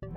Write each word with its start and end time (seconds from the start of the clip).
All 0.00 0.08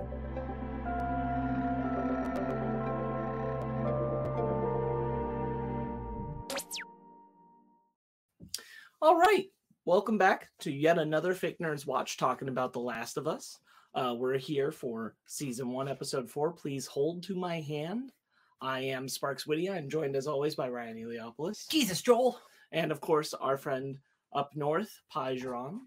right. 9.18 9.46
Welcome 9.84 10.16
back 10.16 10.48
to 10.60 10.70
yet 10.70 10.96
another 10.96 11.34
Fake 11.34 11.58
Nerds 11.58 11.84
Watch 11.84 12.16
talking 12.16 12.46
about 12.46 12.72
The 12.72 12.78
Last 12.78 13.16
of 13.16 13.26
Us. 13.26 13.58
Uh, 13.96 14.14
we're 14.16 14.38
here 14.38 14.70
for 14.70 15.16
season 15.26 15.70
one, 15.70 15.88
episode 15.88 16.30
four. 16.30 16.52
Please 16.52 16.86
hold 16.86 17.24
to 17.24 17.34
my 17.34 17.60
hand. 17.60 18.12
I 18.60 18.82
am 18.82 19.08
Sparkz 19.08 19.44
Whitty. 19.44 19.68
I'm 19.68 19.90
joined 19.90 20.14
as 20.14 20.28
always 20.28 20.54
by 20.54 20.68
Ryan 20.68 20.98
Eliopoulos. 20.98 21.68
Jesus, 21.68 22.00
Joel. 22.00 22.40
And 22.70 22.92
of 22.92 23.00
course, 23.00 23.34
our 23.34 23.56
friend 23.58 23.98
up 24.32 24.52
north, 24.54 25.00
Phai 25.12 25.36
Geron. 25.36 25.80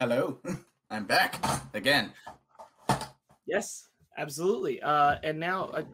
Hello, 0.00 0.40
I'm 0.90 1.04
back 1.04 1.40
again. 1.72 2.12
Yes, 3.46 3.88
absolutely. 4.16 4.80
Uh, 4.80 5.16
and 5.22 5.38
now, 5.38 5.66
uh, 5.66 5.84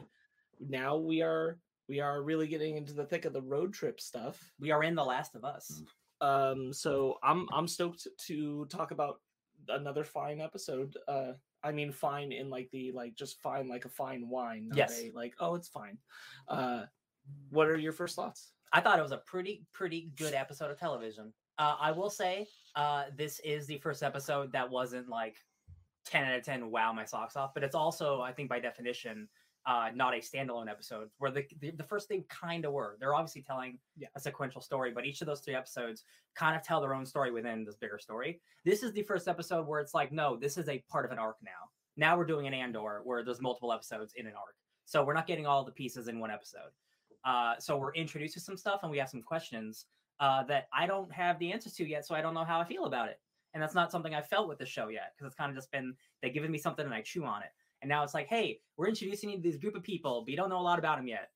now 0.60 0.96
we 0.96 1.22
are 1.22 1.58
we 1.88 2.00
are 2.00 2.22
really 2.22 2.46
getting 2.46 2.76
into 2.76 2.92
the 2.92 3.04
thick 3.04 3.24
of 3.24 3.32
the 3.32 3.42
road 3.42 3.72
trip 3.72 4.00
stuff. 4.00 4.52
We 4.60 4.70
are 4.70 4.82
in 4.82 4.94
The 4.94 5.04
Last 5.04 5.34
of 5.34 5.44
Us. 5.44 5.82
Um, 6.20 6.72
so 6.72 7.18
I'm 7.22 7.46
I'm 7.52 7.66
stoked 7.68 8.06
to 8.26 8.66
talk 8.66 8.90
about 8.90 9.20
another 9.68 10.04
fine 10.04 10.40
episode. 10.40 10.96
Uh, 11.06 11.32
I 11.62 11.72
mean, 11.72 11.92
fine 11.92 12.32
in 12.32 12.50
like 12.50 12.68
the 12.72 12.92
like 12.92 13.14
just 13.14 13.40
fine 13.40 13.68
like 13.68 13.84
a 13.84 13.88
fine 13.88 14.28
wine. 14.28 14.70
Yes. 14.74 15.00
a, 15.00 15.12
like 15.14 15.34
oh, 15.40 15.54
it's 15.54 15.68
fine. 15.68 15.98
Uh, 16.48 16.84
what 17.50 17.68
are 17.68 17.78
your 17.78 17.92
first 17.92 18.16
thoughts? 18.16 18.52
I 18.72 18.80
thought 18.80 18.98
it 18.98 19.02
was 19.02 19.12
a 19.12 19.22
pretty, 19.26 19.64
pretty 19.72 20.10
good 20.16 20.34
episode 20.34 20.70
of 20.70 20.78
television. 20.78 21.32
Uh, 21.58 21.76
I 21.80 21.90
will 21.92 22.10
say, 22.10 22.46
uh, 22.76 23.04
this 23.16 23.40
is 23.40 23.66
the 23.66 23.78
first 23.78 24.02
episode 24.02 24.52
that 24.52 24.68
wasn't 24.70 25.08
like 25.08 25.36
10 26.08 26.24
out 26.24 26.38
of 26.38 26.44
10, 26.44 26.70
wow, 26.70 26.92
my 26.92 27.04
socks 27.04 27.36
off. 27.36 27.52
But 27.54 27.62
it's 27.64 27.74
also, 27.74 28.20
I 28.20 28.32
think 28.32 28.48
by 28.48 28.58
definition, 28.60 29.28
uh, 29.66 29.90
not 29.94 30.14
a 30.14 30.18
standalone 30.18 30.70
episode 30.70 31.10
where 31.18 31.30
the, 31.30 31.44
the, 31.60 31.70
the 31.72 31.84
first 31.84 32.08
thing 32.08 32.24
kind 32.28 32.64
of 32.64 32.72
were. 32.72 32.96
They're 33.00 33.14
obviously 33.14 33.42
telling 33.42 33.78
Yeah. 33.96 34.08
a 34.16 34.20
sequential 34.20 34.62
story, 34.62 34.92
but 34.94 35.04
each 35.04 35.20
of 35.20 35.26
those 35.26 35.40
three 35.40 35.54
episodes 35.54 36.04
kind 36.34 36.56
of 36.56 36.62
tell 36.62 36.80
their 36.80 36.94
own 36.94 37.04
story 37.04 37.30
within 37.30 37.64
this 37.64 37.76
bigger 37.76 37.98
story. 37.98 38.40
This 38.64 38.82
is 38.82 38.92
the 38.92 39.02
first 39.02 39.28
episode 39.28 39.66
where 39.66 39.80
it's 39.80 39.92
like, 39.94 40.10
no, 40.10 40.36
this 40.36 40.56
is 40.56 40.68
a 40.68 40.82
part 40.88 41.04
of 41.04 41.10
an 41.12 41.18
arc 41.18 41.36
now. 41.42 41.68
Now 41.96 42.16
we're 42.16 42.24
doing 42.24 42.46
an 42.46 42.54
Andor 42.54 43.02
where 43.04 43.22
there's 43.24 43.40
multiple 43.42 43.72
episodes 43.72 44.14
in 44.16 44.26
an 44.26 44.32
arc. 44.34 44.54
So 44.86 45.04
we're 45.04 45.12
not 45.14 45.26
getting 45.26 45.46
all 45.46 45.64
the 45.64 45.72
pieces 45.72 46.08
in 46.08 46.18
one 46.18 46.30
episode. 46.30 46.70
Uh, 47.24 47.54
so 47.58 47.76
we're 47.76 47.92
introduced 47.94 48.34
to 48.34 48.40
some 48.40 48.56
stuff 48.56 48.80
and 48.82 48.90
we 48.90 48.96
have 48.98 49.10
some 49.10 49.20
questions 49.22 49.86
uh, 50.20 50.44
that 50.44 50.68
I 50.72 50.86
don't 50.86 51.12
have 51.12 51.38
the 51.38 51.52
answers 51.52 51.74
to 51.74 51.86
yet. 51.86 52.06
So 52.06 52.14
I 52.14 52.22
don't 52.22 52.32
know 52.32 52.44
how 52.44 52.58
I 52.60 52.64
feel 52.64 52.86
about 52.86 53.08
it. 53.08 53.20
And 53.54 53.62
that's 53.62 53.74
not 53.74 53.90
something 53.90 54.14
I 54.14 54.22
felt 54.22 54.48
with 54.48 54.58
the 54.58 54.66
show 54.66 54.88
yet 54.88 55.12
because 55.14 55.28
it's 55.28 55.36
kind 55.36 55.50
of 55.50 55.56
just 55.56 55.70
been 55.70 55.94
they've 56.22 56.34
given 56.34 56.50
me 56.50 56.58
something 56.58 56.84
and 56.84 56.94
I 56.94 57.02
chew 57.02 57.24
on 57.24 57.42
it. 57.42 57.48
And 57.80 57.88
now 57.88 58.02
it's 58.02 58.14
like, 58.14 58.26
hey, 58.26 58.60
we're 58.76 58.88
introducing 58.88 59.30
you 59.30 59.36
to 59.36 59.42
this 59.42 59.56
group 59.56 59.76
of 59.76 59.82
people, 59.82 60.22
but 60.22 60.30
you 60.30 60.36
don't 60.36 60.50
know 60.50 60.60
a 60.60 60.62
lot 60.62 60.78
about 60.78 60.98
them 60.98 61.06
yet. 61.06 61.30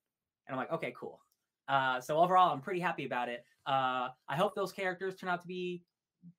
And 0.46 0.54
I'm 0.54 0.58
like, 0.58 0.72
okay, 0.72 0.92
cool. 0.98 1.20
Uh, 1.68 2.00
so 2.00 2.18
overall, 2.18 2.52
I'm 2.52 2.60
pretty 2.60 2.80
happy 2.80 3.06
about 3.06 3.28
it. 3.28 3.44
Uh, 3.66 4.08
I 4.28 4.36
hope 4.36 4.54
those 4.54 4.72
characters 4.72 5.14
turn 5.14 5.30
out 5.30 5.40
to 5.42 5.48
be 5.48 5.82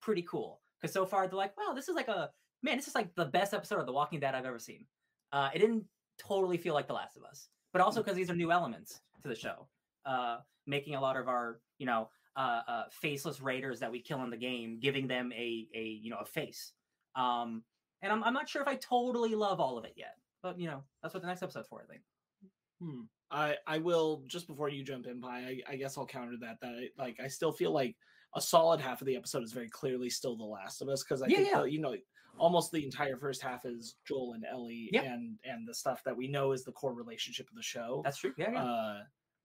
pretty 0.01 0.23
cool 0.29 0.61
because 0.79 0.93
so 0.93 1.05
far 1.05 1.27
they're 1.27 1.37
like, 1.37 1.55
wow, 1.57 1.73
this 1.73 1.87
is 1.87 1.95
like 1.95 2.09
a 2.09 2.29
man, 2.61 2.77
this 2.77 2.87
is 2.87 2.95
like 2.95 3.15
the 3.15 3.25
best 3.25 3.53
episode 3.53 3.79
of 3.79 3.85
The 3.85 3.93
Walking 3.93 4.19
Dead 4.19 4.35
I've 4.35 4.45
ever 4.45 4.59
seen. 4.59 4.85
Uh, 5.31 5.49
it 5.53 5.59
didn't 5.59 5.85
totally 6.19 6.57
feel 6.57 6.73
like 6.73 6.87
The 6.87 6.93
Last 6.93 7.17
of 7.17 7.23
Us, 7.23 7.49
but 7.71 7.81
also 7.81 8.01
because 8.01 8.15
these 8.15 8.29
are 8.29 8.35
new 8.35 8.51
elements 8.51 9.01
to 9.21 9.29
the 9.29 9.35
show, 9.35 9.67
uh, 10.05 10.37
making 10.67 10.95
a 10.95 11.01
lot 11.01 11.17
of 11.17 11.27
our, 11.27 11.59
you 11.77 11.85
know, 11.85 12.09
uh, 12.35 12.61
uh, 12.67 12.83
faceless 12.91 13.41
raiders 13.41 13.79
that 13.79 13.91
we 13.91 14.01
kill 14.01 14.23
in 14.23 14.29
the 14.29 14.37
game, 14.37 14.79
giving 14.79 15.07
them 15.07 15.31
a, 15.33 15.67
a 15.75 15.83
you 16.01 16.09
know, 16.09 16.17
a 16.21 16.25
face. 16.25 16.73
Um, 17.15 17.63
and 18.01 18.11
I'm, 18.11 18.23
I'm 18.23 18.33
not 18.33 18.49
sure 18.49 18.61
if 18.61 18.67
I 18.67 18.75
totally 18.75 19.35
love 19.35 19.59
all 19.59 19.77
of 19.77 19.85
it 19.85 19.93
yet, 19.95 20.15
but 20.41 20.59
you 20.59 20.67
know, 20.67 20.83
that's 21.01 21.13
what 21.13 21.21
the 21.21 21.27
next 21.27 21.43
episode's 21.43 21.67
for, 21.67 21.81
I 21.81 21.85
think. 21.91 22.01
Hmm. 22.81 23.01
I 23.31 23.55
I 23.65 23.77
will 23.77 24.23
just 24.27 24.47
before 24.47 24.69
you 24.69 24.83
jump 24.83 25.07
in, 25.07 25.21
Phai. 25.21 25.61
I, 25.67 25.73
I 25.73 25.75
guess 25.75 25.97
I'll 25.97 26.05
counter 26.05 26.35
that. 26.41 26.57
That 26.61 26.67
I, 26.73 26.89
like 27.01 27.19
I 27.23 27.27
still 27.27 27.51
feel 27.51 27.71
like 27.71 27.95
a 28.35 28.41
solid 28.41 28.79
half 28.81 29.01
of 29.01 29.07
the 29.07 29.15
episode 29.15 29.43
is 29.43 29.53
very 29.53 29.69
clearly 29.69 30.09
still 30.09 30.35
The 30.35 30.43
Last 30.43 30.81
of 30.81 30.89
Us 30.89 31.03
because 31.03 31.21
I 31.21 31.27
Yeah, 31.27 31.37
think 31.37 31.49
yeah. 31.49 31.61
the- 31.61 31.71
you 31.71 31.79
know 31.81 31.95
almost 32.39 32.71
the 32.71 32.83
entire 32.83 33.15
first 33.15 33.43
half 33.43 33.63
is 33.63 33.95
Joel 34.07 34.33
and 34.33 34.43
Ellie 34.51 34.89
and 35.05 35.37
and 35.45 35.67
the 35.67 35.73
stuff 35.73 36.01
that 36.03 36.17
we 36.17 36.27
know 36.27 36.51
is 36.51 36.63
the 36.63 36.71
core 36.71 36.93
relationship 36.95 37.47
of 37.49 37.55
the 37.55 37.61
show. 37.63 38.01
That's 38.03 38.17
true. 38.17 38.33
Yeah, 38.37 38.51
yeah. 38.51 38.63
Uh, 38.63 38.99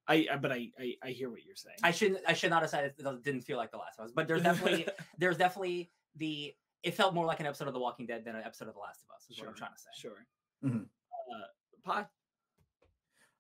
I, 0.09 0.27
I 0.33 0.37
but 0.37 0.51
I, 0.53 0.71
I 0.79 0.95
I 1.03 1.09
hear 1.11 1.31
what 1.31 1.45
you're 1.45 1.55
saying. 1.57 1.77
I 1.83 1.91
shouldn't. 1.91 2.21
I 2.27 2.33
should 2.33 2.51
not 2.51 2.63
have 2.63 2.71
said 2.71 2.85
it. 2.85 2.95
it 2.99 3.23
didn't 3.23 3.43
feel 3.43 3.57
like 3.59 3.71
the 3.71 3.77
last 3.77 3.99
of 3.99 4.07
us, 4.07 4.13
but 4.15 4.27
there's 4.27 4.43
definitely 4.43 4.87
there's 5.19 5.37
definitely 5.37 5.91
the. 6.17 6.55
It 6.83 6.95
felt 6.95 7.13
more 7.13 7.27
like 7.27 7.41
an 7.41 7.47
episode 7.47 7.67
of 7.67 7.75
The 7.75 7.81
Walking 7.81 8.07
Dead 8.07 8.25
than 8.25 8.37
an 8.37 8.43
episode 8.45 8.69
of 8.69 8.75
The 8.75 8.81
Last 8.81 9.01
of 9.03 9.15
Us. 9.15 9.27
Is 9.29 9.39
what 9.39 9.49
I'm 9.49 9.55
trying 9.55 9.73
to 9.73 9.79
say. 9.79 9.89
Sure. 9.97 10.27
Mhm. 10.65 10.87
Uh, 10.87 11.91
Phai. 11.91 12.07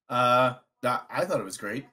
Uh, 0.09 0.55
I 0.85 1.25
thought 1.25 1.41
it 1.41 1.45
was 1.45 1.57
great. 1.57 1.87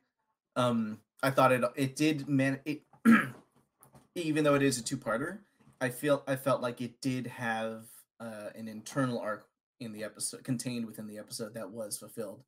Um, 0.56 1.00
I 1.22 1.32
thought 1.32 1.52
it 1.52 1.64
it 1.76 1.96
did 1.96 2.28
man 2.28 2.60
it 2.66 2.82
even 4.16 4.44
though 4.44 4.56
it 4.56 4.64
is 4.64 4.80
a 4.80 4.84
two 4.84 4.98
parter. 4.98 5.40
I 5.82 5.90
feel 5.90 6.24
I 6.28 6.36
felt 6.36 6.62
like 6.62 6.82
it 6.82 7.02
did 7.02 7.28
have 7.28 7.86
uh, 8.20 8.50
an 8.56 8.68
internal 8.68 9.20
arc 9.20 9.48
in 9.80 9.92
the 9.92 10.04
episode 10.04 10.44
contained 10.44 10.86
within 10.86 11.08
the 11.08 11.18
episode 11.18 11.54
that 11.54 11.70
was 11.70 11.98
fulfilled. 11.98 12.44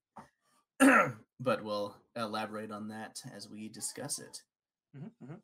but 1.40 1.64
we'll 1.64 1.96
elaborate 2.16 2.72
on 2.72 2.88
that 2.90 3.22
as 3.36 3.50
we 3.50 3.70
discuss 3.70 4.20
it. 4.20 4.42
Mhm, 4.98 5.12
mhm. 5.24 5.38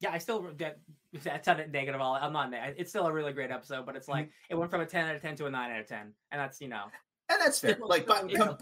Yeah, 0.00 0.12
I 0.12 0.18
still 0.18 0.42
get 0.52 0.78
that 1.24 1.44
sounded 1.44 1.72
negative. 1.72 2.00
All 2.00 2.14
I'm 2.14 2.32
not. 2.32 2.52
It's 2.76 2.90
still 2.90 3.06
a 3.06 3.12
really 3.12 3.32
great 3.32 3.50
episode, 3.50 3.84
but 3.86 3.96
it's 3.96 4.08
like 4.08 4.30
it 4.50 4.54
went 4.54 4.70
from 4.70 4.80
a 4.80 4.86
10 4.86 5.06
out 5.08 5.16
of 5.16 5.22
10 5.22 5.36
to 5.36 5.46
a 5.46 5.50
9 5.50 5.70
out 5.70 5.80
of 5.80 5.86
10, 5.86 5.98
and 6.30 6.40
that's 6.40 6.60
you 6.60 6.68
know. 6.68 6.84
And 7.30 7.40
that's 7.40 7.58
fair. 7.60 7.76
Like, 7.80 8.06
but 8.06 8.32
com- 8.34 8.56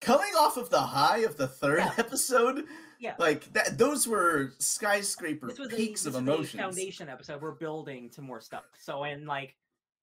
coming 0.00 0.32
off 0.36 0.56
of 0.56 0.70
the 0.70 0.80
high 0.80 1.18
of 1.18 1.36
the 1.36 1.46
third 1.46 1.78
Yeah. 1.78 1.94
episode, 1.98 2.64
Yeah. 2.98 3.14
like 3.18 3.44
that, 3.52 3.78
those 3.78 4.08
were 4.08 4.54
skyscraper 4.58 5.48
a, 5.50 5.68
peaks 5.68 6.02
this 6.02 6.14
of 6.14 6.20
emotions. 6.20 6.60
foundation 6.60 7.08
episode. 7.08 7.40
We're 7.40 7.52
building 7.52 8.10
to 8.10 8.22
more 8.22 8.40
stuff. 8.40 8.64
So 8.80 9.04
and 9.04 9.26
like 9.26 9.54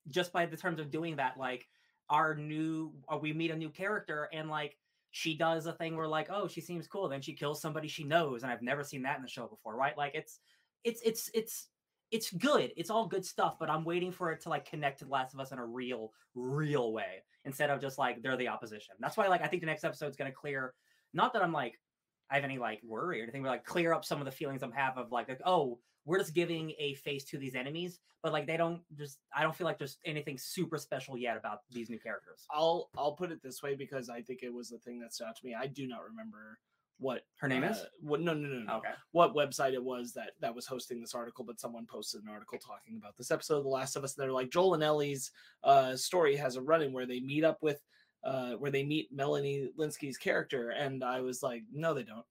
just 0.08 0.32
by 0.32 0.46
the 0.46 0.56
terms 0.56 0.80
of 0.80 0.90
doing 0.90 1.16
that, 1.16 1.36
like 1.38 1.66
our 2.08 2.34
new 2.34 2.92
uh, 3.12 3.18
we 3.18 3.32
meet 3.34 3.50
a 3.50 3.56
new 3.56 3.68
character 3.70 4.28
and 4.32 4.48
like 4.48 4.78
she 5.16 5.34
does 5.34 5.64
a 5.64 5.72
thing 5.72 5.96
where 5.96 6.06
like 6.06 6.28
oh 6.30 6.46
she 6.46 6.60
seems 6.60 6.86
cool 6.86 7.08
then 7.08 7.22
she 7.22 7.32
kills 7.32 7.58
somebody 7.58 7.88
she 7.88 8.04
knows 8.04 8.42
and 8.42 8.52
I've 8.52 8.60
never 8.60 8.84
seen 8.84 9.00
that 9.04 9.16
in 9.16 9.22
the 9.22 9.28
show 9.28 9.46
before 9.46 9.74
right? 9.74 9.96
Like 9.96 10.14
it's 10.14 10.40
it's 10.84 11.00
it's 11.00 11.30
it's 11.32 11.68
it's 12.10 12.30
good. 12.30 12.70
It's 12.76 12.90
all 12.90 13.06
good 13.06 13.24
stuff 13.24 13.56
but 13.58 13.70
I'm 13.70 13.82
waiting 13.82 14.12
for 14.12 14.30
it 14.30 14.42
to 14.42 14.50
like 14.50 14.68
connect 14.68 14.98
to 14.98 15.06
The 15.06 15.10
Last 15.10 15.32
of 15.32 15.40
Us 15.40 15.52
in 15.52 15.58
a 15.58 15.64
real 15.64 16.12
real 16.34 16.92
way 16.92 17.22
instead 17.46 17.70
of 17.70 17.80
just 17.80 17.96
like 17.96 18.22
they're 18.22 18.36
the 18.36 18.48
opposition. 18.48 18.94
That's 19.00 19.16
why 19.16 19.26
like 19.28 19.40
I 19.42 19.46
think 19.46 19.62
the 19.62 19.66
next 19.66 19.84
episode's 19.84 20.18
gonna 20.18 20.32
clear 20.32 20.74
not 21.14 21.32
that 21.32 21.42
I'm 21.42 21.52
like 21.52 21.80
I 22.30 22.34
have 22.34 22.44
any 22.44 22.58
like 22.58 22.82
worry 22.84 23.20
or 23.20 23.22
anything, 23.22 23.42
but 23.42 23.48
like 23.48 23.64
clear 23.64 23.94
up 23.94 24.04
some 24.04 24.18
of 24.18 24.26
the 24.26 24.32
feelings 24.32 24.62
I'm 24.62 24.72
have 24.72 24.98
of 24.98 25.12
like, 25.12 25.30
like, 25.30 25.40
oh, 25.46 25.78
we're 26.06 26.18
just 26.18 26.34
giving 26.34 26.72
a 26.78 26.94
face 26.94 27.24
to 27.26 27.36
these 27.38 27.54
enemies, 27.54 28.00
but 28.22 28.32
like 28.32 28.46
they 28.46 28.56
don't 28.56 28.80
just 28.96 29.18
I 29.36 29.42
don't 29.42 29.54
feel 29.54 29.66
like 29.66 29.76
there's 29.78 29.98
anything 30.06 30.38
super 30.38 30.78
special 30.78 31.18
yet 31.18 31.36
about 31.36 31.58
these 31.70 31.90
new 31.90 31.98
characters. 31.98 32.46
I'll 32.50 32.88
I'll 32.96 33.12
put 33.12 33.30
it 33.32 33.42
this 33.42 33.62
way 33.62 33.74
because 33.74 34.08
I 34.08 34.22
think 34.22 34.42
it 34.42 34.52
was 34.54 34.70
the 34.70 34.78
thing 34.78 34.98
that 35.00 35.12
stood 35.12 35.26
out 35.26 35.36
to 35.36 35.44
me. 35.46 35.54
I 35.54 35.66
do 35.66 35.86
not 35.86 36.04
remember 36.04 36.58
what 36.98 37.26
Her 37.40 37.46
name 37.48 37.62
is? 37.62 37.76
uh, 37.76 37.84
What? 38.00 38.22
No, 38.22 38.32
no, 38.32 38.48
no, 38.48 38.60
no. 38.60 38.76
Okay. 38.78 38.88
What 39.12 39.34
website 39.34 39.74
it 39.74 39.84
was 39.84 40.14
that 40.14 40.30
that 40.40 40.54
was 40.54 40.64
hosting 40.66 40.98
this 41.00 41.14
article? 41.14 41.44
But 41.44 41.60
someone 41.60 41.84
posted 41.84 42.22
an 42.22 42.30
article 42.30 42.58
talking 42.58 42.96
about 42.96 43.18
this 43.18 43.30
episode 43.30 43.58
of 43.58 43.64
The 43.64 43.68
Last 43.68 43.96
of 43.96 44.04
Us. 44.04 44.16
And 44.16 44.22
they're 44.24 44.32
like 44.32 44.48
Joel 44.50 44.72
and 44.74 44.82
Ellie's 44.82 45.30
uh, 45.62 45.94
story 45.94 46.36
has 46.36 46.56
a 46.56 46.62
run-in 46.62 46.94
where 46.94 47.04
they 47.04 47.20
meet 47.20 47.44
up 47.44 47.58
with. 47.62 47.82
Uh, 48.24 48.54
where 48.54 48.72
they 48.72 48.82
meet 48.82 49.12
Melanie 49.12 49.70
Lynskey's 49.78 50.18
character, 50.18 50.70
and 50.70 51.04
I 51.04 51.20
was 51.20 51.44
like, 51.44 51.62
no, 51.72 51.94
they 51.94 52.02
don't. 52.02 52.24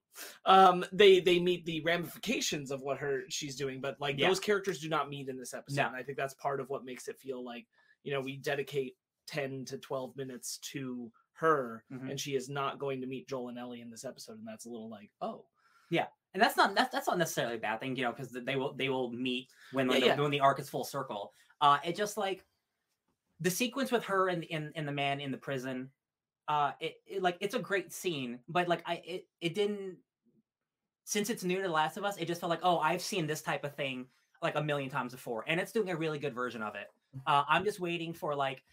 Um, 0.46 0.84
they 0.92 1.20
they 1.22 1.40
meet 1.40 1.66
the 1.66 1.82
ramifications 1.82 2.70
of 2.72 2.82
what 2.82 2.98
her 2.98 3.24
she's 3.30 3.56
doing, 3.56 3.80
but 3.82 4.00
like 4.02 4.18
Yeah. 4.18 4.28
those 4.28 4.40
characters 4.42 4.80
do 4.80 4.90
not 4.90 5.10
meet 5.10 5.30
in 5.30 5.38
this 5.38 5.54
episode. 5.54 5.78
No. 5.82 5.88
And 5.88 5.96
I 5.96 6.04
think 6.04 6.18
that's 6.18 6.34
part 6.34 6.60
of 6.60 6.70
what 6.70 6.84
makes 6.86 7.08
it 7.08 7.18
feel 7.18 7.44
like 7.44 7.66
you 8.04 8.12
know 8.14 8.22
we 8.22 8.38
dedicate 8.38 8.96
10 9.28 9.66
to 9.66 9.78
12 9.78 10.16
minutes 10.18 10.58
to 10.74 11.12
her 11.34 11.84
Mhm. 11.92 12.12
and 12.12 12.20
she 12.20 12.36
is 12.36 12.48
not 12.50 12.78
going 12.80 13.02
to 13.02 13.08
meet 13.08 13.28
joel 13.28 13.50
and 13.50 13.58
ellie 13.58 13.82
in 13.82 13.90
this 13.90 14.06
episode 14.06 14.38
and 14.38 14.48
that's 14.48 14.66
a 14.66 14.70
little 14.70 14.90
like 14.90 15.10
oh 15.22 15.46
yeah, 15.90 16.08
And 16.34 16.42
that's 16.42 16.56
not 16.58 16.76
that's 16.76 16.92
that's 16.92 17.08
not 17.08 17.18
necessarily 17.18 17.56
a 17.56 17.60
bad 17.60 17.80
thing, 17.80 17.96
you 17.96 18.04
know, 18.04 18.12
because 18.12 18.32
they 18.32 18.56
will 18.56 18.74
they 18.74 18.90
will 18.90 19.12
meet 19.12 19.50
when 19.72 19.86
Yeah, 19.88 19.92
like, 19.92 20.02
the- 20.02 20.08
yeah. 20.08 20.22
when 20.22 20.32
the 20.32 20.40
arc 20.40 20.60
is 20.60 20.70
full 20.70 20.84
circle. 20.84 21.32
Uh, 21.62 21.78
it 21.86 21.96
just 21.96 22.16
like 22.18 22.46
the 23.40 23.50
sequence 23.50 23.92
with 23.92 24.04
her 24.06 24.30
and 24.30 24.44
in 24.44 24.72
and 24.76 24.88
the 24.88 24.92
man 24.92 25.20
in 25.20 25.32
the 25.32 25.38
prison. 25.38 25.90
Uh, 26.48 26.72
it, 26.80 26.96
it 27.08 27.22
like 27.24 27.38
it's 27.42 27.56
a 27.56 27.60
great 27.60 27.92
scene, 27.92 28.40
but 28.48 28.68
like 28.68 28.84
I 28.86 29.02
it 29.06 29.28
it 29.42 29.56
didn't 29.56 29.98
since 31.06 31.30
it's 31.30 31.44
new 31.44 31.58
to 31.58 31.64
The 31.64 31.70
Last 31.70 31.98
of 31.98 32.04
Us, 32.04 32.18
it 32.18 32.26
just 32.26 32.42
felt 32.42 32.50
like, 32.50 32.62
oh, 32.64 32.80
I've 32.80 33.02
seen 33.02 33.28
this 33.28 33.42
type 33.42 33.64
of 33.64 33.76
thing 33.76 34.08
like 34.42 34.56
a 34.56 34.64
million 34.64 34.90
times 34.90 35.14
before, 35.14 35.44
and 35.48 35.60
it's 35.60 35.72
doing 35.72 35.90
a 35.90 35.96
really 35.96 36.20
good 36.20 36.34
version 36.34 36.62
of 36.62 36.76
it. 36.76 36.88
Uh, 37.26 37.44
I'm 37.48 37.64
just 37.64 37.80
waiting 37.80 38.14
for 38.14 38.36
like, 38.36 38.64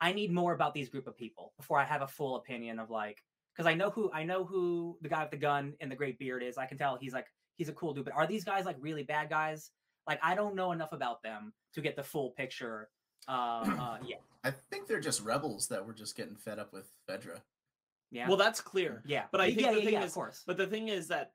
I 0.00 0.12
need 0.12 0.32
more 0.32 0.52
about 0.52 0.74
these 0.74 0.88
group 0.88 1.06
of 1.06 1.16
people 1.16 1.52
before 1.56 1.78
I 1.78 1.84
have 1.84 2.02
a 2.02 2.06
full 2.06 2.36
opinion 2.36 2.78
of 2.78 2.90
like, 2.90 3.22
because 3.54 3.66
I 3.66 3.74
know 3.74 3.90
who 3.90 4.10
I 4.12 4.24
know 4.24 4.44
who 4.44 4.98
the 5.00 5.08
guy 5.08 5.22
with 5.22 5.30
the 5.30 5.36
gun 5.38 5.74
and 5.80 5.90
the 5.90 5.96
great 5.96 6.18
beard 6.18 6.42
is. 6.42 6.58
I 6.58 6.66
can 6.66 6.76
tell 6.76 6.98
he's 7.00 7.14
like 7.14 7.26
he's 7.56 7.68
a 7.68 7.72
cool 7.72 7.94
dude, 7.94 8.04
but 8.04 8.14
are 8.14 8.26
these 8.26 8.44
guys 8.44 8.66
like 8.66 8.76
really 8.80 9.02
bad 9.02 9.30
guys? 9.30 9.70
Like 10.06 10.20
I 10.22 10.34
don't 10.34 10.54
know 10.54 10.72
enough 10.72 10.92
about 10.92 11.22
them 11.22 11.52
to 11.74 11.80
get 11.80 11.96
the 11.96 12.02
full 12.02 12.30
picture. 12.30 12.90
Uh, 13.28 13.32
uh 13.32 13.98
yeah, 14.06 14.16
I 14.44 14.50
think 14.50 14.86
they're 14.86 14.96
they're 14.96 15.00
just 15.02 15.22
rebels 15.22 15.68
that 15.68 15.84
were 15.86 15.92
just 15.92 16.16
getting 16.16 16.36
fed 16.36 16.58
up 16.58 16.72
with 16.72 16.88
Fedra. 17.08 17.40
Yeah. 18.10 18.28
Well, 18.28 18.36
that's 18.36 18.60
clear. 18.60 19.02
yeah. 19.04 19.24
but 19.32 19.40
I 19.40 19.46
think 19.48 19.60
yeah, 19.60 19.72
the 19.72 19.78
yeah, 19.78 19.84
thing 19.84 19.92
yeah, 19.94 20.02
is- 20.04 20.10
of 20.12 20.14
course. 20.14 20.42
But 20.46 20.56
the 20.56 20.66
thing 20.66 20.88
is 20.88 21.08
that 21.08 21.32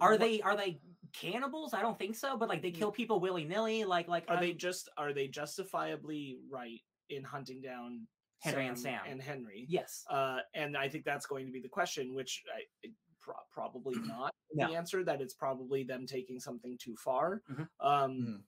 Are 0.00 0.12
what- 0.12 0.20
they 0.20 0.40
are 0.42 0.56
they 0.56 0.80
cannibals? 1.12 1.74
I 1.74 1.82
don't 1.82 1.98
think 1.98 2.14
so. 2.16 2.36
But 2.36 2.48
like 2.48 2.62
they 2.62 2.70
kill 2.70 2.92
people 2.92 3.18
willy 3.20 3.44
nilly. 3.44 3.84
Like 3.84 4.08
like 4.08 4.24
are 4.28 4.38
they 4.40 4.48
I'm- 4.50 4.58
just 4.58 4.88
are 4.96 5.12
they 5.12 5.26
justifiably 5.28 6.38
right 6.50 6.80
in 7.10 7.22
hunting 7.24 7.60
down 7.60 8.06
Henry 8.40 8.66
and 8.68 8.78
Sam. 8.78 9.00
and 9.08 9.20
Henry? 9.20 9.66
Yes. 9.68 10.04
Uh, 10.08 10.38
and 10.54 10.76
I 10.76 10.88
think 10.88 11.04
that's 11.04 11.26
going 11.26 11.46
to 11.46 11.52
be 11.52 11.60
the 11.60 11.68
question, 11.68 12.14
which 12.14 12.42
I 12.54 12.88
pro- 13.20 13.34
probably 13.52 13.94
not 14.06 14.32
No. 14.54 14.68
the 14.68 14.76
answer. 14.76 15.02
That 15.04 15.20
it's 15.20 15.34
probably 15.34 15.82
them 15.82 16.06
taking 16.06 16.38
something 16.38 16.78
too 16.80 16.94
far. 16.96 17.42
Mhm. 17.50 17.68
Um, 17.80 18.10
Mhm. 18.12 18.40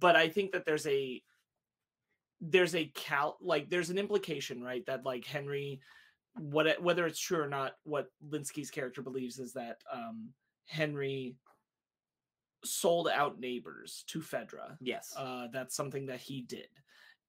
but 0.00 0.16
I 0.16 0.28
think 0.28 0.52
that 0.52 0.64
there's 0.64 0.86
a 0.86 1.22
there's 2.50 2.74
a 2.74 2.90
cal 2.94 3.38
like 3.40 3.70
there's 3.70 3.90
an 3.90 3.98
implication, 3.98 4.62
right? 4.62 4.84
That 4.86 5.04
like 5.04 5.24
Henry, 5.24 5.80
what 6.38 6.80
whether 6.82 7.06
it's 7.06 7.20
true 7.20 7.40
or 7.40 7.48
not, 7.48 7.72
what 7.84 8.08
Lynskey's 8.26 8.70
character 8.70 9.02
believes 9.02 9.38
is 9.38 9.52
that 9.54 9.78
um, 9.92 10.30
Henry 10.66 11.36
sold 12.64 13.08
out 13.08 13.40
neighbors 13.40 14.04
to 14.08 14.20
Fedra. 14.20 14.76
Yes. 14.80 15.14
Uh, 15.16 15.46
that's 15.52 15.76
something 15.76 16.06
that 16.06 16.20
he 16.20 16.42
did, 16.42 16.68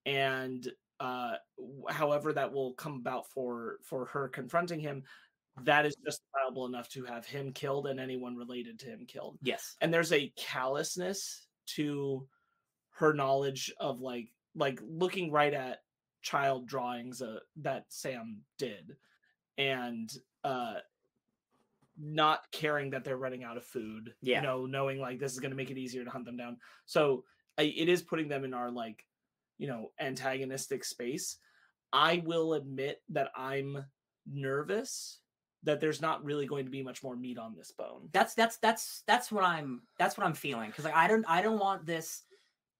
and 0.05 0.67
uh, 0.99 1.33
however 1.89 2.33
that 2.33 2.51
will 2.51 2.73
come 2.73 2.95
about 2.95 3.27
for 3.27 3.77
for 3.83 4.05
her 4.05 4.27
confronting 4.27 4.79
him, 4.79 5.03
that 5.63 5.85
is 5.85 5.95
justifiable 6.05 6.65
enough 6.65 6.89
to 6.89 7.05
have 7.05 7.25
him 7.25 7.53
killed 7.53 7.87
and 7.87 7.99
anyone 7.99 8.35
related 8.35 8.79
to 8.79 8.87
him 8.87 9.05
killed. 9.07 9.37
yes. 9.41 9.75
And 9.81 9.93
there's 9.93 10.11
a 10.11 10.31
callousness 10.37 11.47
to 11.75 12.27
her 12.91 13.13
knowledge 13.13 13.73
of 13.79 13.99
like 13.99 14.29
like 14.55 14.79
looking 14.87 15.31
right 15.31 15.53
at 15.53 15.81
child 16.21 16.67
drawings 16.67 17.21
uh, 17.21 17.39
that 17.57 17.85
Sam 17.89 18.41
did, 18.57 18.95
and 19.57 20.11
uh 20.43 20.75
not 21.97 22.41
caring 22.51 22.89
that 22.89 23.03
they're 23.03 23.17
running 23.17 23.43
out 23.43 23.55
of 23.57 23.63
food 23.63 24.13
Yeah. 24.21 24.41
you 24.41 24.47
know 24.47 24.65
knowing 24.65 24.99
like 24.99 25.17
this 25.19 25.31
is 25.31 25.39
going 25.39 25.51
to 25.51 25.55
make 25.57 25.71
it 25.71 25.77
easier 25.77 26.03
to 26.03 26.09
hunt 26.09 26.25
them 26.25 26.35
down 26.35 26.57
so 26.85 27.23
I, 27.57 27.63
it 27.63 27.87
is 27.87 28.01
putting 28.01 28.27
them 28.27 28.43
in 28.43 28.53
our 28.53 28.69
like 28.69 29.05
you 29.57 29.67
know 29.67 29.91
antagonistic 29.99 30.83
space 30.83 31.37
i 31.93 32.21
will 32.25 32.53
admit 32.55 33.01
that 33.09 33.31
i'm 33.35 33.85
nervous 34.29 35.19
that 35.63 35.79
there's 35.79 36.01
not 36.01 36.23
really 36.25 36.45
going 36.45 36.65
to 36.65 36.71
be 36.71 36.83
much 36.83 37.01
more 37.01 37.15
meat 37.15 37.37
on 37.37 37.55
this 37.55 37.71
bone 37.71 38.09
That's 38.11 38.33
that's 38.33 38.57
that's 38.57 39.03
that's 39.07 39.31
what 39.31 39.43
I'm 39.45 39.81
that's 39.97 40.17
what 40.17 40.27
I'm 40.27 40.33
feeling 40.33 40.69
because 40.69 40.83
like 40.85 40.95
I 40.95 41.07
don't 41.07 41.25
I 41.27 41.41
don't 41.41 41.59
want 41.59 41.85
this. 41.85 42.23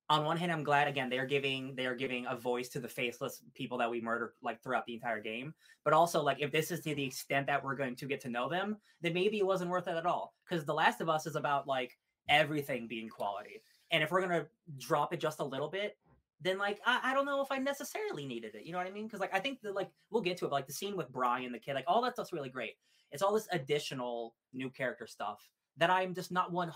On 0.07 0.24
one 0.24 0.38
hand, 0.38 0.52
I'm 0.52 0.63
glad 0.63 0.88
again 0.88 1.10
they 1.10 1.18
are 1.18 1.25
giving 1.25 1.75
they 1.75 1.88
are 1.88 1.96
giving 1.96 2.28
a 2.28 2.36
voice 2.36 2.69
to 2.69 2.80
the 2.80 2.88
faceless 2.88 3.42
people 3.56 3.78
that 3.80 3.90
we 3.90 4.02
murder 4.02 4.34
like 4.44 4.62
throughout 4.62 4.86
the 4.86 4.94
entire 4.94 5.19
game. 5.19 5.54
But 5.84 5.94
also 5.94 6.22
like 6.22 6.38
if 6.40 6.52
this 6.52 6.69
is 6.69 6.81
to 6.81 6.94
the 6.94 7.04
extent 7.04 7.48
that 7.48 7.63
we're 7.63 7.75
going 7.75 7.96
to 7.96 8.06
get 8.06 8.22
to 8.22 8.30
know 8.30 8.48
them, 8.48 8.78
then 9.02 9.13
maybe 9.13 9.40
it 9.40 9.46
wasn't 9.46 9.72
worth 9.72 9.88
it 9.88 9.98
at 9.98 10.06
all. 10.06 10.36
Because 10.48 10.63
The 10.63 10.74
Last 10.74 11.02
of 11.02 11.10
Us 11.10 11.25
is 11.25 11.36
about 11.36 11.68
like 11.68 11.98
everything 12.30 12.88
being 12.88 13.10
quality, 13.10 13.63
and 13.92 14.04
if 14.04 14.12
we're 14.12 14.22
gonna 14.22 14.46
drop 14.78 15.12
it 15.12 15.19
just 15.19 15.40
a 15.40 15.46
little 15.46 15.69
bit, 15.69 15.98
then 16.40 16.60
like 16.60 16.80
I, 16.86 17.00
I 17.04 17.13
don't 17.16 17.25
know 17.25 17.42
if 17.42 17.52
I 17.52 17.57
necessarily 17.57 18.25
needed 18.25 18.54
it. 18.54 18.63
You 18.63 18.74
know 18.74 18.78
what 18.78 18.88
I 18.88 18.92
mean? 18.92 19.07
Because 19.07 19.19
like 19.19 19.34
I 19.34 19.40
think 19.40 19.62
that 19.62 19.74
like 19.74 19.90
we'll 20.12 20.22
get 20.22 20.38
to 20.38 20.46
it, 20.46 20.50
but 20.50 20.56
like 20.56 20.68
the 20.68 20.74
scene 20.74 20.96
with 20.96 21.12
Brian 21.12 21.52
the 21.52 21.60
kid, 21.60 21.74
like 21.74 21.86
all 21.88 22.04
that 22.04 22.13
stuff's 22.13 22.34
really 22.34 22.50
great. 22.50 22.74
It's 23.12 23.24
all 23.24 23.34
this 23.34 23.48
additional 23.52 24.36
new 24.54 24.69
character 24.69 25.07
stuff 25.07 25.50
that 25.77 25.89
I'm 25.89 26.13
just 26.13 26.31
not 26.31 26.51
100% 26.54 26.69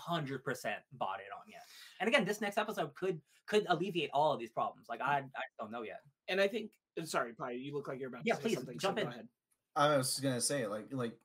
bought 0.92 1.20
it 1.20 1.32
on 1.34 1.44
yet. 1.48 1.62
And 2.00 2.08
again, 2.08 2.24
this 2.24 2.40
next 2.40 2.58
episode 2.58 2.94
could 2.94 3.20
could 3.46 3.66
alleviate 3.68 4.10
all 4.12 4.32
of 4.32 4.38
these 4.38 4.50
problems. 4.50 4.86
Like 4.88 5.00
I 5.00 5.18
I 5.18 5.42
don't 5.58 5.72
know 5.72 5.82
yet. 5.82 6.00
and 6.28 6.40
i 6.40 6.46
think 6.46 6.70
sorry 7.04 7.32
Phai, 7.32 7.60
you 7.60 7.72
look 7.74 7.88
like 7.88 7.98
you're 7.98 8.08
about 8.08 8.22
Yeah, 8.24 8.34
to 8.34 8.42
say 8.42 8.48
please, 8.48 8.54
something 8.56 8.78
jump 8.78 8.98
so 8.98 9.02
in. 9.02 9.06
go 9.08 9.12
ahead 9.14 9.28
I 9.76 9.96
was 9.96 10.18
gonna 10.20 10.40
say 10.40 10.66
like 10.66 10.86
like 10.92 11.16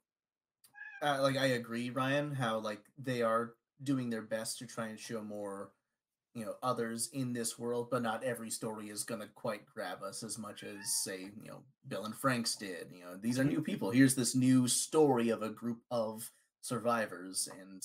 uh, 1.01 1.22
like 1.22 1.38
I 1.38 1.48
agree, 1.48 1.89
Ryan, 1.89 2.33
how 2.33 2.60
like 2.60 2.81
they 2.98 3.22
are 3.22 3.54
doing 3.83 4.10
their 4.10 4.21
best 4.21 4.57
to 4.60 4.66
try 4.66 4.88
and 4.88 5.00
show 5.00 5.21
more 5.21 5.71
you 6.33 6.45
know 6.45 6.56
others 6.63 7.10
in 7.13 7.33
this 7.33 7.57
world, 7.60 7.89
but 7.92 8.01
not 8.01 8.24
every 8.24 8.50
story 8.50 8.89
is 8.89 9.04
gonna 9.04 9.28
quite 9.36 9.66
grab 9.66 10.01
us 10.04 10.24
as 10.24 10.38
much 10.38 10.63
as 10.63 10.78
say 11.04 11.30
you 11.42 11.50
know 11.50 11.62
Bill 11.88 12.06
and 12.06 12.16
Franks 12.16 12.56
did. 12.56 12.88
You 12.94 13.04
know 13.04 13.18
these 13.18 13.39
are 13.39 13.44
new 13.44 13.62
people. 13.62 13.92
Here's 13.92 14.16
this 14.16 14.36
new 14.36 14.68
story 14.68 15.30
of 15.30 15.42
a 15.44 15.50
group 15.50 15.80
of 15.92 16.30
survivors, 16.65 17.47
and 17.62 17.83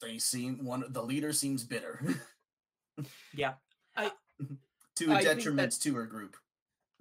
they 0.00 0.16
seem 0.18 0.64
one 0.64 0.84
the 0.88 1.02
leader 1.02 1.32
seems 1.32 1.64
bitter 1.64 2.00
Yeah. 3.34 3.54
I. 3.96 4.10
to 4.96 5.10
I 5.12 5.18
a 5.20 5.22
think 5.22 5.36
detriment 5.38 5.72
that- 5.72 5.80
to 5.82 5.94
her 5.94 6.06
group. 6.06 6.36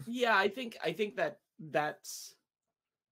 yeah 0.05 0.35
i 0.37 0.47
think 0.49 0.77
i 0.83 0.91
think 0.91 1.15
that 1.15 1.39
that's 1.71 2.35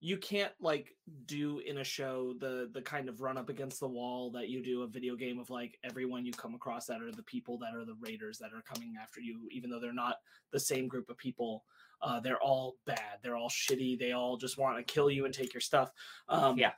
you 0.00 0.18
can't 0.18 0.52
like 0.60 0.94
do 1.24 1.60
in 1.60 1.78
a 1.78 1.84
show 1.84 2.34
the 2.38 2.68
the 2.74 2.82
kind 2.82 3.08
of 3.08 3.22
run 3.22 3.38
up 3.38 3.48
against 3.48 3.80
the 3.80 3.88
wall 3.88 4.30
that 4.32 4.50
you 4.50 4.62
do 4.62 4.82
a 4.82 4.86
video 4.86 5.16
game 5.16 5.38
of 5.38 5.48
like 5.48 5.78
everyone 5.82 6.26
you 6.26 6.32
come 6.32 6.54
across 6.54 6.84
that 6.86 7.00
are 7.00 7.10
the 7.12 7.22
people 7.22 7.56
that 7.58 7.74
are 7.74 7.86
the 7.86 7.96
raiders 8.00 8.36
that 8.38 8.52
are 8.54 8.62
coming 8.70 8.94
after 9.02 9.20
you 9.22 9.48
even 9.50 9.70
though 9.70 9.80
they're 9.80 9.94
not 9.94 10.16
the 10.52 10.60
same 10.60 10.86
group 10.88 11.08
of 11.08 11.16
people 11.16 11.64
uh 12.02 12.20
they're 12.20 12.42
all 12.42 12.76
bad 12.84 13.16
they're 13.22 13.36
all 13.36 13.48
shitty 13.48 13.98
they 13.98 14.12
all 14.12 14.36
just 14.36 14.58
want 14.58 14.76
to 14.76 14.82
kill 14.94 15.10
you 15.10 15.24
and 15.24 15.32
take 15.32 15.54
your 15.54 15.60
stuff 15.62 15.90
um 16.28 16.58
Yeah. 16.58 16.72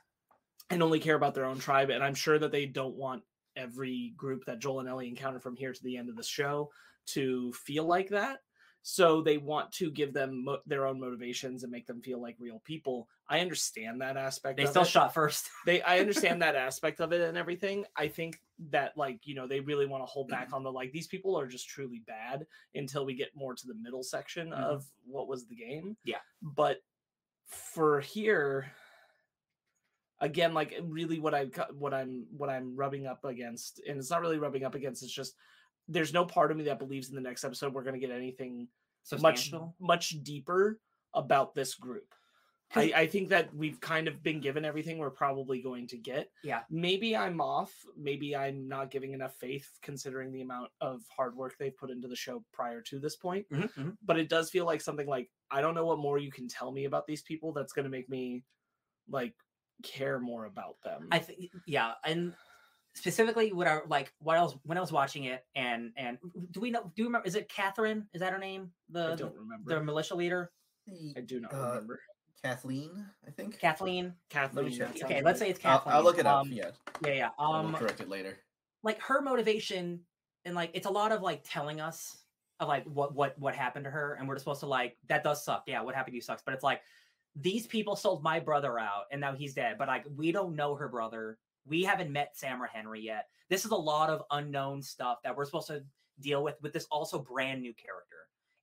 And 0.69 0.83
only 0.83 0.99
care 0.99 1.15
about 1.15 1.33
their 1.33 1.45
own 1.45 1.59
tribe 1.59 1.89
and 1.89 2.03
i'm 2.03 2.15
sure 2.15 2.39
that 2.39 2.51
they 2.51 2.65
don't 2.65 2.95
want 2.95 3.21
every 3.55 4.13
group 4.15 4.45
that 4.45 4.59
joel 4.59 4.79
and 4.79 4.89
ellie 4.89 5.07
encounter 5.07 5.39
from 5.39 5.55
here 5.55 5.73
to 5.73 5.83
the 5.83 5.97
end 5.97 6.09
of 6.09 6.15
the 6.15 6.23
show 6.23 6.69
to 7.05 7.51
feel 7.53 7.85
like 7.85 8.09
that 8.09 8.39
so 8.83 9.21
they 9.21 9.37
want 9.37 9.69
to 9.73 9.91
give 9.91 10.13
them 10.13 10.45
mo- 10.45 10.59
their 10.65 10.85
own 10.85 10.97
motivations 10.99 11.63
and 11.63 11.71
make 11.71 11.85
them 11.87 12.01
feel 12.01 12.21
like 12.21 12.35
real 12.39 12.61
people 12.63 13.07
i 13.29 13.39
understand 13.39 13.99
that 13.99 14.15
aspect 14.15 14.57
They 14.57 14.65
still 14.65 14.83
it. 14.83 14.87
shot 14.87 15.13
first. 15.13 15.49
they 15.65 15.81
i 15.81 15.99
understand 15.99 16.41
that 16.41 16.55
aspect 16.55 17.01
of 17.01 17.11
it 17.11 17.21
and 17.21 17.37
everything 17.37 17.85
i 17.95 18.07
think 18.07 18.39
that 18.69 18.95
like 18.95 19.19
you 19.25 19.35
know 19.35 19.47
they 19.47 19.59
really 19.59 19.85
want 19.87 20.03
to 20.03 20.07
hold 20.07 20.29
back 20.29 20.49
on 20.53 20.63
the 20.63 20.71
like 20.71 20.91
these 20.91 21.07
people 21.07 21.37
are 21.37 21.47
just 21.47 21.67
truly 21.67 22.01
bad 22.07 22.45
until 22.75 23.05
we 23.05 23.13
get 23.15 23.29
more 23.35 23.53
to 23.55 23.67
the 23.67 23.75
middle 23.75 24.03
section 24.03 24.49
Mhm. 24.49 24.53
of 24.63 24.85
what 25.05 25.27
was 25.27 25.47
the 25.47 25.55
game 25.55 25.97
Yeah. 26.05 26.17
but 26.41 26.77
for 27.45 27.99
here 28.01 28.71
again 30.19 30.53
like 30.53 30.73
really 30.83 31.19
what 31.19 31.33
i 31.33 31.45
what 31.77 31.93
i'm 31.93 32.25
what 32.35 32.49
i'm 32.49 32.75
rubbing 32.75 33.05
up 33.05 33.23
against 33.25 33.81
and 33.87 33.97
it's 33.97 34.09
not 34.09 34.21
really 34.21 34.39
rubbing 34.39 34.63
up 34.63 34.75
against 34.75 35.03
it's 35.03 35.11
just 35.11 35.35
there's 35.87 36.13
no 36.13 36.25
part 36.25 36.51
of 36.51 36.57
me 36.57 36.63
that 36.63 36.79
believes 36.79 37.09
in 37.09 37.15
the 37.15 37.21
next 37.21 37.43
episode 37.43 37.73
we're 37.73 37.83
going 37.83 37.99
to 37.99 38.05
get 38.05 38.15
anything 38.15 38.67
much 39.21 39.53
much 39.79 40.21
deeper 40.23 40.79
about 41.13 41.55
this 41.55 41.75
group 41.75 42.13
I, 42.75 42.91
I 42.95 43.07
think 43.07 43.29
that 43.29 43.53
we've 43.55 43.79
kind 43.79 44.07
of 44.07 44.21
been 44.21 44.41
given 44.41 44.65
everything 44.65 44.97
we're 44.97 45.09
probably 45.09 45.61
going 45.61 45.87
to 45.87 45.97
get. 45.97 46.29
Yeah. 46.43 46.61
Maybe 46.69 47.15
I'm 47.15 47.39
off. 47.39 47.73
Maybe 47.95 48.35
I'm 48.35 48.67
not 48.67 48.91
giving 48.91 49.13
enough 49.13 49.35
faith 49.35 49.69
considering 49.81 50.31
the 50.33 50.41
amount 50.41 50.69
of 50.81 51.01
hard 51.15 51.35
work 51.35 51.55
they've 51.57 51.75
put 51.75 51.91
into 51.91 52.07
the 52.07 52.15
show 52.15 52.43
prior 52.51 52.81
to 52.81 52.99
this 52.99 53.15
point. 53.15 53.45
Mhm, 53.49 53.73
mhm. 53.73 53.97
But 54.03 54.19
it 54.19 54.27
does 54.27 54.49
feel 54.49 54.65
like 54.65 54.81
something 54.81 55.07
like 55.07 55.29
I 55.49 55.61
don't 55.61 55.75
know 55.75 55.85
what 55.85 55.99
more 55.99 56.17
you 56.17 56.31
can 56.31 56.47
tell 56.47 56.71
me 56.71 56.85
about 56.85 57.07
these 57.07 57.21
people 57.21 57.53
that's 57.53 57.71
going 57.71 57.85
to 57.85 57.89
make 57.89 58.09
me 58.09 58.43
like 59.09 59.33
care 59.83 60.19
more 60.19 60.45
about 60.45 60.75
them. 60.83 61.07
I 61.11 61.19
think 61.19 61.51
yeah, 61.65 61.93
and 62.05 62.33
specifically 62.95 63.53
what 63.53 63.67
I 63.67 63.79
like 63.87 64.11
what 64.19 64.37
else 64.37 64.55
when 64.63 64.77
I 64.77 64.81
was 64.81 64.91
watching 64.91 65.25
it 65.25 65.45
and 65.55 65.91
and 65.97 66.17
do 66.51 66.59
we 66.59 66.71
know 66.71 66.81
do 66.95 67.03
you 67.03 67.05
remember 67.05 67.27
is 67.27 67.35
it 67.35 67.47
Catherine? 67.49 68.07
Is 68.13 68.21
that 68.21 68.33
her 68.33 68.39
name? 68.39 68.71
the 68.89 69.07
I 69.07 69.09
The 69.11 69.15
don't 69.17 69.35
remember. 69.35 69.75
the 69.75 69.83
militia 69.83 70.15
leader? 70.15 70.51
I 71.15 71.21
do 71.21 71.39
not 71.39 71.53
Uh, 71.53 71.67
remember. 71.69 71.99
Kathleen, 72.43 73.05
I 73.27 73.31
think. 73.31 73.59
Kathleen. 73.59 74.13
Kathleen. 74.29 74.71
check. 74.71 74.89
Okay, 75.03 75.15
sounds 75.15 75.25
let's 75.25 75.25
right. 75.25 75.37
say 75.39 75.49
it's 75.49 75.65
I'll, 75.65 75.79
Kathleen. 75.79 75.95
I'll 75.95 76.03
look 76.03 76.19
it 76.19 76.25
up. 76.27 76.41
Um, 76.45 76.51
yeah, 76.51 76.69
Yeah, 77.03 77.13
yeah. 77.13 77.29
I 77.37 77.47
will 77.47 77.55
Um 77.55 77.73
correct 77.75 77.99
it 77.99 78.09
later. 78.09 78.37
like 78.83 79.01
her 79.01 79.21
motivation 79.21 80.01
and 80.45 80.55
like 80.55 80.71
it's 80.73 80.85
a 80.87 80.91
lot 80.91 81.11
of 81.11 81.21
like 81.21 81.41
telling 81.43 81.81
us 81.81 82.23
of 82.59 82.67
like 82.67 82.85
what 82.85 83.13
what 83.15 83.37
what 83.37 83.53
happened 83.55 83.85
to 83.85 83.91
her 83.91 84.13
and 84.15 84.27
we're 84.27 84.37
supposed 84.39 84.61
to 84.61 84.65
like 84.65 84.97
that 85.09 85.23
does 85.23 85.43
suck 85.43 85.63
yeah 85.67 85.81
what 85.81 85.93
happened 85.93 86.13
to 86.13 86.15
you 86.15 86.21
sucks 86.21 86.41
but 86.45 86.53
it's 86.53 86.63
like 86.63 86.81
these 87.41 87.67
people 87.67 87.95
sold 87.95 88.23
my 88.23 88.39
brother 88.39 88.79
out 88.79 89.03
and 89.11 89.21
now 89.21 89.33
he's 89.33 89.53
dead 89.53 89.75
but 89.77 89.87
like 89.87 90.05
we 90.15 90.31
don't 90.31 90.55
know 90.55 90.75
her 90.75 90.87
brother. 90.87 91.37
We 91.65 91.83
haven't 91.83 92.11
met 92.11 92.37
sam 92.37 92.61
or 92.61 92.67
henry 92.67 93.01
yet. 93.01 93.27
This 93.49 93.65
is 93.65 93.71
a 93.71 93.75
lot 93.75 94.09
of 94.09 94.23
unknown 94.31 94.81
stuff 94.81 95.19
that 95.23 95.35
we're 95.35 95.45
supposed 95.45 95.67
to 95.67 95.83
deal 96.19 96.43
with 96.43 96.55
with 96.61 96.73
this 96.73 96.87
also 96.89 97.19
brand 97.19 97.61
new 97.61 97.73
character. 97.73 98.15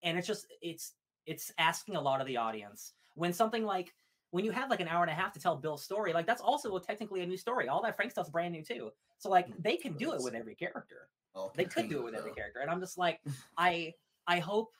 And 0.02 0.18
it's 0.18 0.26
just 0.26 0.46
it's 0.60 0.92
it's 1.26 1.52
asking 1.58 1.96
a 1.96 2.00
lot 2.00 2.20
of 2.20 2.26
the 2.26 2.36
audience. 2.36 2.92
When 3.14 3.32
something 3.32 3.64
like 3.64 3.94
when 4.30 4.44
you 4.44 4.50
have 4.50 4.70
like 4.70 4.80
an 4.80 4.88
hour 4.88 5.02
and 5.02 5.10
a 5.10 5.14
half 5.14 5.32
to 5.34 5.38
tell 5.38 5.54
bill's 5.54 5.84
story 5.84 6.12
like 6.12 6.26
that's 6.26 6.42
also 6.42 6.76
technically 6.78 7.20
a 7.20 7.26
new 7.26 7.36
story. 7.36 7.68
All 7.68 7.82
that 7.82 7.96
frank 7.96 8.10
stuff's 8.10 8.30
brand 8.30 8.52
new 8.52 8.62
too. 8.62 8.90
So 9.18 9.28
like 9.30 9.46
they 9.62 9.76
can 9.76 9.92
do 9.92 10.12
it 10.12 10.22
with 10.22 10.34
every 10.34 10.54
character. 10.54 11.08
They 11.54 11.64
could 11.64 11.88
do 11.88 11.98
it 11.98 12.04
with 12.04 12.14
every 12.14 12.32
character. 12.32 12.60
And 12.60 12.70
i'm 12.70 12.80
just 12.80 12.98
like 12.98 13.20
i 13.58 13.92
i 14.26 14.40
hope 14.40 14.72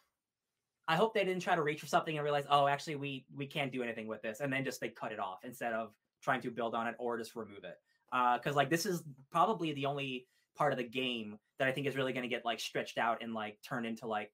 i 0.89 0.97
hope 0.97 1.15
they 1.15 1.25
didn't 1.25 1.43
try 1.43 1.55
to 1.55 1.63
reach 1.63 1.81
for 1.81 1.87
something 1.87 2.17
and 2.17 2.25
realize 2.25 2.45
oh 2.51 2.67
actually 2.67 2.97
we 2.97 3.25
we 3.35 3.47
can't 3.47 3.73
do 3.73 3.83
anything 3.83 4.07
with 4.07 4.23
this 4.23 4.41
and 4.41 4.53
then 4.53 4.65
just 4.65 4.81
they 4.81 4.89
cut 4.89 5.13
it 5.13 5.19
off 5.19 5.41
instead 5.45 5.73
of 5.73 5.93
trying 6.23 6.41
to 6.41 6.51
build 6.51 6.75
on 6.75 6.87
it 6.87 6.95
or 6.99 7.19
just 7.19 7.37
remove 7.37 7.65
it 7.65 7.79
uh 8.13 8.37
because 8.39 8.57
like 8.57 8.71
this 8.71 8.87
is 8.87 9.03
probably 9.31 9.73
the 9.73 9.87
only 9.87 10.27
part 10.57 10.73
of 10.73 10.79
the 10.79 10.85
game 10.85 11.39
that 11.59 11.69
i 11.69 11.73
think 11.73 11.87
is 11.87 11.97
really 11.97 12.13
going 12.13 12.23
to 12.23 12.29
get 12.29 12.45
like 12.45 12.61
stretched 12.61 12.99
out 12.99 13.23
and 13.23 13.35
like 13.35 13.59
turned 13.63 13.87
into 13.87 14.07
like 14.07 14.33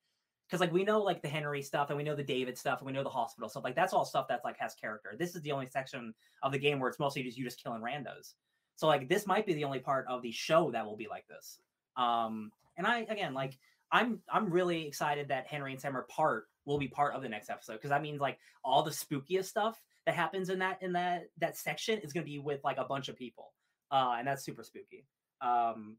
because 0.50 0.61
like 0.61 0.73
we 0.73 0.83
know 0.83 1.00
like 1.00 1.23
the 1.23 1.28
Henry 1.28 1.62
stuff 1.62 1.90
and 1.90 1.97
we 1.97 2.02
know 2.02 2.16
the 2.16 2.25
David 2.25 2.59
stuff 2.59 2.80
and 2.80 2.87
we 2.87 2.92
know 2.92 3.04
the 3.04 3.09
hospital 3.09 3.49
stuff. 3.49 3.62
Like 3.62 3.76
that's 3.76 3.92
all 3.92 4.04
stuff 4.04 4.26
that's 4.28 4.45
like 4.45 4.59
has 4.59 4.75
character. 4.75 5.14
This 5.16 5.37
is 5.37 5.42
the 5.42 5.52
only 5.52 5.66
section 5.66 6.12
of 6.42 6.50
the 6.50 6.59
game 6.59 6.80
where 6.80 6.88
it's 6.88 6.99
mostly 6.99 7.23
just 7.23 7.38
you 7.38 7.45
just 7.45 7.62
killing 7.62 7.80
randos. 7.80 8.35
So 8.75 8.88
like 8.88 9.09
this 9.09 9.28
might 9.28 9.47
be 9.47 9.54
the 9.54 9.62
only 9.62 9.78
part 9.78 10.07
of 10.09 10.23
the 10.23 10.33
show 10.33 10.73
that 10.73 10.85
will 10.85 10.97
be 10.97 11.07
like 11.09 11.28
this. 11.28 11.61
Um, 11.97 12.50
and 12.76 12.87
I 12.87 13.00
again 13.09 13.33
like 13.33 13.59
I'm 13.92 14.20
I'm 14.32 14.50
really 14.50 14.87
excited 14.87 15.28
that 15.28 15.47
Henry 15.47 15.73
and 15.73 15.80
Sam 15.80 15.97
are 15.97 16.06
part 16.11 16.47
will 16.64 16.78
be 16.78 16.88
part 16.88 17.14
of 17.14 17.23
the 17.23 17.28
next 17.28 17.50
episode 17.50 17.75
because 17.75 17.90
that 17.90 18.02
means 18.02 18.20
like 18.20 18.38
all 18.64 18.82
the 18.82 18.90
spookiest 18.90 19.47
stuff 19.47 19.80
that 20.06 20.14
happens 20.14 20.49
in 20.49 20.59
that 20.61 20.82
in 20.82 20.92
that 20.92 21.25
that 21.38 21.56
section 21.56 21.99
is 21.99 22.12
going 22.12 22.25
to 22.25 22.30
be 22.30 22.38
with 22.38 22.61
like 22.64 22.78
a 22.78 22.85
bunch 22.85 23.09
of 23.09 23.16
people, 23.16 23.52
uh, 23.90 24.16
and 24.18 24.26
that's 24.26 24.44
super 24.44 24.62
spooky. 24.62 25.06
Um, 25.40 25.97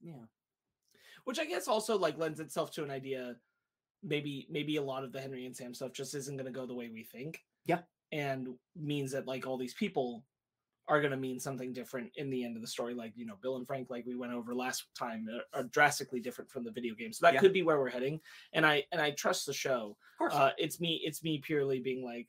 yeah, 0.00 0.24
which 1.24 1.38
I 1.38 1.44
guess 1.44 1.68
also 1.68 1.98
like 1.98 2.18
lends 2.18 2.40
itself 2.40 2.70
to 2.72 2.84
an 2.84 2.90
idea. 2.90 3.36
Maybe 4.02 4.46
maybe 4.50 4.76
a 4.76 4.82
lot 4.82 5.04
of 5.04 5.12
the 5.12 5.20
Henry 5.20 5.46
and 5.46 5.56
Sam 5.56 5.74
stuff 5.74 5.92
just 5.92 6.14
isn't 6.14 6.36
going 6.36 6.46
to 6.46 6.58
go 6.58 6.66
the 6.66 6.74
way 6.74 6.88
we 6.88 7.04
think. 7.04 7.40
Yeah, 7.66 7.80
and 8.12 8.48
means 8.76 9.12
that 9.12 9.26
like 9.26 9.46
all 9.46 9.58
these 9.58 9.74
people 9.74 10.24
are 10.88 11.00
going 11.00 11.12
to 11.12 11.16
mean 11.16 11.38
something 11.38 11.72
different 11.72 12.10
in 12.16 12.30
the 12.30 12.44
end 12.44 12.56
of 12.56 12.62
the 12.62 12.68
story. 12.68 12.94
Like 12.94 13.12
you 13.16 13.26
know, 13.26 13.36
Bill 13.40 13.56
and 13.56 13.66
Frank, 13.66 13.90
like 13.90 14.04
we 14.06 14.16
went 14.16 14.32
over 14.32 14.54
last 14.54 14.84
time, 14.98 15.26
are, 15.54 15.60
are 15.60 15.64
drastically 15.64 16.20
different 16.20 16.50
from 16.50 16.64
the 16.64 16.70
video 16.72 16.94
game. 16.94 17.12
So 17.12 17.26
that 17.26 17.34
Yeah. 17.34 17.40
could 17.40 17.52
be 17.52 17.62
where 17.62 17.78
we're 17.78 17.90
heading. 17.90 18.20
And 18.52 18.66
I 18.66 18.84
and 18.92 19.00
I 19.00 19.12
trust 19.12 19.46
the 19.46 19.52
show. 19.52 19.96
of 20.14 20.18
course. 20.18 20.34
Uh, 20.34 20.50
it's 20.58 20.80
me. 20.80 21.00
It's 21.04 21.22
me 21.22 21.38
purely 21.38 21.80
being 21.80 22.04
like. 22.04 22.28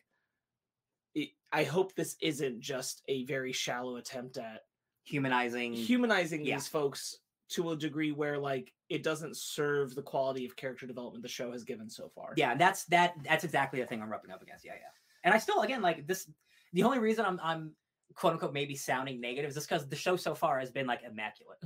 It, 1.15 1.29
I 1.51 1.63
hope 1.63 1.93
this 1.95 2.15
isn't 2.21 2.61
just 2.61 3.01
a 3.07 3.25
very 3.25 3.51
shallow 3.51 3.97
attempt 3.97 4.37
at 4.37 4.61
Humanizing. 5.03 5.73
humanizing 5.73 6.45
yeah. 6.45 6.55
these 6.55 6.67
folks 6.67 7.17
to 7.49 7.71
a 7.71 7.75
degree 7.75 8.11
where 8.11 8.37
like 8.37 8.71
it 8.87 9.03
doesn't 9.03 9.35
serve 9.35 9.93
the 9.95 10.01
quality 10.01 10.45
of 10.45 10.55
character 10.55 10.85
development 10.85 11.21
the 11.23 11.27
show 11.29 11.51
has 11.51 11.63
given 11.63 11.89
so 11.89 12.09
far. 12.15 12.33
yeah, 12.37 12.55
that's 12.55 12.85
that. 12.85 13.15
That's 13.27 13.43
exactly 13.43 13.81
the 13.81 13.87
thing 13.87 14.01
I'm 14.01 14.09
rubbing 14.09 14.31
up 14.31 14.41
against. 14.43 14.63
Yeah, 14.63 14.73
yeah. 14.75 14.87
And 15.23 15.33
I 15.33 15.37
still, 15.37 15.61
again, 15.61 15.81
like 15.81 16.05
this. 16.07 16.29
The 16.73 16.83
only 16.83 16.99
reason 16.99 17.25
I'm 17.25 17.39
I'm 17.43 17.71
quote 18.15 18.33
unquote 18.33 18.53
maybe 18.53 18.75
sounding 18.75 19.19
negative 19.21 19.49
is 19.49 19.55
just 19.55 19.69
because 19.69 19.87
the 19.87 19.95
show 19.95 20.15
so 20.15 20.33
far 20.35 20.59
has 20.59 20.71
been 20.71 20.87
like 20.87 21.01
immaculate. 21.03 21.59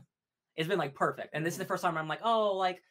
It's 0.55 0.67
been 0.69 0.79
like 0.79 0.95
perfect, 0.95 1.29
and 1.33 1.45
this 1.45 1.53
is 1.53 1.57
the 1.57 1.65
first 1.65 1.83
time 1.83 1.97
I'm 1.97 2.07
like, 2.07 2.21
oh, 2.23 2.55
like 2.55 2.81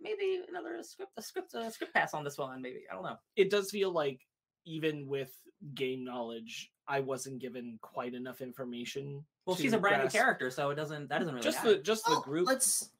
maybe 0.00 0.40
another 0.48 0.82
script, 0.82 1.12
a 1.16 1.22
script, 1.22 1.54
a 1.54 1.70
script 1.70 1.94
pass 1.94 2.14
on 2.14 2.22
this 2.24 2.36
one. 2.38 2.60
Maybe 2.62 2.80
I 2.90 2.94
don't 2.94 3.02
know. 3.04 3.16
It 3.36 3.50
does 3.50 3.70
feel 3.70 3.90
like 3.92 4.20
even 4.66 5.06
with 5.06 5.30
game 5.74 6.04
knowledge, 6.04 6.70
I 6.86 7.00
wasn't 7.00 7.40
given 7.40 7.78
quite 7.80 8.14
enough 8.14 8.40
information. 8.40 9.24
Well, 9.46 9.56
she's 9.56 9.72
a 9.72 9.78
brand 9.78 10.02
new 10.04 10.10
character, 10.10 10.50
so 10.50 10.68
it 10.70 10.74
doesn't 10.74 11.08
that 11.08 11.18
doesn't 11.20 11.34
really 11.34 11.44
Just 11.44 11.64
matter. 11.64 11.76
the 11.78 11.82
just 11.82 12.04
the 12.04 12.12
Oh, 12.16 12.20
group. 12.20 12.46
Let's. 12.46 12.90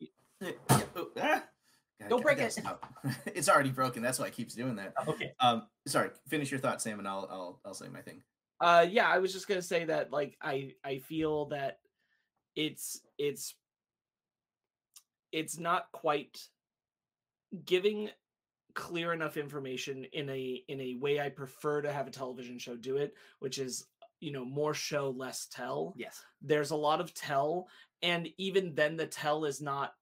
Yeah, 0.41 0.51
oh, 0.71 1.09
ah. 1.21 1.45
God, 2.01 2.09
Don't 2.11 2.23
break 2.23 2.39
it. 2.39 2.57
it's 3.27 3.49
already 3.49 3.71
broken. 3.71 4.03
That's 4.03 4.19
why 4.21 4.27
it 4.29 4.33
keeps 4.33 4.55
doing 4.55 4.77
that. 4.77 4.95
okay. 5.09 5.33
Um, 5.41 5.67
sorry. 5.87 6.11
Finish 6.29 6.51
your 6.51 6.61
thought, 6.61 6.81
Sam, 6.81 6.99
and 7.01 7.09
I'll 7.09 7.29
I'll 7.31 7.61
I'll 7.65 7.75
say 7.75 7.89
my 7.89 8.01
thing. 8.01 8.23
Uh, 8.61 8.87
yeah, 8.89 9.09
I 9.09 9.19
was 9.19 9.33
just 9.33 9.49
gonna 9.49 9.63
say 9.63 9.85
that 9.85 10.13
like 10.13 10.37
I 10.43 10.73
I 10.85 10.99
feel 10.99 11.47
that 11.47 11.79
it's 12.57 13.01
it's 13.19 13.55
it's 15.33 15.59
not 15.59 15.91
quite 15.93 16.41
giving 17.65 18.11
clear 18.75 19.13
enough 19.13 19.37
information 19.37 20.05
in 20.13 20.29
a 20.31 20.63
in 20.69 20.81
a 20.81 20.97
way 21.01 21.21
I 21.21 21.29
prefer 21.29 21.83
to 21.83 21.93
have 21.93 22.07
a 22.07 22.11
television 22.11 22.59
show 22.59 22.77
do 22.77 22.97
it, 22.97 23.15
which 23.39 23.59
is 23.59 23.87
you 24.21 24.33
know 24.33 24.45
more 24.45 24.75
show 24.75 25.11
less 25.17 25.47
tell. 25.51 25.95
Yes. 25.97 26.25
There's 26.43 26.71
a 26.71 26.77
lot 26.77 27.01
of 27.01 27.15
tell, 27.15 27.69
and 28.03 28.29
even 28.39 28.75
then 28.75 28.97
the 28.97 29.07
tell 29.07 29.45
is 29.45 29.61
not 29.61 29.95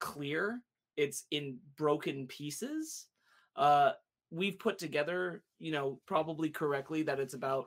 clear. 0.00 0.60
It's 0.96 1.24
in 1.30 1.58
broken 1.76 2.26
pieces. 2.26 3.06
Uh, 3.56 3.92
we've 4.30 4.58
put 4.58 4.78
together, 4.78 5.42
you 5.58 5.72
know, 5.72 6.00
probably 6.06 6.50
correctly 6.50 7.02
that 7.04 7.20
it's 7.20 7.34
about 7.34 7.66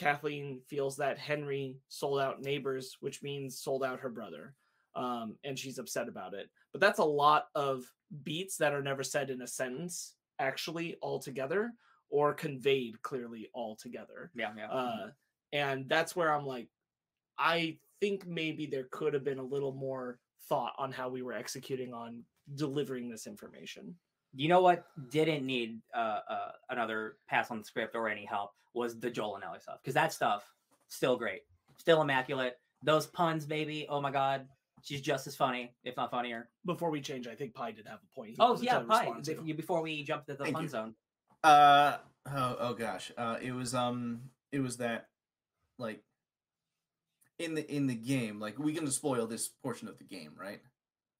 Kathleen 0.00 0.60
feels 0.66 0.96
that 0.96 1.18
Henry 1.18 1.76
sold 1.88 2.20
out 2.20 2.40
neighbors, 2.40 2.96
which 3.00 3.22
means 3.22 3.60
sold 3.60 3.84
out 3.84 4.00
her 4.00 4.08
brother. 4.08 4.54
Um, 4.96 5.36
and 5.44 5.58
she's 5.58 5.78
upset 5.78 6.08
about 6.08 6.32
it. 6.32 6.48
But 6.72 6.80
that's 6.80 7.00
a 7.00 7.04
lot 7.04 7.48
of 7.54 7.84
beats 8.22 8.56
that 8.56 8.72
are 8.72 8.82
never 8.82 9.02
said 9.02 9.28
in 9.28 9.42
a 9.42 9.46
sentence, 9.46 10.14
actually, 10.38 10.96
altogether, 11.02 11.72
or 12.08 12.32
conveyed 12.32 13.02
clearly 13.02 13.50
altogether. 13.54 14.30
Yeah. 14.34 14.52
Yeah. 14.56 14.70
Uh, 14.70 15.10
and 15.52 15.86
that's 15.86 16.16
where 16.16 16.32
I'm 16.32 16.46
like, 16.46 16.68
I 17.38 17.76
think 18.00 18.26
maybe 18.26 18.64
there 18.64 18.88
could 18.90 19.12
have 19.12 19.24
been 19.24 19.38
a 19.38 19.44
little 19.44 19.74
more 19.74 20.18
thought 20.48 20.72
on 20.78 20.92
how 20.92 21.10
we 21.10 21.20
were 21.20 21.34
executing 21.34 21.92
on 21.92 22.22
delivering 22.54 23.10
this 23.10 23.26
information. 23.26 23.94
You 24.34 24.48
know 24.48 24.60
what 24.60 24.84
didn't 25.10 25.44
need 25.44 25.80
uh, 25.94 26.20
uh, 26.28 26.52
another 26.68 27.16
pass 27.28 27.50
on 27.50 27.58
the 27.58 27.64
script 27.64 27.96
or 27.96 28.08
any 28.08 28.24
help 28.24 28.50
was 28.74 28.98
the 29.00 29.10
Joel 29.10 29.34
and 29.36 29.44
Ellie 29.44 29.58
stuff 29.60 29.78
because 29.82 29.94
that 29.94 30.12
stuff 30.12 30.48
still 30.88 31.16
great, 31.16 31.40
still 31.78 32.00
immaculate. 32.00 32.56
Those 32.82 33.06
puns, 33.06 33.44
baby, 33.44 33.86
oh 33.90 34.00
my 34.00 34.10
god, 34.10 34.46
she's 34.82 35.00
just 35.00 35.26
as 35.26 35.36
funny, 35.36 35.74
if 35.84 35.96
not 35.96 36.10
funnier. 36.10 36.48
Before 36.64 36.90
we 36.90 37.00
change, 37.00 37.26
I 37.26 37.34
think 37.34 37.54
Phai 37.54 37.74
did 37.74 37.86
have 37.86 37.98
a 38.02 38.14
point. 38.14 38.30
he 38.30 38.36
Oh 38.38 38.56
yeah, 38.60 38.78
to 38.78 38.84
Phai. 38.84 39.24
to. 39.24 39.54
Before 39.54 39.82
we 39.82 40.02
jump 40.04 40.26
to 40.26 40.34
the 40.34 40.44
Thank 40.44 40.54
fun 40.54 40.62
you. 40.64 40.68
zone, 40.68 40.94
Uh 41.42 41.96
oh, 42.26 42.56
oh 42.60 42.74
gosh. 42.74 43.10
Uh 43.16 43.36
it 43.42 43.52
was 43.52 43.74
um 43.74 44.20
it 44.52 44.60
was 44.60 44.76
that 44.78 45.08
like 45.78 46.02
in 47.38 47.54
the 47.54 47.74
in 47.74 47.86
the 47.86 47.94
game, 47.94 48.38
like 48.38 48.58
we 48.58 48.74
can 48.74 48.88
spoil 48.90 49.26
this 49.26 49.48
portion 49.48 49.88
of 49.88 49.98
the 49.98 50.04
game, 50.04 50.32
right? 50.38 50.60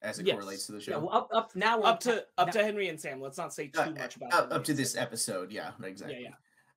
As 0.02 0.18
it 0.18 0.24
correlates 0.30 0.66
to 0.66 0.72
the 0.72 0.78
yeah, 0.78 0.84
show. 0.94 1.00
well, 1.00 1.10
up 1.12 1.28
up 1.32 1.54
now 1.56 1.80
up 1.82 2.00
to 2.00 2.24
up 2.38 2.46
now- 2.48 2.52
to 2.52 2.64
Henry 2.64 2.88
and 2.88 2.98
Sam. 2.98 3.20
Let's 3.20 3.36
not 3.38 3.52
say 3.52 3.68
too 3.68 3.80
Uh, 3.80 3.90
much 3.90 4.16
about 4.16 4.32
up, 4.32 4.52
up 4.52 4.64
to 4.64 4.72
this 4.74 4.96
episode, 4.96 5.52
yeah, 5.52 5.72
exactly. 5.82 6.22
yeah. 6.22 6.34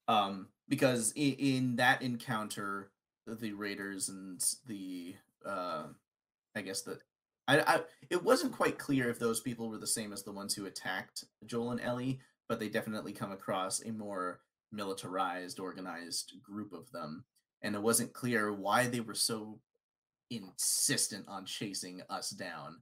Um 0.07 0.49
because 0.67 1.11
in, 1.15 1.33
in 1.33 1.75
that 1.77 2.01
encounter 2.01 2.91
the 3.25 3.53
Raiders 3.53 4.09
and 4.09 4.43
the 4.67 5.15
uh 5.45 5.83
I 6.55 6.61
guess 6.61 6.81
the 6.81 6.99
I, 7.47 7.59
I 7.61 7.81
it 8.09 8.21
wasn't 8.23 8.51
quite 8.51 8.77
clear 8.77 9.09
if 9.09 9.19
those 9.19 9.39
people 9.39 9.69
were 9.69 9.77
the 9.77 9.87
same 9.87 10.11
as 10.11 10.23
the 10.23 10.31
ones 10.33 10.53
who 10.53 10.65
attacked 10.65 11.23
Joel 11.45 11.71
and 11.71 11.81
Ellie, 11.81 12.19
but 12.49 12.59
they 12.59 12.67
definitely 12.69 13.13
come 13.13 13.31
across 13.31 13.83
a 13.85 13.91
more 13.91 14.41
militarized, 14.71 15.59
organized 15.59 16.33
group 16.41 16.73
of 16.73 16.91
them. 16.91 17.23
And 17.61 17.75
it 17.75 17.81
wasn't 17.81 18.11
clear 18.13 18.51
why 18.51 18.87
they 18.87 18.99
were 19.01 19.13
so 19.13 19.59
insistent 20.29 21.25
on 21.27 21.45
chasing 21.45 22.01
us 22.09 22.29
down, 22.31 22.77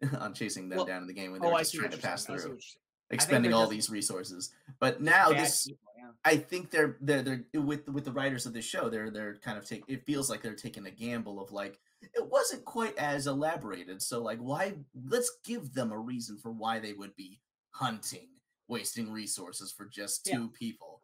on 0.18 0.34
chasing 0.34 0.68
them 0.68 0.78
Well, 0.78 0.86
down 0.86 1.02
in 1.02 1.08
the 1.08 1.14
game 1.14 1.32
when 1.32 1.40
they 1.40 1.48
Oh, 1.48 1.58
just 1.58 1.74
trying 1.74 1.90
to 1.90 1.98
pass. 1.98 2.24
Through, 2.24 2.34
what 2.36 2.42
you're 2.44 2.60
saying. 2.60 2.76
expending 3.10 3.52
all 3.52 3.62
just 3.62 3.70
these 3.72 3.90
resources. 3.90 4.52
But 4.78 5.00
now 5.00 5.30
bad 5.30 5.44
this 5.44 5.66
people, 5.66 5.80
yeah. 5.96 6.10
I 6.24 6.36
think 6.36 6.70
they're 6.70 6.96
they're 7.00 7.22
they're 7.22 7.44
eh, 7.54 7.58
with 7.58 7.88
with 7.88 8.04
the 8.04 8.12
writers 8.12 8.46
of 8.46 8.52
this 8.52 8.64
show. 8.64 8.88
They're 8.88 9.10
they're 9.10 9.36
kind 9.36 9.58
of 9.58 9.66
take. 9.66 9.84
It 9.88 10.04
feels 10.06 10.30
like 10.30 10.42
they're 10.42 10.54
taking 10.54 10.86
a 10.86 10.90
gamble 10.90 11.40
of 11.40 11.50
like 11.52 11.78
it 12.00 12.24
wasn't 12.30 12.64
quite 12.64 12.96
as 12.96 13.26
elaborated. 13.26 14.00
So 14.02 14.22
like, 14.22 14.38
why? 14.38 14.74
Let's 15.08 15.38
give 15.44 15.74
them 15.74 15.90
a 15.90 15.98
reason 15.98 16.36
for 16.38 16.50
why 16.52 16.78
they 16.78 16.92
would 16.92 17.16
be 17.16 17.40
hunting, 17.70 18.28
wasting 18.68 19.10
resources 19.10 19.72
for 19.72 19.84
just 19.86 20.26
Yeah. 20.26 20.36
two 20.36 20.48
people. 20.50 21.00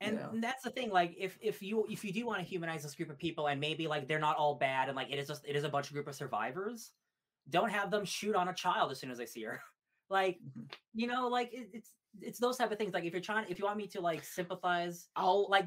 you 0.00 0.06
And 0.08 0.16
know? 0.16 0.30
that's 0.40 0.62
the 0.62 0.70
thing. 0.70 0.90
Like, 0.90 1.14
if 1.18 1.36
if 1.42 1.62
you 1.62 1.84
if 1.90 2.04
you 2.04 2.12
do 2.12 2.24
want 2.24 2.38
to 2.38 2.44
humanize 2.44 2.82
this 2.82 2.94
group 2.94 3.10
of 3.10 3.18
people, 3.18 3.48
and 3.48 3.60
maybe 3.60 3.86
like 3.86 4.08
they're 4.08 4.18
not 4.18 4.36
all 4.38 4.54
bad, 4.54 4.88
and 4.88 4.96
like 4.96 5.10
it 5.10 5.18
is 5.18 5.28
just 5.28 5.44
it 5.46 5.56
is 5.56 5.64
a 5.64 5.68
bunch 5.68 5.88
of 5.88 5.92
group 5.92 6.08
of 6.08 6.14
survivors, 6.14 6.92
don't 7.50 7.70
have 7.70 7.90
them 7.90 8.04
shoot 8.04 8.34
on 8.34 8.48
a 8.48 8.54
child 8.54 8.90
as 8.90 8.98
soon 9.00 9.10
as 9.10 9.18
they 9.18 9.26
see 9.26 9.42
her. 9.42 9.60
like, 10.10 10.38
Mhm. 10.56 10.72
you 10.94 11.06
know, 11.06 11.28
like 11.28 11.52
it, 11.52 11.68
it's 11.72 11.90
it's 12.20 12.38
those 12.40 12.56
type 12.56 12.72
of 12.72 12.78
things. 12.78 12.92
Like, 12.92 13.04
if 13.04 13.12
you're 13.12 13.22
trying, 13.22 13.46
if 13.48 13.58
you 13.58 13.64
want 13.64 13.76
me 13.76 13.86
to 13.88 14.00
like 14.00 14.24
sympathize, 14.24 15.08
I'll 15.14 15.48
like 15.48 15.66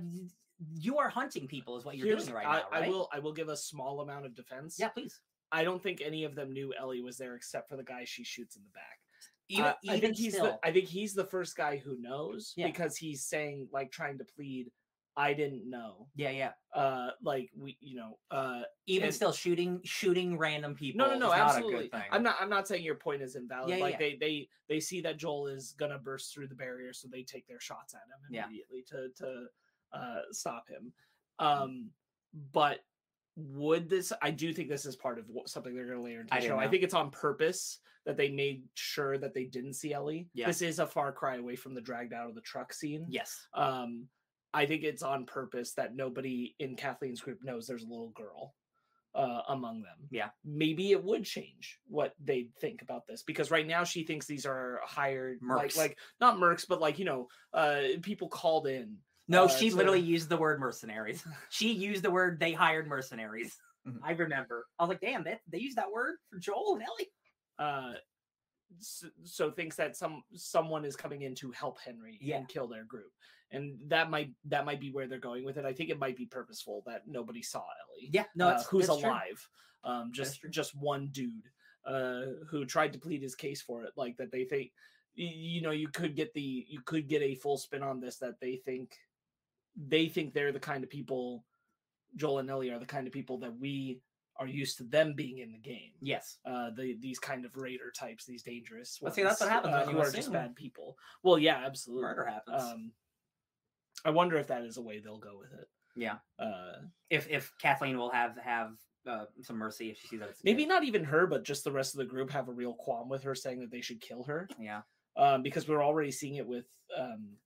you 0.75 0.98
are 0.98 1.10
hunting 1.10 1.48
people 1.48 1.78
is 1.78 1.86
what 1.86 1.98
you're 1.98 2.08
here's 2.08 2.25
doing 2.25 2.36
right 2.36 2.46
I, 2.48 2.52
now, 2.60 2.63
right? 2.72 2.84
I 2.84 2.90
will 2.90 3.10
I 3.13 3.20
will 3.20 3.34
give 3.34 3.50
a 3.50 3.58
small 3.58 4.02
amount 4.02 4.25
of 4.25 4.36
defense. 4.36 4.78
Yeah, 4.80 4.90
please. 4.90 5.20
I 5.52 5.63
don't 5.63 5.82
think 5.82 6.02
any 6.02 6.24
of 6.24 6.36
them 6.36 6.52
knew 6.52 6.74
Ellie 6.80 7.02
was 7.02 7.18
there 7.18 7.36
except 7.36 7.70
for 7.70 7.78
the 7.78 7.84
guy 7.84 8.04
she 8.06 8.24
shoots 8.24 8.56
in 8.56 8.63
the 8.63 8.70
back. 8.72 9.00
Even, 9.50 9.66
Uh, 9.66 9.74
even 9.84 9.98
I 9.98 10.00
think 10.00 10.16
he's 10.18 10.34
still, 10.34 10.46
the 10.46 10.60
I 10.68 10.72
think 10.72 10.88
he's 10.88 11.13
the 11.13 11.25
first 11.25 11.56
guy 11.56 11.78
who 11.78 11.98
knows 12.00 12.54
Yeah. 12.56 12.68
because 12.68 12.98
he's 12.98 13.25
saying 13.25 13.70
like 13.72 13.92
trying 13.92 14.18
to 14.18 14.25
plead 14.25 14.72
I 15.15 15.34
didn't 15.34 15.70
know. 15.70 16.08
yeah, 16.15 16.32
yeah. 16.32 16.51
Uh 16.74 17.12
like 17.22 17.50
we 17.55 17.77
you 17.82 17.96
know 17.98 18.17
uh 18.32 18.62
Even 18.88 19.05
And- 19.08 19.15
still, 19.15 19.32
shooting 19.32 19.79
shooting 19.84 20.38
random 20.38 20.74
people. 20.75 21.00
no 21.05 21.13
no 21.13 21.20
no 21.20 21.27
not 21.27 21.38
absolutely. 21.39 21.89
Thing. 21.89 22.01
I'm 22.12 22.24
not 22.24 22.36
I'm 22.39 22.50
not 22.50 22.67
saying 22.67 22.84
your 22.84 22.96
point 22.96 23.22
is 23.22 23.36
invalid. 23.36 23.70
Yeah, 23.70 23.77
like 23.77 23.93
yeah. 23.93 24.00
they 24.00 24.17
they 24.20 24.50
they 24.70 24.79
see 24.79 25.01
that 25.01 25.17
Joel 25.17 25.48
is 25.48 25.74
gonna 25.77 26.00
burst 26.00 26.34
through 26.34 26.48
the 26.48 26.55
barrier 26.55 26.93
so 26.93 27.08
they 27.12 27.24
take 27.24 27.48
their 27.48 27.60
shots 27.60 27.93
at 27.93 28.01
him 28.01 28.20
Yeah. 28.32 28.46
immediately 28.48 28.84
to 28.89 29.10
to 29.24 29.46
uh 29.93 30.22
stop 30.32 30.67
him. 30.67 30.91
Um 31.39 31.89
but 32.51 32.79
would 33.36 33.89
this 33.89 34.12
I 34.22 34.32
do 34.32 34.53
think 34.53 34.70
this 34.70 34.86
is 34.86 34.96
part 34.96 35.17
of 35.20 35.25
what, 35.27 35.50
something 35.50 35.75
they're 35.75 35.86
going 35.86 35.98
to 35.98 36.03
layer 36.03 36.22
into 36.22 36.34
I 36.34 36.38
the 36.38 36.41
didn't 36.41 36.58
show. 36.58 36.60
I 36.60 36.67
think 36.67 36.84
it's 36.84 36.93
on 36.93 37.10
purpose 37.12 37.79
that 38.05 38.17
they 38.17 38.29
made 38.29 38.63
sure 38.74 39.17
that 39.17 39.34
they 39.34 39.46
didn't 39.46 39.74
see 39.74 39.93
Ellie. 39.93 40.27
Yeah. 40.34 40.46
This 40.48 40.62
is 40.62 40.79
a 40.79 40.86
far 40.86 41.12
cry 41.12 41.38
away 41.38 41.55
from 41.55 41.74
the 41.74 41.82
dragged 41.82 42.13
out 42.13 42.27
of 42.29 42.36
the 42.36 42.41
truck 42.41 42.74
scene. 42.74 43.05
Yes. 43.10 43.48
Um 43.53 44.08
I 44.54 44.66
think 44.66 44.84
it's 44.84 45.04
on 45.04 45.26
purpose 45.26 45.74
that 45.74 45.96
nobody 45.96 46.56
in 46.60 46.76
Kathleen's 46.76 47.22
group 47.22 47.40
knows 47.44 47.66
there's 47.68 47.84
a 47.84 47.88
little 47.90 48.12
girl. 48.16 48.54
uh, 49.16 49.42
among 49.50 49.84
them. 49.84 50.08
Yeah. 50.10 50.30
maybe 50.44 50.92
it 50.92 51.04
would 51.04 51.24
change 51.24 51.78
what 51.88 52.14
they 52.24 52.48
think 52.60 52.82
about 52.82 53.06
this 53.08 53.22
because 53.22 53.52
right 53.52 53.68
now 53.68 53.84
she 53.84 54.04
thinks 54.06 54.26
these 54.26 54.48
are 54.48 54.82
hired 54.84 55.40
Mercs. 55.42 55.78
like 55.78 56.00
not 56.20 56.38
mercs 56.40 56.66
but 56.68 56.82
like 56.82 56.98
you 56.98 57.06
know 57.06 57.28
uh 57.54 57.82
people 58.02 58.28
called 58.28 58.66
in. 58.66 58.98
No, 59.28 59.46
uh, 59.46 59.48
she 59.50 59.70
to- 59.70 59.76
literally 59.76 60.00
used 60.00 60.30
the 60.30 60.38
word 60.38 60.60
mercenaries. 60.60 61.24
she 61.52 61.72
used 61.74 62.02
the 62.02 62.10
word 62.10 62.40
they 62.40 62.54
hired 62.54 62.88
mercenaries. 62.88 63.56
Mhm. 63.88 64.00
I 64.04 64.14
remember. 64.14 64.66
I 64.80 64.84
was 64.84 64.90
like, 64.90 65.02
damn, 65.02 65.24
they, 65.24 65.38
they 65.48 65.60
used 65.60 65.78
that 65.78 65.92
word 65.92 66.16
for 66.32 66.40
Joel 66.40 66.74
and 66.76 66.84
Ellie. 66.84 67.12
uh 67.60 67.94
so 68.80 69.51
thinks 69.51 69.75
that 69.77 69.96
some 69.96 70.24
someone 70.36 70.86
is 70.86 70.96
coming 70.96 71.22
in 71.22 71.36
to 71.36 71.51
help 71.51 71.80
Henry 71.80 72.18
Yeah. 72.22 72.38
and 72.38 72.48
kill 72.48 72.68
their 72.68 72.84
group. 72.84 73.12
And 73.51 73.77
that 73.88 74.10
might 74.10 74.32
that 74.46 74.65
might 74.65 74.80
be 74.80 74.92
where 74.92 75.08
they're 75.08 75.20
going 75.20 75.46
with 75.46 75.58
it. 75.58 75.65
I 75.65 75.74
think 75.74 75.89
it 75.89 76.00
might 76.00 76.18
be 76.18 76.25
purposeful 76.25 76.84
that 76.86 77.08
nobody 77.08 77.42
saw 77.42 77.60
Ellie. 77.60 78.10
Yeah, 78.12 78.25
no, 78.36 78.50
uh, 78.50 78.63
who's 78.63 78.88
alive. 78.89 79.48
Um 79.84 80.12
just 80.13 80.42
just 80.50 80.75
one 80.75 81.10
dude 81.12 81.50
uh 81.86 82.24
who 82.50 82.65
tried 82.65 82.94
to 82.94 83.00
plead 83.00 83.22
his 83.22 83.36
case 83.36 83.62
for 83.62 83.84
it 83.84 83.92
like 83.98 84.15
that 84.18 84.32
they 84.32 84.46
think 84.46 84.72
you 85.15 85.62
know 85.62 85.72
you 85.72 85.89
could 85.89 86.15
get 86.15 86.34
the 86.34 86.65
you 86.70 86.80
could 86.86 87.08
get 87.08 87.22
a 87.22 87.36
full 87.36 87.58
spin 87.58 87.84
on 87.84 88.00
this 88.00 88.18
that 88.18 88.39
they 88.39 88.56
think 88.56 88.98
they 89.75 90.08
think 90.08 90.34
they're 90.34 90.53
the 90.53 90.60
kind 90.60 90.84
of 90.84 90.89
people 90.89 91.44
Joel 92.15 92.39
and 92.39 92.50
Ellie 92.50 92.70
are 92.72 92.80
the 92.80 92.86
kind 92.86 93.08
of 93.08 93.13
people 93.13 93.38
that 93.39 93.60
we 93.60 94.00
are 94.38 94.48
used 94.48 94.78
to 94.78 94.84
them 94.84 95.13
being 95.16 95.40
in 95.40 95.52
the 95.52 95.58
game 95.60 95.92
Yes. 96.02 96.38
uh 96.46 96.72
the 96.75 96.98
these 97.00 97.20
kind 97.20 97.46
of 97.46 97.56
raider 97.56 97.92
types 97.96 98.25
these 98.25 98.44
dangerous 98.44 99.00
But 99.02 99.13
see, 99.13 99.24
that's 99.24 99.40
what 99.40 99.50
happens 99.50 99.74
uh, 99.74 99.84
when 99.86 99.96
you 99.96 100.02
are 100.02 100.10
just 100.12 100.32
bad 100.32 100.56
people 100.56 100.98
well 101.22 101.38
yeah 101.38 101.62
absolutely 101.66 102.04
Murder 102.04 102.25
happens. 102.25 102.63
um 102.63 102.92
i 104.06 104.10
wonder 104.10 104.38
if 104.38 104.48
that 104.48 104.63
is 104.63 104.78
a 104.78 104.82
way 104.82 105.00
they'll 105.00 105.18
go 105.20 105.38
with 105.38 105.54
it 105.54 105.68
Yeah. 105.96 106.18
uh 106.40 106.74
If 107.10 107.30
if 107.30 107.54
Kathleen 107.62 107.98
will 107.98 108.10
have 108.12 108.38
have 108.38 108.72
uh, 109.06 109.25
some 109.42 109.58
mercy 109.58 109.92
if 109.92 109.98
she 110.00 110.08
sees 110.08 110.20
that 110.22 110.34
maybe 110.46 110.63
kid. 110.63 110.70
not 110.70 110.84
even 110.86 111.04
her 111.04 111.28
but 111.28 111.44
just 111.44 111.63
the 111.66 111.72
rest 111.72 111.94
of 111.94 111.98
the 112.00 112.06
group 112.06 112.30
have 112.32 112.48
a 112.48 112.54
real 112.54 112.74
qualm 112.74 113.10
with 113.10 113.22
her 113.24 113.36
saying 113.36 113.60
that 113.60 113.70
they 113.70 113.82
should 113.82 114.00
kill 114.02 114.24
her 114.24 114.48
Yeah. 114.60 114.82
um 115.18 115.44
because 115.44 115.68
we're 115.68 115.84
already 115.84 116.12
seeing 116.12 116.36
it 116.36 116.48
with 116.48 116.66
um 116.98 117.38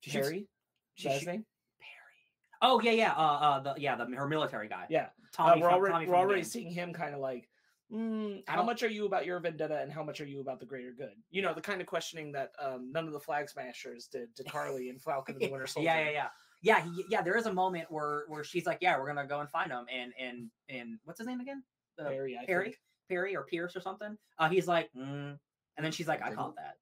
She 0.00 0.10
Harry 0.10 0.38
is 0.40 0.46
she 0.96 1.08
that 1.08 1.14
his 1.14 1.22
shoot- 1.22 1.28
name? 1.30 1.46
Perry. 1.80 2.20
Oh 2.62 2.80
yeah, 2.80 2.92
yeah. 2.92 3.12
Uh, 3.12 3.20
uh, 3.20 3.60
the 3.60 3.74
yeah, 3.80 3.96
the 3.96 4.06
her 4.16 4.28
military 4.28 4.68
guy. 4.68 4.86
yeah 4.88 5.08
Tommy. 5.32 5.52
uh, 5.52 5.64
we're 5.64 5.70
from, 5.70 5.74
already 5.74 5.92
Tommy 5.92 6.06
we're 6.06 6.16
already 6.16 6.40
game. 6.42 6.50
seeing 6.50 6.70
him 6.70 6.92
kind 6.92 7.14
of 7.14 7.20
like 7.20 7.48
mm, 7.92 8.42
how 8.46 8.62
much 8.62 8.82
are 8.82 8.88
you 8.88 9.06
about 9.06 9.26
your 9.26 9.40
vendetta 9.40 9.80
and 9.80 9.92
how 9.92 10.02
much 10.02 10.20
are 10.20 10.26
you 10.26 10.40
about 10.40 10.60
the 10.60 10.66
greater 10.66 10.92
good 10.96 11.12
you 11.30 11.42
know 11.42 11.52
the 11.52 11.60
kind 11.60 11.80
of 11.80 11.86
questioning 11.86 12.32
that 12.32 12.52
um 12.60 12.90
none 12.92 13.06
of 13.06 13.12
the 13.12 13.20
flag 13.20 13.48
smashers 13.48 14.06
did 14.06 14.34
to 14.36 14.44
Karli 14.44 14.90
and 14.90 15.00
falcon 15.02 15.34
and 15.34 15.42
the 15.42 15.50
winter 15.50 15.66
soldier 15.66 15.86
Yeah, 15.86 16.04
yeah, 16.04 16.10
yeah. 16.10 16.28
Yeah, 16.62 16.82
he, 16.82 17.04
yeah. 17.10 17.20
There 17.20 17.36
is 17.36 17.44
a 17.44 17.52
moment 17.52 17.90
where 17.90 18.24
where 18.28 18.42
she's 18.42 18.64
like, 18.64 18.78
"Yeah, 18.80 18.98
we're 18.98 19.06
gonna 19.06 19.26
go 19.26 19.40
and 19.40 19.50
find 19.50 19.70
him," 19.70 19.84
and 19.92 20.14
and 20.18 20.50
and 20.70 20.98
what's 21.04 21.18
his 21.18 21.26
name 21.26 21.40
again? 21.40 21.62
Uh, 21.98 22.08
Harry, 22.08 22.38
I 22.40 22.46
Perry, 22.46 22.64
think. 22.64 22.76
Perry 23.10 23.36
or 23.36 23.42
Pierce 23.44 23.76
or 23.76 23.80
something. 23.80 24.16
Uh, 24.38 24.48
he's 24.48 24.66
like, 24.66 24.88
mm. 24.96 25.36
and 25.76 25.84
then 25.84 25.92
she's 25.92 26.08
like, 26.08 26.22
"I 26.22 26.32
caught 26.32 26.56
that. 26.56 26.76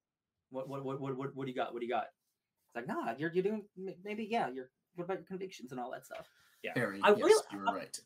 What 0.51 0.69
what 0.69 0.85
what 0.85 1.01
what 1.01 1.17
what, 1.17 1.35
what 1.35 1.47
do 1.47 1.51
you 1.51 1.57
got? 1.57 1.73
What 1.73 1.81
do 1.81 1.87
you 1.87 1.91
got?" 1.93 2.05
It's 2.05 2.77
like, 2.77 2.87
"Nah, 2.87 3.15
you're 3.19 3.33
you're 3.33 3.43
doing 3.43 3.65
maybe 4.05 4.29
yeah. 4.31 4.49
You're 4.55 4.71
what 4.95 5.05
about 5.05 5.19
your 5.19 5.27
convictions 5.27 5.73
and 5.73 5.81
all 5.81 5.91
that 5.93 6.05
stuff." 6.07 6.29
Yeah, 6.63 6.73
Perry. 6.75 7.01
I 7.03 7.11
yes, 7.11 7.19
really- 7.23 7.45
you 7.53 7.59
were 7.59 7.65
right. 7.65 8.01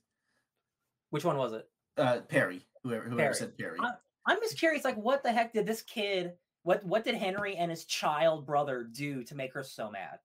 Which 1.10 1.24
one 1.24 1.36
was 1.36 1.52
it? 1.52 1.68
Uh, 1.96 2.20
Perry. 2.22 2.66
Whoever 2.82 3.04
whoever 3.04 3.16
Perry. 3.20 3.34
said 3.34 3.56
Perry. 3.58 3.78
I- 3.80 3.94
I'm 4.28 4.40
just 4.40 4.58
curious, 4.58 4.84
like, 4.84 4.96
what 4.96 5.22
the 5.22 5.30
heck 5.32 5.52
did 5.52 5.66
this 5.66 5.82
kid? 5.82 6.36
What 6.62 6.84
what 6.84 7.04
did 7.04 7.14
Henry 7.14 7.56
and 7.56 7.70
his 7.70 7.84
child 7.84 8.44
brother 8.46 8.82
do 8.84 9.22
to 9.24 9.34
make 9.34 9.52
her 9.54 9.62
so 9.62 9.90
mad? 9.90 10.18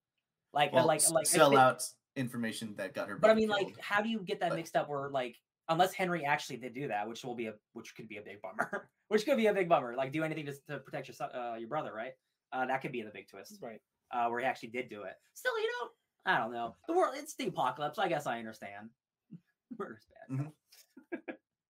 Like, 0.54 0.70
uh, 0.70 0.78
well, 0.78 0.88
like, 0.88 1.08
like, 1.12 1.28
sell 1.28 1.56
out 1.58 1.84
information 2.16 2.76
that 2.78 2.94
got 2.94 3.08
her. 3.10 3.18
But 3.18 3.30
I 3.30 3.34
baby 3.34 3.42
mean, 3.48 3.50
like, 3.50 3.80
how 3.80 4.02
do 4.02 4.10
you 4.10 4.20
get 4.20 4.40
that 4.40 4.50
But- 4.50 4.56
mixed 4.56 4.76
up? 4.76 4.90
Where 4.90 5.10
like, 5.10 5.38
unless 5.70 5.94
Henry 5.94 6.26
actually 6.26 6.58
did 6.58 6.74
do 6.74 6.88
that, 6.88 7.08
which 7.08 7.24
will 7.24 7.36
be 7.36 7.48
a 7.48 7.54
which 7.74 7.96
could 7.96 8.08
be 8.10 8.18
a 8.18 8.22
big 8.22 8.42
bummer, 8.42 8.90
which 9.10 9.24
could 9.26 9.38
be 9.38 9.48
a 9.48 9.54
big 9.54 9.70
bummer. 9.70 9.96
Like, 9.96 10.12
do 10.12 10.24
anything 10.24 10.48
to, 10.48 10.54
to 10.70 10.80
protect 10.80 11.08
your 11.08 11.16
son- 11.16 11.34
uh, 11.36 11.56
your 11.60 11.70
brother, 11.70 11.94
right? 11.94 12.14
Uh, 12.52 12.66
that 12.66 12.82
could 12.82 12.92
be 12.92 13.02
the 13.04 13.12
big 13.12 13.30
twist, 13.30 13.60
right 13.62 13.80
uh, 14.12 14.28
where 14.28 14.40
he 14.40 14.46
actually 14.46 14.70
did 14.70 14.90
do 14.90 15.04
it. 15.04 15.14
Still, 15.34 15.58
you 15.60 15.68
know, 15.68 15.90
I 16.26 16.38
don't 16.38 16.54
know. 16.54 16.76
The 16.88 16.94
world, 16.94 17.16
it's 17.18 17.34
the 17.36 17.48
apocalypse. 17.48 17.98
I 18.00 18.08
guess 18.08 18.28
I 18.28 18.38
understand. 18.40 18.90
Murder's 19.80 20.06
bad. 20.30 20.38
Mhm. 20.40 20.52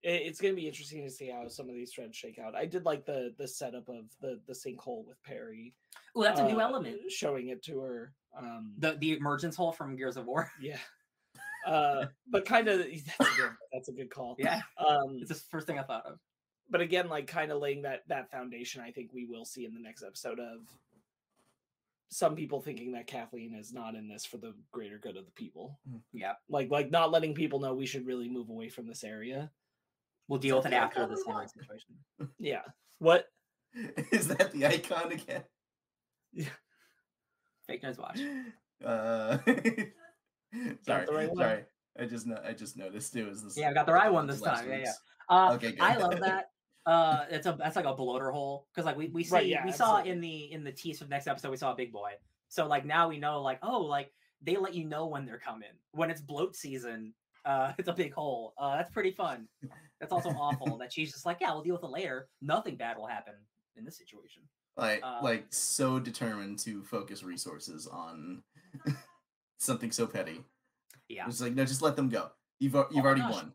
it's 0.03 0.41
going 0.41 0.53
to 0.55 0.59
be 0.59 0.67
interesting 0.67 1.03
to 1.05 1.11
see 1.11 1.29
how 1.29 1.47
some 1.47 1.69
of 1.69 1.75
these 1.75 1.93
threads 1.93 2.17
shake 2.17 2.39
out. 2.39 2.55
I 2.55 2.65
did 2.65 2.85
like 2.85 3.05
the 3.05 3.33
the 3.37 3.47
setup 3.47 3.87
of 3.87 4.05
the 4.19 4.39
the 4.47 4.53
sinkhole 4.53 5.05
with 5.05 5.21
Perry. 5.23 5.73
Oh, 6.15 6.23
that's 6.23 6.39
a 6.39 6.47
new 6.47 6.57
uh, 6.59 6.63
element. 6.63 6.97
Showing 7.11 7.49
it 7.49 7.63
to 7.63 7.79
her. 7.79 8.13
Um, 8.37 8.73
The 8.77 8.97
the 8.99 9.13
emergence 9.17 9.55
hole 9.55 9.71
from 9.71 9.95
Gears 9.95 10.17
of 10.17 10.25
War. 10.25 10.49
yeah, 10.61 10.77
uh, 11.67 12.05
but 12.27 12.45
kind 12.45 12.67
of 12.67 12.79
that's 13.19 13.31
a 13.31 13.35
good 13.37 13.51
that's 13.71 13.89
a 13.89 13.93
good 13.93 14.09
call. 14.09 14.35
yeah, 14.39 14.61
Um, 14.77 15.19
it's 15.21 15.29
the 15.29 15.35
first 15.35 15.67
thing 15.67 15.77
I 15.79 15.83
thought 15.83 16.05
of. 16.05 16.19
but 16.69 16.81
again, 16.81 17.07
like 17.09 17.27
kind 17.27 17.51
of 17.51 17.61
laying 17.61 17.83
that 17.83 18.01
that 18.07 18.31
foundation. 18.31 18.81
I 18.81 18.91
think 18.91 19.11
we 19.13 19.25
will 19.25 19.45
see 19.45 19.65
in 19.65 19.73
the 19.73 19.79
next 19.81 20.03
episode 20.03 20.39
of 20.39 20.61
some 22.12 22.36
people 22.36 22.62
thinking 22.62 22.91
that 22.91 23.08
Kathleen 23.08 23.54
is 23.56 23.74
not 23.74 23.95
in 23.95 24.08
this 24.10 24.26
for 24.26 24.38
the 24.38 24.54
greater 24.71 24.97
good 25.00 25.15
of 25.15 25.26
the 25.26 25.32
people. 25.32 25.80
Yeah, 26.12 26.34
Like 26.50 26.69
like 26.69 26.91
not 26.91 27.10
letting 27.10 27.34
people 27.34 27.60
know 27.60 27.74
we 27.74 27.86
should 27.86 28.06
really 28.06 28.28
move 28.30 28.50
away 28.50 28.67
from 28.69 28.86
this 28.86 29.04
area. 29.04 29.50
we'll 30.28 30.39
deal 30.39 30.58
with 30.58 30.65
it 30.67 30.74
after 30.74 31.00
kinda 31.02 31.15
this 31.15 31.26
Henry 31.26 31.47
situation. 31.47 31.95
Yeah. 32.38 32.63
What? 33.00 33.28
is 34.12 34.28
that 34.28 34.52
the 34.52 34.67
icon 34.67 35.13
again? 35.13 35.43
Yeah. 36.34 36.50
Fake 37.67 37.84
news 37.84 37.97
watch. 37.97 38.19
Uh, 38.84 39.38
sorry, 40.82 41.06
the 41.06 41.13
right 41.13 41.30
one? 41.30 41.38
sorry. 41.38 41.63
I 42.00 42.06
just 42.06 42.26
no, 42.26 42.39
I 42.43 42.54
just 42.54 42.78
noticed 42.78 43.15
it 43.15 43.28
was 43.28 43.43
this. 43.43 43.56
Yeah, 43.56 43.69
I 43.69 43.74
got 43.74 43.86
the 43.86 43.93
right 43.93 44.12
one 44.12 44.26
this 44.26 44.41
last 44.41 44.62
time. 44.62 44.71
Yeah, 44.71 44.78
yeah. 44.78 44.93
Uh, 45.30 45.54
Okay, 45.54 45.74
good. 45.74 45.82
I 45.82 45.97
love 45.97 46.19
that. 46.19 46.50
Uh, 46.85 47.25
it's 47.29 47.45
a 47.45 47.55
that's 47.59 47.75
like 47.75 47.85
a 47.85 47.93
bloater 47.93 48.31
hole 48.31 48.67
because 48.73 48.85
like 48.85 48.97
we 48.97 49.07
we 49.09 49.23
see 49.23 49.33
Right, 49.35 49.45
yeah, 49.45 49.65
we 49.65 49.71
saw 49.71 50.01
in 50.01 50.19
the 50.21 50.51
in 50.51 50.63
the 50.63 50.71
tease 50.71 50.99
the 50.99 51.05
next 51.05 51.27
episode 51.27 51.51
we 51.51 51.57
saw 51.57 51.71
a 51.73 51.75
big 51.75 51.91
boy. 51.91 52.11
So 52.49 52.67
like 52.67 52.85
now 52.85 53.07
we 53.09 53.17
know 53.19 53.41
like 53.41 53.59
oh 53.61 53.81
like 53.81 54.11
they 54.41 54.57
let 54.57 54.73
you 54.73 54.85
know 54.85 55.05
when 55.07 55.25
they're 55.25 55.37
coming 55.39 55.69
when 55.91 56.09
it's 56.09 56.21
bloat 56.21 56.55
season. 56.55 57.13
Uh, 57.45 57.73
it's 57.79 57.87
a 57.87 57.93
big 57.93 58.13
hole. 58.13 58.53
Uh, 58.57 58.77
that's 58.77 58.91
pretty 58.91 59.11
fun. 59.11 59.47
That's 59.99 60.11
also 60.11 60.29
awful 60.29 60.77
that 60.79 60.91
she's 60.91 61.11
just 61.11 61.25
like 61.25 61.37
yeah 61.39 61.51
we'll 61.53 61.63
deal 61.63 61.75
with 61.75 61.83
it 61.83 61.89
later. 61.91 62.27
Nothing 62.41 62.75
bad 62.77 62.97
will 62.97 63.07
happen 63.07 63.35
in 63.75 63.85
this 63.85 63.97
situation. 63.97 64.41
like 64.77 65.01
uh, 65.03 65.19
like 65.21 65.45
so 65.51 65.99
determined 65.99 66.57
to 66.59 66.83
focus 66.83 67.21
resources 67.23 67.87
on 67.87 68.41
something 69.59 69.91
so 69.91 70.07
petty. 70.07 70.43
Yeah, 71.07 71.27
It's 71.27 71.41
like 71.41 71.53
no, 71.53 71.65
just 71.65 71.81
let 71.81 71.95
them 71.95 72.09
go. 72.09 72.31
You've 72.59 72.73
you've 72.73 72.85
Oh 72.97 72.99
already 73.05 73.21
gosh. 73.21 73.33
won. 73.33 73.53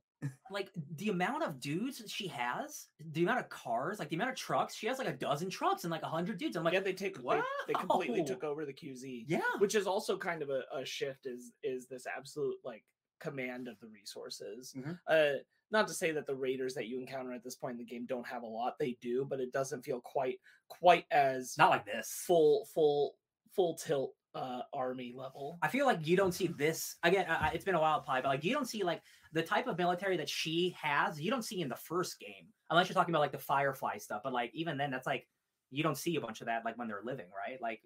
Like 0.51 0.71
the 0.97 1.09
amount 1.09 1.43
of 1.43 1.61
dudes 1.61 2.03
she 2.09 2.29
has, 2.29 2.87
the 3.13 3.23
amount 3.23 3.41
of 3.41 3.49
cars, 3.49 3.99
like 3.99 4.09
the 4.09 4.17
amount 4.17 4.31
of 4.31 4.37
trucks. 4.37 4.75
She 4.75 4.87
has 4.87 4.99
like 4.99 5.09
a 5.09 5.13
dozen 5.13 5.51
trucks 5.51 5.85
and 5.85 5.91
like 5.91 6.03
a 6.03 6.07
hundred 6.09 6.39
dudes. 6.39 6.57
I'm 6.57 6.65
like 6.65 6.75
yeah, 6.75 6.81
they 6.81 6.93
take 6.93 7.17
they, 7.23 7.41
they 7.69 7.75
completely 7.75 8.25
took 8.25 8.45
over 8.45 8.65
the 8.65 8.73
QZ. 8.73 9.25
yeah. 9.29 9.41
Which 9.59 9.75
is 9.75 9.87
also 9.87 10.17
kind 10.17 10.43
of 10.43 10.51
a, 10.51 10.63
a 10.75 10.85
shift 10.85 11.27
is 11.27 11.53
is 11.63 11.87
this 11.87 12.07
absolute 12.07 12.57
like 12.65 12.85
command 13.21 13.69
of 13.69 13.79
the 13.81 13.89
resources. 13.89 14.75
Mhm. 14.77 14.99
Uh 15.09 15.39
not 15.73 15.89
to 15.89 15.95
say 15.95 16.13
that 16.13 16.27
the 16.27 16.35
raiders 16.35 16.75
that 16.75 16.87
you 16.87 17.01
encounter 17.01 17.33
at 17.33 17.43
this 17.43 17.57
point 17.57 17.73
in 17.73 17.79
the 17.79 17.85
game 17.85 18.07
don't 18.07 18.27
have 18.27 18.43
a 18.43 18.47
lot. 18.47 18.79
They 18.79 18.97
do, 19.01 19.27
but 19.29 19.41
it 19.41 19.53
doesn't 19.53 19.85
feel 19.85 20.01
quite 20.01 20.39
quite 20.69 21.07
as 21.11 21.57
Not 21.59 21.71
like 21.71 21.85
this. 21.85 22.23
full 22.27 22.67
full 22.73 23.17
full 23.55 23.75
tilt 23.75 24.15
uh 24.37 24.63
army 24.73 25.13
level. 25.17 25.59
I 25.63 25.69
feel 25.69 25.87
like 25.87 26.07
you 26.07 26.17
don't 26.17 26.33
see 26.33 26.47
this 26.49 26.97
again. 27.03 27.27
I, 27.29 27.49
I- 27.49 27.51
it's 27.55 27.65
been 27.65 27.75
a 27.75 27.81
while, 27.81 28.01
Phai, 28.03 28.23
but 28.23 28.27
like 28.27 28.45
you 28.45 28.53
don't 28.53 28.69
see 28.69 28.83
like 28.85 29.03
the 29.33 29.43
type 29.43 29.67
of 29.67 29.79
military 29.79 30.17
that 30.19 30.29
she 30.29 30.77
has. 30.81 31.21
You 31.21 31.31
don't 31.31 31.43
see 31.45 31.61
in 31.61 31.69
the 31.69 31.77
first 31.77 32.21
game, 32.21 32.47
unless 32.71 32.89
you're 32.89 32.95
talking 32.95 33.13
about 33.15 33.21
like 33.23 33.33
the 33.33 33.39
Firefly 33.39 33.99
stuff. 33.99 34.23
But 34.23 34.33
like 34.33 34.51
even 34.55 34.77
then, 34.77 34.91
that's 34.91 35.07
like 35.07 35.27
you 35.71 35.83
don't 35.83 35.97
see 35.99 36.17
a 36.17 36.21
bunch 36.21 36.41
of 36.41 36.47
that 36.47 36.65
like 36.65 36.79
when 36.79 36.89
they're 36.89 37.03
living, 37.03 37.27
right? 37.37 37.61
Like 37.61 37.81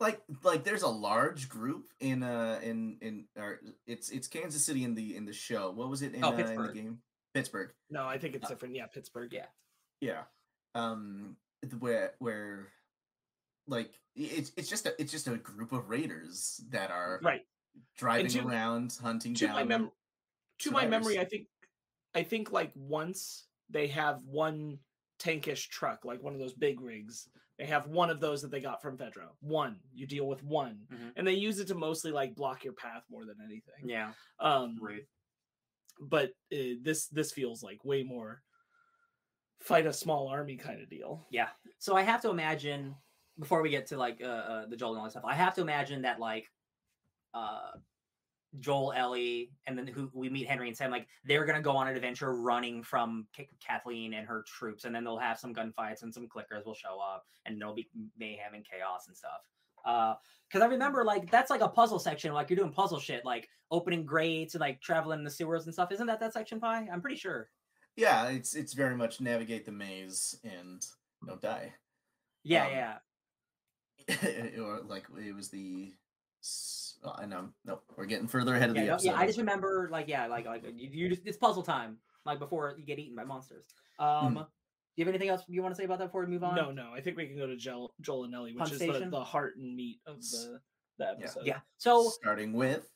like 0.00 0.20
like 0.44 0.64
there's 0.64 0.82
a 0.82 0.88
large 0.88 1.48
group 1.48 1.86
in 2.00 2.22
uh 2.22 2.60
in 2.62 2.98
in 3.02 3.24
or 3.36 3.60
it's 3.86 4.10
it's 4.10 4.28
Kansas 4.28 4.64
City 4.64 4.84
in 4.84 4.94
the 4.94 5.16
in 5.16 5.24
the 5.26 5.32
show. 5.32 5.70
What 5.72 5.88
was 5.90 6.02
it 6.02 6.14
in, 6.14 6.24
Oh, 6.24 6.28
uh, 6.28 6.36
in 6.36 6.62
the 6.62 6.72
game? 6.72 6.98
Pittsburgh. 7.34 7.72
No, 7.90 8.06
I 8.06 8.18
think 8.18 8.34
it's 8.36 8.46
Uh, 8.46 8.48
different. 8.48 8.74
Yeah, 8.76 8.86
Pittsburgh. 8.86 9.32
yeah. 9.32 9.46
Yeah. 10.00 10.22
Um 10.74 11.36
where 11.80 12.12
where 12.20 12.68
like 13.68 13.92
it's 14.16 14.50
it's 14.56 14.68
just 14.68 14.86
a 14.86 15.00
it's 15.00 15.12
just 15.12 15.28
a 15.28 15.36
group 15.36 15.72
of 15.72 15.88
raiders 15.88 16.60
that 16.70 16.90
are 16.90 17.20
Right. 17.22 17.42
driving 17.96 18.30
to- 18.32 18.46
around 18.46 18.96
hunting 19.00 19.34
to 19.34 19.46
down 19.46 19.54
my 19.54 19.64
mem- 19.64 19.92
to 20.60 20.70
my 20.72 20.86
memory, 20.86 21.18
I 21.20 21.24
think 21.24 21.46
I 22.14 22.22
think 22.24 22.50
like 22.50 22.72
once 22.74 23.46
they 23.70 23.86
have 23.88 24.20
one 24.24 24.78
tankish 25.20 25.68
truck, 25.68 26.04
like 26.04 26.22
one 26.22 26.32
of 26.32 26.40
those 26.40 26.54
big 26.54 26.80
rigs. 26.80 27.28
They 27.58 27.66
have 27.66 27.88
one 27.88 28.08
of 28.08 28.20
those 28.20 28.40
that 28.42 28.52
they 28.52 28.60
got 28.60 28.80
from 28.80 28.96
Fedra. 28.96 29.30
One. 29.40 29.80
You 29.92 30.06
deal 30.06 30.28
with 30.28 30.44
one. 30.44 30.86
Mhm. 30.92 31.12
And 31.16 31.26
they 31.26 31.32
use 31.34 31.58
it 31.58 31.66
to 31.68 31.74
mostly 31.74 32.12
like 32.12 32.36
block 32.36 32.62
your 32.64 32.72
path 32.74 33.02
more 33.10 33.24
than 33.26 33.36
anything. 33.44 33.88
yeah, 33.88 34.12
Um 34.38 34.78
rude. 34.80 35.06
but 36.00 36.30
uh, 36.52 36.78
this 36.82 37.08
this 37.08 37.32
feels 37.32 37.62
like 37.62 37.84
way 37.84 38.04
more 38.04 38.42
fight 39.60 39.86
a 39.86 39.92
small 39.92 40.28
army 40.28 40.56
kind 40.56 40.80
of 40.80 40.88
deal. 40.88 41.26
Yeah. 41.30 41.48
So 41.80 41.96
I 41.96 42.02
have 42.02 42.22
to 42.22 42.30
imagine 42.30 42.94
before 43.38 43.62
we 43.62 43.70
get 43.70 43.86
to 43.88 43.96
like 43.96 44.20
uh, 44.22 44.26
uh 44.26 44.66
the 44.66 44.76
Joel 44.76 44.90
and 44.90 44.98
all 44.98 45.04
that 45.04 45.10
stuff, 45.12 45.24
I 45.26 45.34
have 45.34 45.54
to 45.54 45.60
imagine 45.60 46.02
that 46.02 46.20
like 46.20 46.50
uh 47.34 47.72
Joel, 48.60 48.92
Ellie, 48.96 49.52
and 49.66 49.76
then 49.76 49.86
who 49.86 50.10
we 50.14 50.30
meet 50.30 50.48
Henry 50.48 50.68
and 50.68 50.76
Sam. 50.76 50.90
Like 50.90 51.06
they're 51.24 51.44
gonna 51.44 51.60
go 51.60 51.76
on 51.76 51.86
an 51.88 51.96
adventure 51.96 52.34
running 52.34 52.82
from 52.82 53.26
K- 53.34 53.50
Kathleen 53.64 54.14
and 54.14 54.26
her 54.26 54.44
troops, 54.46 54.84
and 54.84 54.94
then 54.94 55.04
they'll 55.04 55.18
have 55.18 55.38
some 55.38 55.54
gunfights 55.54 56.02
and 56.02 56.12
some 56.12 56.26
clickers 56.26 56.64
will 56.64 56.74
show 56.74 56.98
up, 56.98 57.24
and 57.46 57.60
there'll 57.60 57.74
be 57.74 57.88
mayhem 58.18 58.54
and 58.54 58.66
chaos 58.68 59.06
and 59.08 59.16
stuff. 59.16 59.40
Uh, 59.84 60.14
because 60.48 60.62
I 60.62 60.66
remember 60.66 61.04
like 61.04 61.30
that's 61.30 61.50
like 61.50 61.60
a 61.60 61.68
puzzle 61.68 61.98
section, 61.98 62.32
like 62.32 62.48
you're 62.48 62.56
doing 62.56 62.72
puzzle 62.72 62.98
shit, 62.98 63.24
like 63.24 63.48
opening 63.70 64.06
grates 64.06 64.54
and 64.54 64.60
like 64.60 64.80
traveling 64.80 65.18
in 65.18 65.24
the 65.24 65.30
sewers 65.30 65.66
and 65.66 65.74
stuff. 65.74 65.92
Isn't 65.92 66.06
that 66.06 66.20
that 66.20 66.32
section, 66.32 66.58
Phai? 66.58 66.86
I'm 66.90 67.02
pretty 67.02 67.16
sure. 67.16 67.50
Yeah, 67.96 68.28
it's 68.28 68.54
it's 68.54 68.72
very 68.72 68.96
much 68.96 69.20
navigate 69.20 69.66
the 69.66 69.72
maze 69.72 70.38
and 70.44 70.84
don't 71.26 71.42
die. 71.42 71.74
Yeah, 72.44 72.66
Um, 72.66 72.72
yeah. 72.72 72.94
or 74.60 74.80
like 74.86 75.04
it 75.24 75.34
was 75.34 75.48
the. 75.48 75.92
oh, 77.04 77.14
I 77.18 77.26
know. 77.26 77.48
No, 77.64 77.80
we're 77.96 78.06
getting 78.06 78.26
further 78.28 78.54
ahead 78.54 78.70
of 78.70 78.76
Yeah, 78.76 78.82
the 78.82 78.86
no- 78.88 78.92
episode. 78.94 79.08
yeah, 79.10 79.18
I 79.18 79.26
just 79.26 79.38
remember 79.38 79.88
like 79.90 80.08
yeah, 80.08 80.26
like 80.26 80.46
like 80.46 80.64
you, 80.76 80.88
you 80.92 81.08
just 81.08 81.22
it's 81.26 81.36
puzzle 81.36 81.62
time, 81.62 81.98
like 82.24 82.38
before 82.38 82.74
you 82.78 82.84
get 82.84 82.98
eaten 82.98 83.16
by 83.16 83.24
monsters. 83.24 83.64
Um, 83.98 84.34
Hmm. 84.34 84.34
do 84.38 84.44
you 84.96 85.04
have 85.04 85.08
anything 85.08 85.28
else 85.28 85.42
you 85.48 85.62
want 85.62 85.74
to 85.74 85.76
say 85.78 85.84
about 85.84 85.98
that 85.98 86.06
before 86.06 86.22
we 86.24 86.28
move 86.28 86.44
on? 86.44 86.54
No, 86.54 86.70
no. 86.70 86.92
I 86.94 87.00
think 87.00 87.16
we 87.16 87.26
can 87.26 87.36
go 87.36 87.46
to 87.46 87.56
Joel, 87.56 87.92
Joel 88.00 88.24
and 88.24 88.34
Ellie, 88.34 88.52
which 88.52 88.58
Pump 88.60 88.72
is 88.72 88.78
the, 88.78 89.08
the 89.10 89.24
heart 89.24 89.56
and 89.56 89.74
meat 89.76 90.00
of 90.06 90.20
the 90.20 90.60
the 90.98 91.04
Yeah. 91.04 91.10
episode. 91.12 91.46
Yeah. 91.46 91.58
So 91.76 92.08
starting 92.08 92.52
with. 92.52 92.88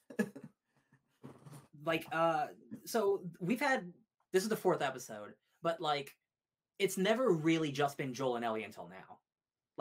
like 1.85 2.07
uh 2.13 2.47
so 2.85 3.23
we've 3.41 3.61
had 3.61 3.93
this 4.33 4.43
is 4.45 4.49
the 4.49 4.57
fourth 4.57 4.83
episode, 4.83 5.33
but 5.63 5.81
like 5.81 6.15
it's 6.79 6.97
never 6.97 7.31
really 7.33 7.71
just 7.71 7.97
been 7.99 8.15
Joel 8.15 8.37
and 8.37 8.45
Ellie 8.45 8.65
until 8.65 8.89
now. 8.89 9.19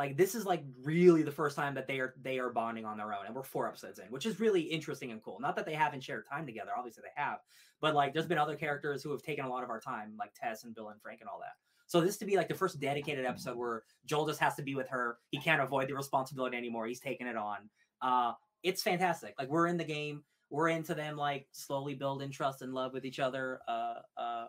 Like 0.02 0.18
this 0.18 0.34
is 0.34 0.48
like 0.48 0.64
really 0.82 1.22
the 1.22 1.32
first 1.32 1.56
time 1.56 1.76
that 1.76 1.86
they 1.86 2.00
are 2.00 2.16
they 2.24 2.40
are 2.40 2.50
bonding 2.50 2.86
on 2.86 2.98
their 2.98 3.14
own, 3.14 3.28
and 3.28 3.36
we're 3.36 3.44
four 3.44 3.68
episodes 3.68 4.00
in, 4.00 4.06
which 4.06 4.26
is 4.26 4.40
really 4.40 4.62
interesting 4.62 5.12
and 5.12 5.22
cool. 5.22 5.38
Not 5.40 5.56
that 5.58 5.68
they 5.68 5.76
haven't 5.76 6.02
shared 6.02 6.26
time 6.28 6.48
together, 6.48 6.72
obviously 6.76 7.04
they 7.04 7.22
have, 7.22 7.38
but 7.82 7.94
like 7.94 8.12
there's 8.12 8.26
been 8.26 8.40
other 8.40 8.56
characters 8.56 9.04
who 9.04 9.12
have 9.12 9.22
taken 9.22 9.46
a 9.46 9.48
lot 9.48 9.64
of 9.64 9.70
our 9.70 9.80
time, 9.80 10.14
like 10.18 10.32
Tess 10.34 10.64
and 10.64 10.74
Bill 10.74 10.90
and 10.90 11.00
Frank 11.00 11.22
and 11.22 11.30
all 11.30 11.38
that. 11.38 11.54
So 11.86 12.02
this 12.02 12.18
to 12.18 12.26
be 12.26 12.36
like 12.36 12.48
the 12.48 12.56
first 12.56 12.80
dedicated 12.80 13.28
episode 13.28 13.58
where 13.58 13.84
Joel 14.08 14.26
just 14.26 14.40
has 14.40 14.56
to 14.56 14.64
be 14.64 14.74
with 14.74 14.90
her. 14.90 15.20
He 15.30 15.38
can't 15.38 15.62
avoid 15.62 15.88
the 15.88 15.94
responsibility 15.94 16.58
anymore. 16.58 16.88
He's 16.88 17.00
taking 17.00 17.28
it 17.28 17.38
on. 17.38 17.70
Uh, 18.02 18.32
it's 18.64 18.82
fantastic. 18.82 19.36
Like 19.38 19.50
we're 19.50 19.68
in 19.68 19.78
the 19.78 19.84
game. 19.84 20.24
We're 20.50 20.70
into 20.70 20.96
them 20.96 21.16
like 21.16 21.46
slowly 21.52 21.94
building 21.94 22.32
trust 22.32 22.64
and 22.64 22.74
love 22.74 22.92
with 22.92 23.06
each 23.06 23.20
other. 23.20 23.60
Uh, 23.68 24.00
uh, 24.18 24.46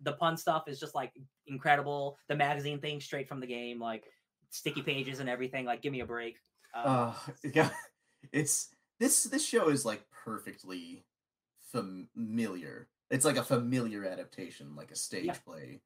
the 0.00 0.12
pun 0.12 0.38
stuff 0.38 0.68
is 0.68 0.80
just 0.80 0.94
like 0.94 1.12
incredible. 1.46 2.16
The 2.28 2.36
magazine 2.36 2.80
thing 2.80 2.98
straight 2.98 3.28
from 3.28 3.40
the 3.40 3.46
game, 3.46 3.78
like 3.78 4.04
sticky 4.56 4.82
pages 4.82 5.20
and 5.20 5.28
everything. 5.28 5.64
Like 5.64 5.82
give 5.82 5.92
me 5.92 6.00
a 6.00 6.06
break. 6.06 6.38
Uh, 6.74 6.78
Uh, 6.78 7.14
yeah, 7.54 7.70
it's 8.32 8.68
this 8.98 9.24
this 9.24 9.46
show 9.46 9.68
is 9.68 9.84
like 9.84 10.02
perfectly 10.24 11.04
familiar. 11.72 12.88
It's 13.10 13.24
like 13.24 13.36
a 13.36 13.42
familiar 13.44 14.04
adaptation, 14.04 14.74
like 14.74 14.90
a 14.90 14.96
stage 14.96 15.44
play. 15.44 15.80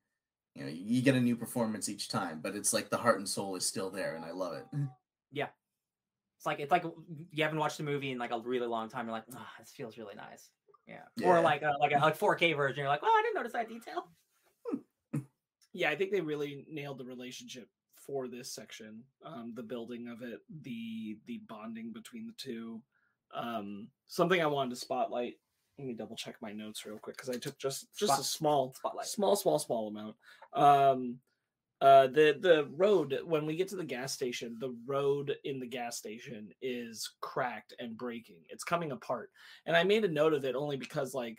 You 0.54 0.64
know, 0.64 0.70
you, 0.70 0.82
you 0.96 1.02
get 1.02 1.14
a 1.14 1.20
new 1.20 1.36
performance 1.36 1.88
each 1.88 2.08
time, 2.08 2.40
but 2.42 2.56
it's 2.56 2.72
like 2.72 2.90
the 2.90 2.96
heart 2.96 3.18
and 3.18 3.28
soul 3.28 3.56
is 3.56 3.66
still 3.66 3.90
there, 3.90 4.14
and 4.16 4.24
I 4.24 4.32
love 4.32 4.54
it. 4.54 4.66
Yeah, 5.32 5.46
it's 6.38 6.44
like 6.44 6.58
it's 6.58 6.72
like 6.72 6.82
you 7.30 7.44
haven't 7.44 7.60
watched 7.60 7.76
the 7.76 7.84
movie 7.84 8.10
in 8.10 8.18
like 8.18 8.32
a 8.32 8.40
really 8.40 8.66
long 8.66 8.88
time. 8.88 9.06
You're 9.06 9.12
like, 9.12 9.26
oh, 9.32 9.46
this 9.60 9.70
feels 9.70 9.96
really 9.96 10.16
nice. 10.16 10.50
Yeah. 10.88 11.02
Or 11.24 11.40
like 11.40 11.62
a, 11.62 11.74
like 11.78 11.92
a 11.92 11.98
like 11.98 12.18
4K 12.18 12.56
version. 12.56 12.80
You're 12.80 12.88
like, 12.88 13.04
oh, 13.04 13.06
I 13.06 13.22
didn't 13.22 13.36
notice 13.36 13.52
that 13.52 13.68
detail. 13.68 14.08
yeah, 15.72 15.90
I 15.90 15.94
think 15.94 16.10
they 16.10 16.20
really 16.20 16.66
nailed 16.68 16.98
the 16.98 17.04
relationship 17.04 17.68
for 18.10 18.26
this 18.26 18.52
section. 18.52 19.02
Um, 19.24 19.52
the 19.54 19.62
building 19.62 20.08
of 20.08 20.22
it, 20.22 20.40
the 20.62 21.16
the 21.26 21.40
bonding 21.48 21.92
between 21.92 22.26
the 22.26 22.32
two. 22.36 22.82
Um, 23.34 23.88
something 24.08 24.42
I 24.42 24.46
wanted 24.46 24.70
to 24.70 24.76
spotlight. 24.76 25.34
Let 25.78 25.86
me 25.86 25.94
double 25.94 26.16
check 26.16 26.34
my 26.42 26.52
notes 26.52 26.84
real 26.84 26.98
quick 26.98 27.16
because 27.16 27.30
I 27.30 27.38
took 27.38 27.56
just 27.58 27.86
just 27.96 28.12
Spot- 28.12 28.20
a 28.20 28.24
small 28.24 28.74
Spotlight. 28.76 29.06
small 29.06 29.36
small 29.36 29.58
small 29.60 29.88
amount. 29.88 30.16
Um, 30.54 31.18
uh, 31.80 32.08
the 32.08 32.36
the 32.40 32.68
road 32.76 33.16
when 33.24 33.46
we 33.46 33.54
get 33.56 33.68
to 33.68 33.76
the 33.76 33.84
gas 33.84 34.12
station, 34.12 34.56
the 34.60 34.76
road 34.86 35.36
in 35.44 35.60
the 35.60 35.66
gas 35.68 35.96
station 35.96 36.48
is 36.60 37.08
cracked 37.20 37.74
and 37.78 37.96
breaking. 37.96 38.40
It's 38.48 38.64
coming 38.64 38.90
apart, 38.90 39.30
and 39.66 39.76
I 39.76 39.84
made 39.84 40.04
a 40.04 40.08
note 40.08 40.34
of 40.34 40.44
it 40.44 40.56
only 40.56 40.76
because 40.76 41.14
like 41.14 41.38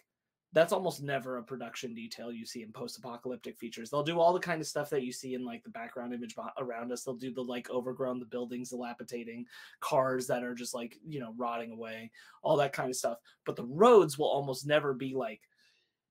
that's 0.53 0.73
almost 0.73 1.01
never 1.01 1.37
a 1.37 1.43
production 1.43 1.93
detail 1.93 2.31
you 2.31 2.45
see 2.45 2.61
in 2.61 2.73
post-apocalyptic 2.73 3.57
features. 3.57 3.89
They'll 3.89 4.03
do 4.03 4.19
all 4.19 4.33
the 4.33 4.39
kind 4.39 4.59
of 4.59 4.67
stuff 4.67 4.89
that 4.89 5.03
you 5.03 5.11
see 5.11 5.33
in 5.33 5.45
like 5.45 5.63
the 5.63 5.69
background 5.69 6.13
image 6.13 6.35
around 6.57 6.91
us. 6.91 7.03
They'll 7.03 7.15
do 7.15 7.33
the 7.33 7.41
like 7.41 7.69
overgrown, 7.69 8.19
the 8.19 8.25
buildings 8.25 8.71
dilapidating, 8.71 9.45
cars 9.79 10.27
that 10.27 10.43
are 10.43 10.53
just 10.53 10.73
like 10.73 10.97
you 11.07 11.19
know 11.19 11.33
rotting 11.37 11.71
away, 11.71 12.11
all 12.43 12.57
that 12.57 12.73
kind 12.73 12.89
of 12.89 12.95
stuff. 12.95 13.19
But 13.45 13.55
the 13.55 13.65
roads 13.65 14.17
will 14.17 14.29
almost 14.29 14.67
never 14.67 14.93
be 14.93 15.13
like 15.13 15.41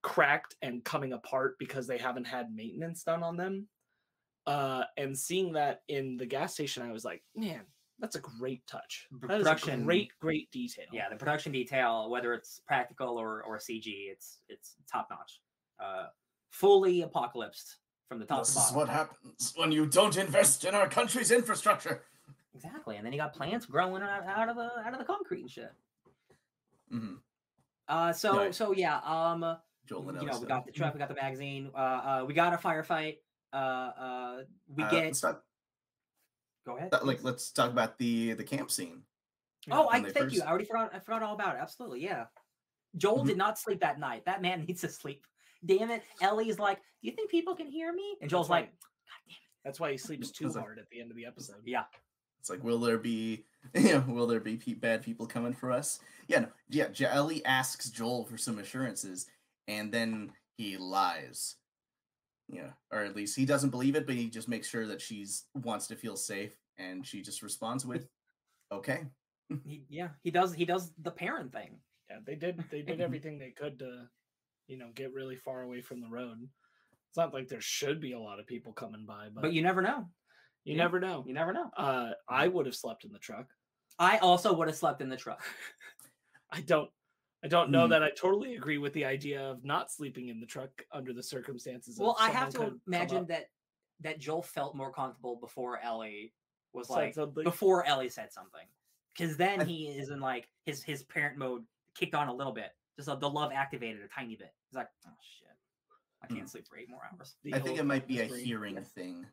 cracked 0.01 0.55
and 0.61 0.83
coming 0.83 1.13
apart 1.13 1.57
because 1.59 1.85
they 1.85 1.97
haven't 1.97 2.25
had 2.25 2.55
maintenance 2.55 3.03
done 3.03 3.23
on 3.23 3.37
them. 3.37 3.67
Uh, 4.47 4.83
and 4.97 5.17
seeing 5.17 5.53
that 5.53 5.81
in 5.87 6.17
the 6.17 6.25
gas 6.25 6.53
station, 6.53 6.83
I 6.83 6.91
was 6.91 7.05
like, 7.05 7.21
man, 7.35 7.61
that's 8.01 8.15
a 8.15 8.19
great 8.19 8.65
touch. 8.67 9.07
The 9.11 9.27
That 9.27 9.37
is 9.39 9.43
production- 9.43 9.81
a 9.81 9.85
great, 9.85 10.11
great 10.19 10.51
detail. 10.51 10.85
yeah 10.91 11.07
the 11.09 11.15
production 11.15 11.51
detail 11.53 12.09
whether 12.09 12.33
it's 12.33 12.59
practical 12.67 13.17
or 13.17 13.43
or 13.43 13.57
cg 13.57 13.85
it's 14.11 14.39
it's 14.49 14.75
top 14.91 15.07
notch 15.09 15.39
uh 15.79 16.07
fully 16.49 17.03
apocalypsed 17.03 17.75
from 18.09 18.19
the 18.19 18.25
top 18.25 18.39
this 18.39 18.53
to 18.55 18.59
is 18.59 18.71
what 18.73 18.89
happens 18.89 19.53
when 19.55 19.71
you 19.71 19.85
don't 19.85 20.17
invest 20.17 20.65
in 20.65 20.75
our 20.75 20.89
country's 20.89 21.31
infrastructure. 21.31 22.03
exactly 22.53 22.97
and 22.97 23.05
then 23.05 23.13
you 23.13 23.19
got 23.19 23.33
plants 23.33 23.65
growing 23.65 24.01
out, 24.03 24.25
out 24.25 24.49
of 24.49 24.55
the 24.57 24.69
out 24.85 24.91
of 24.93 24.99
the 24.99 25.05
concrete 25.05 25.41
and 25.41 25.51
shit 25.51 25.71
Mm-hmm. 26.93 27.13
uh 27.87 28.11
so 28.11 28.37
Right. 28.37 28.55
so 28.55 28.73
yeah 28.73 28.97
um 29.05 29.57
Joel 29.85 30.05
you 30.05 30.11
know 30.11 30.27
Ellie 30.27 30.39
we 30.41 30.45
got 30.47 30.65
the 30.65 30.71
truck 30.73 30.93
we 30.93 30.99
got 30.99 31.07
the 31.07 31.15
magazine 31.15 31.69
uh 31.73 31.77
uh 31.77 32.23
we 32.27 32.33
got 32.33 32.53
a 32.53 32.57
firefight 32.57 33.17
uh 33.53 33.55
uh 33.55 34.37
we 34.75 34.83
Uh, 34.83 34.89
get 34.91 35.05
let's 35.05 35.21
talk, 35.21 35.41
go 36.65 36.77
ahead 36.77 36.91
like 36.91 37.17
please. 37.17 37.23
let's 37.23 37.51
talk 37.51 37.71
about 37.71 37.97
the 37.97 38.33
the 38.33 38.43
camp 38.43 38.69
scene. 38.71 39.01
oh 39.71 39.87
i 39.87 39.93
when 39.99 40.03
they 40.03 40.11
thank 40.11 40.31
you 40.33 40.41
i 40.43 40.47
already 40.49 40.65
forgot 40.65 40.91
i 40.93 40.99
forgot 40.99 41.23
all 41.23 41.33
about 41.35 41.55
it 41.55 41.59
absolutely 41.61 42.01
yeah 42.03 42.25
joel 42.97 43.23
Mhm. 43.23 43.27
did 43.27 43.37
not 43.37 43.57
sleep 43.59 43.79
that 43.81 43.99
night 43.99 44.25
that 44.25 44.41
man 44.41 44.65
needs 44.67 44.81
to 44.81 44.89
sleep 44.89 45.25
damn 45.65 45.91
it 45.91 46.03
ellie's 46.21 46.59
like 46.59 46.77
do 46.77 47.09
you 47.09 47.11
think 47.15 47.29
people 47.31 47.55
can 47.55 47.67
hear 47.67 47.91
me 47.93 48.17
and 48.21 48.29
joel's 48.29 48.47
That's 48.47 48.49
why- 48.49 48.59
like 48.61 48.71
That's 49.63 49.79
why 49.79 49.91
he 49.91 49.97
sleeps 49.97 50.31
too 50.31 50.51
hard 50.51 50.79
at 50.79 50.89
the 50.89 50.99
end 51.01 51.11
of 51.11 51.17
the 51.17 51.25
episode. 51.25 51.61
yeah 51.65 51.83
It's 52.39 52.49
like, 52.49 52.63
will 52.63 52.79
there 52.79 52.97
be, 52.97 53.45
you 53.75 53.93
know, 53.93 54.03
will 54.07 54.25
there 54.25 54.39
be 54.39 54.57
pe- 54.57 54.73
bad 54.73 55.03
people 55.03 55.27
coming 55.27 55.53
for 55.53 55.71
us? 55.71 55.99
Yeah, 56.27 56.39
no, 56.39 56.47
yeah. 56.69 56.87
Ellie 57.11 57.45
asks 57.45 57.91
Joel 57.91 58.25
for 58.25 58.37
some 58.39 58.57
assurances, 58.57 59.27
and 59.67 59.91
then 59.91 60.31
he 60.57 60.77
lies. 60.77 61.57
Yeah, 62.51 62.71
or 62.91 62.99
at 62.99 63.15
least 63.15 63.37
he 63.37 63.45
doesn't 63.45 63.69
believe 63.69 63.95
it, 63.95 64.05
but 64.05 64.15
he 64.15 64.29
just 64.29 64.49
makes 64.49 64.67
sure 64.67 64.87
that 64.87 65.01
she's 65.01 65.45
wants 65.53 65.87
to 65.87 65.95
feel 65.95 66.15
safe, 66.15 66.55
and 66.77 67.05
she 67.05 67.21
just 67.21 67.41
responds 67.41 67.85
with, 67.85 68.07
"Okay." 68.71 69.05
he, 69.65 69.83
yeah 69.89 70.09
he 70.23 70.31
does 70.31 70.53
he 70.53 70.63
does 70.63 70.93
the 71.01 71.11
parent 71.11 71.51
thing 71.51 71.79
Yeah, 72.09 72.19
they 72.25 72.35
did. 72.35 72.63
They 72.71 72.81
did 72.81 73.01
everything 73.01 73.37
they 73.37 73.51
could 73.51 73.79
to, 73.79 74.07
you 74.67 74.77
know, 74.77 74.89
get 74.95 75.13
really 75.13 75.35
far 75.35 75.61
away 75.61 75.81
from 75.81 75.99
the 76.01 76.09
road. 76.09 76.47
It's 77.09 77.17
not 77.17 77.33
like 77.33 77.49
there 77.49 77.59
should 77.61 77.99
be 77.99 78.13
a 78.13 78.19
lot 78.19 78.39
of 78.39 78.47
people 78.47 78.71
coming 78.71 79.05
by, 79.05 79.27
but, 79.33 79.41
but 79.41 79.53
you 79.53 79.61
never 79.61 79.81
know 79.81 80.07
you 80.63 80.75
yeah. 80.75 80.83
never 80.83 80.99
know. 80.99 81.23
you 81.27 81.33
never 81.33 81.53
know 81.53 81.69
Uh, 81.75 82.11
I 82.29 82.47
would 82.47 82.65
have 82.65 82.75
slept 82.75 83.03
in 83.03 83.11
the 83.11 83.19
truck. 83.19 83.47
i 83.99 84.17
also 84.19 84.53
would 84.53 84.67
have 84.67 84.77
slept 84.77 85.01
in 85.01 85.09
the 85.09 85.17
truck 85.17 85.43
I 86.53 86.61
don't. 86.61 86.89
I 87.43 87.47
don't 87.47 87.71
know 87.71 87.85
Hmm. 87.85 87.91
that 87.91 88.03
I 88.03 88.11
totally 88.11 88.55
agree 88.55 88.77
with 88.77 88.93
the 88.93 89.05
idea 89.05 89.41
of 89.49 89.63
not 89.65 89.91
sleeping 89.91 90.27
in 90.29 90.39
the 90.39 90.45
truck 90.45 90.69
under 90.91 91.13
the 91.13 91.23
circumstances. 91.23 91.97
well 91.99 92.15
i 92.19 92.29
have 92.29 92.49
to 92.53 92.79
imagine 92.87 93.25
that 93.27 93.49
that 94.01 94.19
joel 94.19 94.41
felt 94.41 94.75
more 94.75 94.91
comfortable 94.91 95.35
before 95.35 95.79
ellie 95.79 96.33
was 96.73 96.87
Said 96.87 96.93
like 96.93 97.13
something. 97.15 97.43
before 97.43 97.85
ellie 97.85 98.09
said 98.09 98.31
something 98.31 98.65
because 99.15 99.37
then 99.37 99.61
I- 99.61 99.65
he 99.65 99.87
is 99.87 100.09
in 100.09 100.19
like 100.19 100.47
his 100.65 100.83
his 100.83 101.03
parent 101.03 101.37
mode 101.37 101.65
kicked 101.95 102.15
on 102.15 102.27
a 102.27 102.33
little 102.33 102.53
bit 102.53 102.71
just 102.97 103.09
uh, 103.09 103.15
the 103.15 103.29
love 103.29 103.51
activated 103.53 104.01
a 104.03 104.07
tiny 104.07 104.35
bit 104.35 104.53
he's 104.69 104.75
like 104.77 104.89
oh 105.07 105.11
shit 105.21 105.55
i 106.23 106.27
can't 106.27 106.41
Hmm. 106.41 106.45
sleep 106.47 106.67
for 106.67 106.77
eight 106.77 106.89
more 106.89 107.01
hours 107.11 107.35
The 107.43 107.55
I 107.55 107.59
think 107.59 107.79
it 107.79 107.85
might 107.85 108.07
be 108.07 108.21
a 108.21 108.27
brain. 108.27 108.45
hearing 108.45 108.83
thing. 108.83 109.25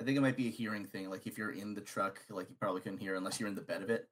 I 0.00 0.04
think 0.04 0.16
it 0.16 0.20
might 0.20 0.36
be 0.36 0.46
a 0.46 0.50
hearing 0.50 0.84
thing. 0.86 1.10
Like 1.10 1.26
if 1.26 1.36
you're 1.36 1.50
in 1.50 1.74
the 1.74 1.80
truck, 1.80 2.20
like 2.30 2.48
you 2.48 2.54
probably 2.60 2.80
couldn't 2.82 2.98
hear 2.98 3.16
unless 3.16 3.40
you're 3.40 3.48
in 3.48 3.56
the 3.56 3.60
bed 3.62 3.82
of 3.82 3.90
it. 3.90 4.08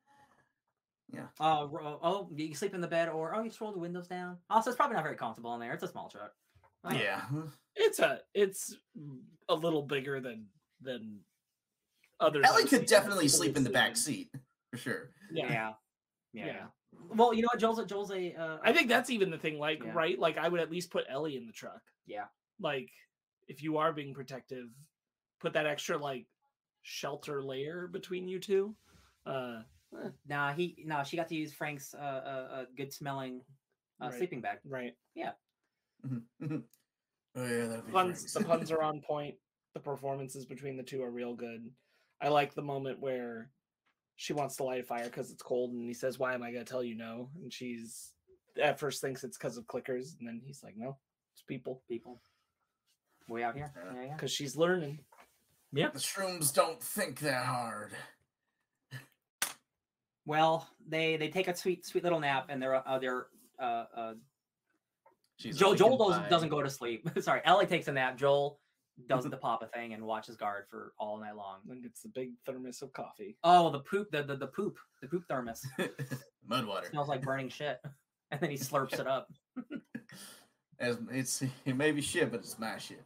Uh, 1.40 1.66
ro- 1.70 1.98
oh 2.02 2.28
you 2.34 2.48
can 2.48 2.56
sleep 2.56 2.74
in 2.74 2.80
the 2.80 2.86
bed 2.88 3.08
or 3.08 3.34
oh 3.34 3.42
you 3.42 3.48
just 3.48 3.60
roll 3.60 3.72
the 3.72 3.78
windows 3.78 4.08
down 4.08 4.36
also 4.50 4.70
it's 4.70 4.76
probably 4.76 4.96
not 4.96 5.04
very 5.04 5.16
comfortable 5.16 5.54
in 5.54 5.60
there 5.60 5.72
it's 5.72 5.82
a 5.82 5.88
small 5.88 6.08
truck 6.08 6.32
I. 6.84 6.94
Yeah. 7.02 7.22
It's 7.78 7.98
a. 7.98 8.20
It's 8.32 8.74
a 9.50 9.54
little 9.54 9.82
bigger 9.82 10.18
than 10.18 10.46
than 10.80 11.18
other. 12.20 12.40
Ellie 12.44 12.62
I've 12.62 12.70
could 12.70 12.86
definitely 12.86 13.28
sleep 13.28 13.54
in 13.56 13.64
the 13.64 13.70
back 13.70 13.96
seat 13.98 14.30
for 14.70 14.78
sure. 14.78 15.10
Yeah. 15.30 15.44
yeah 15.52 15.72
yeah, 16.32 16.46
Yeah. 16.46 16.52
yeah. 16.52 16.66
well 17.14 17.34
you 17.34 17.42
know 17.42 17.48
what 17.52 17.60
joel's 17.60 17.78
a 17.78 17.84
joel's 17.84 18.10
a 18.12 18.32
uh, 18.34 18.58
I 18.62 18.72
think 18.72 18.88
that's 18.88 19.10
even 19.10 19.30
the 19.30 19.36
thing. 19.36 19.58
Like, 19.58 19.82
Yeah. 19.84 19.92
right? 19.92 20.18
Like, 20.18 20.38
I 20.38 20.48
would 20.48 20.60
at 20.60 20.70
least 20.70 20.90
put 20.90 21.04
Ellie 21.10 21.36
in 21.36 21.46
the 21.46 21.52
truck. 21.52 21.82
yeah 22.06 22.24
Like, 22.60 22.88
if 23.46 23.62
you 23.62 23.76
are 23.76 23.92
being 23.92 24.14
protective, 24.14 24.68
put 25.40 25.52
that 25.52 25.66
extra 25.66 25.98
like 25.98 26.26
shelter 26.82 27.42
layer 27.42 27.88
between 27.88 28.26
you 28.28 28.38
two. 28.40 28.74
Uh, 29.26 29.60
Nah, 30.28 30.52
he 30.52 30.82
no, 30.84 31.02
she 31.04 31.16
got 31.16 31.28
to 31.28 31.34
use 31.34 31.52
Frank's 31.52 31.94
uh, 31.94 31.98
uh, 31.98 32.54
uh 32.54 32.64
good 32.76 32.92
smelling 32.92 33.40
uh, 34.00 34.06
Right. 34.06 34.14
sleeping 34.14 34.40
bag. 34.40 34.58
Right. 34.64 34.94
Mhm, 35.16 36.22
mhm. 36.42 36.62
oh 37.36 37.46
yeah, 37.46 37.66
that'd 37.66 37.86
be 37.86 37.92
Puns. 37.92 38.32
The 38.32 38.44
puns 38.44 38.70
are 38.70 38.82
on 38.82 39.00
point. 39.00 39.36
The 39.74 39.80
performances 39.80 40.44
between 40.46 40.76
the 40.76 40.82
two 40.82 41.02
are 41.02 41.10
real 41.10 41.34
good. 41.34 41.70
I 42.20 42.28
like 42.28 42.54
the 42.54 42.62
moment 42.62 43.00
where 43.00 43.50
she 44.16 44.32
wants 44.32 44.56
to 44.56 44.64
light 44.64 44.80
a 44.80 44.84
fire 44.84 45.04
because 45.04 45.30
it's 45.30 45.42
cold, 45.42 45.72
and 45.72 45.82
he 45.82 45.94
says, 45.94 46.18
"Why 46.18 46.34
am 46.34 46.42
I 46.42 46.52
gonna 46.52 46.64
tell 46.64 46.84
you 46.84 46.94
no?" 46.94 47.30
And 47.42 47.52
she's 47.52 48.12
at 48.60 48.80
first 48.80 49.00
thinks 49.00 49.24
it's 49.24 49.36
because 49.36 49.56
of 49.56 49.66
clickers, 49.66 50.18
and 50.18 50.26
then 50.26 50.40
he's 50.44 50.62
like, 50.62 50.76
"No, 50.76 50.98
it's 51.34 51.42
people." 51.42 51.82
People, 51.88 52.20
way 53.28 53.42
out 53.42 53.54
here. 53.54 53.72
Yeah. 53.76 53.94
Yeah, 53.94 54.06
yeah. 54.06 54.14
Because 54.14 54.30
she's 54.30 54.56
learning. 54.56 55.00
Yeah. 55.72 55.90
the 55.90 55.98
shrooms 55.98 56.54
don't 56.54 56.82
think 56.82 57.20
that 57.20 57.44
hard. 57.44 57.92
Well, 60.26 60.68
they 60.86 61.16
they 61.16 61.28
take 61.28 61.48
a 61.48 61.56
sweet 61.56 61.86
sweet 61.86 62.04
little 62.04 62.20
nap, 62.20 62.46
and 62.50 62.60
they're 62.60 62.86
uh, 62.86 62.98
they're 62.98 63.28
uh, 63.58 63.84
uh 63.96 64.14
She's 65.38 65.58
Joel 65.58 65.74
Joel 65.74 65.98
doesn't 65.98 66.30
doesn't 66.30 66.48
go 66.48 66.62
to 66.62 66.70
sleep. 66.70 67.08
Sorry, 67.20 67.40
Ellie 67.44 67.66
takes 67.66 67.88
a 67.88 67.92
nap. 67.92 68.16
Joel 68.16 68.58
does 69.08 69.24
the 69.30 69.36
Papa 69.36 69.68
thing 69.72 69.92
and 69.92 70.02
watches 70.02 70.36
guard 70.36 70.64
for 70.70 70.94
all 70.98 71.18
night 71.18 71.36
long. 71.36 71.58
Then 71.66 71.82
gets 71.82 72.02
the 72.02 72.08
big 72.08 72.30
thermos 72.46 72.80
of 72.82 72.92
coffee. 72.92 73.36
Oh, 73.44 73.70
the 73.70 73.80
poop, 73.80 74.10
the 74.10 74.22
the, 74.22 74.36
the 74.36 74.46
poop, 74.46 74.78
the 75.02 75.08
poop 75.08 75.24
thermos 75.28 75.64
mud 76.46 76.66
water. 76.66 76.88
smells 76.90 77.08
like 77.08 77.22
burning 77.22 77.50
shit, 77.50 77.80
and 78.30 78.40
then 78.40 78.50
he 78.50 78.56
slurps 78.56 78.98
it 78.98 79.06
up. 79.06 79.30
As 80.80 80.98
it's 81.10 81.42
it 81.42 81.76
may 81.76 81.92
be 81.92 82.00
shit, 82.00 82.30
but 82.30 82.40
it's 82.40 82.58
my 82.58 82.78
shit. 82.78 83.04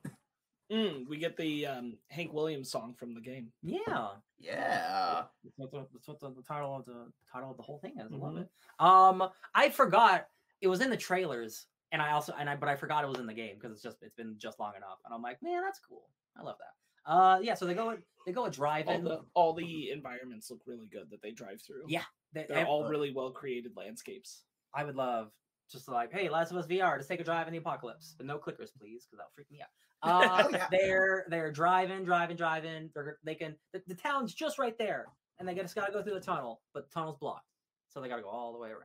Mm, 0.71 1.09
we 1.09 1.17
get 1.19 1.37
the 1.37 1.67
um, 1.67 1.97
Hank 2.09 2.33
Williams 2.33 2.71
song 2.71 2.95
from 2.99 3.13
the 3.15 3.21
game. 3.21 3.49
Yeah, 3.63 4.11
Yeah. 4.39 5.25
that's 5.43 5.59
what 5.59 5.71
the, 5.73 5.87
that's 5.93 6.07
what 6.09 6.21
the, 6.21 6.31
the 6.31 6.43
title 6.43 6.77
of 6.77 6.85
the 6.85 7.11
title 7.33 7.51
of 7.51 7.57
the 7.57 7.63
whole 7.63 7.79
thing 7.79 7.95
is. 7.99 8.13
I 8.13 8.17
love 8.17 8.35
Mhm. 8.35 8.43
it. 8.43 8.49
Um, 8.79 9.29
I 9.55 9.69
forgot 9.71 10.29
it 10.61 10.69
was 10.69 10.81
in 10.81 10.91
the 10.91 10.97
trailers, 10.97 11.67
and 11.91 12.01
I 12.01 12.13
also 12.13 12.33
and 12.39 12.49
I 12.49 12.55
but 12.55 12.69
I 12.69 12.77
forgot 12.77 13.03
it 13.03 13.09
was 13.09 13.19
in 13.19 13.27
the 13.27 13.35
game 13.35 13.57
because 13.57 13.73
it's 13.73 13.83
just 13.83 13.97
it's 14.03 14.15
been 14.15 14.37
just 14.39 14.61
long 14.61 14.75
enough, 14.77 14.99
and 15.05 15.13
I'm 15.13 15.23
like, 15.23 15.43
man, 15.43 15.63
that's 15.63 15.81
cool. 15.81 16.09
I 16.37 16.43
love 16.43 16.57
that. 16.59 17.11
Uh, 17.13 17.41
yeah. 17.43 17.55
So 17.55 17.67
they 17.67 17.75
go 17.75 17.97
they 18.27 18.33
go 18.33 18.45
a 18.45 18.51
drive-in. 18.51 19.03
the 19.03 19.23
all 19.35 19.53
the 19.55 19.91
environments 19.91 20.51
look 20.51 20.61
really 20.67 20.87
good 20.87 21.11
that 21.11 21.21
they 21.23 21.33
drive 21.33 21.61
through. 21.63 21.83
Yeah, 21.89 22.05
they- 22.33 22.45
they're 22.47 22.59
and- 22.59 22.69
all 22.69 22.85
really 22.89 23.13
well 23.13 23.31
created 23.33 23.73
landscapes. 23.77 24.45
I 24.73 24.85
would 24.85 24.95
love 24.95 25.33
just 25.73 25.89
like, 25.89 26.13
hey, 26.13 26.29
Last 26.29 26.51
of 26.53 26.57
Us 26.59 26.67
VR, 26.67 26.97
just 26.99 27.09
take 27.09 27.21
a 27.21 27.25
drive 27.25 27.47
in 27.49 27.53
the 27.53 27.59
apocalypse, 27.59 28.15
but 28.17 28.27
no 28.27 28.39
clickers, 28.39 28.71
please, 28.79 29.05
because 29.07 29.19
that'll 29.19 29.31
freak 29.35 29.51
me 29.51 29.61
out. 29.63 29.69
Uh, 30.03 30.49
Yeah. 30.53 30.67
They're 30.71 31.27
they're 31.29 31.53
driving, 31.53 32.05
driving, 32.05 32.37
driving. 32.37 32.91
They're 32.95 33.19
they 33.25 33.35
can 33.35 33.55
the, 33.73 33.83
the 33.87 33.95
town's 33.95 34.35
just 34.35 34.59
right 34.59 34.77
there, 34.79 35.07
and 35.39 35.47
they 35.49 35.55
just 35.55 35.75
gotta 35.75 35.93
go 35.93 36.03
through 36.03 36.15
the 36.15 36.21
tunnel, 36.21 36.61
but 36.75 36.89
the 36.89 36.95
tunnel's 36.95 37.17
blocked, 37.19 37.47
so 37.89 38.01
they 38.01 38.09
gotta 38.09 38.23
go 38.23 38.29
all 38.29 38.53
the 38.53 38.59
way 38.59 38.69
around. 38.71 38.85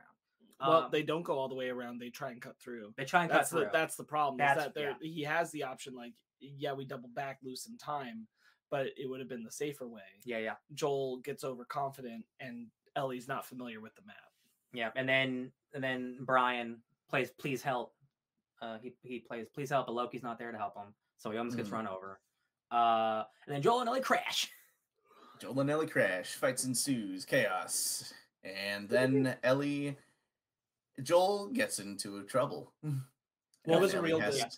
Well, 0.60 0.84
Um, 0.84 0.88
they 0.90 1.02
don't 1.02 1.22
go 1.22 1.38
all 1.38 1.48
the 1.48 1.54
way 1.54 1.68
around. 1.68 1.98
They 2.00 2.08
try 2.10 2.30
and 2.30 2.40
cut 2.40 2.56
through. 2.58 2.94
they 2.96 3.04
try 3.04 3.22
and 3.22 3.30
That's 3.30 3.50
cut 3.50 3.56
the 3.58 3.62
through. 3.64 3.72
that's 3.72 3.96
the 3.96 4.04
problem. 4.04 4.38
That's- 4.38 4.58
is 4.58 4.64
that 4.64 4.74
there 4.74 4.96
he 5.00 5.22
has 5.22 5.50
the 5.52 5.64
option 5.64 5.94
like 5.94 6.12
yeah 6.40 6.72
we 6.72 6.84
double 6.84 7.08
back 7.10 7.38
lose 7.42 7.62
some 7.62 7.76
time, 7.78 8.26
but 8.70 8.86
it 8.96 9.08
would 9.08 9.20
have 9.20 9.28
been 9.28 9.42
the 9.44 9.50
safer 9.52 9.86
way. 9.88 10.02
yeah, 10.24 10.38
yeah, 10.38 10.54
Joel 10.74 11.18
gets 11.18 11.44
overconfident 11.44 12.24
and 12.40 12.66
Ellie's 12.94 13.28
not 13.28 13.44
familiar 13.46 13.80
with 13.80 13.94
the 13.96 14.02
map. 14.06 14.16
yeah. 14.72 14.90
And 14.96 15.08
then 15.08 15.52
and 15.74 15.82
then 15.84 16.18
Brian 16.22 16.82
plays 17.10 17.30
please 17.30 17.62
help. 17.62 17.94
Uh, 18.62 18.78
he 18.78 18.94
he 19.02 19.18
plays 19.20 19.46
please 19.54 19.68
help, 19.70 19.86
but 19.86 19.92
Loki's 19.94 20.22
not 20.22 20.38
there 20.38 20.50
to 20.52 20.56
help 20.56 20.74
him, 20.76 20.94
so 21.18 21.30
he 21.30 21.38
almost 21.38 21.56
gets 21.56 21.68
Mm. 21.68 21.72
run 21.72 21.88
over. 21.88 22.20
Uh, 22.70 23.24
and 23.46 23.54
then 23.54 23.62
Joel 23.62 23.80
and 23.80 23.88
Ellie 23.88 24.00
crash. 24.00 24.50
Joel 25.40 25.60
and 25.60 25.70
Ellie 25.70 25.86
crash. 25.86 26.34
Fights 26.34 26.64
ensues. 26.64 27.24
Chaos. 27.24 28.12
And 28.44 28.88
then 28.88 29.36
Ellie. 29.42 29.96
Joel 31.02 31.48
gets 31.48 31.78
into 31.78 32.22
trouble. 32.24 32.72
That 32.82 32.92
And 33.66 33.80
was 33.80 33.94
a 33.94 34.00
real 34.00 34.18
good- 34.20 34.32
to- 34.32 34.50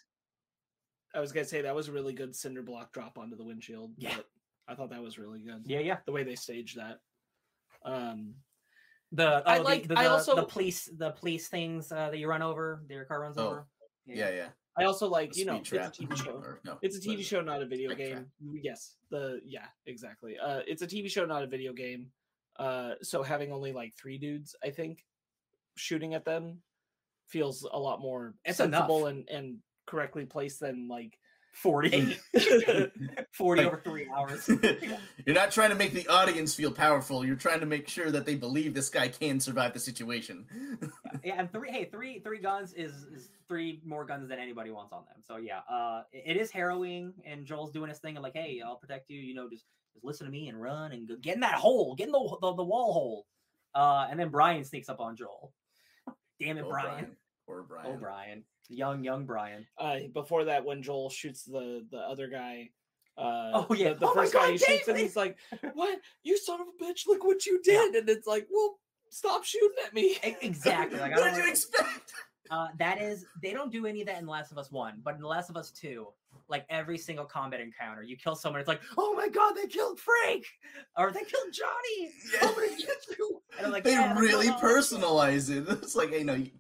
I 1.14 1.21
was 1.21 1.33
gonna 1.33 1.47
say 1.47 1.62
that 1.62 1.75
was 1.75 1.88
a 1.88 1.92
really 1.92 2.12
good 2.12 2.37
cinder 2.37 2.62
block 2.62 2.92
drop 2.92 3.18
onto 3.18 3.35
the 3.37 3.44
windshield. 3.44 3.92
Yeah. 3.97 4.14
but 4.16 4.27
I 4.68 4.75
thought 4.75 4.90
that 4.90 5.03
was 5.03 5.18
really 5.18 5.40
good. 5.40 5.62
Yeah, 5.64 5.81
yeah. 5.81 5.99
The 6.05 6.12
way 6.12 6.23
they 6.23 6.37
staged 6.37 6.77
that. 6.77 7.01
Um, 7.85 8.35
The 9.11 9.42
I 9.47 9.55
oh, 9.55 9.59
the- 9.59 9.64
like- 9.64 9.88
the, 9.88 9.99
I 9.99 10.07
also- 10.07 10.37
the 10.37 10.44
police 10.44 10.85
the 10.97 11.12
police 11.12 11.49
things 11.49 11.90
uh, 11.90 12.11
that 12.11 12.18
you 12.18 12.29
run 12.29 12.42
over, 12.42 12.83
that 12.87 12.94
your 12.94 13.07
car 13.07 13.21
runs 13.23 13.38
Oh, 13.38 13.47
over. 13.47 13.66
Yeah, 14.05 14.29
yeah. 14.31 14.49
I 14.79 14.85
also 14.85 15.09
like 15.09 15.37
you 15.37 15.45
know 15.45 15.57
it's 15.57 15.73
a. 15.73 15.79
TV 15.79 16.17
show. 16.17 16.43
No, 16.64 16.79
It's 16.83 16.97
a 16.97 17.01
TV 17.01 17.25
show, 17.25 17.41
not 17.41 17.62
a 17.62 17.67
video 17.67 17.95
game. 17.95 18.27
Yes, 18.62 18.95
the 19.11 19.41
yeah, 19.45 19.67
exactly. 19.87 20.38
Uh, 20.38 20.61
it's 20.67 20.83
a 20.83 20.87
TV 20.87 21.11
show, 21.11 21.25
not 21.27 21.43
a 21.43 21.47
video 21.47 21.73
game. 21.73 22.11
Uh, 22.59 22.93
so 23.03 23.23
having 23.23 23.53
only 23.53 23.73
like 23.73 23.95
three 23.97 24.19
dudes, 24.19 24.55
I 24.64 24.71
think, 24.71 25.05
shooting 25.77 26.14
at 26.14 26.25
them 26.25 26.59
feels 27.29 27.67
a 27.71 27.79
lot 27.79 28.01
more 28.01 28.35
It's 28.45 28.57
sensible 28.59 29.07
enough. 29.07 29.27
and 29.29 29.29
and 29.45 29.57
correctly 29.87 30.25
placed 30.27 30.61
than 30.61 30.88
like 30.88 31.19
40, 31.62 32.16
40 33.33 33.62
Like- 33.62 33.66
over 33.73 33.81
three 33.85 34.09
hours. 34.14 34.49
You're 35.27 35.35
not 35.35 35.51
trying 35.51 35.71
to 35.71 35.75
make 35.77 35.92
the 35.92 36.07
audience 36.09 36.55
feel 36.55 36.71
powerful. 36.71 37.25
You're 37.25 37.37
trying 37.37 37.61
to 37.61 37.66
make 37.66 37.88
sure 37.88 38.11
that 38.11 38.25
they 38.27 38.35
believe 38.37 38.75
this 38.75 38.88
guy 38.90 39.09
can 39.09 39.40
survive 39.40 39.73
the 39.73 39.81
situation. 39.81 40.47
yeah, 41.25 41.35
and 41.38 41.53
three 41.53 41.71
hey, 41.71 41.85
three 41.87 42.21
three 42.21 42.38
guns 42.40 42.73
is, 42.75 42.92
is 43.12 43.29
three 43.49 43.81
more 43.85 44.05
guns 44.05 44.29
than 44.29 44.38
anybody 44.38 44.71
wants 44.71 44.92
on 44.92 45.05
them. 45.07 45.16
So 45.27 45.37
yeah, 45.37 45.61
uh 45.71 46.03
it, 46.12 46.37
it 46.37 46.40
is 46.40 46.51
harrowing 46.51 47.12
and 47.25 47.44
Joel's 47.44 47.73
doing 47.73 47.88
his 47.88 47.99
thing 47.99 48.16
and 48.16 48.23
like, 48.23 48.35
hey, 48.37 48.61
I'll 48.64 48.77
protect 48.77 49.11
you, 49.11 49.18
you 49.18 49.35
know, 49.35 49.49
just 49.51 49.64
just 49.94 50.05
listen 50.05 50.27
to 50.27 50.33
me 50.33 50.49
and 50.49 50.61
run 50.61 50.92
and 50.92 51.09
go, 51.09 51.16
get 51.16 51.35
in 51.35 51.40
that 51.40 51.55
hole, 51.55 51.94
get 51.97 52.07
in 52.07 52.12
the, 52.12 52.37
the 52.40 52.55
the 52.55 52.64
wall 52.64 52.92
hole. 52.92 53.27
Uh 53.75 54.07
and 54.11 54.18
then 54.21 54.29
Brian 54.29 54.64
sneaks 54.64 54.88
up 54.88 55.01
on 55.01 55.16
Joel. 55.16 55.53
Damn 56.40 56.57
it, 56.59 56.64
Oh, 56.64 56.71
Brian. 56.71 57.16
Or 57.49 57.62
Brian. 57.62 57.87
Oh 57.90 57.97
Brian. 57.99 58.44
Young, 58.69 59.03
young 59.03 59.25
Brian. 59.25 59.67
uh, 59.79 59.99
before 60.13 60.45
that, 60.45 60.65
when 60.65 60.83
Joel 60.83 61.11
shoots 61.11 61.45
the 61.45 61.87
the 61.91 61.99
other 61.99 62.29
guy. 62.29 62.71
Uh, 63.17 63.65
Oh, 63.69 63.75
yeah. 63.75 63.95
the, 63.95 64.01
the 64.01 64.07
Oh 64.07 64.15
first 64.15 64.33
guy 64.33 64.41
God, 64.43 64.51
he 64.53 64.59
shoots, 64.59 64.87
and 64.89 64.97
he's 64.99 65.17
like, 65.17 65.37
"What? 65.75 65.99
You 66.23 66.37
son 66.39 66.61
of 66.61 66.67
a 66.69 66.85
bitch! 66.85 67.07
Look 67.07 67.25
what 67.25 67.47
you 67.47 67.61
Yeah. 67.65 67.73
did!" 67.93 67.95
And 67.97 68.09
it's 68.09 68.27
like, 68.29 68.47
"Well, 68.51 68.79
stop 69.11 69.43
shooting 69.45 69.71
at 69.85 69.93
me." 69.95 70.19
Exactly. 70.43 71.01
Like, 71.01 71.13
I 71.13 71.17
what 71.19 71.25
don't 71.25 71.35
did 71.35 71.45
you 71.45 71.51
expect? 71.51 72.13
Uh, 72.51 72.69
that 72.79 72.99
is, 72.99 73.27
they 73.43 73.53
don't 73.53 73.71
do 73.71 73.85
any 73.85 74.01
of 74.01 74.07
that 74.07 74.19
in 74.19 74.25
The 74.25 74.31
Last 74.33 74.53
of 74.53 74.57
Us 74.57 74.73
One, 74.73 75.03
but 75.05 75.15
in 75.17 75.21
The 75.21 75.27
Last 75.27 75.51
of 75.51 75.57
Us 75.59 75.71
Two, 75.71 76.09
like 76.49 76.65
every 76.71 76.97
single 76.97 77.27
combat 77.27 77.61
encounter, 77.61 78.03
you 78.03 78.17
kill 78.17 78.35
someone, 78.35 78.59
it's 78.59 78.69
like, 78.69 78.81
oh 78.97 79.13
my 79.13 79.29
god, 79.29 79.53
they 79.55 79.67
killed 79.67 80.01
Frank, 80.01 80.47
or 80.97 81.11
they 81.13 81.25
killed 81.25 81.53
Johnny. 81.53 82.11
I'm 82.41 82.55
gonna 82.55 82.69
get 82.69 83.19
you. 83.19 83.43
And 83.59 83.67
I'm 83.67 83.73
like, 83.73 83.85
they 83.85 83.91
"Yeah, 83.91 84.19
really 84.19 84.47
personalize 84.49 85.51
it. 85.55 85.69
It's 85.83 85.95
like, 85.95 86.09
hey, 86.09 86.25
no, 86.25 86.37
you 86.37 86.51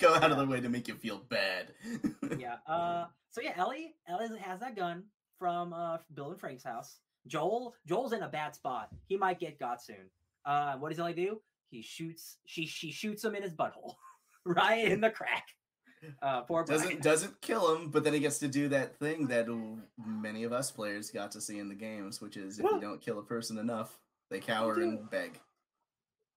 go 0.00 0.14
out 0.14 0.30
of 0.30 0.38
the 0.38 0.46
way 0.46 0.60
to 0.60 0.68
make 0.68 0.88
you 0.88 0.94
feel 0.94 1.18
bad. 1.28 1.72
Yeah. 2.38 2.56
Uh. 2.66 3.06
So 3.32 3.40
yeah, 3.40 3.52
Ellie, 3.56 3.94
Ellie 4.08 4.28
has 4.38 4.60
that 4.60 4.74
gun 4.76 5.04
from 5.38 5.72
uh 5.72 5.98
Bill 6.14 6.30
and 6.30 6.38
Frank's 6.40 6.62
house. 6.64 6.98
Joel, 7.26 7.74
Joel's 7.86 8.12
in 8.12 8.22
a 8.22 8.28
bad 8.28 8.54
spot. 8.54 8.88
He 9.08 9.16
might 9.16 9.38
get 9.40 9.58
got 9.58 9.82
soon. 9.82 10.08
Uh, 10.44 10.76
what 10.76 10.88
does 10.90 10.98
Ellie 10.98 11.12
do? 11.12 11.40
He 11.70 11.82
shoots. 11.82 12.38
She 12.46 12.66
she 12.66 12.90
shoots 12.92 13.24
him 13.24 13.34
in 13.34 13.42
his 13.42 13.52
butthole, 13.52 13.94
right 14.46 14.84
in 14.84 15.00
the 15.00 15.10
crack. 15.10 15.46
Uh, 16.22 16.42
poor 16.42 16.64
doesn't 16.64 17.02
doesn't 17.02 17.40
kill 17.42 17.74
him, 17.76 17.90
but 17.90 18.04
then 18.04 18.14
he 18.14 18.20
gets 18.20 18.38
to 18.38 18.48
do 18.48 18.68
that 18.68 18.96
thing 18.98 19.26
that 19.26 19.46
many 20.06 20.44
of 20.44 20.52
us 20.52 20.70
players 20.70 21.10
got 21.10 21.30
to 21.32 21.40
see 21.40 21.58
in 21.58 21.68
the 21.68 21.74
games, 21.74 22.20
which 22.22 22.36
is 22.36 22.58
if 22.58 22.64
Well- 22.64 22.74
you 22.76 22.80
don't 22.80 23.00
kill 23.02 23.18
a 23.18 23.22
person 23.24 23.58
enough, 23.58 23.98
they 24.30 24.40
cower 24.40 24.74
and 24.80 25.10
beg. 25.10 25.38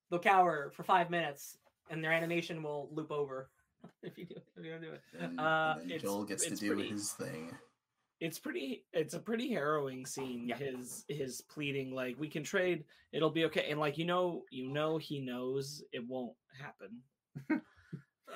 they'll 0.10 0.20
cower 0.20 0.72
for 0.76 0.84
five 0.84 1.10
minutes 1.10 1.58
and 1.90 2.04
their 2.04 2.12
animation 2.12 2.62
will 2.64 2.90
loop 2.92 3.12
over 3.12 3.50
if 4.04 4.18
you 4.18 4.26
do 4.26 4.36
if 4.58 4.64
you 4.66 4.72
don't 4.72 4.82
do 4.82 4.92
it. 4.92 5.02
And, 5.20 5.40
Uh, 5.40 5.76
and 5.82 5.86
it's- 5.92 6.02
Joel 6.02 6.24
gets 6.26 6.44
to 6.46 6.52
it's 6.52 6.60
do 6.60 6.74
pretty- 6.74 6.90
his 6.90 7.12
thing. 7.14 7.56
it's 8.20 8.40
pretty 8.40 8.86
it's 8.94 9.14
a 9.16 9.20
pretty 9.20 9.50
harrowing 9.50 10.06
scene 10.06 10.48
Yeah. 10.48 10.58
his 10.58 11.04
his 11.10 11.42
pleading 11.42 11.94
like 11.94 12.18
we 12.20 12.30
can 12.30 12.44
trade 12.44 12.86
it'll 13.12 13.30
be 13.32 13.46
okay 13.46 13.70
and 13.70 13.80
like 13.80 13.98
you 13.98 14.06
know 14.06 14.44
you 14.52 14.70
know 14.70 14.98
he 14.98 15.20
knows 15.20 15.84
it 15.92 16.08
won't 16.08 16.36
happen 16.58 17.02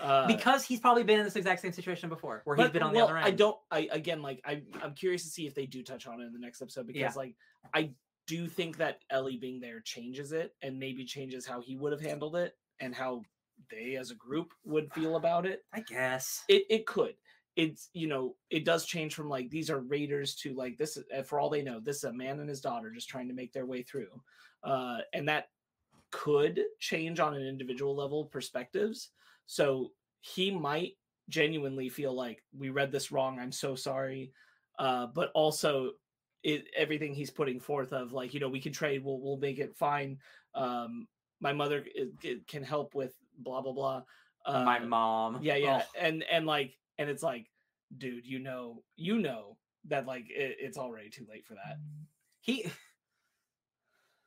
uh, 0.02 0.28
because 0.28 0.64
he's 0.66 0.80
probably 0.80 1.04
been 1.04 1.20
in 1.20 1.26
this 1.26 1.36
exact 1.36 1.62
same 1.62 1.72
situation 1.72 2.10
before, 2.10 2.42
where 2.46 2.58
he's 2.58 2.70
been 2.70 2.84
on 2.84 2.94
the 2.94 3.00
other 3.04 3.18
end. 3.18 3.26
i 3.26 3.32
don't 3.32 3.58
i 3.72 3.88
again 3.92 4.22
like 4.22 4.42
I, 4.46 4.64
i'm 4.82 4.94
curious 4.94 5.24
to 5.24 5.30
see 5.30 5.48
if 5.48 5.56
they 5.56 5.66
do 5.66 5.82
touch 5.84 6.06
on 6.08 6.20
it 6.22 6.26
in 6.26 6.34
the 6.34 6.40
next 6.40 6.62
episode 6.62 6.86
because 6.88 7.00
Yeah. 7.00 7.12
like 7.16 7.36
i 7.74 7.92
do 8.28 8.48
think 8.48 8.78
that 8.78 9.00
ellie 9.10 9.38
being 9.38 9.60
there 9.62 9.80
changes 9.80 10.34
it 10.34 10.54
and 10.62 10.78
maybe 10.80 11.06
changes 11.06 11.46
how 11.46 11.62
he 11.62 11.76
would 11.78 11.94
have 11.94 12.02
handled 12.02 12.36
it 12.36 12.54
and 12.82 12.94
how 12.94 13.22
they 13.70 13.96
as 13.96 14.12
a 14.12 14.16
group 14.16 14.54
would 14.66 14.92
feel 14.94 15.16
about 15.16 15.46
it. 15.46 15.64
I 15.74 15.82
guess. 15.82 16.44
it 16.48 16.64
it 16.70 16.86
could. 16.86 17.16
It's 17.56 17.90
you 17.94 18.08
know 18.08 18.36
it 18.50 18.66
does 18.66 18.86
change 18.86 19.16
from 19.16 19.30
like 19.30 19.50
these 19.50 19.70
are 19.70 19.80
raiders 19.80 20.36
to 20.38 20.54
like 20.54 20.78
this 20.78 20.98
uh, 21.16 21.24
for 21.24 21.40
all 21.40 21.50
they 21.50 21.64
know 21.64 21.80
this 21.80 21.98
is 21.98 22.04
a 22.04 22.14
man 22.14 22.40
and 22.40 22.48
his 22.50 22.62
daughter 22.62 22.92
just 22.92 23.10
trying 23.10 23.28
to 23.30 23.34
make 23.34 23.52
their 23.54 23.66
way 23.66 23.82
through. 23.82 24.22
Uh 24.64 25.00
and 25.14 25.28
that 25.28 25.48
could 26.12 26.62
change 26.80 27.20
on 27.20 27.36
an 27.36 27.42
individual 27.46 27.96
level 27.96 28.26
perspectives. 28.26 29.10
So 29.46 29.92
he 30.22 30.52
might 30.52 30.94
genuinely 31.30 31.90
feel 31.90 32.14
like 32.14 32.42
we 32.58 32.70
read 32.70 32.90
this 32.92 33.12
wrong 33.12 33.38
i'm 33.40 33.52
so 33.52 33.76
sorry. 33.76 34.32
Uh 34.80 35.08
but 35.08 35.32
also 35.34 35.92
it 36.44 36.66
everything 36.76 37.14
he's 37.14 37.32
putting 37.32 37.60
forth 37.60 37.92
of 37.92 38.14
like 38.14 38.34
you 38.34 38.40
know 38.40 38.48
we 38.50 38.62
can 38.62 38.72
trade 38.72 39.04
we'll 39.04 39.20
we'll 39.20 39.38
make 39.38 39.60
it 39.60 39.76
fine. 39.76 40.20
Um 40.56 41.08
my 41.40 41.54
mother 41.54 41.86
i- 42.00 42.28
i- 42.28 42.42
can 42.48 42.64
help 42.64 42.96
with 42.96 43.14
blah 43.38 43.62
blah 43.62 43.72
blah 43.74 44.02
uh, 44.46 44.64
My 44.64 44.80
mom. 44.80 45.40
yeah 45.42 45.56
yeah 45.56 45.84
Oh, 45.86 46.00
and 46.00 46.24
and 46.32 46.46
like 46.46 46.74
and 46.98 47.10
it's 47.10 47.24
like 47.24 47.48
dude 47.98 48.26
you 48.26 48.40
know 48.40 48.84
you 48.96 49.18
know 49.20 49.58
that 49.86 50.06
like 50.06 50.26
it, 50.30 50.58
it's 50.60 50.78
already 50.78 51.10
too 51.10 51.26
late 51.30 51.46
for 51.46 51.54
that 51.56 51.78
he. 52.42 52.66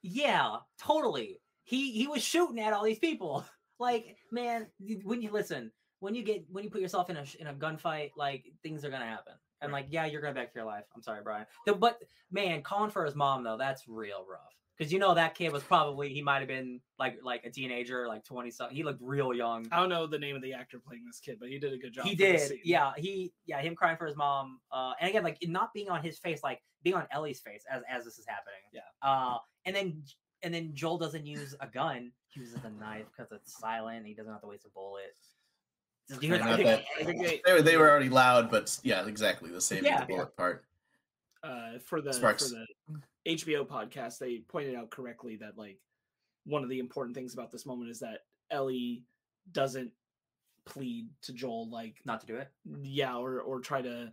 Yeah, 0.02 0.56
totally. 0.78 1.40
He 1.64 1.92
he 1.92 2.06
was 2.06 2.22
shooting 2.22 2.58
at 2.60 2.72
all 2.72 2.84
these 2.84 2.98
people. 2.98 3.44
Like, 3.78 4.18
man, 4.30 4.66
when 5.04 5.22
you 5.22 5.30
listen, 5.30 5.72
when 6.00 6.14
you 6.14 6.22
get 6.22 6.44
when 6.50 6.64
you 6.64 6.68
put 6.70 6.82
yourself 6.82 7.08
in 7.08 7.16
a 7.16 7.24
in 7.38 7.46
a 7.46 7.54
gunfight, 7.54 8.10
like 8.14 8.44
things 8.62 8.84
are 8.84 8.90
gonna 8.90 9.06
happen. 9.06 9.32
And 9.62 9.72
Right. 9.72 9.84
like, 9.84 9.92
yeah, 9.92 10.04
you're 10.04 10.20
gonna 10.20 10.34
back 10.34 10.52
to 10.52 10.58
your 10.58 10.66
life. 10.66 10.84
I'm 10.94 11.00
sorry, 11.00 11.22
Brian. 11.22 11.46
The- 11.64 11.74
But 11.76 11.98
man, 12.30 12.62
calling 12.62 12.90
for 12.90 13.06
his 13.06 13.14
mom 13.14 13.42
though, 13.42 13.56
that's 13.56 13.88
real 13.88 14.26
rough. 14.30 14.54
Because 14.80 14.94
you 14.94 14.98
know 14.98 15.12
that 15.12 15.34
kid 15.34 15.52
was 15.52 15.62
probably 15.62 16.08
he 16.08 16.22
might 16.22 16.38
have 16.38 16.48
been 16.48 16.80
like 16.98 17.18
like 17.22 17.44
a 17.44 17.50
teenager, 17.50 18.08
like 18.08 18.24
twenty 18.24 18.50
something. 18.50 18.74
He 18.74 18.82
looked 18.82 19.02
real 19.02 19.34
young. 19.34 19.66
i 19.70 19.76
don't 19.76 19.90
know 19.90 20.06
the 20.06 20.18
name 20.18 20.34
of 20.34 20.40
the 20.40 20.54
actor 20.54 20.78
playing 20.78 21.04
this 21.06 21.20
kid 21.20 21.36
but 21.38 21.50
he 21.50 21.58
did 21.58 21.74
a 21.74 21.76
good 21.76 21.92
job 21.92 22.06
he 22.06 22.14
did 22.14 22.52
yeah 22.64 22.92
he 22.96 23.30
yeah 23.44 23.60
him 23.60 23.74
crying 23.76 23.98
for 23.98 24.06
his 24.06 24.16
mom 24.16 24.58
uh 24.72 24.92
and 24.98 25.10
again 25.10 25.22
like 25.22 25.36
not 25.48 25.70
being 25.74 25.90
on 25.90 26.02
his 26.02 26.18
face 26.18 26.40
like 26.42 26.62
being 26.82 26.96
on 26.96 27.06
ellie's 27.10 27.40
face 27.40 27.62
as 27.70 27.82
as 27.90 28.06
this 28.06 28.18
is 28.18 28.24
happening 28.26 28.62
Yeah. 28.72 28.80
uh 29.02 29.36
and 29.66 29.76
then 29.76 30.02
and 30.42 30.54
then 30.54 30.70
joel 30.72 30.96
doesn't 30.96 31.26
use 31.26 31.54
a 31.60 31.66
gun 31.66 32.10
he 32.28 32.40
uses 32.40 32.56
a 32.64 32.70
knife 32.82 33.04
because 33.14 33.30
it's 33.32 33.58
silent 33.60 33.98
and 33.98 34.06
he 34.06 34.14
doesn't 34.14 34.32
have 34.32 34.40
to 34.40 34.46
waste 34.48 34.64
a 34.64 34.70
bullet 34.70 35.14
Did 36.08 36.22
you 36.22 36.28
hear 36.30 36.38
Fair 36.38 36.56
that? 36.56 36.60
enough. 36.60 36.80
I 37.00 37.04
think 37.04 37.22
they, 37.22 37.42
They 37.44 37.52
were 37.52 37.62
they 37.62 37.76
were 37.76 37.90
already 37.90 38.08
loud, 38.08 38.50
but 38.50 38.78
yeah, 38.82 39.04
exactly 39.06 39.50
the 39.50 39.60
same 39.60 39.84
Yeah. 39.84 39.98
with 40.00 40.08
the 40.08 40.14
bullet 40.14 40.36
part. 40.38 40.64
uh, 41.42 41.78
for 41.84 42.00
the 42.00 42.12
Sparkz. 42.14 42.48
for 42.50 42.54
the 42.56 43.00
HBO 43.26 43.66
podcast, 43.66 44.18
they 44.18 44.42
pointed 44.48 44.74
out 44.74 44.90
correctly 44.90 45.36
that 45.36 45.58
like 45.58 45.78
one 46.44 46.62
of 46.62 46.68
the 46.68 46.78
important 46.78 47.14
things 47.14 47.34
about 47.34 47.52
this 47.52 47.66
moment 47.66 47.90
is 47.90 48.00
that 48.00 48.20
Ellie 48.50 49.04
doesn't 49.52 49.92
plead 50.64 51.08
to 51.22 51.32
Joel 51.32 51.68
like 51.70 51.96
not 52.04 52.20
to 52.20 52.26
do 52.26 52.36
it? 52.36 52.48
yeah 52.82 53.16
or 53.16 53.40
or 53.40 53.60
try 53.60 53.82
to 53.82 54.12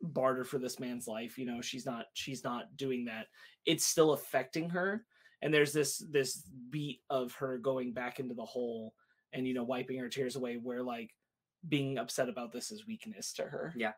barter 0.00 0.44
for 0.44 0.58
this 0.58 0.78
man's 0.78 1.08
life 1.08 1.38
you 1.38 1.46
know? 1.46 1.60
She's 1.60 1.84
not 1.86 2.06
she's 2.14 2.44
not 2.44 2.76
doing 2.76 3.04
that. 3.06 3.26
It's 3.66 3.84
still 3.84 4.12
affecting 4.12 4.70
her 4.70 5.04
and 5.42 5.52
there's 5.52 5.72
this 5.72 5.98
this 6.10 6.48
beat 6.70 7.00
of 7.10 7.32
her 7.34 7.58
going 7.58 7.92
back 7.92 8.20
into 8.20 8.34
the 8.34 8.44
hole 8.44 8.94
and 9.32 9.46
you 9.46 9.54
know 9.54 9.64
wiping 9.64 9.98
her 9.98 10.08
tears 10.08 10.36
away 10.36 10.56
where 10.56 10.82
like 10.82 11.10
being 11.68 11.98
upset 11.98 12.28
about 12.28 12.52
this 12.52 12.70
is 12.70 12.86
weakness 12.86 13.32
to 13.34 13.42
her. 13.42 13.74
Yeah. 13.76 13.92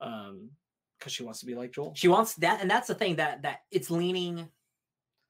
um 0.00 0.50
because 0.98 1.12
she 1.12 1.22
wants 1.22 1.40
to 1.40 1.46
be 1.46 1.54
like 1.54 1.72
joel? 1.72 1.92
She 1.94 2.08
wants 2.08 2.34
that 2.36 2.60
and 2.60 2.70
that's 2.70 2.88
the 2.88 2.94
thing 2.94 3.16
that 3.16 3.42
that 3.42 3.60
it's 3.70 3.90
leaning 3.90 4.48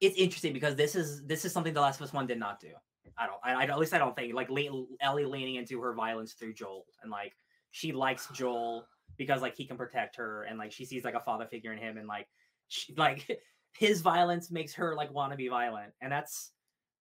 it's 0.00 0.16
interesting 0.16 0.52
because 0.52 0.76
this 0.76 0.94
is 0.94 1.24
this 1.26 1.44
is 1.44 1.52
something 1.52 1.74
the 1.74 1.80
last 1.80 2.00
of 2.00 2.06
us 2.06 2.12
one 2.12 2.26
did 2.26 2.38
not 2.38 2.60
do. 2.60 2.68
I 3.16 3.26
don't 3.26 3.38
i, 3.42 3.52
I 3.52 3.64
at 3.64 3.78
least 3.78 3.94
i 3.94 3.98
don't 3.98 4.14
think 4.14 4.32
like 4.34 4.48
le- 4.48 4.86
ellie 5.00 5.24
leaning 5.24 5.56
into 5.56 5.80
her 5.80 5.92
violence 5.92 6.34
through 6.34 6.54
joel 6.54 6.86
and 7.02 7.10
like 7.10 7.32
she 7.72 7.90
likes 7.90 8.28
joel 8.32 8.86
because 9.16 9.42
like 9.42 9.56
he 9.56 9.66
can 9.66 9.76
protect 9.76 10.14
her 10.16 10.44
and 10.44 10.58
like 10.58 10.70
she 10.70 10.84
sees 10.84 11.04
like 11.04 11.14
a 11.14 11.20
father 11.20 11.46
figure 11.46 11.72
in 11.72 11.78
him 11.78 11.96
and 11.96 12.06
like 12.06 12.28
she, 12.68 12.94
like 12.96 13.40
his 13.76 14.00
violence 14.00 14.50
makes 14.50 14.72
her 14.74 14.94
like 14.94 15.12
want 15.12 15.32
to 15.32 15.36
be 15.36 15.48
violent 15.48 15.92
and 16.00 16.12
that's 16.12 16.52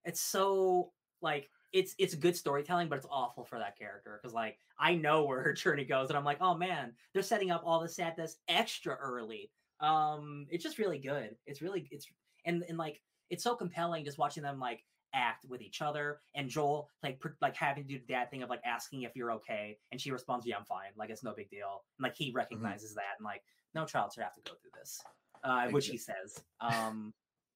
it's 0.04 0.20
so 0.20 0.90
like 1.22 1.48
it's 1.72 1.94
it's 1.98 2.14
good 2.14 2.34
storytelling 2.34 2.88
but 2.88 2.96
it's 2.96 3.06
awful 3.10 3.44
for 3.44 3.58
that 3.58 3.76
character 3.78 4.18
because 4.20 4.34
like 4.34 4.58
i 4.80 4.94
know 4.94 5.24
where 5.24 5.42
her 5.42 5.52
journey 5.54 5.84
goes 5.84 6.08
and 6.08 6.16
i'm 6.16 6.24
like 6.24 6.38
oh 6.40 6.54
man 6.54 6.92
they're 7.12 7.22
setting 7.22 7.50
up 7.50 7.62
all 7.64 7.80
the 7.80 7.88
sadness 7.88 8.36
extra 8.48 8.96
early. 8.96 9.50
Um 9.80 10.46
it's 10.50 10.64
just 10.64 10.78
really 10.78 10.98
good. 10.98 11.36
It's 11.46 11.62
really 11.62 11.88
it's 11.90 12.06
and 12.44 12.64
and 12.68 12.78
like 12.78 13.00
it's 13.30 13.44
so 13.44 13.54
compelling 13.54 14.04
just 14.04 14.18
watching 14.18 14.42
them 14.42 14.58
like 14.58 14.84
act 15.14 15.46
with 15.48 15.62
each 15.62 15.80
other 15.80 16.20
and 16.34 16.50
joel 16.50 16.90
like 17.02 17.18
pr- 17.18 17.28
like 17.40 17.56
having 17.56 17.82
to 17.82 17.88
do 17.88 17.98
the 17.98 18.12
dad 18.12 18.30
thing 18.30 18.42
of 18.42 18.50
like 18.50 18.60
asking 18.66 19.02
if 19.02 19.16
you're 19.16 19.32
okay 19.32 19.78
and 19.90 19.98
she 20.00 20.10
responds 20.10 20.46
yeah 20.46 20.56
i'm 20.56 20.64
fine. 20.64 20.90
Like 20.96 21.10
it's 21.10 21.24
no 21.24 21.32
big 21.34 21.50
deal 21.50 21.82
and 21.98 22.04
like 22.04 22.14
he 22.14 22.30
recognizes 22.32 22.94
that 22.94 23.16
and 23.18 23.24
like 23.24 23.42
no 23.74 23.84
child 23.84 24.12
should 24.12 24.22
have 24.22 24.34
to 24.34 24.40
go 24.44 24.52
through 24.60 24.70
this 24.78 25.00
uh 25.44 25.68
which 25.68 25.86
he 25.86 25.96
says. 25.96 26.42
Um 26.60 27.12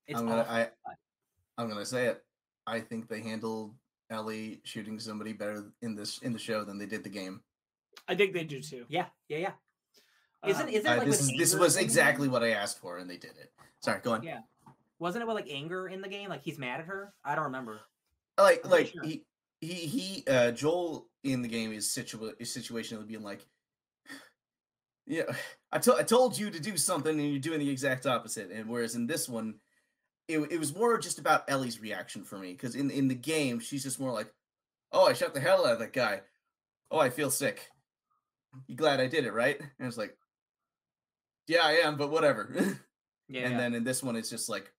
it's 0.07 0.19
I'm 0.19 0.27
gonna 0.27 0.43
awful. 0.43 0.55
I 0.55 0.69
I'm 1.59 1.69
gonna 1.69 1.85
say 1.85 2.07
it. 2.07 2.25
I 2.67 2.81
think 2.81 3.09
they 3.09 3.21
handled 3.21 3.75
Ellie 4.17 4.61
shooting 4.65 4.99
somebody 5.01 5.33
better 5.33 5.65
in 5.81 5.95
this 5.95 6.19
in 6.19 6.33
the 6.33 6.39
show 6.39 6.65
than 6.65 6.79
they 6.79 6.87
did 6.87 7.03
the 7.03 7.09
game. 7.11 7.41
i 8.09 8.15
think 8.15 8.33
they 8.35 8.45
do 8.45 8.61
too 8.61 8.85
yeah 8.89 9.07
yeah 9.29 9.39
yeah 9.39 9.53
isn't 10.47 10.63
Um, 10.63 10.69
isn't 10.69 10.87
Uh, 10.91 10.97
like 10.99 11.07
this 11.07 11.21
is 11.21 11.33
this 11.39 11.55
was 11.55 11.75
in 11.75 11.79
the 11.79 11.81
game? 11.81 11.85
exactly 11.85 12.29
what 12.29 12.43
I 12.43 12.51
asked 12.51 12.79
for, 12.81 12.99
and 12.99 13.09
they 13.09 13.17
did 13.17 13.33
it. 13.41 13.53
Sorry, 13.81 14.01
go 14.03 14.13
on. 14.13 14.23
Yeah. 14.23 14.41
wasn't 14.99 15.23
it 15.23 15.27
with 15.27 15.37
like 15.37 15.49
anger 15.51 15.89
in 15.89 16.01
the 16.03 16.09
game 16.09 16.29
like 16.29 16.43
he's 16.43 16.59
mad 16.59 16.81
at 16.81 16.87
her 16.87 17.13
i 17.25 17.35
don't 17.35 17.45
remember 17.47 17.81
like 18.39 18.61
I'm 18.65 18.71
like 18.71 18.89
sure. 18.89 19.03
he 19.05 19.25
he 19.61 19.75
he 19.95 20.25
uh 20.29 20.51
Joel 20.53 21.09
in 21.25 21.43
the 21.43 21.49
game 21.49 21.73
is 21.73 21.87
situa- 21.89 22.35
is 22.39 22.55
situationally 22.57 23.07
being 23.07 23.23
like 23.23 23.45
yeah 25.07 25.25
I 25.73 25.79
to- 25.79 25.97
I 25.97 26.03
told 26.03 26.39
you 26.39 26.51
to 26.51 26.61
do 26.61 26.77
something 26.77 27.19
and 27.19 27.31
you're 27.31 27.41
doing 27.41 27.59
the 27.61 27.71
exact 27.71 28.07
opposite 28.07 28.51
and 28.51 28.69
whereas 28.69 28.95
in 28.95 29.07
this 29.07 29.29
one 29.29 29.55
it, 30.29 30.39
it 30.39 30.59
was 30.59 30.75
more 30.75 30.99
just 30.99 31.19
about 31.19 31.45
Ellie's 31.49 31.81
reaction 31.81 32.25
for 32.25 32.39
me 32.39 32.53
because 32.53 32.75
in 32.75 32.91
in 32.91 33.09
the 33.09 33.15
game 33.15 33.59
she's 33.61 33.83
just 33.83 34.01
more 34.01 34.13
like 34.13 34.33
oh 34.93 35.07
I 35.07 35.13
shot 35.13 35.35
the 35.35 35.41
hell 35.41 35.67
out 35.67 35.75
of 35.75 35.79
that 35.81 35.93
guy. 35.93 36.23
Oh 36.91 36.99
I 36.99 37.11
feel 37.11 37.31
sick. 37.31 37.69
You 38.67 38.77
glad 38.77 39.01
I 39.01 39.07
did 39.07 39.25
it 39.25 39.33
right? 39.33 39.59
And 39.61 39.89
it's 39.89 39.99
like 39.99 40.17
yeah 41.49 41.65
I 41.65 41.73
am 41.73 41.97
but 41.97 42.11
whatever. 42.11 42.79
Yeah 43.29 43.43
and 43.43 43.53
yeah. 43.53 43.59
then 43.61 43.75
in 43.75 43.85
this 43.85 44.03
one 44.03 44.15
it's 44.15 44.29
just 44.29 44.51
like 44.51 44.71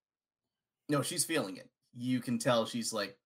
no 0.87 1.01
she's 1.01 1.25
feeling 1.25 1.57
it. 1.57 1.69
You 1.95 2.19
can 2.19 2.37
tell 2.37 2.67
she's 2.67 2.93
like 2.93 3.17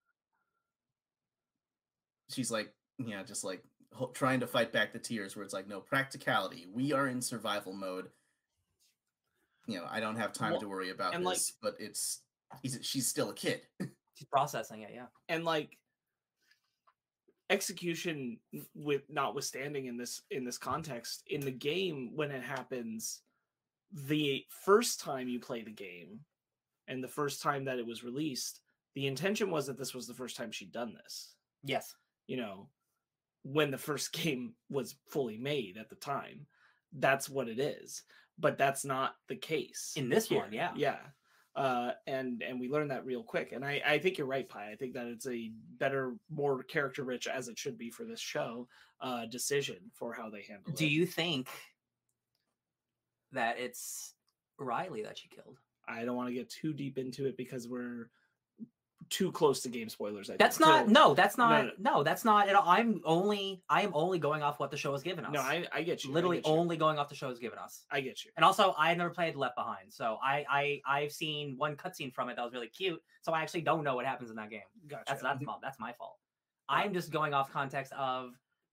she's 2.30 2.49
like 2.49 2.73
yeah 2.97 3.23
just 3.23 3.43
like 3.43 3.62
trying 4.13 4.39
to 4.39 4.47
fight 4.47 4.71
back 4.71 4.93
the 4.93 4.99
tears 4.99 5.36
where 5.36 5.43
it's 5.43 5.53
like 5.53 5.67
no 5.67 5.82
practicality. 5.82 6.65
We 6.71 6.93
are 6.93 7.08
in 7.08 7.21
survival 7.21 7.73
mode 7.73 8.08
you 9.67 9.77
know 9.77 9.86
i 9.89 9.99
don't 9.99 10.15
have 10.15 10.34
time 10.34 10.51
Well, 10.51 10.62
to 10.62 10.69
worry 10.69 10.89
about 10.89 11.13
and, 11.13 11.23
like- 11.23 11.36
this 11.36 11.53
but 11.62 11.75
it's 11.80 12.21
he's, 12.63 12.80
she's 12.82 13.08
still 13.08 13.30
a 13.30 13.34
kid. 13.34 13.62
She's 14.15 14.27
processing 14.32 14.82
it 14.82 14.89
yeah. 14.95 15.06
And 15.30 15.45
like 15.45 15.77
execution 17.51 18.39
with 18.73 19.03
notwithstanding 19.10 19.86
in 19.86 19.95
this 19.95 20.21
in 20.32 20.43
this 20.43 20.58
context 20.58 21.23
in 21.27 21.39
the 21.41 21.51
game 21.51 22.12
when 22.15 22.32
it 22.32 22.43
happens 22.43 23.21
the 23.93 24.43
first 24.65 24.99
time 24.99 25.30
you 25.30 25.39
play 25.39 25.62
the 25.62 25.71
game 25.71 26.19
and 26.88 27.03
the 27.03 27.08
first 27.08 27.41
time 27.43 27.63
that 27.65 27.77
it 27.80 27.86
was 27.86 28.03
released 28.03 28.62
the 28.95 29.06
intention 29.06 29.51
was 29.51 29.67
that 29.67 29.77
this 29.77 29.93
was 29.93 30.08
the 30.08 30.13
first 30.13 30.36
time 30.36 30.51
she'd 30.51 30.71
done 30.71 30.93
this. 31.03 31.36
Yes. 31.63 31.93
You 32.27 32.38
know 32.38 32.69
when 33.43 33.69
the 33.69 33.77
first 33.77 34.12
game 34.23 34.53
was 34.69 34.95
fully 35.10 35.38
made 35.38 35.77
at 35.77 35.89
the 35.89 35.95
time 35.95 36.47
that's 36.99 37.30
what 37.30 37.47
it 37.47 37.60
is 37.60 38.01
but 38.39 38.58
that's 38.58 38.86
not 38.86 39.15
the 39.28 39.36
case 39.36 39.93
in 39.95 40.10
this 40.10 40.30
one 40.30 40.52
yeah. 40.52 40.71
Yeah. 40.76 40.97
Uh 41.56 41.91
and 42.06 42.43
and 42.43 42.60
we 42.60 42.69
learned 42.69 42.91
that 42.91 43.06
real 43.06 43.23
quick 43.23 43.52
and 43.52 43.65
i 43.65 43.82
i 43.86 43.97
think 43.97 44.17
you're 44.17 44.28
right 44.28 44.47
Phai. 44.47 44.71
I 44.71 44.76
think 44.76 44.93
that 44.93 45.08
it's 45.08 45.28
a 45.28 45.52
better 45.80 46.13
more 46.30 46.62
character 46.63 47.04
rich 47.04 47.28
as 47.28 47.47
it 47.47 47.58
should 47.58 47.78
be 47.78 47.89
for 47.89 48.04
this 48.06 48.19
show 48.19 48.67
uh 49.02 49.26
decision 49.26 49.78
for 49.93 50.13
how 50.13 50.30
they 50.30 50.43
handle 50.43 50.69
it. 50.69 50.76
do 50.76 50.88
you 50.88 51.06
think 51.06 51.50
that 53.32 53.58
it's 53.60 54.13
riley 54.60 55.04
that 55.04 55.17
she 55.17 55.28
killed? 55.30 55.58
I 55.88 56.04
don't 56.06 56.15
want 56.15 56.30
to 56.30 56.34
get 56.34 56.50
too 56.50 56.73
deep 56.73 56.97
into 56.97 57.26
it 57.26 57.38
because 57.38 57.67
we're 57.67 58.10
too 59.10 59.32
close 59.32 59.62
to 59.62 59.70
game 59.70 59.89
spoilers 59.89 60.30
I 60.30 60.38
That's 60.38 60.58
think. 60.58 60.67
not 60.70 60.86
So- 60.88 60.91
no, 60.91 61.13
that's 61.13 61.38
no, 61.38 61.48
not 61.50 61.80
no, 61.80 62.04
that's 62.04 62.26
not 62.26 62.50
at 62.50 62.56
all. 62.56 62.67
I'm 62.67 63.02
only 63.06 63.62
I 63.70 63.82
am 63.84 63.91
only 63.93 64.20
going 64.20 64.41
off 64.43 64.60
what 64.60 64.72
the 64.72 64.78
show 64.78 64.91
has 64.93 65.04
given 65.04 65.26
us. 65.26 65.32
no 65.34 65.39
i 65.41 65.65
i 65.74 65.82
get 65.82 66.04
you 66.04 66.12
literally 66.12 66.38
get 66.38 66.48
you. 66.48 66.54
only 66.54 66.78
going 66.78 66.98
off 67.00 67.10
the 67.10 67.15
show 67.15 67.30
has 67.30 67.39
given 67.39 67.58
us. 67.60 67.86
i 67.91 68.02
get 68.02 68.24
you 68.26 68.32
And 68.38 68.43
also 68.46 68.74
I 68.78 68.93
never 68.96 69.10
played 69.10 69.36
Left 69.36 69.56
Behind. 69.56 69.91
So 69.93 70.17
I 70.24 70.46
I 70.50 70.82
I've 70.88 71.12
seen 71.12 71.56
one 71.58 71.76
cutscene 71.76 72.13
from 72.13 72.30
it 72.30 72.36
that 72.36 72.43
was 72.43 72.54
really 72.54 72.67
cute. 72.70 73.02
So 73.22 73.34
I 73.34 73.41
actually 73.41 73.62
don't 73.62 73.84
know 73.84 73.96
what 73.96 74.06
happens 74.06 74.30
in 74.30 74.36
that 74.38 74.50
game. 74.50 74.62
gotcha 74.88 75.04
That's 75.08 75.22
that's 75.22 75.41
my 75.43 75.56
that's 75.62 75.80
my 75.80 75.93
fault. 75.93 76.17
I'm 76.70 76.93
just 76.93 77.12
going 77.12 77.34
off 77.34 77.52
context 77.52 77.93
of 77.93 78.32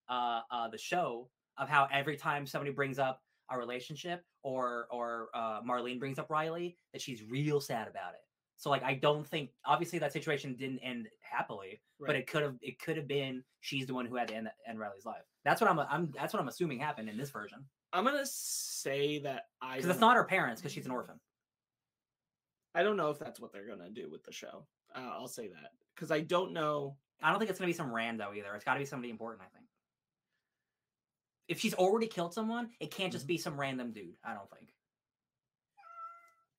uh 0.09 0.41
uh 0.51 0.69
the 0.69 0.79
show 0.79 1.29
of 1.59 1.69
how 1.69 1.87
every 1.93 2.17
time 2.17 2.47
somebody 2.47 2.73
brings 2.73 2.99
up 2.99 3.23
a 3.51 3.59
relationship 3.59 4.25
or 4.43 4.87
or 4.91 5.29
uh 5.35 5.61
Marlene 5.63 5.99
brings 6.01 6.19
up 6.19 6.29
Riley 6.31 6.77
that 6.93 7.01
she's 7.01 7.23
real 7.23 7.61
sad 7.61 7.87
about 7.89 8.15
it. 8.15 8.21
So 8.65 8.71
like 8.71 8.83
I 8.83 8.95
don't 8.95 9.27
think 9.27 9.51
obviously 9.67 9.99
that 9.99 10.15
situation 10.15 10.57
didn't 10.57 10.79
end 10.79 11.07
happily, 11.21 11.83
but 12.01 12.17
it 12.17 12.27
could 12.27 12.43
have 12.43 12.55
it 12.63 12.79
could 12.79 12.97
have 12.97 13.07
been 13.07 13.45
she's 13.61 13.85
the 13.87 13.93
one 13.93 14.07
who 14.07 14.17
had 14.17 14.29
to 14.29 14.35
end, 14.35 14.49
end 14.67 14.79
Riley's 14.79 15.05
life. 15.05 15.21
That's 15.45 15.61
what 15.61 15.69
I'm 15.69 15.79
I'm 15.81 16.11
that's 16.17 16.33
what 16.33 16.41
I'm 16.41 16.49
assuming 16.49 16.79
happened 16.79 17.11
in 17.11 17.19
this 17.19 17.29
version 17.29 17.59
i'm 17.93 18.05
gonna 18.05 18.25
say 18.25 19.19
that 19.19 19.49
i 19.61 19.77
because 19.77 19.91
it's 19.91 20.01
don't- 20.01 20.17
her 20.17 20.25
parents 20.25 20.63
because 20.63 20.73
she's 20.73 20.87
an 20.87 20.91
orphan. 20.93 21.21
i 22.75 22.83
don't 22.83 22.97
know 22.97 23.11
if 23.11 23.19
that's 23.19 23.39
what 23.39 23.53
they're 23.53 23.69
gonna 23.69 23.91
do 23.91 24.11
with 24.11 24.25
the 24.25 24.33
show 24.33 24.67
uh, 24.97 25.11
i'll 25.13 25.29
say 25.29 25.47
that 25.49 25.71
because 25.95 26.11
i 26.11 26.21
don't 26.21 26.53
know 26.55 26.97
I 27.23 27.31
don't 27.31 27.39
think 27.39 27.51
it's 27.51 27.59
gonna 27.61 27.69
be 27.69 27.73
some 27.75 27.91
rando 27.91 28.35
either. 28.35 28.55
It's 28.55 28.65
got 28.65 28.75
to 28.75 28.81
be 28.81 28.87
somebody 28.87 29.11
important. 29.11 29.43
I 29.43 29.57
think. 29.57 29.67
If 31.49 31.61
she's 31.61 31.75
already 31.75 32.07
killed 32.07 32.33
someone, 32.35 32.71
it 32.81 32.91
can't 32.91 33.13
just 33.13 33.25
Mhm. 33.27 33.29
be 33.29 33.39
some 33.39 33.61
random 33.61 33.93
dude. 33.93 34.17
I 34.25 34.33
don't 34.35 34.51
think. 34.51 34.75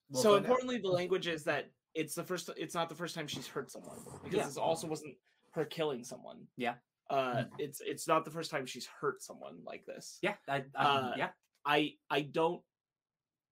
we'll 0.10 0.22
so 0.24 0.30
find 0.34 0.38
out. 0.38 0.46
importantly, 0.46 0.78
the 0.78 0.88
language 0.90 1.28
is 1.28 1.44
that 1.46 1.72
it's 1.96 2.14
the 2.14 2.24
first. 2.24 2.50
It's 2.58 2.76
not 2.76 2.90
the 2.90 2.96
first 2.96 3.16
time 3.16 3.26
she's 3.28 3.48
hurt 3.48 3.72
someone 3.72 3.98
because 4.24 4.38
Yeah. 4.38 4.46
this 4.46 4.58
also 4.58 4.88
wasn't 4.88 5.16
her 5.52 5.66
killing 5.66 6.04
someone. 6.04 6.48
Yeah. 6.58 6.76
Uh, 7.10 7.44
Mm. 7.44 7.52
it's 7.60 7.82
it's 7.82 8.08
not 8.08 8.26
the 8.26 8.32
first 8.32 8.52
time 8.52 8.66
she's 8.66 8.86
hurt 8.86 9.22
someone 9.24 9.64
like 9.64 9.86
this. 9.86 10.20
Yeah, 10.22 10.36
I, 10.48 10.66
I, 10.76 10.84
Uh, 10.86 11.14
yeah. 11.18 11.32
I 11.66 11.98
I 12.10 12.22
don't 12.22 12.64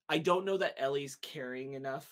I 0.09 0.17
don't 0.19 0.45
know 0.45 0.57
that 0.57 0.75
Ellie's 0.77 1.15
caring 1.15 1.73
enough 1.73 2.11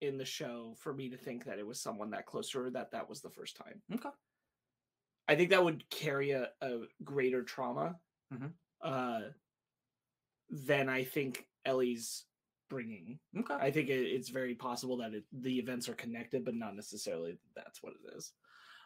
in 0.00 0.18
the 0.18 0.24
show 0.24 0.74
for 0.78 0.92
me 0.92 1.08
to 1.10 1.16
think 1.16 1.44
that 1.44 1.58
it 1.58 1.66
was 1.66 1.80
someone 1.80 2.10
that 2.10 2.26
close 2.26 2.50
to 2.50 2.58
her 2.64 2.70
that 2.70 2.90
that 2.90 3.08
was 3.08 3.22
the 3.22 3.30
first 3.30 3.56
time. 3.56 3.80
Okay. 3.94 4.10
I 5.28 5.36
think 5.36 5.50
that 5.50 5.62
would 5.64 5.88
carry 5.90 6.32
a, 6.32 6.50
a 6.60 6.86
greater 7.04 7.42
trauma 7.42 8.00
Mhm. 8.32 8.52
uh, 8.82 9.30
than 10.50 10.88
I 10.88 11.04
think 11.04 11.48
Ellie's 11.64 12.24
bringing. 12.68 13.18
Okay. 13.38 13.54
I 13.54 13.70
think 13.70 13.88
it, 13.88 14.00
it's 14.00 14.28
very 14.28 14.54
possible 14.54 14.96
that 14.98 15.14
it, 15.14 15.24
the 15.32 15.58
events 15.58 15.88
are 15.88 15.94
connected, 15.94 16.44
but 16.44 16.54
not 16.54 16.74
necessarily 16.74 17.38
that's 17.54 17.82
what 17.82 17.94
it 17.94 18.16
is. 18.16 18.32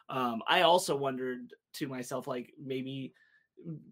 Um, 0.09 0.41
I 0.47 0.61
also 0.61 0.95
wondered 0.95 1.53
to 1.75 1.87
myself, 1.87 2.27
like 2.27 2.53
maybe 2.61 3.13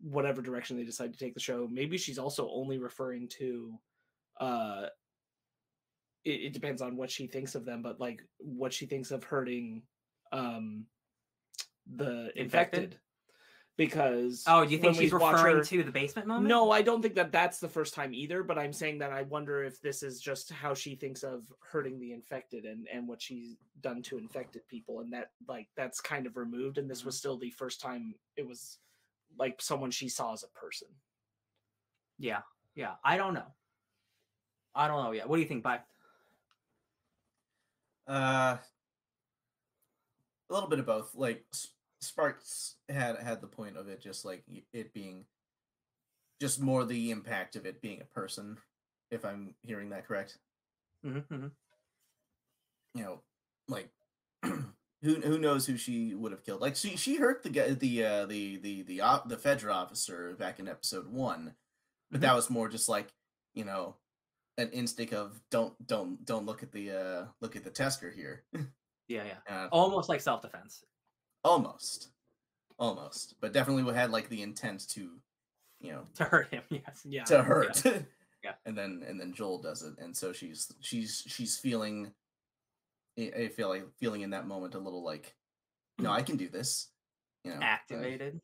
whatever 0.01 0.41
direction 0.41 0.77
they 0.77 0.83
decide 0.83 1.13
to 1.13 1.19
take 1.19 1.33
the 1.33 1.39
show, 1.39 1.67
maybe 1.71 1.97
she's 1.97 2.19
also 2.19 2.49
only 2.51 2.77
referring 2.77 3.27
to. 3.39 3.73
Uh, 4.39 4.87
it, 6.25 6.41
it 6.41 6.53
depends 6.53 6.81
on 6.81 6.97
what 6.97 7.09
she 7.11 7.27
thinks 7.27 7.55
of 7.55 7.65
them, 7.65 7.81
but 7.81 7.99
like 7.99 8.21
what 8.39 8.73
she 8.73 8.85
thinks 8.85 9.11
of 9.11 9.23
hurting, 9.23 9.83
um, 10.31 10.85
the 11.95 12.31
Infected? 12.35 12.83
infected. 12.83 12.97
Because 13.79 14.43
oh, 14.45 14.65
do 14.65 14.73
you 14.73 14.77
think 14.77 14.95
she's 14.97 15.13
we 15.13 15.17
referring 15.17 15.55
her- 15.55 15.63
to 15.63 15.83
the 15.83 15.91
basement 15.91 16.27
moment? 16.27 16.49
no, 16.49 16.69
I 16.69 16.81
don't 16.81 17.01
think 17.01 17.15
that 17.15 17.31
that's 17.31 17.59
the 17.59 17.69
first 17.69 17.93
time 17.93 18.13
either. 18.13 18.43
But 18.43 18.59
I'm 18.59 18.73
saying 18.73 18.97
that 18.97 19.13
I 19.13 19.21
wonder 19.21 19.63
if 19.63 19.81
this 19.81 20.03
is 20.03 20.19
just 20.19 20.51
how 20.51 20.73
she 20.73 20.95
thinks 20.95 21.23
of 21.23 21.43
hurting 21.61 21.97
the 21.97 22.11
infected 22.11 22.65
and 22.65 22.89
and 22.93 23.07
what 23.07 23.21
she's 23.21 23.55
done 23.79 24.01
to 24.01 24.17
infected 24.17 24.67
people, 24.67 24.99
and 24.99 25.13
that 25.13 25.31
like 25.47 25.69
that's 25.77 26.01
kind 26.01 26.27
of 26.27 26.35
removed. 26.35 26.77
And 26.77 26.91
this 26.91 27.05
was 27.05 27.17
still 27.17 27.37
the 27.37 27.51
first 27.51 27.79
time 27.79 28.15
it 28.35 28.45
was 28.45 28.79
like 29.37 29.61
someone 29.61 29.91
she 29.91 30.09
saw 30.09 30.33
as 30.33 30.43
a 30.43 30.49
person. 30.59 30.89
Yeah, 32.17 32.41
yeah. 32.75 32.95
I 33.01 33.15
don't 33.15 33.33
know. 33.33 33.47
I 34.75 34.89
don't 34.89 35.01
know 35.05 35.13
yet. 35.13 35.29
What 35.29 35.37
do 35.37 35.41
you 35.41 35.47
think, 35.47 35.63
Phai? 35.63 35.79
Uh, 38.09 38.57
a 40.49 40.53
little 40.53 40.67
bit 40.67 40.79
of 40.79 40.85
both. 40.85 41.15
Like 41.15 41.45
S- 41.53 41.69
Sparkz 42.01 42.75
had 42.89 43.17
had 43.17 43.41
the 43.41 43.47
point 43.47 43.77
of 43.77 43.87
it, 43.87 43.99
just 44.01 44.25
like 44.25 44.43
it 44.73 44.93
being, 44.93 45.25
just 46.41 46.61
more 46.61 46.85
the 46.85 47.11
impact 47.11 47.55
of 47.55 47.65
it 47.65 47.81
being 47.81 48.01
a 48.01 48.05
person. 48.05 48.57
If 49.11 49.25
I'm 49.25 49.55
hearing 49.63 49.89
that 49.89 50.07
correct, 50.07 50.37
Mm-hmm, 51.05 51.47
you 52.95 53.03
know, 53.03 53.21
like 53.67 53.89
who 54.43 54.61
who 55.01 55.37
knows 55.39 55.65
who 55.65 55.77
she 55.77 56.13
would 56.13 56.31
have 56.31 56.43
killed? 56.43 56.61
Like 56.61 56.75
she 56.75 56.95
she 56.97 57.15
hurt 57.15 57.43
the 57.43 57.49
guy 57.49 57.71
the 57.71 58.05
uh 58.05 58.25
the 58.25 58.57
the 58.57 58.81
the 58.83 59.01
op- 59.01 59.27
the 59.29 59.37
Fedra 59.37 59.73
officer 59.73 60.35
back 60.37 60.59
in 60.59 60.67
episode 60.67 61.07
one, 61.07 61.55
but 62.11 62.19
Mhm. 62.19 62.21
that 62.23 62.35
was 62.35 62.49
more 62.49 62.69
just 62.69 62.89
like 62.89 63.07
you 63.55 63.65
know 63.65 63.95
an 64.57 64.69
instinct 64.71 65.13
of 65.13 65.41
don't 65.51 65.73
don't 65.87 66.23
don't 66.25 66.45
look 66.45 66.61
at 66.63 66.71
the 66.71 66.91
uh 66.91 67.25
look 67.41 67.55
at 67.55 67.63
the 67.63 67.71
tester 67.71 68.11
here. 68.11 68.43
Yeah, 69.07 69.23
yeah. 69.23 69.55
Uh, 69.63 69.67
Almost 69.71 70.07
like 70.07 70.21
self 70.21 70.43
defense. 70.43 70.83
Almost. 71.43 72.09
Almost. 72.77 73.35
But 73.41 73.53
definitely 73.53 73.83
we 73.83 73.93
had 73.93 74.11
like 74.11 74.29
the 74.29 74.41
intent 74.41 74.87
to, 74.89 75.09
you 75.81 75.91
know, 75.91 76.01
To 76.15 76.23
hurt 76.25 76.49
him, 76.53 76.63
yes. 76.69 77.01
Yeah, 77.05 77.23
to 77.25 77.43
hurt. 77.43 77.83
Yeah. 78.41 78.53
And 78.65 78.77
then 78.77 79.03
and 79.05 79.19
then 79.19 79.33
Joel 79.33 79.61
does 79.61 79.81
it. 79.83 79.95
And 79.99 80.15
so 80.15 80.31
she's 80.31 80.71
she's 80.79 81.23
she's 81.27 81.57
feeling 81.57 82.13
I 83.19 83.49
feel 83.49 83.67
like 83.67 83.83
feeling 83.99 84.21
in 84.21 84.29
that 84.29 84.47
moment 84.47 84.75
a 84.75 84.79
little 84.79 85.03
like, 85.03 85.35
no, 85.97 86.09
I 86.09 86.21
can 86.21 86.37
do 86.37 86.47
this. 86.47 86.87
You 87.43 87.51
know. 87.51 87.57
uh, 87.57 87.63
Activated. 87.63 88.39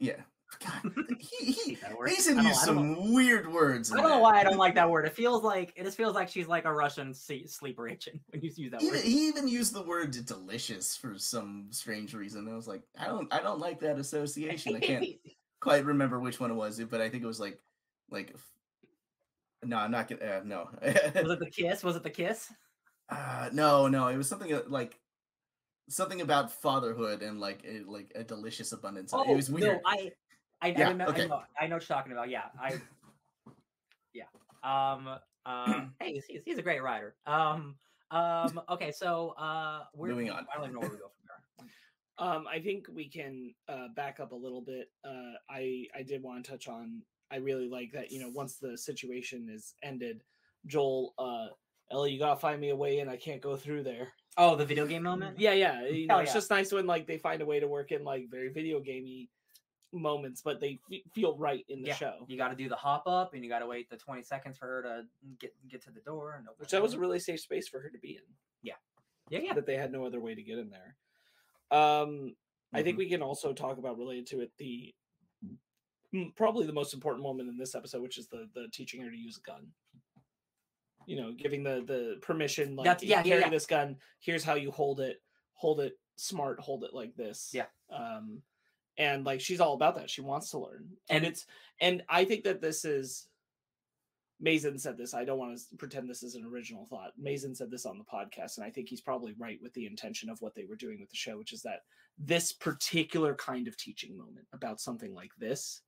yeah. 0.00 0.16
God, 0.64 0.92
he, 1.18 1.52
he. 1.52 1.78
Mazin 2.00 2.38
used 2.42 2.62
I 2.62 2.66
don't 2.66 2.76
know- 2.76 2.94
some 2.94 3.12
weird 3.12 3.52
words. 3.52 3.92
I 3.92 3.96
don't 3.96 4.08
know 4.08 4.20
why 4.20 4.38
I 4.40 4.44
don't 4.44 4.56
like 4.56 4.74
that 4.76 4.88
word. 4.88 5.04
It 5.04 5.12
feels 5.12 5.42
like 5.42 5.72
it 5.76 5.82
just 5.84 5.96
feels 5.96 6.14
like 6.14 6.28
she's 6.28 6.46
like 6.46 6.64
a 6.64 6.72
Russian 6.72 7.12
sleeper 7.12 7.88
agent 7.88 8.20
when 8.30 8.40
you 8.42 8.50
use 8.56 8.70
that 8.70 8.80
He, 8.80 8.90
word. 8.90 9.00
he 9.00 9.26
even 9.28 9.48
used 9.48 9.74
the 9.74 9.82
word 9.82 10.12
delicious 10.24 10.96
for 10.96 11.18
some 11.18 11.66
strange 11.70 12.14
reason. 12.14 12.48
I 12.48 12.54
was 12.54 12.68
like, 12.68 12.82
I 12.98 13.06
don't 13.06 13.32
I 13.34 13.40
don't 13.40 13.58
like 13.58 13.80
that 13.80 13.98
association. 13.98 14.76
I 14.76 14.80
can't 14.80 15.04
quite 15.60 15.84
remember 15.84 16.20
which 16.20 16.38
one 16.38 16.50
it 16.52 16.54
was, 16.54 16.80
but 16.88 17.00
I 17.00 17.08
think 17.08 17.24
it 17.24 17.26
was 17.26 17.40
like, 17.40 17.58
like, 18.10 18.34
no, 19.64 19.76
I'm 19.78 19.90
not 19.90 20.08
gonna, 20.08 20.24
uh, 20.24 20.40
no, 20.44 20.68
Was 20.80 21.32
it 21.32 21.38
the 21.40 21.50
kiss? 21.50 21.82
Was 21.82 21.96
it 21.96 22.02
the 22.04 22.10
kiss? 22.10 22.52
uh, 23.10 23.50
no, 23.52 23.88
no, 23.88 24.06
it 24.08 24.16
was 24.16 24.28
something 24.28 24.52
uh, 24.52 24.62
like 24.68 24.98
something 25.88 26.20
about 26.20 26.50
fatherhood 26.52 27.22
and 27.22 27.40
like 27.40 27.64
a, 27.68 27.80
like 27.90 28.12
a 28.14 28.22
delicious 28.24 28.72
abundance. 28.72 29.12
it 29.12 29.34
was 29.36 29.50
weird. 29.50 29.64
Oh, 29.68 29.72
No, 29.74 29.80
I, 29.84 30.10
I, 30.62 30.68
Yeah, 30.68 30.86
I, 30.86 30.90
remember, 30.90 31.12
okay. 31.12 31.24
I, 31.24 31.26
know, 31.26 31.42
I 31.60 31.66
know 31.66 31.76
what 31.76 31.88
you're 31.88 31.96
talking 31.96 32.12
about. 32.12 32.30
Yeah, 32.30 32.44
I, 32.60 32.80
yeah. 34.14 34.24
Um, 34.62 35.18
uh, 35.44 35.86
hey, 36.00 36.14
he's, 36.14 36.24
he's, 36.26 36.42
he's 36.44 36.58
a 36.58 36.62
great 36.62 36.82
writer. 36.82 37.14
Um, 37.26 37.76
um, 38.10 38.60
okay, 38.70 38.92
so 38.92 39.30
uh, 39.38 39.84
we're 39.94 40.08
Moving 40.08 40.30
on. 40.30 40.46
I 40.52 40.56
don't 40.56 40.64
even 40.64 40.74
know 40.74 40.80
where 40.80 40.90
we 40.90 40.96
go 40.96 41.04
from 41.04 41.26
there. 41.26 41.66
Um, 42.18 42.46
I 42.50 42.60
think 42.60 42.86
we 42.94 43.10
can 43.10 43.52
uh, 43.68 43.88
back 43.94 44.20
up 44.20 44.32
a 44.32 44.34
little 44.34 44.62
bit. 44.62 44.90
Uh, 45.04 45.34
I 45.50 45.84
I 45.94 46.02
did 46.02 46.22
want 46.22 46.42
to 46.42 46.50
touch 46.50 46.66
on. 46.66 47.02
I 47.30 47.36
really 47.36 47.68
like 47.68 47.92
that. 47.92 48.10
You 48.10 48.20
know, 48.20 48.30
once 48.30 48.56
the 48.56 48.78
situation 48.78 49.50
is 49.52 49.74
ended, 49.82 50.22
Joel, 50.64 51.12
uh, 51.18 51.48
Ellie, 51.92 52.12
you 52.12 52.18
gotta 52.18 52.40
find 52.40 52.58
me 52.58 52.70
a 52.70 52.76
way 52.76 53.00
in. 53.00 53.10
I 53.10 53.16
can't 53.16 53.42
go 53.42 53.54
through 53.54 53.82
there. 53.82 54.14
Oh, 54.38 54.56
the 54.56 54.64
video 54.64 54.86
game 54.86 55.02
moment. 55.02 55.38
Yeah, 55.38 55.52
yeah. 55.52 55.86
You 55.86 56.06
know, 56.06 56.14
Hell 56.14 56.22
it's 56.22 56.30
yeah. 56.30 56.34
just 56.34 56.48
nice 56.48 56.72
when 56.72 56.86
like 56.86 57.06
they 57.06 57.18
find 57.18 57.42
a 57.42 57.46
way 57.46 57.60
to 57.60 57.68
work 57.68 57.92
in 57.92 58.02
like 58.02 58.30
very 58.30 58.48
video 58.48 58.80
gamey 58.80 59.28
moments, 59.98 60.42
but 60.42 60.60
they 60.60 60.78
fe- 60.88 61.04
feel 61.12 61.36
right 61.36 61.64
in 61.68 61.82
the 61.82 61.88
Yeah, 61.88 61.94
show. 61.94 62.14
You 62.28 62.36
got 62.36 62.48
to 62.48 62.56
do 62.56 62.68
the 62.68 62.76
hop 62.76 63.04
up, 63.06 63.34
and 63.34 63.42
you 63.44 63.50
got 63.50 63.58
to 63.60 63.66
wait 63.66 63.88
the 63.90 63.96
20 63.96 64.22
seconds 64.22 64.56
for 64.58 64.66
her 64.66 64.82
to 64.82 65.02
get 65.40 65.52
get 65.68 65.82
to 65.84 65.90
the 65.90 66.00
door. 66.00 66.34
And 66.38 66.46
Which 66.58 66.70
that 66.70 66.82
was 66.82 66.94
a 66.94 66.98
really 66.98 67.18
safe 67.18 67.40
space 67.40 67.68
for 67.68 67.80
her 67.80 67.88
to 67.90 67.98
be 67.98 68.10
in. 68.16 68.22
yeah, 68.62 68.74
yeah. 69.30 69.40
yeah. 69.40 69.54
That 69.54 69.66
they 69.66 69.76
had 69.76 69.92
no 69.92 70.04
other 70.06 70.20
way 70.20 70.34
to 70.34 70.42
get 70.42 70.58
in 70.58 70.70
there. 70.70 70.96
Um, 71.70 72.34
I 72.72 72.78
Mm-hmm. 72.78 72.84
think 72.84 72.98
we 72.98 73.08
can 73.08 73.22
also 73.22 73.52
talk 73.52 73.78
about 73.78 73.96
related 73.98 74.26
to 74.28 74.40
it 74.40 74.50
the 74.58 74.94
probably 76.34 76.66
the 76.66 76.72
most 76.72 76.94
important 76.94 77.22
moment 77.22 77.48
in 77.48 77.56
this 77.58 77.74
episode, 77.74 78.02
which 78.02 78.18
is 78.18 78.26
the 78.28 78.48
the 78.54 78.68
teaching 78.72 79.02
her 79.02 79.10
to 79.10 79.16
use 79.16 79.38
a 79.38 79.42
gun. 79.48 79.66
You 81.06 81.16
know, 81.20 81.32
giving 81.32 81.62
the 81.62 81.84
the 81.86 82.18
permission, 82.22 82.74
like 82.76 82.84
That's- 82.86 83.04
yeah, 83.08 83.22
carry 83.22 83.42
yeah. 83.42 83.48
this 83.50 83.66
gun. 83.66 83.96
Here's 84.20 84.42
how 84.44 84.54
you 84.54 84.70
hold 84.70 85.00
it. 85.00 85.22
Hold 85.54 85.80
it 85.80 85.98
smart. 86.16 86.58
Hold 86.60 86.84
it 86.84 86.92
like 86.92 87.14
this. 87.16 87.50
Yeah. 87.54 87.66
Um, 87.90 88.42
and 88.98 89.24
like 89.24 89.40
she's 89.40 89.60
all 89.60 89.74
about 89.74 89.96
that. 89.96 90.10
She 90.10 90.20
wants 90.20 90.50
to 90.50 90.58
learn, 90.58 90.88
and 91.10 91.24
it's 91.24 91.46
and 91.80 92.02
I 92.08 92.24
think 92.24 92.44
that 92.44 92.60
this 92.60 92.84
is. 92.84 93.28
Mazin 94.38 94.78
said 94.78 94.98
this. 94.98 95.14
I 95.14 95.24
don't 95.24 95.38
want 95.38 95.58
to 95.58 95.76
pretend 95.78 96.10
this 96.10 96.22
is 96.22 96.34
an 96.34 96.44
original 96.44 96.86
thought. 96.90 97.12
Mazin 97.18 97.54
said 97.54 97.70
this 97.70 97.86
on 97.86 97.96
the 97.96 98.04
podcast, 98.04 98.58
and 98.58 98.66
I 98.66 98.70
think 98.70 98.86
he's 98.86 99.00
probably 99.00 99.32
right 99.38 99.58
with 99.62 99.72
the 99.72 99.86
intention 99.86 100.28
of 100.28 100.38
what 100.42 100.54
they 100.54 100.66
were 100.66 100.76
doing 100.76 101.00
with 101.00 101.08
the 101.08 101.16
show, 101.16 101.38
which 101.38 101.54
is 101.54 101.62
that 101.62 101.80
this 102.18 102.52
particular 102.52 103.34
kind 103.34 103.66
of 103.66 103.78
teaching 103.78 104.14
moment 104.14 104.46
about 104.52 104.78
something 104.78 105.14
like 105.14 105.30
this 105.38 105.80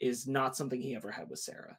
is 0.00 0.26
not 0.26 0.56
something 0.56 0.80
he 0.80 0.96
ever 0.96 1.12
had 1.12 1.30
with 1.30 1.38
Sarah. 1.38 1.78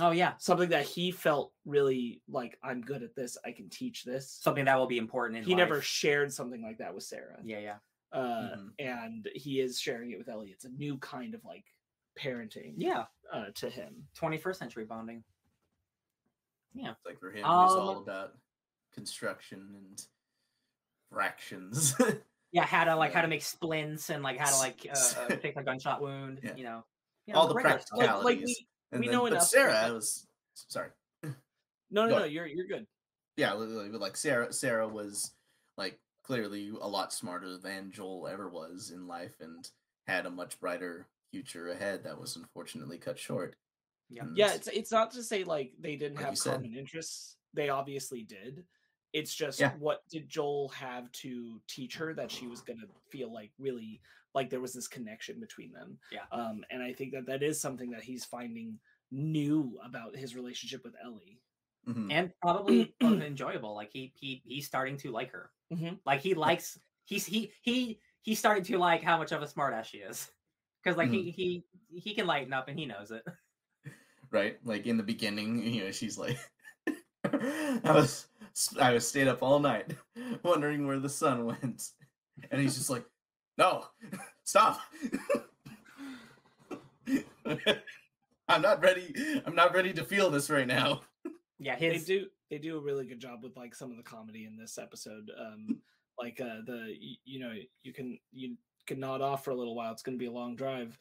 Oh 0.00 0.10
yeah, 0.10 0.34
Something 0.38 0.70
that 0.70 0.86
he 0.86 1.10
felt 1.10 1.52
really 1.66 2.22
like, 2.28 2.58
I'm 2.62 2.80
good 2.80 3.02
at 3.02 3.14
this. 3.14 3.36
I 3.44 3.52
can 3.52 3.68
teach 3.68 4.04
this. 4.04 4.38
something 4.40 4.64
that 4.64 4.78
will 4.78 4.86
be 4.86 4.96
important 4.96 5.38
in 5.38 5.44
he 5.44 5.54
never 5.54 5.82
shared 5.82 6.32
something 6.32 6.62
like 6.62 6.78
that 6.78 6.94
with 6.94 7.04
Sarah. 7.04 7.38
Yeah, 7.44 7.58
yeah. 7.58 7.76
Uh, 8.12 8.56
Mhm. 8.56 8.74
And 8.78 9.28
he 9.34 9.60
is 9.60 9.80
sharing 9.80 10.10
it 10.10 10.18
with 10.18 10.28
Ellie. 10.28 10.50
It's 10.50 10.64
a 10.64 10.68
new 10.68 10.98
kind 10.98 11.34
of 11.34 11.42
like 11.44 11.64
parenting 12.20 12.74
Yeah, 12.76 13.06
uh, 13.32 13.46
to 13.54 13.70
him. 13.70 14.06
21st 14.14 14.58
century 14.58 14.84
bonding. 14.84 15.24
Yeah. 16.74 16.92
It's 16.92 17.04
like 17.06 17.18
for 17.18 17.30
him, 17.30 17.38
it 17.38 17.42
was 17.48 17.74
all 17.76 17.96
Um, 17.96 18.02
about 18.02 18.36
construction 18.92 19.74
and 19.74 20.06
fractions. 21.10 21.94
Yeah, 22.54 22.66
how 22.66 22.84
to 22.84 22.94
like 22.96 23.14
how 23.14 23.22
to 23.22 23.28
make 23.28 23.40
splints 23.40 24.10
and 24.10 24.22
like 24.22 24.36
how 24.36 24.50
to 24.50 24.56
like 24.58 24.86
uh, 24.86 24.92
uh, 24.92 25.36
fix 25.40 25.56
a 25.56 25.62
gunshot 25.62 26.02
wound. 26.02 26.38
Yeah. 26.42 26.54
You 26.54 26.64
know, 26.64 26.84
you 27.24 27.32
All 27.34 27.48
the 27.48 27.54
regular 27.54 27.78
stuff. 27.80 27.96
Like, 27.98 28.06
practicalities. 28.10 28.24
like 28.36 28.44
we, 28.46 28.66
and 28.92 29.00
we 29.00 29.06
then, 29.06 29.14
know 29.16 29.22
but 29.22 29.32
enough 29.32 29.44
Sarah 29.46 29.70
about- 29.70 29.94
was 29.94 30.26
sorry. 30.52 30.90
no, 31.22 31.30
Go 31.30 32.06
no, 32.08 32.18
no, 32.18 32.24
you're 32.24 32.44
you're 32.46 32.66
good. 32.66 32.86
yeah, 33.38 33.54
li- 33.54 33.66
li- 33.88 33.88
like 33.98 34.18
Sarah. 34.18 34.52
Sarah 34.52 34.86
was 34.86 35.34
like 35.78 35.98
clearly 36.22 36.70
a 36.80 36.88
lot 36.88 37.12
smarter 37.12 37.56
than 37.58 37.90
Joel 37.92 38.28
ever 38.28 38.48
was 38.48 38.90
in 38.94 39.06
life, 39.06 39.34
and 39.40 39.68
had 40.06 40.26
a 40.26 40.30
much 40.30 40.58
brighter 40.60 41.08
future 41.30 41.68
ahead 41.70 42.04
that 42.04 42.18
was 42.20 42.36
unfortunately 42.36 42.98
cut 42.98 43.18
short. 43.18 43.56
Yeah. 44.08 44.24
And- 44.24 44.36
Yeah, 44.36 44.52
it's 44.54 44.68
it's 44.68 44.90
not 44.92 45.10
to 45.12 45.22
say 45.22 45.44
like 45.44 45.72
they 45.78 45.96
didn't 45.96 46.16
Like 46.16 46.26
have 46.26 46.38
said. 46.38 46.54
common 46.56 46.74
interests. 46.74 47.36
They 47.54 47.68
obviously 47.70 48.22
did. 48.22 48.64
It's 49.12 49.34
just 49.34 49.60
Yeah. 49.60 49.72
what 49.78 50.02
did 50.10 50.28
Joel 50.28 50.68
have 50.70 51.10
to 51.12 51.60
teach 51.68 51.96
her 51.96 52.14
that 52.14 52.30
she 52.30 52.46
was 52.46 52.60
gonna 52.68 52.86
feel 53.10 53.32
like 53.32 53.52
really 53.58 54.00
like 54.34 54.48
there 54.48 54.60
was 54.60 54.72
this 54.72 54.88
connection 54.88 55.38
between 55.40 55.72
them. 55.72 55.98
Yeah. 56.10 56.24
Um, 56.32 56.64
and 56.70 56.82
I 56.82 56.92
think 56.94 57.12
that 57.12 57.26
that 57.26 57.42
is 57.42 57.60
something 57.60 57.90
that 57.90 58.02
he's 58.02 58.24
finding 58.24 58.78
new 59.10 59.78
about 59.84 60.16
his 60.16 60.34
relationship 60.34 60.82
with 60.84 60.94
Ellie. 61.04 61.38
Mhm. 61.88 62.12
and 62.12 62.32
probably 62.40 62.94
enjoyable. 63.02 63.74
Like 63.74 63.90
he 63.92 64.12
he 64.14 64.42
he's 64.44 64.66
starting 64.66 64.96
to 64.98 65.10
like 65.10 65.32
her. 65.32 65.50
Mhm. 65.72 65.98
Like 66.06 66.20
he 66.20 66.34
likes 66.34 66.78
he's 67.04 67.26
he 67.26 67.52
he 67.62 68.00
he's 68.22 68.38
starting 68.38 68.62
to 68.64 68.78
like 68.78 69.02
how 69.02 69.18
much 69.18 69.32
of 69.32 69.42
a 69.42 69.46
smartass 69.46 69.86
she 69.86 69.98
is. 69.98 70.30
Because 70.82 70.96
like 70.96 71.10
he 71.10 71.30
he 71.30 71.64
he 71.94 72.14
can 72.14 72.26
lighten 72.26 72.52
up 72.52 72.68
and 72.68 72.78
he 72.78 72.86
knows 72.86 73.10
it. 73.10 73.24
right? 74.30 74.58
Like 74.64 74.86
in 74.86 74.96
the 74.96 75.02
beginning, 75.02 75.62
you 75.64 75.84
know, 75.84 75.90
she's 75.90 76.18
like, 76.18 76.38
I 77.24 77.80
was 77.84 78.26
I 78.80 78.92
was 78.92 79.06
stayed 79.06 79.28
up 79.28 79.42
all 79.42 79.58
night 79.58 79.94
wondering 80.42 80.86
where 80.86 80.98
the 80.98 81.08
sun 81.08 81.46
went, 81.46 81.90
and 82.50 82.60
he's 82.60 82.76
just 82.76 82.90
like, 82.90 83.04
no, 83.58 83.86
stop. 84.44 84.80
I'm 88.48 88.62
not 88.62 88.82
ready. 88.82 89.14
I'm 89.46 89.54
not 89.54 89.74
ready 89.74 89.92
to 89.94 90.04
feel 90.04 90.30
this 90.30 90.50
right 90.50 90.66
now. 90.66 91.02
Yeah, 91.62 91.76
they 91.78 91.98
do 91.98 92.26
they 92.50 92.58
do 92.58 92.76
a 92.76 92.80
really 92.80 93.06
good 93.06 93.20
job 93.20 93.42
with 93.42 93.56
like 93.56 93.74
some 93.74 93.90
of 93.90 93.96
the 93.96 94.02
comedy 94.02 94.44
in 94.44 94.56
this 94.56 94.78
episode 94.78 95.30
um 95.40 95.80
like 96.18 96.40
uh 96.40 96.60
the 96.66 96.96
y- 97.00 97.16
you 97.24 97.40
know 97.40 97.52
you 97.82 97.92
can 97.92 98.18
you 98.32 98.56
can 98.86 99.00
nod 99.00 99.20
off 99.22 99.44
for 99.44 99.50
a 99.52 99.54
little 99.54 99.74
while 99.74 99.92
it's 99.92 100.02
going 100.02 100.16
to 100.18 100.22
be 100.22 100.26
a 100.26 100.30
long 100.32 100.54
drive 100.56 100.98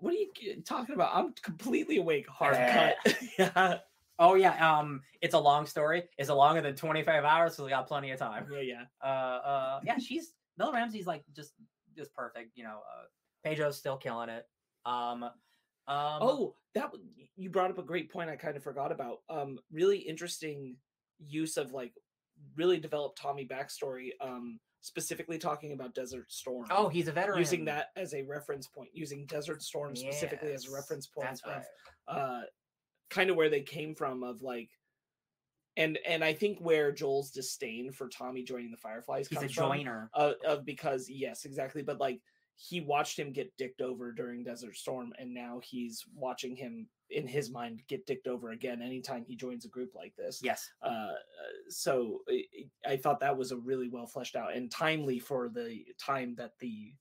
what 0.00 0.14
are 0.14 0.16
you 0.16 0.62
talking 0.64 0.94
about 0.94 1.10
i'm 1.14 1.32
completely 1.42 1.98
awake 1.98 2.26
hard 2.28 2.54
cut 2.56 3.16
yeah 3.38 3.78
oh 4.18 4.34
yeah 4.34 4.78
um 4.78 5.02
it's 5.20 5.34
a 5.34 5.38
long 5.38 5.66
story. 5.66 6.04
It's 6.18 6.28
a 6.28 6.34
longer 6.34 6.60
than 6.60 6.74
twenty 6.76 7.02
five 7.02 7.24
hours, 7.24 7.54
so 7.56 7.64
we 7.64 7.70
got 7.70 7.86
plenty 7.88 8.10
of 8.12 8.18
time. 8.18 8.46
yeah 8.52 8.60
yeah 8.60 8.82
Uh 9.02 9.06
uh 9.06 9.80
yeah, 9.84 9.98
she's 9.98 10.32
Bella 10.56 10.72
Ramsey's 10.72 11.06
like 11.06 11.24
just 11.34 11.52
just 11.96 12.14
perfect. 12.14 12.52
You 12.54 12.64
know, 12.64 12.78
uh 12.78 13.04
Pedro's 13.42 13.76
still 13.76 13.96
killing 13.96 14.28
it. 14.28 14.46
Um 14.86 15.24
um 15.88 16.18
oh 16.22 16.54
that 16.74 16.90
you 17.36 17.50
brought 17.50 17.70
up 17.70 17.78
a 17.78 17.82
great 17.82 18.10
point 18.10 18.30
i 18.30 18.36
kind 18.36 18.56
of 18.56 18.62
forgot 18.62 18.90
about 18.92 19.18
um 19.28 19.58
really 19.70 19.98
interesting 19.98 20.76
use 21.18 21.56
of 21.56 21.72
like 21.72 21.92
really 22.56 22.78
developed 22.78 23.18
tommy 23.18 23.46
backstory 23.46 24.10
um 24.20 24.58
specifically 24.80 25.38
talking 25.38 25.72
about 25.72 25.94
desert 25.94 26.30
storm 26.30 26.66
oh 26.70 26.88
he's 26.88 27.08
a 27.08 27.12
veteran 27.12 27.38
using 27.38 27.64
that 27.64 27.86
as 27.96 28.12
a 28.14 28.22
reference 28.22 28.66
point 28.66 28.88
using 28.92 29.24
desert 29.26 29.62
storm 29.62 29.94
specifically 29.96 30.52
as 30.52 30.66
a 30.66 30.70
reference 30.70 31.06
point 31.06 31.28
That's 31.28 31.40
of 31.42 31.50
right. 31.52 31.64
uh 32.08 32.40
kind 33.10 33.30
of 33.30 33.36
where 33.36 33.48
they 33.48 33.60
came 33.62 33.94
from 33.94 34.22
of 34.22 34.42
like 34.42 34.70
and 35.76 35.98
and 36.06 36.22
I 36.22 36.32
think 36.32 36.58
where 36.60 36.92
Joel's 36.92 37.30
disdain 37.30 37.90
for 37.90 38.08
Tommy 38.08 38.44
joining 38.44 38.70
the 38.70 38.76
Fireflies 38.76 39.26
He's 39.26 39.38
a 39.38 39.40
comes 39.42 39.54
from 39.54 39.72
joiner. 39.72 40.10
uh, 40.14 40.34
of 40.46 40.64
because 40.64 41.08
yes 41.10 41.44
exactly 41.44 41.82
but 41.82 41.98
like 41.98 42.20
he 42.56 42.80
watched 42.80 43.18
him 43.18 43.32
get 43.32 43.56
dicked 43.56 43.80
over 43.80 44.12
during 44.12 44.44
Desert 44.44 44.76
Storm 44.76 45.12
and 45.18 45.32
now 45.34 45.60
he's 45.62 46.04
watching 46.14 46.54
him 46.56 46.86
in 47.10 47.26
his 47.26 47.50
mind 47.50 47.82
get 47.88 48.06
dicked 48.06 48.26
over 48.26 48.50
again 48.52 48.80
anytime 48.80 49.24
he 49.26 49.36
joins 49.36 49.64
a 49.64 49.68
group 49.68 49.94
like 49.94 50.14
this 50.16 50.40
Yes. 50.42 50.70
uh 50.82 51.12
so 51.68 52.20
I, 52.86 52.96
thought 52.96 53.20
that 53.20 53.36
was 53.36 53.52
a 53.52 53.56
really 53.56 53.88
well 53.88 54.06
fleshed 54.06 54.36
out 54.36 54.54
and 54.54 54.70
timely 54.70 55.18
for 55.18 55.48
the 55.48 55.84
time 55.98 56.34
that 56.36 56.52
the 56.60 56.92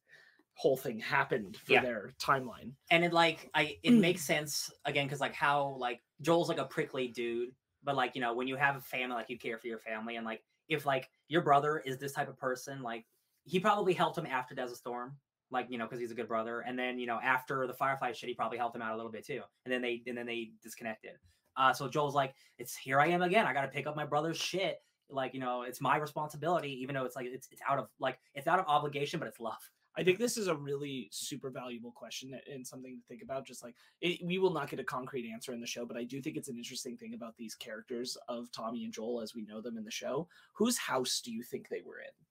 whole 0.55 0.77
thing 0.77 0.99
happened 0.99 1.57
for 1.57 1.73
Yeah. 1.73 1.81
their 1.81 2.13
timeline 2.21 2.73
and 2.91 3.03
it 3.03 3.13
like 3.13 3.49
i 3.55 3.77
it 3.81 3.91
makes 3.91 4.21
sense 4.25 4.69
again 4.85 5.05
because 5.07 5.21
like 5.21 5.33
how 5.33 5.75
like 5.79 6.01
joel's 6.21 6.49
like 6.49 6.59
a 6.59 6.65
prickly 6.65 7.07
dude 7.07 7.49
but 7.83 7.95
like 7.95 8.13
you 8.13 8.21
know 8.21 8.33
when 8.33 8.47
you 8.47 8.55
have 8.55 8.75
a 8.75 8.81
family 8.81 9.15
like 9.15 9.29
you 9.29 9.39
care 9.39 9.57
for 9.57 9.67
your 9.67 9.79
family 9.79 10.17
and 10.17 10.25
like 10.25 10.43
if 10.67 10.85
like 10.85 11.09
your 11.27 11.41
brother 11.41 11.79
is 11.85 11.97
this 11.97 12.11
type 12.13 12.27
of 12.29 12.37
person 12.37 12.81
like 12.83 13.05
he 13.45 13.59
probably 13.59 13.93
helped 13.93 14.17
him 14.17 14.25
after 14.25 14.53
desert 14.53 14.77
storm 14.77 15.15
like 15.53 15.67
you 15.69 15.77
know 15.77 15.85
because 15.85 15.99
he's 15.99 16.11
a 16.11 16.15
good 16.15 16.27
brother 16.27 16.61
and 16.61 16.77
then 16.77 16.99
you 16.99 17.07
know 17.07 17.19
after 17.23 17.65
the 17.67 17.73
firefly 17.73 18.11
shit 18.11 18.29
he 18.29 18.35
probably 18.35 18.57
helped 18.57 18.75
him 18.75 18.81
out 18.81 18.93
a 18.93 18.95
little 18.95 19.11
bit 19.11 19.25
too 19.25 19.41
and 19.65 19.73
then 19.73 19.81
they 19.81 20.01
and 20.07 20.17
then 20.17 20.25
they 20.25 20.51
disconnected 20.61 21.11
uh 21.57 21.71
so 21.71 21.87
joel's 21.87 22.15
like 22.15 22.33
it's 22.57 22.75
here 22.75 22.99
i 22.99 23.07
am 23.07 23.21
again 23.21 23.45
i 23.45 23.53
gotta 23.53 23.67
pick 23.67 23.87
up 23.87 23.95
my 23.95 24.05
brother's 24.05 24.37
shit 24.37 24.79
like 25.09 25.33
you 25.33 25.39
know 25.39 25.61
it's 25.61 25.79
my 25.79 25.97
responsibility 25.97 26.71
even 26.81 26.95
though 26.95 27.05
it's 27.05 27.15
like 27.15 27.27
it's, 27.27 27.47
it's 27.51 27.61
out 27.69 27.79
of 27.79 27.87
like 27.99 28.17
it's 28.33 28.47
out 28.47 28.59
of 28.59 28.65
obligation 28.67 29.19
but 29.19 29.27
it's 29.27 29.39
love 29.39 29.69
I 29.95 30.03
think 30.03 30.17
this 30.17 30.37
is 30.37 30.47
a 30.47 30.55
really 30.55 31.07
super 31.11 31.51
valuable 31.51 31.91
question 31.91 32.31
and 32.51 32.65
something 32.65 32.99
to 32.99 33.07
think 33.07 33.21
about. 33.21 33.45
Just 33.45 33.63
like 33.63 33.75
it, 34.01 34.19
we 34.25 34.39
will 34.39 34.51
not 34.51 34.69
get 34.69 34.79
a 34.79 34.83
concrete 34.83 35.31
answer 35.31 35.53
in 35.53 35.61
the 35.61 35.67
show, 35.67 35.85
but 35.85 35.97
I 35.97 36.03
do 36.03 36.21
think 36.21 36.35
it's 36.35 36.49
an 36.49 36.57
interesting 36.57 36.97
thing 36.97 37.13
about 37.13 37.35
these 37.37 37.55
characters 37.55 38.17
of 38.27 38.51
Tommy 38.51 38.85
and 38.85 38.93
Joel 38.93 39.21
as 39.21 39.35
we 39.35 39.43
know 39.43 39.61
them 39.61 39.77
in 39.77 39.83
the 39.83 39.91
show. 39.91 40.27
Whose 40.53 40.77
house 40.77 41.21
do 41.23 41.31
you 41.31 41.43
think 41.43 41.69
they 41.69 41.81
were 41.85 41.99
in? 41.99 42.25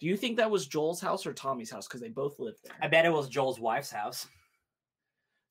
Do 0.00 0.06
you 0.06 0.16
think 0.16 0.38
that 0.38 0.50
was 0.50 0.66
Joel's 0.66 1.00
house 1.00 1.26
or 1.26 1.32
Tommy's 1.34 1.70
house? 1.70 1.86
Because 1.86 2.00
they 2.00 2.08
both 2.08 2.38
lived 2.38 2.58
there. 2.64 2.74
i 2.80 2.88
bet 2.88 3.04
it 3.04 3.12
was 3.12 3.28
joel's 3.28 3.60
wife's 3.60 3.90
house 3.90 4.26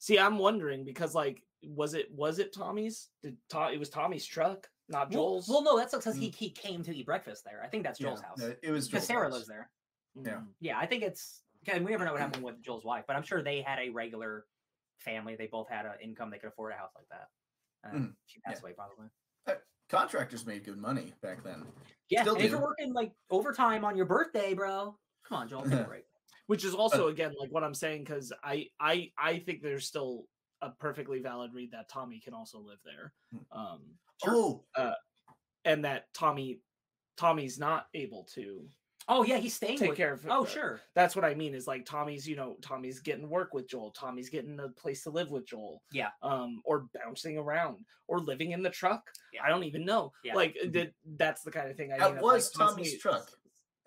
See, 0.01 0.17
I'm 0.17 0.37
wondering 0.37 0.85
because 0.85 1.13
like, 1.13 1.43
was 1.61 1.93
it 1.93 2.07
was 2.09 2.39
it 2.39 2.53
Tommy's? 2.53 3.09
Did 3.21 3.35
Tom? 3.49 3.73
It 3.73 3.79
was 3.79 3.89
Tommy's 3.89 4.25
truck, 4.25 4.65
not 4.87 5.11
Joel's. 5.11 5.49
Well, 5.49 5.61
no, 5.61 5.75
that's 5.77 5.93
because 5.93 6.15
he 6.15 6.29
he 6.29 6.49
came 6.51 6.83
to 6.83 6.95
eat 6.95 7.05
breakfast 7.05 7.43
there. 7.43 7.61
I 7.61 7.67
think 7.67 7.83
that's 7.83 7.99
Joel's 7.99 8.21
Yeah, 8.21 8.27
house. 8.29 8.37
no, 8.39 8.55
It 8.63 8.71
was 8.71 8.87
Because 8.87 9.05
Sarah 9.05 9.25
house. 9.25 9.33
lives 9.33 9.47
there. 9.47 9.69
yeah. 10.15 10.31
Mm. 10.35 10.47
Yeah, 10.61 10.77
I 10.79 10.85
think 10.85 11.03
it's. 11.03 11.41
Okay, 11.67 11.81
we 11.81 11.91
never 11.91 12.05
know 12.05 12.13
what 12.13 12.21
happened 12.21 12.45
with 12.45 12.61
Joel's 12.63 12.85
wife, 12.85 13.03
but 13.07 13.17
I'm 13.17 13.23
sure 13.23 13.43
they 13.43 13.61
had 13.61 13.77
a 13.79 13.89
regular 13.89 14.45
family. 14.99 15.35
They 15.35 15.47
both 15.47 15.67
had 15.67 15.85
an 15.85 15.91
income. 16.01 16.29
They 16.31 16.37
could 16.39 16.47
afford 16.47 16.71
a 16.71 16.77
house 16.77 16.91
like 16.95 17.07
that. 17.09 17.27
Uh, 17.83 17.93
Mhm, 17.99 18.13
She 18.25 18.39
passed 18.39 18.61
away 18.61 18.71
probably. 18.71 19.07
Contractors 19.89 20.45
made 20.45 20.63
good 20.63 20.77
money 20.77 21.13
back 21.21 21.43
then. 21.43 21.63
Yeah, 22.09 22.21
Still 22.21 22.35
and 22.35 22.43
if 22.43 22.51
you're 22.51 22.61
working 22.61 22.93
like 22.93 23.11
overtime 23.29 23.83
on 23.83 23.95
your 23.95 24.05
birthday, 24.05 24.53
bro, 24.53 24.97
come 25.27 25.37
on, 25.39 25.47
Joel, 25.49 25.63
take 25.63 25.73
a 25.73 25.83
break. 25.87 26.03
which 26.47 26.63
is 26.63 26.73
also 26.73 27.07
again 27.09 27.33
like 27.39 27.51
what 27.51 27.63
i'm 27.63 27.73
saying 27.75 28.03
because 28.03 28.33
i 28.43 28.65
i 28.79 29.11
i 29.17 29.37
think 29.39 29.61
there's 29.61 29.85
still 29.85 30.23
a 30.61 30.71
perfectly 30.71 31.19
valid 31.21 31.51
read 31.53 31.71
that 31.71 31.87
tommy 31.89 32.19
can 32.19 32.33
also 32.33 32.59
live 32.59 32.79
there 32.83 33.13
Hmm. 33.31 33.59
um 33.59 33.81
Oh, 34.27 34.65
and 35.65 35.85
that 35.85 36.05
tommy 36.13 36.59
tommy's 37.17 37.59
not 37.59 37.85
able 37.93 38.27
to 38.33 38.65
Oh 39.11 39.23
yeah, 39.23 39.37
he's 39.37 39.55
staying. 39.55 39.77
take 39.79 39.89
with, 39.89 39.97
care 39.97 40.13
of 40.13 40.25
Oh 40.29 40.43
uh, 40.43 40.45
sure. 40.45 40.81
that's 40.93 41.15
what 41.15 41.25
i 41.25 41.33
mean 41.33 41.55
is 41.55 41.65
like 41.67 41.83
tommy's 41.85 42.27
you 42.27 42.35
know 42.35 42.55
tommy's 42.61 42.99
getting 42.99 43.27
work 43.27 43.53
with 43.55 43.67
joel 43.67 43.89
tommy's 43.91 44.29
getting 44.29 44.59
a 44.59 44.69
place 44.69 45.03
to 45.03 45.09
live 45.09 45.29
with 45.31 45.47
joel 45.47 45.81
Yeah. 45.91 46.09
um 46.21 46.61
or 46.63 46.85
bouncing 46.93 47.37
around 47.37 47.79
or 48.07 48.19
living 48.19 48.51
in 48.51 48.61
the 48.61 48.69
truck 48.69 49.03
Yeah. 49.33 49.41
i 49.43 49.49
don't 49.49 49.63
even 49.63 49.83
know 49.83 50.11
Yeah. 50.23 50.35
like 50.35 50.55
that 50.73 50.93
that's 51.17 51.41
the 51.41 51.51
kind 51.51 51.69
of 51.69 51.75
thing 51.75 51.91
i 51.91 51.97
That 51.97 52.21
was 52.21 52.51
like, 52.57 52.69
Tommy's 52.69 52.99
truck. 52.99 53.27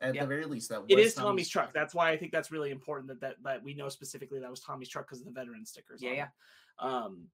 at 0.01 0.15
Yep. 0.17 0.23
the 0.25 0.27
very 0.29 0.45
least, 0.47 0.69
that 0.71 0.81
was 0.83 0.91
It 0.91 0.99
is 0.99 1.15
Tommy's 1.15 1.49
truck. 1.49 1.73
That's 1.73 1.95
why 1.95 2.11
I 2.11 2.17
think 2.17 2.33
that's 2.33 2.51
really 2.51 2.73
important 2.73 3.07
that 3.09 3.21
that, 3.21 3.37
that 3.45 3.63
we 3.63 3.73
know 3.75 3.89
specifically 3.89 4.41
that 4.41 4.51
was 4.51 4.59
Tommy's 4.59 4.89
truck 4.89 5.07
because 5.07 5.21
of 5.21 5.27
the 5.27 5.31
veteran 5.41 5.65
stickers. 5.65 6.03
Yeah, 6.03 6.11
on 6.11 6.17
yeah. 6.17 6.25
it. 6.25 6.85
Um, 6.85 7.29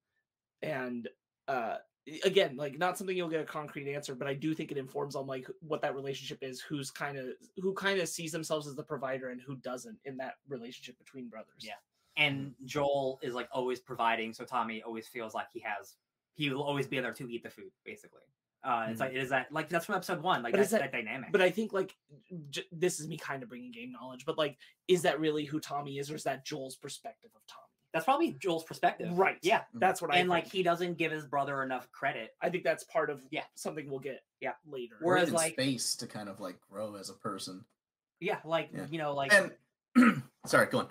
and 0.61 1.09
uh, 1.49 1.77
i- 1.79 1.79
again, 2.25 2.57
like 2.57 2.79
not 2.79 2.97
something 2.97 3.17
you'll 3.17 3.29
get 3.29 3.41
a 3.41 3.45
concrete 3.45 3.93
answer, 3.93 4.15
but 4.15 4.29
I 4.29 4.35
do 4.35 4.55
think 4.55 4.71
it 4.71 4.79
informs 4.79 5.15
on 5.15 5.27
like 5.27 5.47
what 5.61 5.83
that 5.83 5.95
relationship 5.95 6.39
is. 6.43 6.61
Who's 6.61 6.91
kind 6.91 7.19
of 7.19 7.27
who 7.57 7.75
kind 7.75 8.01
of 8.01 8.09
sees 8.09 8.33
themselves 8.33 8.67
as 8.67 8.75
the 8.75 8.83
provider 8.83 9.31
and 9.31 9.41
who 9.41 9.57
doesn't 9.57 9.99
in 10.05 10.17
that 10.19 10.35
relationship 10.49 10.99
between 10.99 11.29
brothers. 11.29 11.61
Yeah. 11.61 11.75
And 12.17 12.55
Joel 12.65 13.21
is 13.23 13.35
like 13.35 13.49
always 13.53 13.79
providing, 13.79 14.33
so 14.33 14.45
Tommy 14.45 14.83
always 14.83 15.07
feels 15.07 15.35
like 15.35 15.47
he 15.53 15.61
has. 15.61 15.95
He 16.35 16.51
will 16.51 16.63
always 16.63 16.87
be 16.87 16.99
there 17.01 17.13
to 17.13 17.31
eat 17.31 17.43
the 17.43 17.51
food, 17.51 17.71
basically. 17.85 18.23
Uh, 18.65 18.89
it's 18.91 18.99
like 18.99 19.13
is 19.13 19.31
that 19.31 19.47
like 19.53 19.69
that's 19.69 19.87
from 19.87 19.95
episode 19.95 20.21
one, 20.21 20.43
like 20.43 20.53
that's 20.53 20.71
that, 20.71 20.81
that- 20.81 20.93
dynamic. 20.93 21.31
But 21.31 21.43
I 21.43 21.51
think 21.51 21.73
like 21.73 21.97
j- 22.51 22.67
this 22.73 22.99
is 22.99 23.07
me 23.07 23.17
kind 23.17 23.45
of 23.45 23.49
bringing 23.49 23.71
game 23.71 23.93
knowledge, 23.93 24.25
but 24.25 24.37
like, 24.37 24.59
is 24.89 25.03
that 25.03 25.21
really 25.21 25.45
who 25.45 25.61
Tommy 25.61 25.99
is, 25.99 26.11
or 26.11 26.17
is 26.17 26.25
that 26.25 26.45
Joel's 26.45 26.75
perspective 26.75 27.31
of 27.37 27.43
Tommy? 27.47 27.68
That's 27.93 28.05
probably 28.05 28.33
Joel's 28.41 28.65
perspective, 28.65 29.17
Right. 29.17 29.39
Yeah, 29.43 29.61
mm-hmm. 29.61 29.79
That's 29.79 30.03
what 30.03 30.13
I 30.13 30.19
and 30.19 30.29
like 30.29 30.47
he 30.51 30.63
doesn't 30.63 30.99
give 30.99 31.11
his 31.13 31.25
brother 31.25 31.63
enough 31.63 31.91
credit. 31.93 32.35
I 32.43 32.51
think 32.51 32.65
that's 32.65 32.85
part 32.85 33.09
of 33.11 33.23
Yeah. 33.31 33.45
something 33.55 33.89
we'll 33.89 33.99
get 34.01 34.23
Yeah. 34.41 34.53
later. 34.67 34.97
We're 35.01 35.15
Whereas, 35.15 35.29
in 35.29 35.35
like- 35.35 35.53
space 35.55 35.97
to 35.97 36.07
kind 36.07 36.29
of 36.29 36.39
like 36.41 36.61
grow 36.71 36.95
as 36.97 37.09
a 37.11 37.15
person. 37.15 37.65
Yeah, 38.21 38.39
like 38.45 38.71
Yeah. 38.73 38.87
you 38.91 38.99
know, 38.99 39.15
like 39.15 39.33
And 39.33 40.23
sorry, 40.47 40.67
go 40.67 40.81
on. 40.81 40.89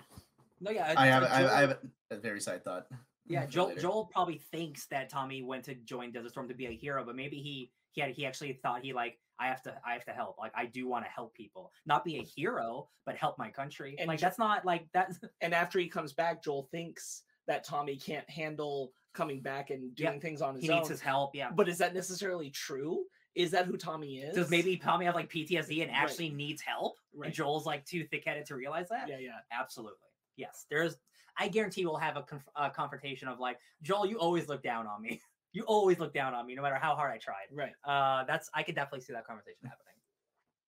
no, 0.60 0.70
yeah. 0.70 0.94
I 0.96 1.06
have, 1.06 1.22
I 1.24 1.26
have, 1.26 1.40
Joel- 1.40 1.50
I 1.56 1.60
have 1.60 1.78
a 2.10 2.16
very 2.16 2.40
side 2.40 2.64
thought. 2.64 2.86
Yeah, 3.28 3.46
Joel. 3.46 3.74
Joel 3.76 4.06
probably 4.12 4.38
thinks 4.50 4.86
that 4.86 5.08
Tommy 5.10 5.42
went 5.42 5.64
to 5.64 5.74
join 5.74 6.10
Desert 6.12 6.30
Storm 6.30 6.48
to 6.48 6.54
be 6.54 6.66
a 6.66 6.70
hero, 6.72 7.04
but 7.04 7.16
maybe 7.16 7.36
he 7.36 7.70
he 7.92 8.00
had 8.00 8.10
he 8.10 8.26
actually 8.26 8.52
thought 8.54 8.82
he 8.82 8.92
like 8.92 9.18
I 9.40 9.46
have 9.48 9.62
to 9.62 9.74
I 9.86 9.92
have 9.92 10.04
to 10.06 10.12
help. 10.12 10.36
Like 10.38 10.52
I 10.54 10.66
do 10.66 10.88
want 10.88 11.04
to 11.04 11.10
help 11.10 11.34
people, 11.34 11.72
not 11.86 12.04
be 12.04 12.16
a 12.18 12.22
hero, 12.22 12.88
but 13.06 13.16
help 13.16 13.38
my 13.38 13.50
country. 13.50 13.96
And 13.98 14.08
like 14.08 14.20
that's 14.20 14.38
not 14.38 14.64
like 14.64 14.86
that. 14.94 15.12
and 15.40 15.54
after 15.54 15.78
he 15.78 15.88
comes 15.88 16.12
back, 16.12 16.42
Joel 16.42 16.68
thinks 16.72 17.22
that 17.46 17.64
Tommy 17.64 17.96
can't 17.96 18.28
handle 18.28 18.92
coming 19.14 19.40
back 19.40 19.70
and 19.70 19.92
Yeah. 19.96 20.10
doing 20.10 20.20
things 20.20 20.42
on 20.42 20.54
his 20.54 20.64
he 20.64 20.70
own. 20.70 20.76
needs 20.78 20.88
his 20.90 21.00
help. 21.00 21.34
Yeah, 21.34 21.50
But 21.50 21.68
is 21.68 21.78
that 21.78 21.94
necessarily 21.94 22.50
true? 22.50 23.04
Is 23.34 23.52
that 23.52 23.66
who 23.66 23.76
Tommy 23.76 24.18
is? 24.18 24.34
does 24.34 24.50
maybe 24.50 24.76
Tommy 24.76 25.06
have 25.06 25.14
like 25.14 25.30
PTSD 25.30 25.82
and 25.82 25.90
Right. 25.90 25.96
actually 25.98 26.28
needs 26.30 26.60
help? 26.60 26.96
Right. 27.14 27.26
And 27.26 27.34
Joel's 27.34 27.64
like 27.66 27.84
too 27.86 28.04
thick 28.04 28.24
headed 28.26 28.46
to 28.46 28.54
realize 28.56 28.88
that. 28.90 29.08
Yeah, 29.08 29.18
yeah. 29.18 29.38
Absolutely. 29.52 29.96
Yes. 30.36 30.66
There's. 30.70 30.96
I 31.38 31.48
guarantee 31.48 31.84
we'll 31.86 31.96
have 31.96 32.16
a 32.16 32.22
conf- 32.22 32.48
uh, 32.56 32.70
confrontation 32.70 33.28
of 33.28 33.38
like 33.38 33.58
Joel, 33.82 34.06
you 34.06 34.18
always 34.18 34.48
look 34.48 34.62
down 34.62 34.86
on 34.86 35.02
me. 35.02 35.20
you 35.52 35.62
always 35.64 35.98
look 35.98 36.12
down 36.12 36.34
on 36.34 36.46
me, 36.46 36.54
no 36.54 36.62
matter 36.62 36.76
how 36.76 36.94
hard 36.94 37.12
I 37.12 37.18
tried. 37.18 37.46
Right. 37.52 37.72
Uh, 37.84 38.24
that's 38.24 38.50
I 38.54 38.62
could 38.62 38.74
definitely 38.74 39.00
see 39.00 39.12
that 39.12 39.26
conversation 39.26 39.64
happening. 39.64 39.94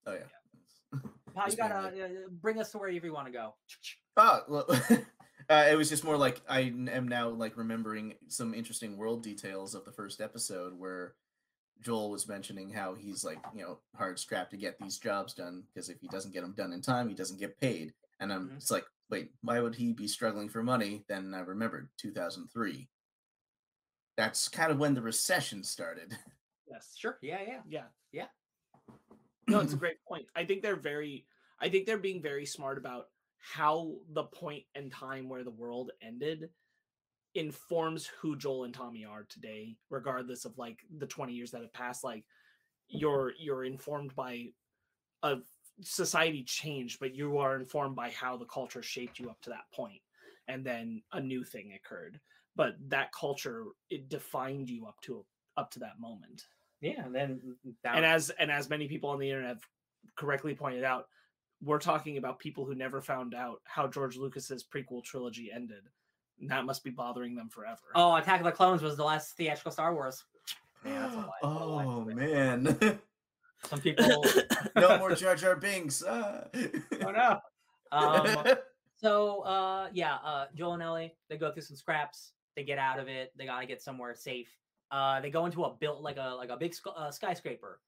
Oh 0.07 0.15
yeah. 0.15 1.01
Paul, 1.35 1.45
you 1.51 1.57
gotta 1.57 1.75
uh, 2.05 2.09
bring 2.31 2.59
us 2.59 2.71
to 2.73 2.79
wherever 2.79 3.05
you 3.05 3.13
want 3.13 3.27
to 3.27 3.33
go. 3.33 3.55
Oh, 4.17 4.41
well, 4.49 4.67
uh, 5.51 5.69
it 5.71 5.77
was 5.77 5.89
just 5.89 6.05
more 6.05 6.17
like 6.17 6.41
I 6.49 6.61
am 6.61 7.09
now 7.09 7.29
like 7.29 7.57
remembering 7.57 8.15
some 8.29 8.55
interesting 8.55 8.97
world 8.97 9.23
details 9.23 9.75
of 9.75 9.85
the 9.85 9.93
first 9.93 10.21
episode 10.21 10.79
where 10.79 11.15
Joel 11.83 12.11
was 12.11 12.29
mentioning 12.29 12.71
how 12.71 12.95
he's 12.95 13.25
like, 13.25 13.39
you 13.55 13.63
know, 13.63 13.79
hard 13.97 14.19
strapped 14.19 14.51
to 14.51 14.57
get 14.57 14.79
these 14.79 14.99
jobs 14.99 15.35
done 15.35 15.65
because 15.73 15.89
if 15.89 16.01
he 16.01 16.09
doesn't 16.09 16.33
get 16.33 16.43
them 16.43 16.55
done 16.57 16.73
in 16.73 16.83
time, 16.83 17.09
he 17.09 17.15
doesn't 17.15 17.41
get 17.41 17.59
paid. 17.61 17.93
And 18.19 18.33
I'm 18.33 18.51
Mhm. 18.51 18.57
it's 18.57 18.71
like, 18.71 18.85
wait, 19.11 19.31
why 19.43 19.61
would 19.61 19.75
he 19.75 19.93
be 19.93 20.09
struggling 20.09 20.49
for 20.49 20.63
money? 20.63 21.05
Then 21.09 21.35
I 21.35 21.41
uh, 21.41 21.45
remembered 21.45 21.89
2003. 21.99 22.89
That's 24.17 24.49
kind 24.49 24.71
of 24.71 24.79
when 24.79 24.95
the 24.95 25.03
recession 25.03 25.65
started. 25.65 26.17
Yes. 26.71 26.95
Sure. 26.97 27.19
Yeah. 27.21 27.41
Yeah. 27.45 27.61
Yeah. 27.69 27.85
Yeah. 28.13 28.27
No, 29.49 29.59
it's 29.59 29.73
a 29.73 29.77
great 29.85 29.97
point. 30.07 30.27
I 30.37 30.45
think 30.45 30.63
they're 30.63 30.77
very 30.77 31.27
I 31.61 31.69
think 31.69 31.85
they're 31.85 31.99
being 31.99 32.23
very 32.23 32.47
smart 32.47 32.79
about 32.79 33.07
how 33.41 33.95
the 34.13 34.23
point 34.23 34.63
and 34.77 34.93
time 34.93 35.29
where 35.29 35.43
the 35.43 35.51
world 35.51 35.91
ended 36.01 36.49
informs 37.35 38.07
who 38.07 38.37
Joel 38.37 38.65
and 38.65 38.75
Tommy 38.75 39.05
are 39.05 39.27
today, 39.29 39.77
regardless 39.91 40.45
of 40.45 40.57
like 40.59 40.79
the 40.99 41.07
20 41.07 41.33
years 41.33 41.51
that 41.51 41.63
have 41.63 41.73
passed. 41.73 42.05
Like 42.05 42.25
you're 42.89 43.33
you're 43.39 43.65
informed 43.65 44.15
by 44.15 44.47
a 45.23 45.39
society 45.83 46.43
changed, 46.45 46.99
but 47.01 47.15
you 47.15 47.39
are 47.39 47.57
informed 47.57 47.97
by 47.97 48.11
how 48.11 48.37
the 48.37 48.45
culture 48.47 48.83
shaped 48.83 49.19
you 49.19 49.31
up 49.31 49.41
to 49.43 49.51
that 49.51 49.71
point. 49.73 50.01
And 50.49 50.65
then 50.65 51.03
a 51.13 51.21
new 51.21 51.45
thing 51.45 51.73
occurred. 51.75 52.21
But 52.57 52.75
that 52.89 53.13
culture 53.13 53.65
it 53.89 54.09
defined 54.09 54.69
you 54.69 54.87
up 54.87 55.01
to 55.03 55.25
up 55.57 55.71
to 55.73 55.79
that 55.81 55.99
moment 55.99 56.45
Yeah. 56.81 57.05
And 57.05 57.15
then 57.15 57.41
mm, 57.45 57.71
mm, 57.71 57.75
down, 57.83 57.97
and 57.97 58.05
as 58.05 58.31
and 58.31 58.51
as 58.51 58.69
many 58.69 58.89
people 58.89 59.11
on 59.11 59.19
the 59.19 59.29
internet 59.29 59.51
have 59.51 59.67
correctly 60.17 60.55
pointed 60.55 60.85
out 60.85 61.07
we're 61.63 61.79
talking 61.79 62.17
about 62.17 62.39
people 62.39 62.65
who 62.65 62.75
never 62.75 63.03
found 63.03 63.35
out 63.35 63.61
how 63.65 63.87
george 63.87 64.17
lucas's 64.17 64.65
prequel 64.65 65.05
trilogy 65.05 65.51
ended 65.55 65.83
that 66.49 66.65
must 66.65 66.83
be 66.83 66.91
bothering 66.91 67.35
them 67.35 67.49
forever 67.51 67.83
oh, 67.95 68.17
Attack 68.17 68.41
of 68.41 68.47
the 68.47 68.53
Clones 68.53 68.83
was 68.83 68.97
the 68.97 69.05
last 69.05 69.37
theatrical 69.37 69.73
Star 69.73 69.95
Wars. 69.95 70.25
Yeah, 70.85 71.01
that's 71.01 71.15
a 71.15 71.19
lie. 71.45 71.85
What 71.85 71.87
oh 71.87 72.05
man. 72.05 72.99
Some 73.65 73.81
people. 73.81 74.25
no 74.77 74.99
more 74.99 75.15
Jar 75.15 75.37
Jar 75.37 75.57
Binks. 75.57 76.03
Ah. 76.07 76.45
oh 77.05 77.11
no. 77.11 77.41
Um, 77.93 78.57
so 78.97 79.41
uh, 79.41 79.89
yeah, 79.93 80.17
uh, 80.25 80.47
Joel 80.55 80.75
and 80.75 80.83
Ellie 80.83 81.15
they 81.29 81.37
go 81.37 81.53
through 81.53 81.63
some 81.63 81.77
scraps. 81.77 82.33
They 82.57 82.65
get 82.65 82.79
out 82.79 82.99
of 82.99 83.09
it. 83.09 83.33
They 83.37 83.47
gotta 83.47 83.67
get 83.67 83.83
somewhere 83.83 84.15
safe. 84.15 84.49
Uh, 84.91 85.21
they 85.21 85.31
go 85.31 85.47
into 85.47 85.65
a 85.65 85.75
built 85.75 86.03
like 86.03 86.17
a 86.17 86.35
like 86.37 86.51
a 86.51 86.57
big 86.57 86.75
uh, 86.97 87.11
skyscraper, 87.11 87.81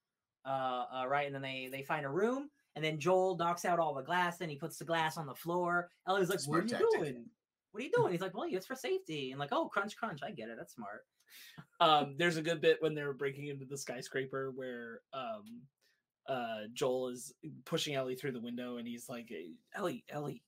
uh, 0.44 0.84
uh, 0.94 1.04
right? 1.08 1.26
And 1.26 1.34
then 1.34 1.42
they 1.42 1.68
they 1.70 1.82
find 1.82 2.06
a 2.06 2.10
room. 2.10 2.48
And 2.74 2.82
then 2.82 2.98
Joel 2.98 3.36
knocks 3.36 3.66
out 3.66 3.78
all 3.78 3.94
the 3.94 4.02
glass. 4.02 4.40
And 4.40 4.50
he 4.50 4.56
puts 4.56 4.78
the 4.78 4.84
glass 4.84 5.18
on 5.18 5.26
the 5.26 5.34
floor. 5.34 5.90
Ellie's 6.08 6.30
like, 6.30 6.40
"What 6.46 6.60
are 6.60 6.62
you 6.62 6.68
tactic. 6.68 6.88
doing? 6.94 7.24
What 7.72 7.80
are 7.80 7.84
you 7.84 7.92
doing?" 7.94 8.12
He's 8.12 8.20
like, 8.20 8.36
"Well, 8.36 8.46
it's 8.50 8.66
for 8.66 8.76
safety." 8.76 9.32
And 9.32 9.40
like, 9.40 9.52
"Oh, 9.52 9.68
crunch, 9.68 9.96
crunch. 9.96 10.20
I 10.22 10.30
get 10.30 10.48
it. 10.48 10.56
That's 10.56 10.74
smart." 10.74 11.04
Um 11.80 12.14
there's 12.18 12.36
a 12.36 12.42
good 12.42 12.60
bit 12.60 12.76
when 12.80 12.94
they're 12.94 13.12
breaking 13.12 13.48
into 13.48 13.64
the 13.64 13.76
skyscraper 13.76 14.50
where 14.54 15.00
um 15.12 15.62
uh 16.28 16.60
joel 16.72 17.08
is 17.08 17.34
pushing 17.64 17.94
ellie 17.94 18.14
through 18.14 18.32
the 18.32 18.40
window 18.40 18.76
and 18.76 18.86
he's 18.86 19.08
like 19.08 19.32
ellie 19.74 20.04
ellie 20.10 20.42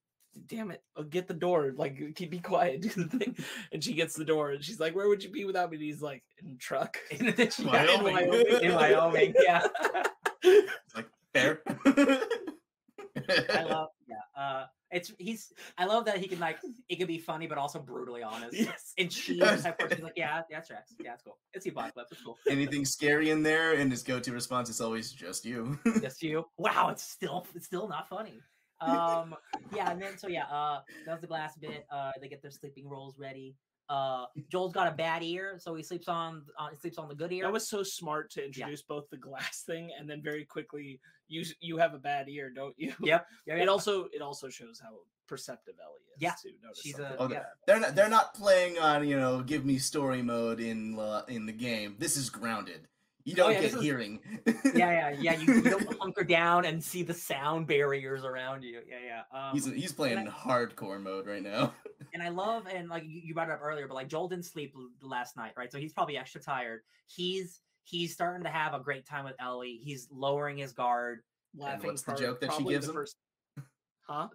damn 0.47 0.70
it 0.72 0.82
uh, 0.97 1.03
get 1.03 1.28
the 1.28 1.35
door 1.35 1.72
like 1.76 1.97
keep 2.16 2.30
be 2.30 2.41
quiet 2.41 2.80
do 2.82 2.89
the 2.89 3.18
thing 3.18 3.37
and 3.72 3.82
she 3.85 3.93
gets 3.93 4.14
the 4.14 4.24
door 4.24 4.51
and 4.51 4.64
she's 4.64 4.80
like 4.80 4.95
where 4.95 5.09
would 5.09 5.22
you 5.22 5.30
be 5.30 5.45
without 5.45 5.70
me 5.70 5.76
and 5.76 5.85
he's 5.85 6.03
like 6.03 6.22
in 6.43 6.53
a 6.53 6.57
truck 6.57 6.97
In 7.11 7.28
addition, 7.28 7.66
Yeah, 7.68 7.85
in 7.95 8.03
Wyoming. 8.03 8.28
Wyoming. 8.30 8.62
in 8.64 8.74
Wyoming, 8.74 9.35
yeah. 9.41 9.66
like 10.95 11.09
fair. 11.32 11.62
I 13.16 13.62
love, 13.64 13.89
yeah. 14.09 14.16
Uh, 14.37 14.66
it's 14.95 15.12
he's. 15.18 15.53
I 15.76 15.84
love 15.84 16.05
that 16.07 16.18
he 16.18 16.28
can 16.28 16.38
like 16.38 16.59
it 16.88 16.97
can 16.97 17.07
be 17.07 17.18
funny, 17.18 17.47
but 17.47 17.59
also 17.59 17.78
brutally 17.78 18.22
honest. 18.22 18.55
yes 18.55 18.95
And 18.97 19.12
she 19.12 19.38
like, 19.38 19.76
yeah, 19.80 20.05
yeah, 20.16 20.42
that's 20.51 20.68
tracks. 20.68 20.95
Yeah, 21.03 21.14
it's 21.14 21.22
cool. 21.22 21.36
It's 21.53 21.64
the 21.64 21.70
apocalypse. 21.70 22.12
It's 22.12 22.22
cool. 22.22 22.38
Anything 22.49 22.84
scary 22.84 23.30
in 23.30 23.42
there, 23.42 23.74
and 23.74 23.90
his 23.90 24.03
go-to 24.03 24.32
response 24.32 24.70
is 24.70 24.80
always 24.80 25.12
just 25.12 25.45
you. 25.45 25.78
Just 26.01 26.22
you. 26.22 26.45
Wow, 26.59 26.88
it's 26.90 27.03
still 27.03 27.47
it's 27.55 27.66
still 27.66 27.88
not 27.88 28.09
funny. 28.09 28.40
Um, 28.80 29.34
yeah, 29.74 29.90
and 29.90 30.01
then 30.01 30.16
so 30.18 30.28
yeah, 30.28 30.45
uh, 30.45 30.80
that 31.07 31.12
was 31.12 31.20
the 31.20 31.26
glass 31.26 31.57
bit. 31.57 31.86
Uh, 31.90 32.12
they 32.20 32.28
get 32.28 32.42
their 32.42 32.51
sleeping 32.51 32.88
rolls 32.88 33.18
ready. 33.18 33.57
Uh, 33.89 34.24
Joel's 34.51 34.72
got 34.72 34.89
a 34.89 34.93
bad 34.97 35.22
ear, 35.22 35.57
so 35.59 35.74
he 35.74 35.82
sleeps 35.82 36.09
on 36.09 36.43
uh, 36.59 36.68
he 36.70 36.76
sleeps 36.76 36.97
on 36.99 37.09
the 37.09 37.14
good 37.14 37.32
ear. 37.32 37.45
That 37.45 37.53
was 37.53 37.68
so 37.68 37.82
smart 37.82 38.30
to 38.32 38.45
introduce 38.45 38.82
both 38.82 39.05
the 39.11 39.16
glass 39.18 39.62
thing 39.66 39.91
and 39.99 40.09
then 40.09 40.22
very 40.22 40.45
quickly 40.45 41.01
you 41.28 41.45
you 41.61 41.76
have 41.76 41.93
a 41.95 41.99
bad 41.99 42.28
ear, 42.28 42.51
don't 42.55 42.74
you? 42.78 42.93
Yep. 43.01 43.26
Yeah, 43.47 43.55
It 43.57 43.59
yeah. 43.61 43.66
also 43.66 44.07
it 44.12 44.22
also 44.22 44.49
shows 44.49 44.80
how 44.82 44.91
perceptive 45.28 45.74
Ellie 45.82 46.01
is 46.16 46.22
Yeah, 46.22 46.32
too. 46.43 46.51
Notice 46.62 46.80
she's 46.82 46.97
something 46.97 47.12
a- 47.14 47.20
Oh, 47.20 47.24
like 47.24 47.32
yeah. 47.35 47.43
they're 47.66 47.80
not. 47.80 47.95
They're 47.95 48.09
not 48.09 48.35
playing 48.35 48.78
on 48.78 49.07
you 49.07 49.18
know, 49.18 49.41
give 49.43 49.64
me 49.66 49.78
story 49.78 50.22
mode 50.22 50.61
in 50.61 50.99
uh, 50.99 51.22
in 51.28 51.45
the 51.45 51.53
game. 51.53 51.97
This 51.99 52.16
is 52.16 52.30
grounded. 52.30 52.89
You 53.26 53.35
don't 53.35 53.47
Oh, 53.47 53.51
yeah, 53.53 53.61
get 53.62 53.70
this 53.70 53.74
is- 53.76 53.82
hearing. 53.82 54.20
yeah, 54.47 54.53
yeah, 54.74 55.11
yeah. 55.18 55.32
You, 55.41 55.55
you 55.55 55.62
don't 55.62 55.97
hunker 56.01 56.24
down 56.24 56.66
and 56.66 56.82
see 56.85 57.03
the 57.03 57.14
sound 57.14 57.66
barriers 57.66 58.22
around 58.22 58.62
you. 58.62 58.80
Yeah, 58.87 58.97
yeah. 59.32 59.39
Um, 59.49 59.55
He's 59.55 59.64
he's 59.64 59.93
playing 59.93 60.26
I- 60.26 60.30
hardcore 60.30 61.01
mode 61.03 61.26
right 61.26 61.43
now. 61.43 61.72
And 62.15 62.23
I 62.23 62.29
love 62.31 62.67
and 62.73 62.89
like 62.89 63.03
you 63.05 63.21
you 63.25 63.35
brought 63.35 63.49
it 63.49 63.53
up 63.53 63.61
earlier, 63.62 63.87
but 63.89 63.95
like 63.95 64.09
Joel 64.09 64.29
didn't 64.29 64.45
sleep 64.47 64.75
last 65.03 65.37
night, 65.37 65.53
right? 65.57 65.71
So 65.71 65.79
he's 65.79 65.93
probably 65.93 66.17
extra 66.17 66.41
tired. 66.41 66.81
He's 67.07 67.61
he's 67.83 68.12
starting 68.15 68.45
to 68.45 68.51
have 68.51 68.73
a 68.73 68.79
great 68.81 69.05
time 69.07 69.25
with 69.25 69.35
Ellie. 69.41 69.79
He's 69.83 70.09
lowering 70.11 70.57
his 70.57 70.73
guard. 70.73 71.21
Laughing 71.57 71.91
what's 71.91 72.03
the 72.03 72.15
joke 72.15 72.41
that 72.41 72.53
she 72.55 72.65
gives 72.65 72.87
the 72.87 72.93
him? 72.93 72.97
first- 72.97 73.17
Huh? 74.09 74.29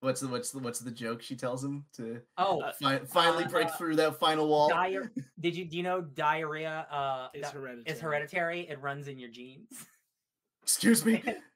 What's 0.00 0.20
the 0.20 0.28
what's 0.28 0.50
the 0.50 0.58
what's 0.58 0.80
the 0.80 0.90
joke 0.90 1.22
she 1.22 1.36
tells 1.36 1.62
him 1.64 1.84
to 1.96 2.20
Oh, 2.36 2.60
Uh, 2.60 2.72
fi- 2.72 2.98
finally 3.06 3.44
break 3.44 3.68
uh, 3.68 3.76
through 3.76 3.96
that 3.96 4.18
final 4.18 4.48
wall? 4.48 4.68
diar- 4.70 5.10
did 5.40 5.56
you 5.56 5.64
do 5.64 5.76
you 5.76 5.82
know 5.84 6.00
diarrhea 6.00 6.86
uh 6.90 7.28
It's 7.32 7.50
di- 7.50 7.56
hereditary. 7.58 7.94
is 7.96 8.00
hereditary? 8.00 8.60
It 8.68 8.80
runs 8.80 9.06
in 9.08 9.18
your 9.18 9.30
genes. 9.30 9.68
Excuse 10.62 11.04
me. 11.06 11.22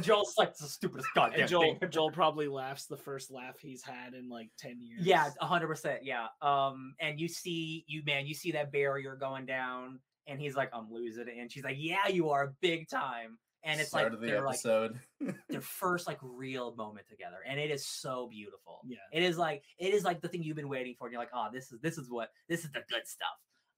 Joel's 0.00 0.34
like 0.38 0.56
the 0.56 0.66
stupidest 0.66 1.08
goddamn 1.14 1.40
And 1.40 1.48
Joel 1.48 1.76
thing. 1.76 1.90
Joel 1.90 2.10
probably 2.10 2.48
laughs 2.48 2.86
the 2.86 2.96
first 2.96 3.30
laugh 3.30 3.56
he's 3.58 3.82
had 3.82 4.14
in 4.14 4.28
like 4.28 4.50
ten 4.58 4.80
years. 4.80 5.04
Yeah, 5.04 5.28
a 5.40 5.46
hundred 5.46 5.68
percent. 5.68 6.00
Yeah. 6.04 6.26
Um, 6.42 6.94
and 7.00 7.20
you 7.20 7.28
see 7.28 7.84
you 7.86 8.02
man, 8.04 8.26
you 8.26 8.34
see 8.34 8.52
that 8.52 8.72
barrier 8.72 9.16
going 9.16 9.46
down, 9.46 10.00
and 10.26 10.40
he's 10.40 10.56
like, 10.56 10.70
I'm 10.72 10.90
losing 10.90 11.28
it. 11.28 11.34
And 11.38 11.50
she's 11.50 11.64
like, 11.64 11.76
Yeah, 11.78 12.08
you 12.08 12.30
are 12.30 12.54
big 12.60 12.88
time. 12.88 13.38
And 13.64 13.80
it's 13.80 13.88
Start 13.90 14.04
like 14.04 14.12
of 14.12 14.20
the 14.20 14.26
they're 14.28 14.44
like 14.44 14.54
episode. 14.54 15.00
their 15.48 15.60
first 15.60 16.06
like 16.06 16.18
real 16.22 16.74
moment 16.76 17.08
together. 17.08 17.38
And 17.48 17.58
it 17.58 17.70
is 17.70 17.84
so 17.84 18.28
beautiful. 18.30 18.80
Yeah. 18.86 18.98
It 19.12 19.24
is 19.24 19.36
like 19.38 19.64
it 19.78 19.92
is 19.92 20.04
like 20.04 20.20
the 20.20 20.28
thing 20.28 20.42
you've 20.42 20.56
been 20.56 20.68
waiting 20.68 20.94
for. 20.96 21.08
And 21.08 21.12
you're 21.12 21.20
like, 21.20 21.30
oh, 21.34 21.48
this 21.52 21.72
is 21.72 21.80
this 21.80 21.98
is 21.98 22.08
what 22.08 22.30
this 22.48 22.64
is 22.64 22.70
the 22.70 22.84
good 22.88 23.02
stuff. 23.06 23.28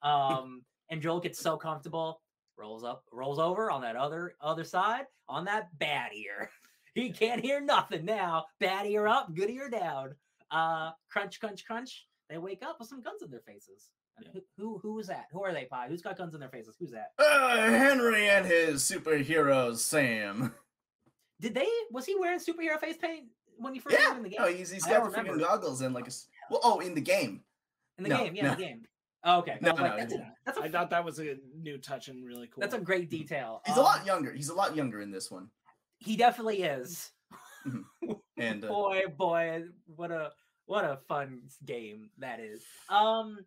Um, 0.03 0.62
and 0.90 1.01
Joel 1.01 1.20
gets 1.20 1.38
so 1.38 1.57
comfortable, 1.57 2.20
rolls 2.59 2.84
up, 2.84 3.04
rolls 3.12 3.38
over 3.38 3.70
on 3.70 3.80
that 3.82 3.96
other 3.96 4.34
other 4.40 4.64
side 4.64 5.04
on 5.28 5.44
that 5.46 5.76
bad 5.78 6.12
ear. 6.14 6.50
he 6.94 7.11
can't 7.11 7.40
hear 7.44 7.61
nothing 7.61 8.04
now. 8.04 8.46
Bad 8.61 8.86
ear 8.86 9.06
up, 9.06 9.34
good 9.34 9.50
ear 9.50 9.70
down. 9.70 10.14
Uh, 10.50 10.90
crunch, 11.11 11.40
crunch, 11.40 11.64
crunch. 11.66 12.06
They 12.28 12.38
wake 12.38 12.62
up 12.62 12.78
with 12.78 12.88
some 12.88 13.02
guns 13.02 13.22
in 13.22 13.30
their 13.30 13.40
faces. 13.46 13.90
Yeah. 14.20 14.28
who, 14.32 14.40
who 14.56 14.78
who 14.78 14.98
is 14.98 15.06
that? 15.06 15.26
Who 15.32 15.44
are 15.44 15.52
they, 15.52 15.66
Phai? 15.70 15.88
Who's 15.88 16.02
got 16.02 16.18
guns 16.18 16.34
in 16.34 16.40
their 16.40 16.48
faces? 16.48 16.76
Who's 16.78 16.90
that? 16.90 17.12
Uh, 17.18 17.70
Henry 17.70 18.28
and 18.28 18.44
his 18.44 18.82
superheroes, 18.82 19.78
Sam. 19.78 20.52
Did 21.40 21.54
they? 21.54 21.68
Was 21.92 22.04
he 22.06 22.16
wearing 22.18 22.40
superhero 22.40 22.80
face 22.80 22.96
paint 22.96 23.26
when 23.59 23.74
he 23.74 23.80
first 23.80 23.96
Yeah. 23.98 24.06
got 24.09 24.16
in 24.16 24.22
the 24.24 24.28
game? 24.30 24.38
Oh, 24.42 24.48
he's, 24.52 24.70
he's 24.70 24.84
got 24.84 25.04
the 25.11 25.16
freaking 25.16 25.38
goggles 25.38 25.80
and 25.82 25.94
like 25.94 26.04
a. 26.04 26.09
s- 26.09 26.26
Well, 26.50 26.61
oh, 26.64 26.80
in 26.80 26.94
the 26.96 27.00
game. 27.00 27.42
in 27.96 28.04
the 28.04 28.11
no, 28.11 28.16
game, 28.24 28.34
yeah, 28.34 28.44
in 28.52 28.59
the 28.59 28.64
game. 28.64 28.82
Oh, 29.25 29.39
okay. 29.41 29.59
No, 29.61 29.71
I 29.71 29.73
like, 29.73 29.91
no, 29.93 29.97
that's, 29.97 30.12
no. 30.14 30.19
a, 30.21 30.33
that's, 30.47 30.59
a, 30.59 30.62
I 30.62 30.69
thought 30.71 30.91
that 30.91 31.05
was 31.05 31.19
a 31.19 31.37
new 31.57 31.79
touch 31.79 32.09
and 32.09 32.25
really 32.25 32.47
cool. 32.47 32.61
that's 32.61 32.75
a 32.75 32.79
great 32.79 33.11
detail. 33.11 33.62
He's 33.66 33.77
a 33.77 33.81
Um, 33.81 33.85
lot 33.85 34.07
younger. 34.07 34.33
He's 34.33 34.49
a 34.49 34.55
lot 34.55 34.77
younger 34.77 35.01
in 35.01 35.11
this 35.11 35.31
one. 35.31 35.49
He 35.99 36.16
definitely 36.16 36.62
is. 36.62 37.11
And 38.37 38.64
uh, 38.64 38.69
boy, 38.69 39.03
boy, 39.16 39.64
what 39.87 40.11
a 40.11 40.33
what 40.66 40.85
a 40.85 40.99
fun 41.09 41.43
game 41.64 42.11
that 42.19 42.41
is. 42.41 42.62
Um, 42.89 43.39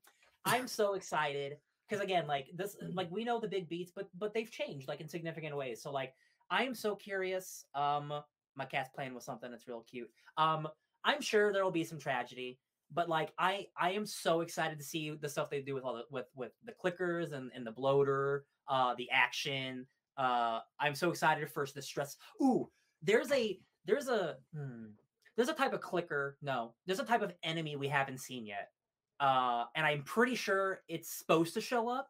I'm 0.44 0.68
so 0.68 0.96
excited 0.96 1.58
because 1.88 2.04
again, 2.04 2.28
like 2.28 2.48
this, 2.56 2.76
like 2.94 3.10
we 3.12 3.24
know 3.24 3.40
the 3.40 3.48
big 3.48 3.70
beats, 3.70 3.92
but 3.96 4.10
but 4.18 4.34
they've 4.34 4.52
changed 4.52 4.88
like 4.88 5.00
in 5.02 5.08
significant 5.08 5.56
ways. 5.56 5.82
So 5.82 5.92
like, 5.92 6.14
I 6.50 6.64
am 6.66 6.76
so 6.76 6.96
curious. 6.96 7.66
Um, 7.74 8.12
my 8.56 8.66
cat's 8.66 8.90
playing 8.94 9.14
with 9.14 9.24
something 9.24 9.50
that's 9.50 9.68
real 9.68 9.86
cute. 9.90 10.10
Um, 10.38 10.68
I'm 11.06 11.22
sure 11.22 11.54
there 11.54 11.64
will 11.64 11.72
be 11.72 11.84
some 11.86 11.98
tragedy, 12.00 12.60
but 12.94 13.10
like 13.10 13.32
I 13.38 13.68
I 13.78 13.92
am 13.92 14.06
so 14.06 14.42
excited 14.42 14.78
to 14.78 14.84
see 14.84 15.12
the 15.12 15.30
stuff 15.30 15.50
they 15.50 15.62
do 15.62 15.74
with 15.74 15.84
all 15.84 15.96
the 15.96 16.04
with 16.10 16.28
with 16.36 16.52
the 16.66 16.74
clickers 16.74 17.34
and 17.34 17.52
and 17.56 17.66
the 17.66 17.72
bloater, 17.72 18.46
uh, 18.68 18.96
the 18.98 19.10
action. 19.12 19.86
Uh, 20.18 20.60
I'm 20.80 20.96
so 20.96 21.10
excited 21.10 21.50
for 21.50 21.66
the 21.74 21.82
stress. 21.82 22.18
Ooh, 22.42 22.70
there's 23.02 23.32
a 23.32 23.60
there's 23.86 24.08
a 24.08 24.38
hmm, 24.56 24.88
there's 25.36 25.50
a 25.50 25.54
type 25.54 25.74
of 25.74 25.82
clicker. 25.82 26.38
No, 26.42 26.74
there's 26.86 27.00
a 27.00 27.06
type 27.06 27.22
of 27.22 27.34
enemy 27.44 27.76
we 27.76 27.88
haven't 27.88 28.20
seen 28.20 28.46
yet. 28.46 28.72
Uh, 29.20 29.66
and 29.76 29.86
I'm 29.86 30.04
pretty 30.04 30.36
sure 30.36 30.82
it's 30.88 31.10
supposed 31.10 31.54
to 31.54 31.62
show 31.62 31.88
up 31.88 32.10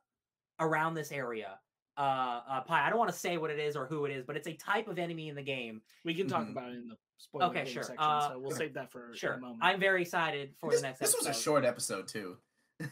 around 0.60 0.94
this 0.94 1.12
area. 1.12 1.60
Uh, 1.98 2.42
uh 2.48 2.64
Phai, 2.64 2.82
I 2.82 2.90
don't 2.90 3.00
want 3.00 3.12
to 3.12 3.18
say 3.18 3.38
what 3.38 3.52
it 3.52 3.60
is 3.60 3.76
or 3.76 3.86
who 3.86 4.06
it 4.06 4.12
is, 4.12 4.24
but 4.26 4.38
it's 4.38 4.48
a 4.48 4.54
type 4.54 4.88
of 4.88 4.98
enemy 4.98 5.30
in 5.30 5.36
the 5.36 5.42
game. 5.44 5.82
we 6.06 6.14
can 6.14 6.28
talk 6.28 6.48
Mhm. 6.48 6.52
about 6.52 6.72
it 6.72 6.78
in 6.78 6.88
the 6.88 6.98
spoiler 7.18 7.48
Okay, 7.48 7.66
sure. 7.66 7.84
section, 7.84 7.98
Uh, 8.04 8.30
so 8.30 8.40
we'll 8.40 8.48
okay. 8.52 8.66
save 8.66 8.74
that 8.74 8.92
for 8.92 9.14
Sure, 9.14 9.34
a 9.34 9.40
moment. 9.40 9.60
I'm 9.62 9.80
very 9.80 10.02
excited 10.02 10.56
for 10.60 10.72
this, 10.72 10.82
the 10.82 10.88
next. 10.88 11.00
this 11.00 11.16
was 11.16 11.28
a 11.28 11.34
short 11.34 11.66
episode 11.66 12.08
too. 12.08 12.38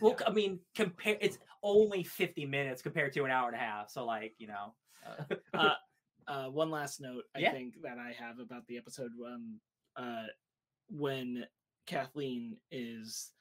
Well, 0.01 0.17
I 0.25 0.31
mean, 0.31 0.59
compare 0.75 1.17
it's 1.19 1.39
only 1.63 2.03
50 2.03 2.45
minutes 2.45 2.81
compared 2.81 3.13
to 3.13 3.25
an 3.25 3.31
hour 3.31 3.47
and 3.47 3.55
a 3.55 3.59
half. 3.59 3.89
So 3.89 4.05
like, 4.05 4.35
you 4.37 4.47
know, 4.47 4.75
uh, 5.53 5.57
uh, 5.57 5.73
uh, 6.27 6.49
one 6.49 6.69
last 6.69 7.01
note 7.01 7.23
I 7.35 7.39
Yeah. 7.39 7.51
think 7.51 7.81
that 7.81 7.97
I 7.97 8.11
have 8.11 8.39
about 8.39 8.67
the 8.67 8.77
episode 8.77 9.11
um, 9.25 9.59
uh, 9.95 10.27
when 10.89 11.45
Kathleen 11.85 12.57
is 12.71 13.31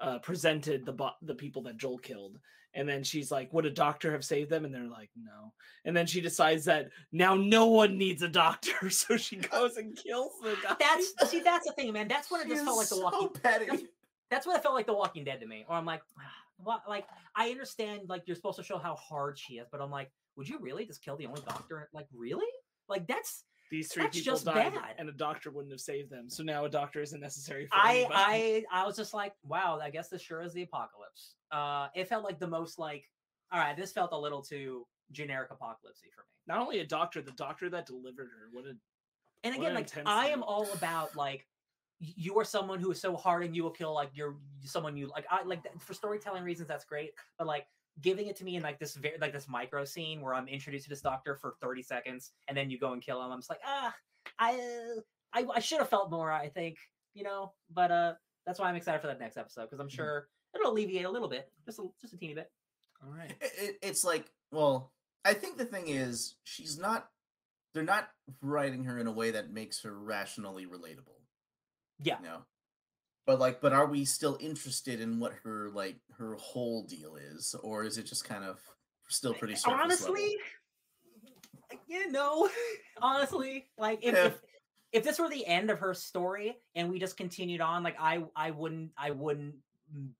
uh, 0.00 0.18
presented 0.18 0.84
the 0.84 0.92
bo- 0.92 1.10
the 1.22 1.34
people 1.34 1.62
that 1.62 1.78
Joel 1.78 1.98
killed, 1.98 2.38
and 2.74 2.88
then 2.88 3.02
she's 3.02 3.30
like, 3.30 3.52
"Would 3.52 3.66
a 3.66 3.70
doctor 3.70 4.12
have 4.12 4.24
saved 4.24 4.50
them?" 4.50 4.64
And 4.64 4.74
they're 4.74 4.88
like, 4.88 5.10
"No." 5.16 5.52
And 5.84 5.96
then 5.96 6.06
she 6.06 6.20
decides 6.20 6.64
that 6.66 6.88
now 7.12 7.34
no 7.34 7.66
one 7.66 7.96
needs 7.96 8.22
a 8.22 8.28
doctor, 8.28 8.90
so 8.90 9.16
she 9.16 9.36
goes 9.36 9.76
and 9.76 9.96
kills 9.96 10.32
the 10.42 10.56
doctor. 10.62 10.76
that's 10.78 11.30
see, 11.30 11.40
that's 11.40 11.66
the 11.66 11.72
thing, 11.72 11.92
man. 11.92 12.08
That's 12.08 12.30
what 12.30 12.44
it 12.44 12.48
just 12.48 12.64
felt 12.64 12.76
like 12.76 12.88
the 12.88 12.96
so 12.96 13.02
Walking. 13.02 13.28
petty. 13.42 13.86
That's 14.30 14.46
what 14.46 14.56
it 14.56 14.62
felt 14.62 14.74
like 14.74 14.86
The 14.86 14.94
Walking 14.94 15.22
Dead 15.24 15.40
to 15.40 15.46
me. 15.46 15.64
Or 15.68 15.76
I'm 15.76 15.86
like, 15.86 16.02
what? 16.58 16.82
Like, 16.88 17.06
I 17.36 17.50
understand, 17.50 18.08
like 18.08 18.24
you're 18.26 18.34
supposed 18.34 18.56
to 18.56 18.64
show 18.64 18.76
how 18.76 18.96
hard 18.96 19.38
she 19.38 19.54
is, 19.54 19.68
but 19.70 19.80
I'm 19.80 19.90
like, 19.90 20.10
would 20.36 20.48
you 20.48 20.58
really 20.60 20.84
just 20.84 21.00
kill 21.02 21.16
the 21.16 21.26
only 21.26 21.42
doctor? 21.48 21.88
Like, 21.92 22.08
really? 22.12 22.46
Like 22.88 23.06
that's 23.06 23.44
These 23.70 23.92
three 23.92 24.04
That's 24.04 24.18
people 24.20 24.38
died, 24.38 24.74
bad. 24.74 24.94
and 24.98 25.08
a 25.08 25.12
doctor 25.12 25.50
wouldn't 25.50 25.72
have 25.72 25.80
saved 25.80 26.10
them. 26.10 26.28
So 26.30 26.42
now 26.42 26.64
a 26.64 26.68
doctor 26.68 27.02
isn't 27.02 27.20
necessary. 27.20 27.66
For 27.66 27.74
I 27.74 27.94
anybody. 27.96 28.66
I 28.72 28.82
I 28.82 28.86
was 28.86 28.96
just 28.96 29.12
like, 29.12 29.32
wow, 29.44 29.78
I 29.82 29.90
guess 29.90 30.08
this 30.08 30.22
sure 30.22 30.42
is 30.42 30.52
the 30.52 30.62
apocalypse. 30.62 31.34
Uh 31.50 31.88
it 31.94 32.08
felt 32.08 32.24
like 32.24 32.38
the 32.38 32.46
most 32.46 32.78
like 32.78 33.04
all 33.52 33.60
right, 33.60 33.76
this 33.76 33.92
felt 33.92 34.12
a 34.12 34.18
little 34.18 34.42
too 34.42 34.86
generic 35.12 35.50
apocalypsey 35.50 36.10
for 36.14 36.22
me. 36.22 36.32
not 36.46 36.58
only 36.60 36.80
a 36.80 36.86
doctor, 36.86 37.22
the 37.22 37.30
doctor 37.32 37.68
that 37.70 37.86
delivered 37.86 38.28
her. 38.28 38.48
What 38.52 38.64
a 38.66 38.74
And 39.44 39.54
again, 39.56 39.74
like 39.74 39.90
I 40.06 40.28
am 40.28 40.42
all 40.42 40.70
about 40.72 41.16
like 41.16 41.46
you 41.98 42.38
are 42.38 42.44
someone 42.44 42.78
who 42.78 42.90
is 42.90 43.00
so 43.00 43.16
hard 43.16 43.42
and 43.44 43.56
you 43.56 43.62
will 43.62 43.70
kill 43.70 43.94
like 43.94 44.10
you're 44.14 44.36
someone 44.64 44.96
you 44.96 45.08
like 45.08 45.26
I 45.30 45.42
like 45.44 45.60
for 45.80 45.94
storytelling 45.94 46.44
reasons 46.44 46.68
that's 46.68 46.84
great, 46.84 47.12
but 47.38 47.46
like 47.46 47.66
giving 48.02 48.26
it 48.26 48.36
to 48.36 48.44
me 48.44 48.56
in 48.56 48.62
like 48.62 48.78
this 48.78 48.94
very 48.94 49.16
like 49.20 49.32
this 49.32 49.48
micro 49.48 49.84
scene 49.84 50.20
where 50.20 50.34
I'm 50.34 50.48
introduced 50.48 50.84
to 50.84 50.90
this 50.90 51.00
doctor 51.00 51.36
for 51.36 51.54
30 51.62 51.82
seconds 51.82 52.32
and 52.48 52.56
then 52.56 52.70
you 52.70 52.78
go 52.78 52.92
and 52.92 53.02
kill 53.02 53.22
him. 53.24 53.30
I'm 53.32 53.38
just 53.38 53.50
like, 53.50 53.60
ah, 53.64 53.94
I 54.38 54.52
uh, 54.54 55.00
I, 55.32 55.44
I 55.56 55.60
should 55.60 55.78
have 55.78 55.88
felt 55.88 56.10
more, 56.10 56.30
I 56.30 56.48
think, 56.48 56.76
you 57.14 57.22
know, 57.24 57.52
but 57.72 57.90
uh 57.90 58.14
that's 58.46 58.58
why 58.60 58.68
I'm 58.68 58.76
excited 58.76 59.00
for 59.00 59.06
that 59.08 59.18
next 59.18 59.36
episode 59.36 59.62
because 59.62 59.80
I'm 59.80 59.88
Mhm. 59.88 59.92
sure 59.96 60.28
it'll 60.54 60.70
alleviate 60.72 61.04
a 61.04 61.10
little 61.10 61.28
bit, 61.28 61.50
just 61.64 61.78
a 61.78 61.86
just 62.00 62.14
a 62.14 62.16
teeny 62.16 62.34
bit. 62.34 62.50
all 63.02 63.10
right. 63.10 63.32
It, 63.40 63.52
it- 63.58 63.78
it's 63.82 64.04
like, 64.04 64.30
well, 64.52 64.92
I 65.24 65.34
think 65.34 65.56
the 65.58 65.64
thing 65.64 65.88
is, 65.88 66.36
she's 66.44 66.78
not. 66.78 67.08
They're 67.74 67.82
not 67.82 68.08
writing 68.40 68.84
her 68.84 68.98
in 68.98 69.06
a 69.06 69.12
way 69.12 69.32
that 69.32 69.50
makes 69.50 69.82
her 69.82 69.92
rationally 69.92 70.64
relatable. 70.66 71.18
Yeah. 72.00 72.18
You 72.20 72.24
know, 72.26 72.38
but 73.26 73.38
like, 73.38 73.60
but 73.60 73.72
are 73.72 73.86
we 73.86 74.04
still 74.04 74.38
interested 74.40 75.00
in 75.00 75.18
what 75.20 75.32
her 75.44 75.70
like 75.70 75.96
her 76.18 76.34
whole 76.36 76.84
deal 76.84 77.16
is, 77.16 77.54
or 77.62 77.84
is 77.84 77.98
it 77.98 78.06
just 78.06 78.24
kind 78.24 78.44
of 78.44 78.60
still 79.08 79.34
pretty 79.34 79.54
surface 79.54 80.00
level? 80.02 80.14
honestly 80.14 80.36
yeah 81.88 82.04
no 82.10 82.48
honestly 83.02 83.66
like 83.78 84.00
if, 84.02 84.14
Yeah. 84.14 84.24
if 84.26 84.38
if 84.92 85.04
this 85.04 85.18
were 85.18 85.28
the 85.28 85.44
end 85.46 85.70
of 85.70 85.78
her 85.80 85.94
story 85.94 86.56
and 86.74 86.90
we 86.90 86.98
just 86.98 87.16
continued 87.16 87.60
on 87.60 87.82
like 87.82 87.96
i 88.00 88.24
i 88.34 88.50
wouldn't 88.50 88.90
i 88.96 89.10
wouldn't 89.10 89.54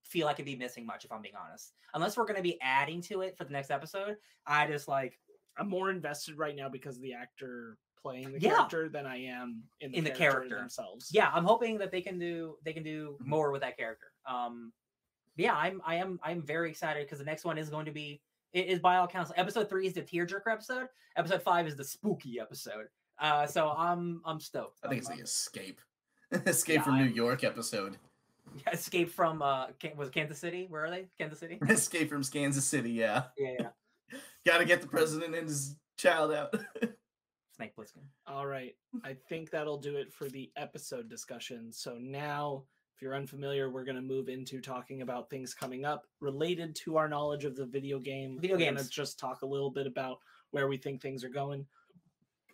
feel 0.05 0.27
like 0.27 0.37
it'd 0.37 0.47
be 0.47 0.57
missing 0.57 0.87
much 0.87 1.05
if 1.05 1.13
i'm 1.13 1.23
being 1.23 1.35
honest 1.37 1.73
unless 1.95 2.17
we're 2.17 2.25
going 2.25 2.37
to 2.37 2.43
be 2.43 2.59
adding 2.61 3.01
to 3.01 3.23
it 3.23 3.37
for 3.37 3.45
the 3.45 3.53
next 3.53 3.71
episode 3.71 4.17
i 4.47 4.67
just 4.67 4.87
like 4.89 5.19
I'm 5.59 5.71
more 5.71 5.89
invested 5.91 6.37
right 6.37 6.55
now 6.55 6.69
because 6.69 6.97
of 6.97 7.03
the 7.03 7.15
actor 7.15 7.79
playing 8.01 8.33
the 8.33 8.41
Yeah. 8.41 8.55
character 8.55 8.89
than 8.89 9.07
I 9.07 9.17
am 9.25 9.63
in 9.81 9.93
the, 9.93 9.99
In 9.99 10.05
the 10.05 10.11
character, 10.11 10.41
character. 10.41 10.59
themselves. 10.59 11.11
yeah 11.13 11.31
i'm 11.33 11.45
hoping 11.45 11.79
that 11.79 11.91
they 11.91 12.01
can 12.03 12.19
do 12.19 12.57
they 12.65 12.73
can 12.73 12.83
do 12.83 13.17
Mhm. 13.23 13.27
more 13.27 13.51
with 13.51 13.63
that 13.63 13.77
character 13.77 14.13
um 14.29 14.73
yeah 15.37 15.55
i'm 15.55 15.81
i 15.85 15.97
am 15.97 16.19
i'm 16.23 16.43
very 16.43 16.71
excited 16.71 17.05
because 17.07 17.19
the 17.19 17.25
next 17.25 17.45
one 17.45 17.59
is 17.59 17.69
going 17.69 17.87
to 17.87 17.93
be 17.93 18.21
it 18.53 18.67
is 18.67 18.79
by 18.81 18.97
all 18.97 19.07
counts 19.09 19.33
episode 19.37 19.69
three 19.69 19.87
is 19.87 19.93
the 19.95 20.03
tearjerker 20.03 20.51
episode 20.53 20.89
episode 21.17 21.43
five 21.43 21.67
is 21.67 21.77
the 21.77 21.85
spooky 21.85 22.39
episode 22.41 22.87
uh 23.19 23.47
so 23.47 23.71
i'm 23.77 24.21
i'm 24.25 24.39
stoked 24.41 24.79
I 24.85 24.89
think 24.89 25.01
it's 25.01 25.09
I'm- 25.09 25.19
the 25.19 25.25
escape, 25.25 25.81
escape 26.47 26.77
Yeah, 26.77 26.83
from 26.83 26.97
New 26.99 27.05
I'm- 27.05 27.15
York 27.15 27.45
episode, 27.45 27.99
Yeah, 28.65 28.71
Escape 28.73 29.11
from 29.11 29.43
uh 29.43 29.67
was 29.97 30.09
Kansas 30.11 30.39
City? 30.39 30.67
Where 30.69 30.85
are 30.85 30.91
they? 30.91 31.07
Kansas 31.19 31.39
City? 31.41 31.59
escape 31.69 32.09
from 32.09 32.23
Kansas 32.25 32.65
City. 32.65 32.93
Yeah, 32.93 33.25
yeah, 33.37 33.55
yeah. 33.59 34.19
got 34.47 34.59
to 34.59 34.65
get 34.65 34.81
the 34.81 34.87
president 34.87 35.35
and 35.35 35.49
his 35.49 35.77
child 35.97 36.33
out. 36.33 36.55
Snake 37.57 37.75
Plissken. 37.77 38.05
All 38.27 38.47
right. 38.47 38.75
I 39.05 39.17
think 39.29 39.51
that'll 39.51 39.79
do 39.79 39.97
it 39.97 40.13
for 40.13 40.29
the 40.29 40.51
episode 40.57 41.09
discussion. 41.09 41.73
So 41.73 41.97
now, 41.99 42.65
if 42.95 43.03
you're 43.03 43.15
unfamiliar, 43.15 43.71
we're 43.71 43.85
going 43.85 43.97
to 43.97 44.03
move 44.03 44.29
into 44.29 44.61
talking 44.61 45.03
about 45.03 45.31
things 45.31 45.55
coming 45.55 45.85
up 45.85 46.07
related 46.21 46.75
to 46.85 46.97
our 46.97 47.09
knowledge 47.09 47.45
of 47.45 47.57
the 47.57 47.67
video 47.67 47.99
game. 47.99 48.39
Video 48.41 48.57
We're 48.57 48.73
gonna 48.73 48.85
just 48.85 49.19
talk 49.19 49.43
a 49.43 49.47
little 49.47 49.71
bit 49.71 49.87
about 49.87 50.19
where 50.51 50.69
we 50.69 50.77
think 50.77 51.01
things 51.03 51.25
are 51.25 51.29
going. 51.29 51.67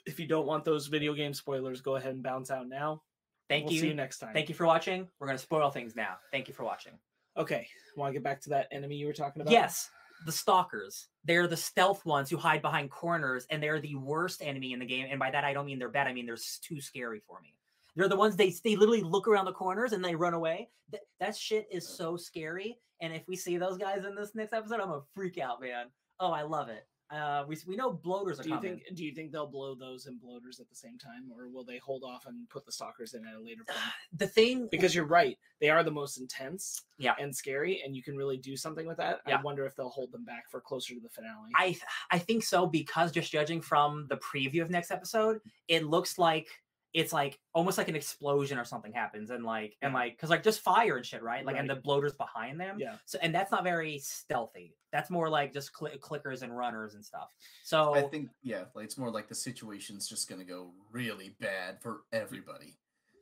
If 0.07 0.19
you 0.19 0.27
don't 0.27 0.47
want 0.47 0.65
those 0.65 0.89
video 0.89 1.15
game 1.15 1.35
spoilers, 1.35 1.81
go 1.81 1.97
ahead 1.97 2.15
and 2.15 2.23
bounce 2.23 2.51
out 2.51 2.69
now. 2.69 3.03
Thank 3.49 3.67
we'll 3.67 3.75
you. 3.75 3.81
See 3.81 3.89
you 3.89 3.95
next 3.95 4.19
time. 4.19 4.33
Thank 4.33 4.49
you 4.49 4.55
for 4.55 4.67
watching. 4.67 5.09
We're 5.21 5.29
gonna 5.29 5.39
spoil 5.39 5.71
things 5.71 5.95
now. 5.95 6.17
Thank 6.33 6.49
you 6.49 6.55
for 6.55 6.65
watching. 6.65 6.93
Okay. 7.37 7.67
Want 7.97 8.11
to 8.11 8.13
get 8.15 8.25
back 8.25 8.41
to 8.43 8.51
that 8.51 8.69
enemy 8.73 8.97
you 8.97 9.07
were 9.07 9.13
talking 9.13 9.43
about? 9.43 9.53
Yes, 9.53 9.91
the 10.25 10.33
stalkers. 10.33 11.09
They're 11.25 11.47
the 11.47 11.57
stealth 11.57 12.05
ones 12.05 12.31
who 12.31 12.37
hide 12.37 12.63
behind 12.63 12.91
corners, 12.91 13.47
and 13.51 13.63
they're 13.63 13.81
the 13.81 13.95
worst 13.97 14.43
enemy 14.43 14.73
in 14.73 14.81
the 14.81 14.87
game. 14.87 15.07
And 15.11 15.19
by 15.19 15.31
that, 15.31 15.45
I 15.45 15.53
don't 15.53 15.67
mean 15.67 15.79
they're 15.79 15.89
bad. 15.89 16.07
I 16.07 16.13
mean 16.13 16.27
they're 16.27 16.37
too 16.63 16.81
scary 16.81 17.21
for 17.27 17.41
me. 17.41 17.55
They're 17.95 18.09
the 18.09 18.17
ones 18.17 18.37
they 18.37 18.55
they 18.65 18.77
literally 18.77 19.03
look 19.03 19.29
around 19.29 19.45
the 19.45 19.53
corners 19.53 19.93
and 19.93 20.05
they 20.05 20.15
run 20.15 20.35
away. 20.35 20.71
That 20.91 21.03
that 21.21 21.37
shit 21.37 21.69
is 21.71 21.87
so 21.87 22.17
scary. 22.17 22.79
And 23.01 23.13
if 23.13 23.27
we 23.29 23.37
see 23.37 23.59
those 23.59 23.77
guys 23.77 24.05
in 24.05 24.15
this 24.15 24.35
next 24.35 24.53
episode, 24.53 24.81
I'm 24.81 24.89
gonna 24.89 25.03
freak 25.15 25.39
out, 25.39 25.61
man. 25.61 25.87
Oh, 26.19 26.33
I 26.33 26.43
love 26.43 26.69
it. 26.69 26.87
Uh, 27.13 27.45
we 27.47 27.57
we 27.67 27.77
know 27.77 27.93
bloaters 27.93 28.41
are 28.41 28.43
Do 28.43 28.49
you 28.49 28.55
coming. 28.57 28.77
think 28.79 28.97
do 28.97 29.05
you 29.05 29.13
think 29.15 29.33
they'll 29.33 29.47
blow 29.47 29.75
those 29.75 30.07
and 30.07 30.19
bloaters 30.19 30.61
at 30.61 30.69
the 30.71 30.75
same 30.75 30.97
time, 30.99 31.31
or 31.37 31.49
will 31.49 31.65
they 31.65 31.77
hold 31.79 32.03
off 32.05 32.25
and 32.27 32.49
put 32.49 32.65
the 32.65 32.73
stalkers 32.73 33.13
in 33.13 33.27
at 33.27 33.35
a 33.35 33.41
later 33.41 33.65
point? 33.69 33.79
the 34.15 34.27
thing 34.27 34.67
because 34.71 34.95
you're 34.95 35.05
right 35.05 35.37
they 35.61 35.69
are 35.69 35.85
the 35.85 35.91
most 35.91 36.19
intense 36.19 36.83
Yeah. 36.99 37.15
and 37.21 37.35
scary 37.37 37.83
and 37.85 37.95
you 37.95 38.03
can 38.03 38.17
really 38.17 38.39
do 38.39 38.57
something 38.57 38.87
with 38.87 38.97
that 38.97 39.21
Yeah. 39.29 39.39
i 39.39 39.43
wonder 39.43 39.65
if 39.67 39.77
they'll 39.77 39.91
hold 39.91 40.11
them 40.11 40.25
back 40.25 40.51
for 40.51 40.61
closer 40.61 40.95
to 40.95 41.01
the 41.01 41.09
finale 41.11 41.51
I 41.55 41.77
I 42.11 42.19
think 42.19 42.45
so 42.45 42.67
because 42.67 43.13
just 43.13 43.31
judging 43.31 43.61
from 43.61 44.07
the 44.09 44.17
preview 44.17 44.63
of 44.63 44.71
next 44.71 44.91
episode, 44.91 45.41
it 45.69 45.85
looks 45.85 46.19
like 46.19 46.49
it's 46.95 47.13
like 47.13 47.39
almost 47.55 47.79
like 47.79 47.89
an 47.89 47.97
explosion 47.97 48.59
or 48.59 48.65
something 48.65 48.93
happens 48.93 49.31
and 49.31 49.45
like 49.45 49.77
and 49.81 49.95
like 49.95 50.17
because 50.17 50.29
like 50.31 50.43
just 50.43 50.61
fire 50.61 50.97
and 50.97 51.07
shit, 51.07 51.23
right? 51.23 51.45
Like 51.45 51.57
and 51.57 51.69
the 51.69 51.77
bloaters 51.77 52.13
behind 52.15 52.61
them. 52.61 52.77
yeah 52.79 52.97
So 53.07 53.19
and 53.23 53.35
that's 53.35 53.51
not 53.51 53.65
very 53.65 53.99
stealthy. 53.99 54.75
That's 54.93 55.09
more 55.09 55.31
like 55.31 55.53
just 55.55 55.73
cli 55.73 55.91
clickers 55.99 56.43
and 56.43 56.57
runners 56.57 56.95
and 56.95 57.05
stuff. 57.05 57.35
So 57.65 57.95
I 57.95 58.03
think 58.03 58.29
yeah, 58.43 58.65
like 58.75 58.85
it's 58.85 58.99
more 58.99 59.11
like 59.11 59.29
the 59.29 59.35
situation's 59.35 60.07
just 60.09 60.29
gonna 60.29 60.45
go 60.45 60.73
really 60.91 61.35
bad 61.41 61.81
for 61.81 62.03
everybody. 62.13 62.77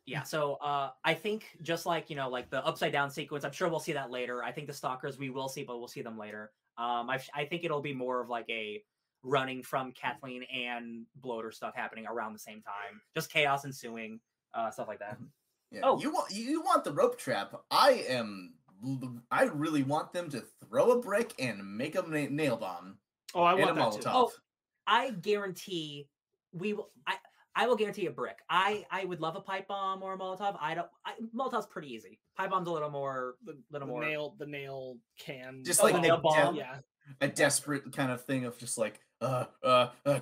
yeah 0.07 0.23
so 0.25 0.55
uh 0.55 0.91
i 1.05 1.15
think 1.15 1.45
just 1.63 1.87
like 1.87 2.11
you 2.11 2.17
know 2.17 2.29
like 2.29 2.51
the 2.51 2.65
upside 2.67 2.91
down 2.91 3.11
sequence 3.11 3.45
i'm 3.45 3.53
sure 3.53 3.69
we'll 3.69 3.79
see 3.79 3.93
that 3.93 4.11
later 4.11 4.43
i 4.43 4.51
think 4.51 4.67
the 4.67 4.73
stalkers 4.73 5.19
we 5.19 5.29
will 5.31 5.49
see 5.49 5.63
but 5.63 5.79
we'll 5.79 5.87
see 5.87 6.03
them 6.03 6.19
later 6.19 6.51
um 6.79 7.09
i, 7.11 7.21
I 7.35 7.45
think 7.45 7.65
it'll 7.65 7.83
be 7.83 7.93
more 7.95 8.21
of 8.21 8.29
like 8.31 8.49
a 8.49 8.83
running 9.23 9.63
from 9.63 9.93
kathleen 9.93 10.43
and 10.45 11.05
bloater 11.17 11.53
stuff 11.53 11.75
happening 11.77 12.07
around 12.07 12.33
the 12.33 12.39
same 12.39 12.63
time 12.63 13.01
just 13.15 13.31
chaos 13.33 13.65
ensuing 13.65 14.19
uh 14.55 14.71
stuff 14.71 14.89
like 14.89 14.99
that 14.99 15.19
Yeah, 15.71 15.81
Oh. 15.85 16.01
you 16.01 16.11
want 16.11 16.31
you 16.33 16.61
want 16.63 16.85
the 16.85 16.93
rope 16.93 17.17
trap. 17.19 17.55
I 17.71 18.05
am. 18.09 18.55
I 19.31 19.43
really 19.45 19.83
want 19.83 20.13
them 20.13 20.31
to 20.31 20.43
throw 20.65 20.93
a 20.93 21.01
brick 21.01 21.35
and 21.39 21.77
make 21.77 21.95
a 21.97 22.03
na- 22.03 22.27
nail 22.31 22.57
bomb 22.57 22.97
oh 23.35 23.43
i 23.43 23.53
and 23.53 23.61
a 23.63 23.75
want 23.75 23.93
that 23.95 24.03
too 24.03 24.09
Oh, 24.13 24.33
i 24.87 25.11
guarantee 25.11 26.09
we 26.53 26.73
will 26.73 26.91
i 27.07 27.15
I 27.57 27.67
will 27.67 27.75
guarantee 27.77 28.07
a 28.07 28.11
brick. 28.13 28.39
I 28.49 28.87
I 28.93 29.05
would 29.05 29.21
love 29.21 29.35
a 29.35 29.41
pipe 29.41 29.67
bomb 29.67 30.05
or 30.05 30.15
a 30.15 30.17
Molotov. 30.19 30.57
I 30.61 30.73
don't. 30.75 30.87
I, 31.05 31.15
Molotov's 31.37 31.67
pretty 31.67 31.93
easy. 31.93 32.21
Pipe 32.37 32.51
bomb's 32.51 32.69
a 32.69 32.71
little 32.71 32.91
more, 32.91 33.35
the, 33.45 33.59
little 33.73 33.89
the 33.89 33.93
more. 33.93 34.05
nail 34.05 34.35
the 34.39 34.47
nail 34.47 34.97
can 35.19 35.63
Just 35.65 35.81
Oh, 35.81 35.85
like 35.85 35.95
the 35.95 35.99
a 35.99 36.03
nail 36.03 36.17
bomb? 36.19 36.55
yeah 36.55 36.77
a 37.21 37.29
desperate 37.29 37.93
kind 37.93 38.11
of 38.13 38.25
thing 38.25 38.45
of 38.45 38.57
just 38.59 38.79
like 38.79 39.01
uh 39.21 39.45
uh, 39.63 39.89
uh 40.07 40.21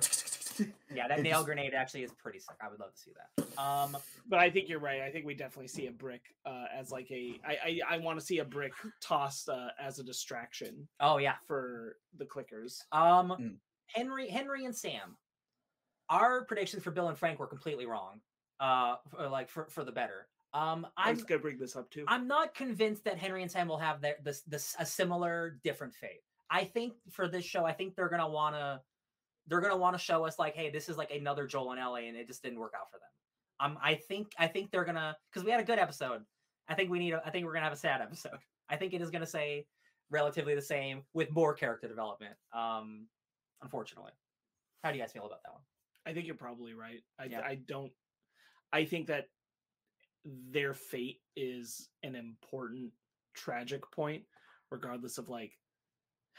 Yeah, 0.93 1.07
that 1.07 1.21
nail 1.21 1.37
just- 1.37 1.45
grenade 1.45 1.73
actually 1.73 2.03
is 2.03 2.11
pretty 2.11 2.39
sick. 2.39 2.55
I 2.61 2.69
would 2.69 2.79
love 2.79 2.93
to 2.93 2.99
see 2.99 3.11
that. 3.11 3.59
Um, 3.61 3.95
but 4.27 4.39
i 4.39 4.49
think 4.49 4.69
you're 4.69 4.79
right 4.79 5.01
i 5.01 5.09
think 5.11 5.25
we 5.25 5.33
definitely 5.33 5.67
see 5.67 5.87
a 5.87 5.91
brick 5.91 6.21
uh 6.45 6.65
as 6.73 6.91
like 6.91 7.09
a 7.11 7.39
i 7.45 7.57
i, 7.89 7.95
I 7.95 7.97
want 7.97 8.19
to 8.19 8.25
see 8.25 8.39
a 8.39 8.45
brick 8.45 8.73
tossed 9.01 9.49
uh, 9.49 9.69
as 9.81 9.99
a 9.99 10.03
distraction 10.03 10.87
oh 10.99 11.17
yeah. 11.17 11.35
for 11.47 11.97
the 12.17 12.25
clickers 12.25 12.81
Um, 12.91 13.29
Mm. 13.39 13.55
Henry, 13.87 14.29
Henry, 14.29 14.65
and 14.65 14.75
Sam. 14.75 15.17
Our 16.09 16.43
predictions 16.45 16.83
for 16.83 16.91
Bill 16.91 17.07
and 17.09 17.17
Frank 17.17 17.39
were 17.39 17.47
completely 17.47 17.85
wrong. 17.87 18.21
Uh, 18.59 18.95
for, 19.09 19.27
like 19.29 19.49
for 19.49 19.65
for 19.69 19.83
the 19.83 19.91
better. 19.91 20.27
Um, 20.53 20.85
i 20.97 21.09
I'm 21.09 21.15
was 21.15 21.23
gonna 21.23 21.39
bring 21.39 21.57
this 21.59 21.75
up 21.75 21.89
too 21.91 22.03
I'm 22.07 22.27
not 22.27 22.53
convinced 22.55 23.03
that 23.05 23.17
Henry 23.17 23.41
and 23.43 23.51
Sam 23.51 23.67
will 23.67 23.77
have 23.77 24.01
their 24.01 24.15
this 24.23 24.41
this 24.41 24.75
a 24.79 24.85
similar 24.85 25.59
different 25.63 25.93
fate. 25.95 26.21
I 26.51 26.63
think 26.63 26.93
for 27.11 27.27
this 27.27 27.45
show, 27.45 27.65
I 27.65 27.73
think 27.73 27.95
they're 27.95 28.09
gonna 28.09 28.29
wanna 28.29 28.81
they're 29.47 29.61
gonna 29.61 29.77
want 29.77 29.97
to 29.97 30.03
show 30.03 30.25
us 30.25 30.39
like, 30.39 30.55
hey, 30.55 30.69
this 30.69 30.89
is 30.89 30.97
like 30.97 31.11
another 31.11 31.47
Joel 31.47 31.71
and 31.71 31.79
Ellie, 31.79 32.07
and 32.07 32.17
it 32.17 32.27
just 32.27 32.43
didn't 32.43 32.59
work 32.59 32.73
out 32.75 32.89
for 32.91 32.97
them. 32.97 33.71
Um, 33.71 33.77
I 33.83 33.95
think 33.95 34.31
I 34.37 34.47
think 34.47 34.71
they're 34.71 34.85
gonna 34.85 35.15
because 35.31 35.43
we 35.43 35.51
had 35.51 35.59
a 35.59 35.65
good 35.65 35.79
episode. 35.79 36.21
I 36.67 36.75
think 36.75 36.89
we 36.89 36.99
need. 36.99 37.13
A, 37.13 37.21
I 37.25 37.31
think 37.31 37.45
we're 37.45 37.53
gonna 37.53 37.65
have 37.65 37.73
a 37.73 37.77
sad 37.77 38.01
episode. 38.01 38.37
I 38.69 38.75
think 38.75 38.93
it 38.93 39.01
is 39.01 39.09
gonna 39.09 39.25
say 39.25 39.65
relatively 40.09 40.55
the 40.55 40.61
same 40.61 41.03
with 41.13 41.31
more 41.31 41.53
character 41.53 41.87
development. 41.87 42.35
Um, 42.53 43.07
unfortunately, 43.61 44.11
how 44.83 44.91
do 44.91 44.97
you 44.97 45.03
guys 45.03 45.11
feel 45.11 45.25
about 45.25 45.43
that 45.43 45.53
one? 45.53 45.63
I 46.05 46.13
think 46.13 46.25
you're 46.25 46.35
probably 46.35 46.73
right. 46.73 47.01
I 47.19 47.25
Yeah. 47.25 47.41
I 47.41 47.55
don't. 47.55 47.91
I 48.71 48.85
think 48.85 49.07
that 49.07 49.25
their 50.25 50.73
fate 50.73 51.21
is 51.35 51.89
an 52.03 52.15
important 52.15 52.91
tragic 53.33 53.81
point, 53.91 54.23
regardless 54.71 55.17
of 55.17 55.29
like 55.29 55.53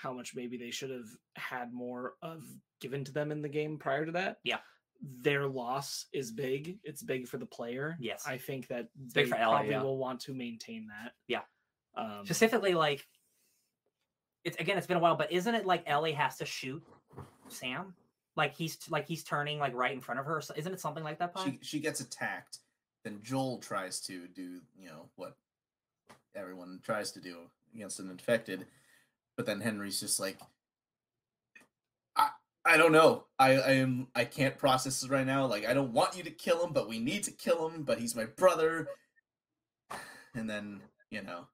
how 0.01 0.13
much 0.13 0.35
maybe 0.35 0.57
they 0.57 0.71
should 0.71 0.91
have 0.91 1.09
had 1.37 1.73
more 1.73 2.15
of 2.23 2.45
given 2.81 3.05
to 3.05 3.13
them 3.13 3.31
in 3.31 3.43
the 3.43 3.49
game 3.49 3.79
prior 3.79 4.07
to 4.07 4.13
that. 4.13 4.39
Yeah. 4.45 4.59
Their 5.23 5.47
loss 5.47 6.07
is 6.13 6.31
big. 6.31 6.79
It's 6.85 7.03
big 7.03 7.27
for 7.27 7.39
the 7.39 7.47
player. 7.47 7.97
Yes. 8.01 8.25
I 8.27 8.39
think 8.39 8.69
that 8.69 8.89
big 9.15 9.27
they 9.27 9.31
for 9.31 9.37
Ellie, 9.37 9.55
probably 9.55 9.71
yeah. 9.73 9.83
will 9.83 9.99
want 9.99 10.21
to 10.21 10.35
maintain 10.35 10.89
that. 10.89 11.13
Yeah. 11.27 11.41
Um, 11.97 12.23
Specifically, 12.25 12.75
like 12.75 13.07
it's 14.45 14.57
again, 14.59 14.79
it's 14.79 14.87
been 14.87 14.97
a 14.97 15.01
while, 15.01 15.17
but 15.17 15.33
isn't 15.33 15.55
it 15.55 15.67
like 15.67 15.83
Ellie 15.87 16.13
has 16.13 16.37
to 16.39 16.47
shoot 16.47 16.83
Sam? 17.49 17.95
Like 18.37 18.57
he's 18.57 18.79
like 18.89 19.07
he's 19.07 19.25
turning 19.25 19.59
like 19.59 19.75
right 19.75 19.93
in 19.93 20.01
front 20.01 20.21
of 20.21 20.27
her. 20.27 20.41
So 20.41 20.55
isn't 20.57 20.73
it 20.73 20.81
something 20.81 21.05
like 21.05 21.19
that? 21.19 21.35
Phai? 21.35 21.45
she 21.45 21.59
she 21.63 21.81
gets 21.81 22.01
attacked. 22.01 22.59
Then 23.05 23.21
Joel 23.23 23.59
tries 23.59 24.01
to 24.03 24.29
do 24.29 24.61
you 24.79 24.89
know 24.89 25.09
what 25.17 25.37
everyone 26.35 26.81
tries 26.83 27.13
to 27.13 27.21
do 27.21 27.39
against 27.75 28.01
an 28.01 28.11
infected, 28.11 28.67
but 29.41 29.47
then 29.47 29.63
Henry's 29.63 29.99
just 29.99 30.21
like, 30.21 30.39
I 32.15 32.29
I 32.63 32.77
don't 32.77 32.93
know. 32.93 33.25
I 33.39 33.53
I 33.53 33.71
am 33.77 34.09
I 34.15 34.27
can't 34.27 34.59
process 34.59 35.01
this 35.01 35.09
right 35.09 35.27
now. 35.27 35.47
Like 35.47 35.65
I 35.65 35.73
don't 35.73 35.95
want 35.95 36.15
you 36.15 36.23
to 36.25 36.31
kill 36.31 36.63
him, 36.63 36.75
but 36.75 36.91
we 36.91 36.99
need 36.99 37.23
to 37.23 37.31
kill 37.31 37.67
him. 37.67 37.85
But 37.85 37.99
he's 37.99 38.15
my 38.15 38.27
brother. 38.27 38.87
And 40.35 40.49
then 40.49 40.83
you 41.11 41.23
know, 41.23 41.47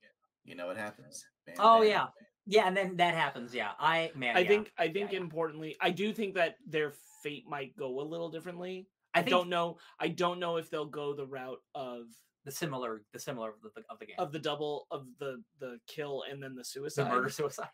you 0.44 0.56
know 0.56 0.66
what 0.66 0.76
happens. 0.76 1.24
Bam, 1.46 1.54
Oh, 1.60 1.78
bam, 1.78 1.88
yeah. 1.88 1.98
bam. 1.98 2.08
Yeah, 2.48 2.66
and 2.66 2.76
then 2.76 2.96
that 2.96 3.14
happens. 3.14 3.54
Yeah, 3.54 3.70
I 3.78 4.10
man, 4.16 4.36
I 4.36 4.40
yeah. 4.40 4.48
think 4.48 4.72
I 4.76 4.88
think 4.88 5.12
yeah. 5.12 5.20
importantly, 5.20 5.76
I 5.80 5.92
do 5.92 6.12
think 6.12 6.34
that 6.34 6.56
their 6.66 6.92
fate 7.22 7.44
might 7.48 7.76
go 7.76 8.00
a 8.00 8.02
little 8.02 8.30
differently. 8.30 8.88
I 9.14 9.20
I, 9.20 9.22
think 9.22 9.30
don't 9.30 9.48
know. 9.48 9.78
I 10.00 10.08
don't 10.08 10.40
know 10.40 10.56
if 10.56 10.70
they'll 10.70 10.86
go 10.86 11.14
the 11.14 11.24
route 11.26 11.62
of 11.72 12.06
the 12.46 12.50
similar, 12.52 13.02
the 13.12 13.18
similar 13.18 13.50
of 13.50 13.60
the, 13.74 13.82
of 13.90 13.98
the 13.98 14.06
game, 14.06 14.16
of 14.18 14.32
the 14.32 14.38
double 14.38 14.86
of 14.90 15.06
the 15.18 15.42
the 15.58 15.78
kill 15.86 16.22
and 16.30 16.42
then 16.42 16.54
the 16.54 16.60
the 16.60 16.64
suicide. 16.64 17.10
murder 17.10 17.28
suicide. 17.40 17.68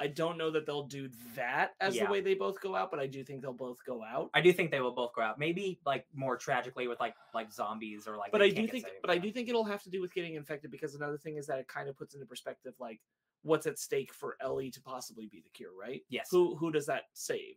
I 0.00 0.06
don't 0.06 0.38
know 0.38 0.50
that 0.52 0.64
they'll 0.64 0.86
do 0.86 1.08
that 1.34 1.70
as 1.80 1.96
Yeah. 1.96 2.04
the 2.06 2.12
way 2.12 2.20
they 2.20 2.34
both 2.34 2.60
go 2.60 2.76
out, 2.76 2.90
but 2.92 3.00
I 3.00 3.08
do 3.08 3.24
think 3.24 3.42
they'll 3.42 3.52
both 3.52 3.78
go 3.84 4.04
out. 4.04 4.30
I 4.32 4.40
do 4.40 4.52
think 4.52 4.70
they 4.70 4.80
will 4.80 4.94
both 4.94 5.12
go 5.12 5.22
out. 5.22 5.40
Maybe 5.40 5.80
like 5.84 6.06
more 6.14 6.36
tragically 6.36 6.86
with 6.86 7.00
like 7.00 7.14
like 7.34 7.50
zombies 7.52 8.06
or 8.06 8.16
like. 8.16 8.30
but 8.30 8.42
I 8.42 8.50
do 8.50 8.66
think, 8.68 8.84
but 9.00 9.10
I 9.10 9.18
do 9.18 9.30
think 9.32 9.48
it'll 9.48 9.64
have 9.64 9.82
to 9.84 9.90
do 9.90 10.00
with 10.00 10.12
getting 10.14 10.34
infected 10.34 10.70
because 10.70 10.94
another 10.94 11.16
thing 11.18 11.36
is 11.36 11.46
that 11.48 11.58
it 11.58 11.66
kind 11.66 11.88
of 11.88 11.96
puts 11.96 12.14
into 12.14 12.26
perspective 12.26 12.74
like 12.78 13.00
what's 13.42 13.66
at 13.66 13.78
stake 13.78 14.12
for 14.12 14.36
Ellie 14.40 14.70
to 14.72 14.80
possibly 14.82 15.26
be 15.26 15.40
the 15.40 15.50
cure, 15.50 15.70
right? 15.80 16.02
Yes. 16.08 16.28
Who 16.30 16.56
who 16.56 16.70
does 16.70 16.86
that 16.86 17.04
save? 17.14 17.56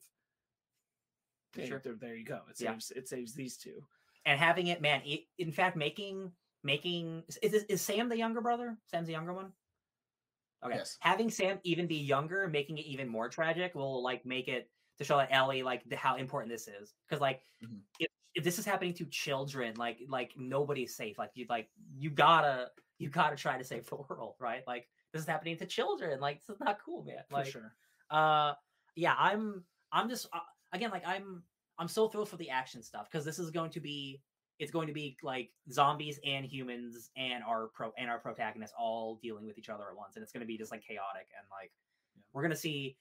Sure. 1.56 1.82
there, 1.84 1.96
there 2.00 2.16
you 2.16 2.24
go. 2.26 2.42
It 2.50 2.60
Yeah. 2.60 2.72
saves 2.72 2.92
it 2.92 3.08
saves 3.08 3.34
these 3.34 3.58
two. 3.58 3.84
and 4.26 4.40
having 4.40 4.68
it, 4.68 4.82
man. 4.82 5.02
It, 5.06 5.22
in 5.40 5.52
fact, 5.52 5.76
making 5.76 6.32
making 6.64 7.24
is, 7.28 7.38
is 7.38 7.64
is 7.64 7.82
Sam 7.82 8.10
the 8.10 8.18
younger 8.18 8.42
brother? 8.42 8.78
Sam's 8.86 9.08
the 9.08 9.14
younger 9.14 9.34
one. 9.34 9.52
Okay. 10.64 10.76
Yes. 10.76 10.98
Having 11.00 11.32
Sam 11.32 11.60
even 11.64 11.88
be 11.88 11.96
younger, 11.96 12.48
making 12.48 12.78
it 12.78 12.86
even 12.86 13.08
more 13.08 13.30
tragic, 13.30 13.74
will 13.74 14.04
like 14.04 14.26
make 14.26 14.48
it 14.48 14.70
to 15.00 15.04
show 15.04 15.18
that 15.18 15.30
Ellie 15.32 15.64
like 15.64 15.84
the, 15.90 15.96
how 15.96 16.18
important 16.18 16.52
this 16.52 16.68
is. 16.68 16.94
Because 17.08 17.22
like, 17.22 17.42
Mhm. 17.64 17.80
if 18.00 18.08
if 18.36 18.44
this 18.44 18.60
is 18.60 18.66
happening 18.66 18.94
to 18.96 19.06
children, 19.06 19.76
like 19.76 20.00
like 20.08 20.34
nobody's 20.38 20.96
safe. 20.96 21.18
Like 21.18 21.32
you 21.34 21.46
like 21.50 21.70
you 21.98 22.10
gotta 22.12 22.70
you 23.00 23.10
gotta 23.10 23.36
try 23.36 23.58
to 23.58 23.64
save 23.64 23.88
the 23.90 23.96
world, 24.10 24.36
right? 24.40 24.62
Like 24.68 24.88
this 25.14 25.22
is 25.24 25.28
happening 25.28 25.58
to 25.58 25.66
children. 25.66 26.20
Like 26.20 26.40
this 26.40 26.50
is 26.56 26.60
not 26.60 26.78
cool, 26.86 27.04
man. 27.04 27.24
For 27.30 27.44
sure. 27.44 27.76
uh 28.10 28.54
yeah 28.96 29.16
i'm 29.18 29.64
i'm 29.94 30.10
just 30.10 30.28
uh, 30.34 30.40
again 30.74 30.92
like 30.92 31.08
i'm 31.08 31.44
i'm 31.80 31.88
so 31.88 32.10
thrilled 32.10 32.28
for 32.28 32.36
the 32.36 32.50
action 32.50 32.84
stuff 32.84 33.08
because 33.10 33.24
this 33.24 33.40
is 33.40 33.52
going 33.52 33.72
to 33.72 33.80
be 33.80 34.22
it's 34.62 34.72
going 34.72 34.88
to 34.88 34.94
be 34.94 35.18
like 35.24 35.50
zombies 35.72 36.20
and 36.26 36.46
humans 36.46 37.10
and 37.18 37.44
our 37.44 37.68
pro 37.74 37.92
and 37.98 38.10
our 38.10 38.20
protagonists 38.20 38.76
all 38.80 39.20
dealing 39.22 39.46
with 39.46 39.58
each 39.58 39.70
other 39.70 39.84
at 39.90 39.96
once 39.98 40.16
and 40.16 40.24
it's 40.24 40.32
going 40.32 40.42
to 40.42 40.48
be 40.48 40.58
just 40.58 40.72
like 40.72 40.82
chaotic 40.86 41.28
and 41.38 41.46
like 41.52 41.72
Yeah. 42.16 42.22
we're 42.34 42.44
going 42.44 42.52
to 42.52 42.58
see 42.58 42.96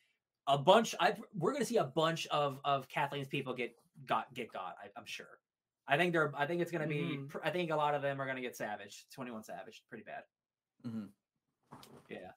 a 0.49 0.57
bunch 0.59 0.95
i 1.01 1.15
we're 1.39 1.53
going 1.53 1.63
to 1.63 1.69
see 1.69 1.77
a 1.77 1.85
bunch 1.85 2.27
of 2.29 2.59
of 2.65 2.89
kathleen's 2.89 3.29
people 3.29 3.53
get 3.55 3.77
got 4.07 4.33
get 4.35 4.51
got 4.53 4.75
I, 4.83 4.89
i'm 4.99 5.05
sure 5.07 5.39
i 5.87 5.97
think 5.99 6.13
they're 6.13 6.33
i 6.37 6.47
think 6.47 6.63
it's 6.63 6.71
going 6.73 6.83
to 6.83 6.89
be 6.89 7.19
Mhm. 7.19 7.29
pr- 7.29 7.45
i 7.45 7.51
think 7.51 7.71
a 7.71 7.77
lot 7.77 7.95
of 7.95 8.01
them 8.03 8.21
are 8.21 8.25
going 8.25 8.37
to 8.37 8.43
get 8.43 8.57
savage 8.57 9.05
21 9.15 9.45
savage 9.45 9.83
pretty 9.89 10.05
bad 10.05 10.23
Mm-hmm. 10.89 11.05
yeah 12.09 12.31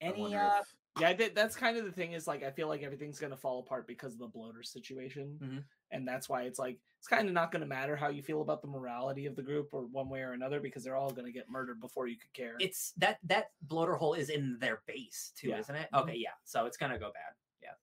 any 0.00 0.34
uh 0.36 0.60
if- 0.60 0.74
Yeah, 0.98 1.12
think 1.14 1.34
that's 1.34 1.56
kind 1.56 1.76
of 1.76 1.84
the 1.84 1.92
thing 1.92 2.12
is 2.12 2.26
like 2.26 2.42
I 2.42 2.50
feel 2.50 2.68
like 2.68 2.82
everything's 2.82 3.18
gonna 3.18 3.36
fall 3.36 3.60
apart 3.60 3.86
because 3.86 4.14
of 4.14 4.18
the 4.18 4.26
bloater 4.28 4.62
situation, 4.62 5.38
Mhm. 5.42 5.64
and 5.90 6.08
that's 6.08 6.28
why 6.28 6.42
it's 6.44 6.58
like 6.58 6.78
it's 6.98 7.08
kind 7.08 7.28
of 7.28 7.34
not 7.34 7.52
gonna 7.52 7.66
matter 7.66 7.96
how 7.96 8.08
you 8.08 8.22
feel 8.22 8.40
about 8.40 8.62
the 8.62 8.68
morality 8.68 9.26
of 9.26 9.36
the 9.36 9.42
group 9.42 9.68
or 9.72 9.86
one 9.86 10.08
way 10.08 10.22
or 10.22 10.32
another 10.32 10.58
because 10.60 10.82
they're 10.84 10.96
all 10.96 11.10
gonna 11.12 11.30
get 11.32 11.48
murdered 11.50 11.80
before 11.80 12.06
you 12.06 12.16
could 12.16 12.32
care. 12.32 12.56
it's 12.60 12.92
that 12.92 13.18
that 13.24 13.52
bloater 13.62 13.94
hole 13.96 14.14
is 14.14 14.30
in 14.30 14.58
their 14.58 14.82
base 14.86 15.32
too, 15.36 15.48
Yeah. 15.48 15.58
isn't 15.58 15.74
it? 15.76 15.90
Mhm. 15.92 16.02
Okay, 16.02 16.16
yeah. 16.16 16.34
So 16.44 16.64
it's 16.66 16.76
gonna 16.78 16.98
go 16.98 17.12
bad. 17.12 17.34
Yeah. 17.62 17.74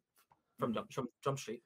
From 0.57 0.73
Mhm. 0.73 0.89
Jump 0.89 1.11
Jump 1.21 1.37
Street. 1.39 1.63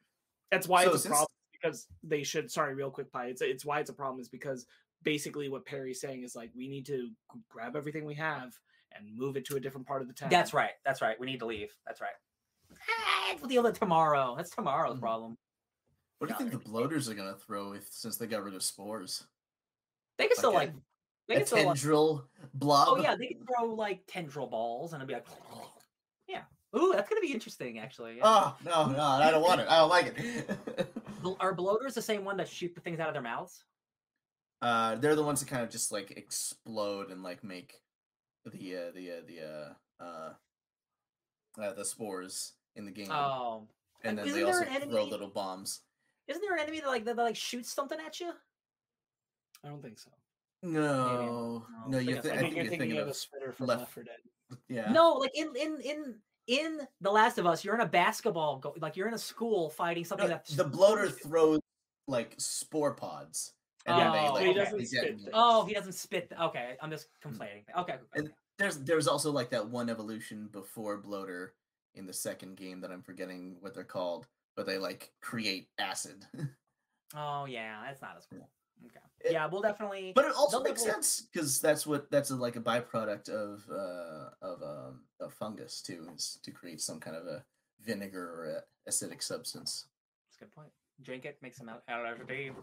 that's 0.52 0.68
why 0.68 0.84
So 0.86 0.93
it's 0.93 1.06
a 1.06 1.10
problem 1.10 1.28
because 1.54 1.88
they 2.04 2.24
should. 2.24 2.52
Sorry, 2.52 2.74
real 2.76 2.91
quick, 2.91 3.10
Phai. 3.12 3.30
It's 3.30 3.41
it's 3.41 3.64
why 3.66 3.80
it's 3.80 3.89
a 3.89 3.93
problem 3.93 4.20
is 4.20 4.30
because 4.30 4.66
basically 5.04 5.48
what 5.48 5.66
Perry's 5.66 6.02
saying 6.02 6.24
is 6.24 6.36
like 6.36 6.52
we 6.56 6.68
need 6.68 6.86
to 6.88 7.16
grab 7.48 7.76
everything 7.78 8.04
we 8.06 8.16
have 8.16 8.58
and 8.96 9.16
move 9.16 9.38
it 9.38 9.46
to 9.46 9.56
a 9.56 9.60
different 9.60 9.88
part 9.88 10.02
of 10.02 10.08
the 10.08 10.14
town. 10.14 10.30
That's 10.30 10.54
right. 10.54 10.72
That's 10.86 11.02
right. 11.02 11.20
We 11.20 11.28
need 11.28 11.40
to 11.40 11.46
leave. 11.46 11.74
That's 11.86 12.02
right. 12.02 12.16
Ah, 12.90 13.36
We'll 13.40 13.50
deal 13.50 13.64
with 13.64 13.76
it 13.76 13.80
tomorrow. 13.80 14.36
That's 14.36 14.50
tomorrow's 14.50 14.98
Mhm. 14.98 15.02
problem. 15.02 15.38
What 16.20 16.28
do 16.28 16.34
you 16.34 16.38
think 16.38 16.52
the 16.52 16.58
Yeah. 16.58 16.64
bloaters 16.72 17.08
are 17.10 17.14
gonna 17.14 17.36
throw 17.38 17.74
if 17.74 17.88
since 17.92 18.18
they 18.18 18.28
got 18.28 18.44
rid 18.44 18.56
of 18.56 18.64
spores? 18.64 19.28
They 20.18 20.28
can 20.28 20.38
still 20.38 20.54
Like 20.54 20.74
like 20.74 20.84
they 21.28 21.36
A 21.36 21.38
can 21.40 21.48
still 21.48 21.66
like, 21.66 21.76
tendril 21.78 22.30
blob. 22.54 22.88
Oh 22.90 23.02
yeah, 23.02 23.16
they 23.16 23.28
can 23.28 23.46
throw 23.46 23.66
like 23.74 24.04
tendril 24.08 24.48
balls 24.48 24.94
and 24.94 25.02
it'll 25.04 25.08
be 25.08 25.14
like 25.14 25.28
Yeah. 26.28 26.44
Ooh, 26.76 26.92
that's 26.94 27.08
gonna 27.10 27.22
be 27.22 27.32
interesting 27.34 27.80
actually. 27.80 28.18
Yeah. 28.18 28.24
Oh 28.26 28.58
no, 28.64 28.86
no, 28.88 29.04
I 29.04 29.30
don't 29.32 29.44
want 29.44 29.62
it. 29.62 29.68
I 29.70 29.78
don't 29.78 29.90
like 29.90 30.14
it. 30.18 30.90
Are 31.40 31.54
bloaters 31.54 31.94
the 31.94 32.02
same 32.02 32.24
one 32.26 32.38
that 32.38 32.48
shoot 32.48 32.74
the 32.76 32.82
things 32.82 33.00
out 33.00 33.08
of 33.08 33.14
their 33.14 33.22
mouths? 33.24 33.64
uh, 34.62 34.96
they're 34.96 35.16
the 35.16 35.24
ones 35.24 35.40
that 35.40 35.48
kind 35.50 35.62
of 35.64 35.70
just 35.70 35.92
like 35.92 36.12
explode 36.12 37.12
and 37.12 37.22
like 37.22 37.44
make 37.44 37.76
the 38.46 38.76
uh, 38.78 38.92
the 38.96 39.12
uh, 39.12 39.22
the 39.28 39.42
uh, 39.42 40.04
uh, 40.04 40.34
uh, 41.62 41.74
the 41.74 41.86
spores 41.86 42.54
in 42.76 42.86
the 42.86 42.92
game, 42.92 43.12
Oh. 43.12 43.68
and 44.04 44.18
then 44.18 44.28
isn't 44.28 44.40
they 44.40 44.46
there 44.46 44.54
also 44.56 44.70
an 44.84 44.90
throw 44.90 45.04
little 45.04 45.30
bombs. 45.30 45.82
Isn't 46.28 46.42
there 46.42 46.54
an 46.54 46.60
enemy 46.62 46.80
that 46.82 46.88
like 46.88 47.06
that, 47.06 47.16
that 47.16 47.24
like 47.24 47.36
shoots 47.36 47.72
something 47.74 47.98
at 48.06 48.20
you? 48.20 48.32
I 49.64 49.70
don't 49.70 49.82
think 49.82 49.98
so. 50.00 50.12
No, 50.64 50.80
No, 50.82 51.66
no, 51.88 51.98
you. 52.00 52.14
think 52.22 52.24
Th- 52.24 52.34
I 52.34 52.38
I 52.38 52.40
I 52.40 52.42
think 52.42 52.54
think 52.54 52.56
you're 52.56 52.64
you're 52.64 52.70
thinking 52.70 52.80
thinking 52.80 52.98
of 53.00 53.08
a 53.08 53.14
spitter 53.14 53.52
from 53.54 53.68
Left- 53.68 53.82
Left 53.82 53.92
4 53.94 54.04
Dead. 54.04 54.58
yeah. 54.70 54.92
No, 54.92 55.14
like 55.14 55.32
in 55.36 55.56
in 55.56 55.80
in 55.82 56.16
in 56.48 56.88
The 57.02 57.12
Last 57.12 57.38
of 57.38 57.46
Us, 57.46 57.64
you're 57.64 57.76
in 57.76 57.82
a 57.82 57.86
basketball 57.88 58.60
go- 58.60 58.74
like 58.80 58.96
you're 58.96 59.08
in 59.08 59.14
a 59.14 59.18
school 59.20 59.70
fighting 59.70 60.04
No, 60.04 60.08
something 60.08 60.28
that 60.30 60.46
the 60.48 60.64
bloater 60.64 61.10
throws 61.10 61.60
like 62.08 62.34
spore 62.38 62.94
pods, 62.94 63.54
and 63.88 64.00
then 64.00 64.12
they 64.12 64.28
Oh, 64.28 64.34
like 64.34 64.46
he 64.48 64.54
doesn't 64.54 64.86
spit 64.86 65.02
detonate. 65.02 65.26
them. 65.26 65.32
Oh, 65.34 65.66
he 65.66 65.74
doesn't 65.74 65.94
spit. 65.94 66.30
th- 66.30 66.42
Okay, 66.42 66.76
I'm 66.82 66.92
just 66.92 67.08
complaining. 67.22 67.64
Okay. 67.78 67.94
okay. 67.94 68.02
And- 68.16 68.34
There's 68.60 68.78
there's 68.80 69.08
also 69.08 69.32
like 69.32 69.50
that 69.52 69.68
one 69.70 69.90
evolution 69.90 70.48
before 70.52 70.98
bloater 70.98 71.54
in 71.96 72.06
the 72.08 72.14
second 72.14 72.58
game 72.58 72.82
that 72.82 72.92
I'm 72.92 73.02
forgetting 73.04 73.58
what 73.62 73.74
they're 73.76 73.84
called, 73.84 74.28
but 74.56 74.66
they 74.66 74.78
like 74.78 75.12
create 75.22 75.70
acid. 75.80 76.26
Oh 77.16 77.46
yeah, 77.46 77.82
that's 77.86 78.02
not 78.02 78.18
as 78.18 78.26
cool. 78.26 78.50
Okay. 78.86 79.00
It- 79.22 79.32
yeah, 79.32 79.48
we'll 79.48 79.62
definitely. 79.62 80.12
but 80.14 80.26
it 80.26 80.34
also 80.36 80.62
makes 80.62 80.82
definitely- 80.82 81.04
sense 81.04 81.22
because 81.32 81.62
that's 81.62 81.88
what 81.88 82.12
that's 82.12 82.32
a, 82.32 82.36
like 82.36 82.58
a 82.58 82.60
byproduct 82.62 83.30
of 83.30 83.64
uh 83.72 84.30
of 84.42 84.62
um 84.62 85.04
of 85.22 85.34
fungus 85.34 85.82
too, 85.82 86.06
is 86.16 86.38
to 86.44 86.52
create 86.52 86.82
some 86.82 87.00
kind 87.00 87.16
of 87.16 87.26
a 87.28 87.46
vinegar 87.82 88.28
or 88.28 88.46
a 88.58 88.92
acidic 88.92 89.24
substance. 89.24 89.86
That's 90.28 90.42
a 90.42 90.46
good 90.46 90.52
point. 90.54 90.70
Drink 91.02 91.24
it, 91.26 91.38
make 91.42 91.56
some 91.56 91.70
out 91.70 91.84
out 91.88 92.06
of 92.22 92.30
it. 92.30 92.54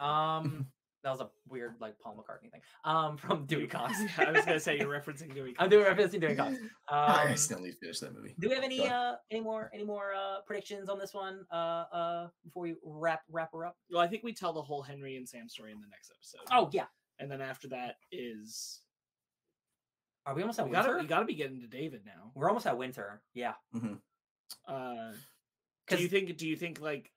Um, 0.00 0.66
that 1.02 1.10
was 1.12 1.20
a 1.20 1.30
weird 1.48 1.76
like 1.80 1.98
Paul 1.98 2.14
McCartney 2.16 2.50
thing. 2.50 2.60
Um, 2.84 3.16
from 3.16 3.46
Dewey 3.46 3.66
Cox. 3.66 3.94
Yeah, 4.18 4.28
I 4.28 4.32
was 4.32 4.44
gonna 4.44 4.60
say 4.60 4.76
you're 4.78 4.88
referencing 5.00 5.34
Dewey. 5.34 5.54
I'm 5.58 5.70
doing 5.70 5.84
referencing 5.86 6.20
Dewey 6.20 6.34
Cox. 6.34 6.56
I 6.90 7.22
Um, 7.24 7.28
accidentally 7.28 7.72
finished 7.72 8.00
that 8.02 8.14
movie. 8.14 8.34
do 8.38 8.48
we 8.48 8.54
have 8.54 8.64
any 8.64 8.86
uh 8.86 9.14
any 9.30 9.40
more 9.40 9.70
any 9.72 9.84
more 9.84 10.12
uh 10.14 10.40
predictions 10.46 10.88
on 10.90 10.98
this 10.98 11.14
one 11.14 11.46
uh 11.50 11.54
uh 11.54 12.28
before 12.44 12.64
we 12.64 12.74
wrap 12.84 13.22
wrap 13.30 13.50
her 13.52 13.64
up? 13.64 13.76
Well, 13.90 14.00
I 14.02 14.08
think 14.08 14.24
we 14.24 14.34
tell 14.34 14.52
the 14.52 14.60
whole 14.62 14.82
Henry 14.82 15.16
and 15.16 15.26
Sam 15.28 15.48
story 15.48 15.72
in 15.72 15.80
the 15.80 15.88
next 15.88 16.10
episode. 16.14 16.46
Oh 16.54 16.68
yeah, 16.72 16.86
and 17.18 17.30
then 17.30 17.40
after 17.40 17.68
that 17.68 17.96
is 18.12 18.80
are 20.26 20.34
we 20.34 20.42
almost 20.42 20.58
at 20.58 20.66
we 20.66 20.72
winter? 20.72 20.88
gotta 20.90 21.02
we 21.02 21.08
gotta 21.08 21.24
be 21.24 21.34
getting 21.34 21.60
to 21.62 21.66
David 21.66 22.02
now. 22.04 22.30
We're 22.34 22.48
almost 22.48 22.66
at 22.66 22.76
winter. 22.76 23.22
Yeah. 23.32 23.54
Uh, 24.68 25.12
do 25.12 25.16
'Cause- 25.86 26.00
you 26.02 26.08
think? 26.08 26.36
Do 26.36 26.46
you 26.46 26.56
think 26.56 26.78
like 26.80 27.10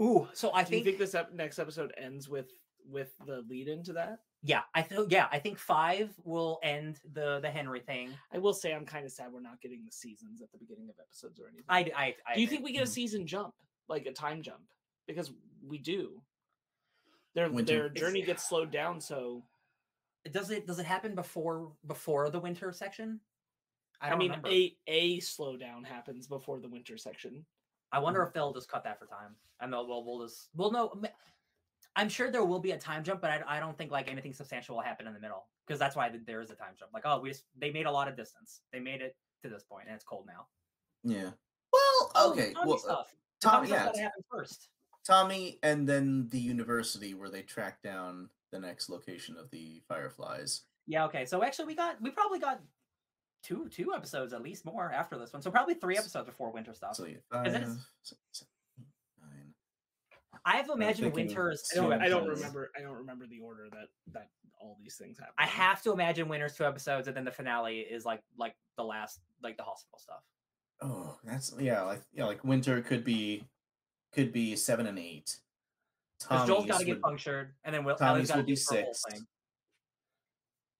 Ooh, 0.00 0.28
so 0.32 0.50
I 0.54 0.64
think 0.64 0.68
Do 0.68 0.76
you 0.76 0.84
think, 0.84 0.84
think 0.84 0.98
this 0.98 1.14
ep- 1.14 1.32
next 1.34 1.58
episode 1.58 1.92
ends 1.98 2.28
with 2.28 2.50
with 2.88 3.12
the 3.26 3.42
lead 3.48 3.68
into 3.68 3.92
that? 3.92 4.20
yeah, 4.42 4.62
I 4.74 4.80
think 4.82 5.12
yeah, 5.12 5.28
I 5.30 5.38
think 5.38 5.58
five 5.58 6.14
will 6.24 6.58
end 6.62 7.00
the 7.12 7.40
the 7.40 7.50
Henry 7.50 7.80
thing. 7.80 8.10
I 8.32 8.38
will 8.38 8.54
say 8.54 8.72
I'm 8.72 8.86
kind 8.86 9.04
of 9.04 9.12
sad 9.12 9.32
we're 9.32 9.40
not 9.40 9.60
getting 9.60 9.84
the 9.84 9.92
seasons 9.92 10.40
at 10.40 10.50
the 10.52 10.58
beginning 10.58 10.88
of 10.88 10.96
episodes 10.98 11.38
or 11.38 11.48
anything. 11.48 11.64
I 11.68 11.90
I, 11.94 12.14
I 12.26 12.34
do 12.34 12.40
you 12.40 12.46
agree. 12.46 12.56
think 12.56 12.64
we 12.64 12.72
get 12.72 12.82
a 12.82 12.86
Mhm. 12.86 12.94
season 12.94 13.26
jump, 13.26 13.54
like 13.88 14.06
a 14.06 14.12
time 14.12 14.42
jump? 14.42 14.62
Because 15.06 15.32
we 15.62 15.76
do. 15.78 16.22
Their 17.34 17.50
Winter. 17.50 17.72
their 17.74 17.88
journey 17.90 18.22
gets 18.22 18.48
slowed 18.48 18.70
down, 18.72 19.00
so 19.00 19.44
does 20.32 20.50
it 20.50 20.66
does 20.66 20.78
it 20.78 20.86
happen 20.86 21.14
before 21.14 21.72
before 21.86 22.30
the 22.30 22.40
winter 22.40 22.72
section? 22.72 23.20
I 24.00 24.06
I, 24.06 24.10
don't 24.10 24.18
mean 24.18 24.30
remember. 24.30 24.48
a 24.48 24.76
a 24.86 25.18
slowdown 25.20 25.84
happens 25.84 26.26
before 26.26 26.58
the 26.60 26.68
winter 26.68 26.96
section. 26.96 27.44
I 27.92 27.98
wonder 27.98 28.22
if 28.22 28.32
they'll 28.32 28.52
just 28.52 28.70
cut 28.70 28.84
that 28.84 28.98
for 28.98 29.06
time. 29.06 29.34
And 29.60 29.72
they'll 29.72 29.86
we'll, 29.86 30.04
we'll 30.04 30.26
just 30.26 30.48
we'll 30.54 30.70
know. 30.70 31.00
I'm 31.96 32.08
sure 32.08 32.30
there 32.30 32.44
will 32.44 32.60
be 32.60 32.70
a 32.70 32.78
time 32.78 33.02
jump, 33.02 33.20
but 33.20 33.30
I, 33.30 33.56
I 33.56 33.60
don't 33.60 33.76
think 33.76 33.90
like 33.90 34.10
anything 34.10 34.32
substantial 34.32 34.76
will 34.76 34.82
happen 34.82 35.06
in 35.06 35.12
the 35.12 35.20
middle 35.20 35.46
because 35.66 35.78
that's 35.78 35.96
why 35.96 36.10
there 36.26 36.40
is 36.40 36.50
a 36.50 36.54
time 36.54 36.74
jump. 36.78 36.92
Like, 36.94 37.02
oh, 37.04 37.20
we 37.20 37.30
just 37.30 37.44
they 37.58 37.70
made 37.70 37.86
a 37.86 37.90
lot 37.90 38.08
of 38.08 38.16
distance. 38.16 38.60
They 38.72 38.80
made 38.80 39.00
it 39.02 39.16
to 39.42 39.48
this 39.50 39.64
point, 39.64 39.86
and 39.86 39.94
it's 39.94 40.04
cold 40.04 40.26
now. 40.26 40.46
Yeah. 41.02 41.30
Well, 41.72 41.90
Oh, 42.14 42.32
okay. 42.32 42.52
Tommy 42.52 42.68
well, 42.68 42.78
stuff. 42.78 43.14
Tom, 43.40 43.52
Tommy 43.52 43.70
yeah, 43.70 43.86
gotta 43.86 44.10
first. 44.30 44.68
Tommy, 45.06 45.58
and 45.62 45.88
then 45.88 46.28
the 46.30 46.38
university 46.38 47.14
where 47.14 47.30
they 47.30 47.42
track 47.42 47.82
down 47.82 48.28
the 48.52 48.60
next 48.60 48.88
location 48.88 49.36
of 49.36 49.50
the 49.50 49.82
Fireflies. 49.88 50.62
Yeah. 50.86 51.04
Okay. 51.06 51.24
So 51.24 51.42
actually, 51.42 51.66
we 51.66 51.74
got 51.74 52.00
we 52.02 52.10
probably 52.10 52.38
got 52.38 52.60
two 53.42 53.68
two 53.70 53.92
episodes 53.94 54.32
at 54.32 54.42
least 54.42 54.64
more 54.64 54.92
after 54.92 55.16
this 55.18 55.32
one. 55.32 55.42
So 55.42 55.50
probably 55.50 55.74
three 55.74 55.96
episodes 55.96 56.26
before 56.26 56.50
winter 56.52 56.74
stuff. 56.74 56.96
So 56.96 57.06
yeah, 57.06 57.42
Is 57.44 57.54
it- 57.54 57.62
five, 57.62 57.76
six, 58.02 58.20
seven, 58.32 58.48
eight, 58.80 58.86
nine. 59.20 59.54
I 60.44 60.56
have 60.56 60.66
to 60.66 60.72
imagine 60.72 61.04
thinking 61.06 61.26
winter 61.26 61.50
is 61.50 61.68
I 61.72 61.76
don't, 61.76 61.92
I 61.92 62.08
don't 62.08 62.26
remember. 62.28 62.70
I 62.76 62.80
don't 62.82 62.96
remember 62.96 63.26
the 63.26 63.40
order 63.40 63.68
that 63.72 63.88
that 64.12 64.28
all 64.60 64.76
these 64.82 64.96
things 64.96 65.18
happen. 65.18 65.34
I 65.38 65.46
have 65.46 65.82
to 65.82 65.92
imagine 65.92 66.28
winter's 66.28 66.54
two 66.54 66.64
episodes, 66.64 67.08
and 67.08 67.16
then 67.16 67.24
the 67.24 67.30
finale 67.30 67.78
is 67.80 68.04
like 68.04 68.22
like 68.38 68.54
the 68.76 68.84
last 68.84 69.20
like 69.42 69.56
the 69.56 69.62
hospital 69.62 69.98
stuff. 69.98 70.22
Oh, 70.82 71.18
that's 71.24 71.52
yeah, 71.58 71.82
like 71.82 72.02
yeah, 72.12 72.24
like 72.26 72.42
winter 72.44 72.80
could 72.82 73.04
be 73.04 73.44
could 74.12 74.32
be 74.32 74.56
seven 74.56 74.86
and 74.86 74.98
eight. 74.98 75.36
Because 76.20 76.46
Joel's 76.46 76.66
got 76.66 76.80
to 76.80 76.84
get 76.84 76.96
would- 76.96 77.02
punctured, 77.02 77.54
and 77.64 77.74
then 77.74 77.84
Will, 77.84 77.96
Tommy's 77.96 78.16
Ellie's 78.16 78.28
got 78.28 78.34
to 78.34 78.40
will 78.40 78.46
be 78.46 78.54
do 78.54 78.62
her 78.76 78.82
whole 78.84 78.94
sixth. 78.94 79.12
thing. 79.12 79.26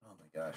Oh 0.05 0.13
my 0.19 0.27
gosh. 0.43 0.57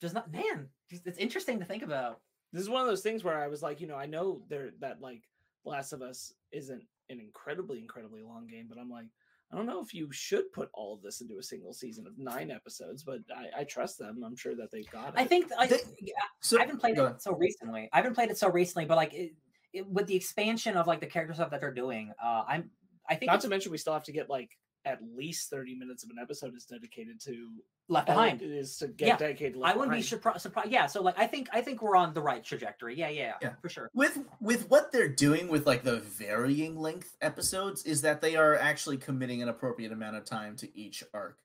Just 0.00 0.14
not, 0.14 0.30
man. 0.32 0.68
It's 0.90 1.18
interesting 1.18 1.58
to 1.58 1.64
think 1.64 1.82
about. 1.82 2.20
This 2.52 2.62
is 2.62 2.68
one 2.68 2.80
of 2.82 2.88
those 2.88 3.02
things 3.02 3.22
where 3.22 3.38
I 3.38 3.48
was 3.48 3.62
like, 3.62 3.80
you 3.80 3.86
know, 3.86 3.96
I 3.96 4.06
know 4.06 4.42
there 4.48 4.70
that 4.80 5.00
like 5.00 5.22
Last 5.64 5.92
of 5.92 6.02
Us 6.02 6.32
isn't 6.52 6.82
an 7.10 7.20
incredibly, 7.20 7.78
incredibly 7.78 8.22
long 8.22 8.46
game, 8.46 8.66
but 8.68 8.78
I'm 8.78 8.90
like, 8.90 9.06
I 9.52 9.56
don't 9.56 9.66
know 9.66 9.80
if 9.80 9.92
you 9.92 10.10
should 10.12 10.52
put 10.52 10.70
all 10.72 10.94
of 10.94 11.02
this 11.02 11.20
into 11.20 11.38
a 11.38 11.42
single 11.42 11.72
season 11.72 12.06
of 12.06 12.16
nine 12.18 12.50
episodes, 12.50 13.02
but 13.02 13.18
I, 13.36 13.60
I 13.60 13.64
trust 13.64 13.98
them. 13.98 14.22
I'm 14.24 14.36
sure 14.36 14.54
that 14.56 14.70
they've 14.70 14.90
got 14.90 15.08
it. 15.08 15.14
I 15.16 15.24
think 15.26 15.50
I, 15.58 15.66
They- 15.66 15.80
yeah, 16.00 16.14
So 16.40 16.56
I 16.58 16.62
haven't 16.62 16.78
played 16.78 16.96
go 16.96 17.06
it 17.06 17.22
so 17.22 17.34
recently. 17.34 17.88
I 17.92 17.96
haven't 17.96 18.14
played 18.14 18.30
it 18.30 18.38
so 18.38 18.48
recently, 18.48 18.86
but 18.86 18.96
like 18.96 19.12
it, 19.12 19.32
it, 19.72 19.86
with 19.88 20.06
the 20.06 20.16
expansion 20.16 20.76
of 20.76 20.86
like 20.86 21.00
the 21.00 21.06
character 21.06 21.34
stuff 21.34 21.50
that 21.50 21.60
they're 21.60 21.74
doing, 21.74 22.12
uh, 22.22 22.44
I'm 22.48 22.70
I 23.08 23.16
think 23.16 23.30
Not 23.30 23.40
to 23.40 23.48
mention, 23.48 23.72
we 23.72 23.78
still 23.78 23.92
have 23.92 24.04
to 24.04 24.12
get 24.12 24.30
like 24.30 24.56
at 24.84 25.00
least 25.16 25.50
30 25.50 25.74
minutes 25.74 26.04
of 26.04 26.10
an 26.10 26.16
episode 26.20 26.54
is 26.56 26.64
dedicated 26.64 27.20
to 27.20 27.48
left 27.88 28.08
Ellie- 28.08 28.16
behind. 28.30 28.42
It 28.42 28.50
is 28.50 28.76
to 28.78 28.88
get 28.88 29.08
Yeah, 29.08 29.16
dedicated. 29.16 29.54
To 29.54 29.64
I 29.64 29.74
wouldn't 29.76 29.94
be 29.96 30.02
surprised. 30.02 30.40
Surprised. 30.40 30.70
Yeah. 30.70 30.86
So 30.86 31.02
like 31.02 31.18
I 31.18 31.26
think 31.26 31.48
I 31.52 31.60
think 31.60 31.82
we're 31.82 31.96
on 31.96 32.14
the 32.14 32.22
right 32.22 32.42
trajectory. 32.42 32.96
Yeah. 32.96 33.08
Yeah. 33.10 33.34
Yeah. 33.42 33.52
For 33.60 33.68
sure. 33.68 33.90
with 33.94 34.18
with 34.40 34.70
what 34.70 34.90
they're 34.92 35.08
doing 35.08 35.48
with 35.48 35.66
like 35.66 35.82
the 35.82 36.00
varying 36.00 36.78
length 36.78 37.16
episodes 37.20 37.84
is 37.84 38.02
that 38.02 38.20
they 38.22 38.36
are 38.36 38.56
actually 38.56 38.96
committing 38.96 39.42
an 39.42 39.48
appropriate 39.48 39.92
amount 39.92 40.16
of 40.16 40.24
time 40.24 40.56
to 40.56 40.78
each 40.78 41.04
arc. 41.12 41.36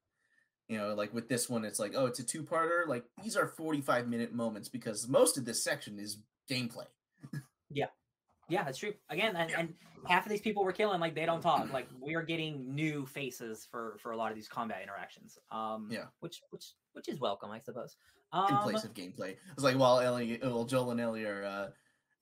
You 0.68 0.78
know, 0.78 0.96
like 0.96 1.14
with 1.14 1.28
this 1.30 1.48
one, 1.50 1.64
it's 1.64 1.78
like, 1.80 1.94
oh, 1.96 2.08
it's 2.08 2.18
a 2.20 2.24
two-parter. 2.24 2.88
Like 2.88 3.04
these 3.24 3.36
are 3.38 3.48
45 3.48 4.08
minute 4.08 4.34
moments 4.34 4.68
because 4.70 5.08
most 5.08 5.38
of 5.38 5.46
this 5.46 5.64
section 5.64 6.00
is 6.00 6.18
gameplay. 6.50 6.88
Yeah, 7.70 7.88
that's 8.50 8.78
true. 8.78 8.94
Again, 9.10 9.36
and, 9.36 9.50
Yeah. 9.50 9.60
and 9.60 9.74
half 10.08 10.26
of 10.26 10.30
these 10.30 10.42
people 10.42 10.64
we're 10.64 10.72
killing, 10.72 11.00
like 11.00 11.16
they 11.16 11.26
don't 11.26 11.42
talk. 11.42 11.72
Like 11.72 11.88
we 12.00 12.16
are 12.16 12.22
getting 12.24 12.74
new 12.76 13.06
faces 13.06 13.68
for 13.70 13.98
for 14.02 14.12
a 14.12 14.18
lot 14.18 14.32
of 14.32 14.36
these 14.36 14.48
combat 14.48 14.82
interactions. 14.84 15.38
Um, 15.52 15.90
Yeah. 15.92 16.06
which 16.20 16.42
which 16.52 16.74
which 16.94 17.10
is 17.10 17.20
welcome, 17.20 17.52
I 17.52 17.60
suppose. 17.60 17.98
in 18.34 18.40
Um, 18.56 18.64
place 18.64 18.84
of 18.84 18.94
gameplay. 18.94 19.38
It's 19.54 19.64
like 19.64 19.78
while 19.78 20.00
Ellie, 20.00 20.40
well, 20.42 20.66
Joel 20.66 20.92
and 20.92 21.00
Ellie 21.02 21.26
are 21.26 21.44
uh, 21.44 21.70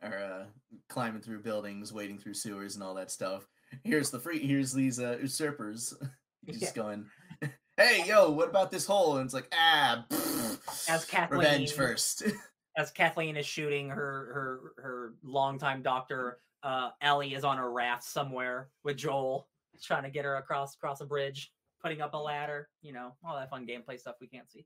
are 0.02 0.18
uh, 0.20 0.46
climbing 0.90 1.22
through 1.22 1.42
buildings, 1.42 1.92
wading 1.94 2.20
through 2.20 2.34
sewers, 2.36 2.76
and 2.76 2.84
all 2.84 2.94
that 2.96 3.10
stuff. 3.12 3.48
Here's 3.84 4.12
the 4.12 4.20
free. 4.20 4.40
Here's 4.46 4.72
these 4.74 5.00
uh, 5.00 5.18
usurpers, 5.22 5.94
just 6.46 6.62
Yeah. 6.62 6.72
going, 6.74 7.10
"Hey, 7.78 8.04
yo, 8.06 8.30
what 8.32 8.50
about 8.50 8.70
this 8.70 8.86
hole?" 8.86 9.18
And 9.18 9.26
it's 9.26 9.34
like, 9.34 9.48
ah, 9.54 10.06
As 10.88 11.06
Kathleen, 11.06 11.40
revenge 11.40 11.72
first. 11.74 12.24
as 12.76 12.92
Kathleen 12.92 13.38
is 13.38 13.46
shooting 13.46 13.90
her 13.90 13.96
her 14.76 14.84
her 14.84 15.14
longtime 15.24 15.82
doctor, 15.82 16.40
uh, 16.64 16.90
Ellie 17.02 17.34
is 17.34 17.44
on 17.44 17.58
a 17.58 17.68
raft 17.68 18.04
somewhere 18.04 18.70
with 18.84 18.98
Joel, 18.98 19.48
trying 19.82 20.04
to 20.04 20.10
get 20.10 20.26
her 20.26 20.36
across 20.36 20.76
across 20.76 21.02
a 21.02 21.06
bridge, 21.06 21.52
putting 21.82 22.02
up 22.02 22.14
a 22.14 22.18
ladder. 22.18 22.70
You 22.82 22.94
know, 22.94 23.14
all 23.24 23.36
that 23.36 23.50
fun 23.50 23.68
gameplay 23.68 24.00
stuff 24.00 24.16
we 24.20 24.28
can't 24.28 24.50
see. 24.50 24.66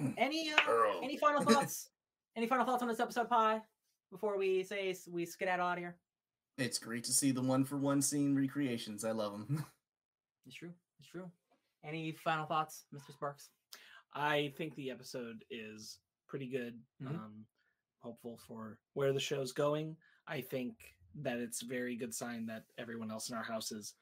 Mm. 0.00 0.14
Any 0.16 0.52
uh, 0.52 1.00
any 1.02 1.16
final 1.16 1.42
thoughts? 1.42 1.90
any 2.36 2.46
final 2.46 2.64
thoughts 2.64 2.82
on 2.82 2.88
this 2.88 3.00
episode, 3.00 3.28
Phai? 3.28 3.60
Before 4.10 4.38
we 4.38 4.62
say 4.62 4.94
we 5.10 5.24
skedaddle 5.26 5.66
out 5.66 5.78
of 5.78 5.78
here. 5.78 5.96
It's 6.58 6.78
great 6.78 7.04
to 7.04 7.12
see 7.12 7.30
the 7.30 7.40
one 7.40 7.64
for 7.64 7.78
one 7.78 8.02
scene 8.02 8.34
recreations. 8.36 9.04
I 9.04 9.12
love 9.12 9.32
them. 9.32 9.64
It's 10.44 10.56
true. 10.56 10.72
It's 10.98 11.08
true. 11.08 11.30
Any 11.84 12.10
final 12.10 12.46
thoughts, 12.46 12.86
Mr. 12.92 13.12
Sparkz? 13.12 13.50
I 14.12 14.52
think 14.56 14.74
the 14.74 14.90
episode 14.90 15.44
is 15.52 15.98
pretty 16.32 16.48
good. 16.48 16.80
Mhm. 17.02 17.10
Um, 17.10 17.46
hopeful 17.98 18.38
for 18.48 18.78
where 18.94 19.12
the 19.12 19.20
show's 19.20 19.52
going. 19.52 19.94
I 20.26 20.40
think 20.40 20.96
that 21.16 21.36
it's 21.38 21.60
a 21.60 21.66
very 21.66 21.94
good 21.94 22.14
sign 22.14 22.46
that 22.46 22.64
everyone 22.78 23.10
else 23.10 23.28
in 23.28 23.36
our 23.36 23.42
house 23.42 23.70
is 23.70 23.92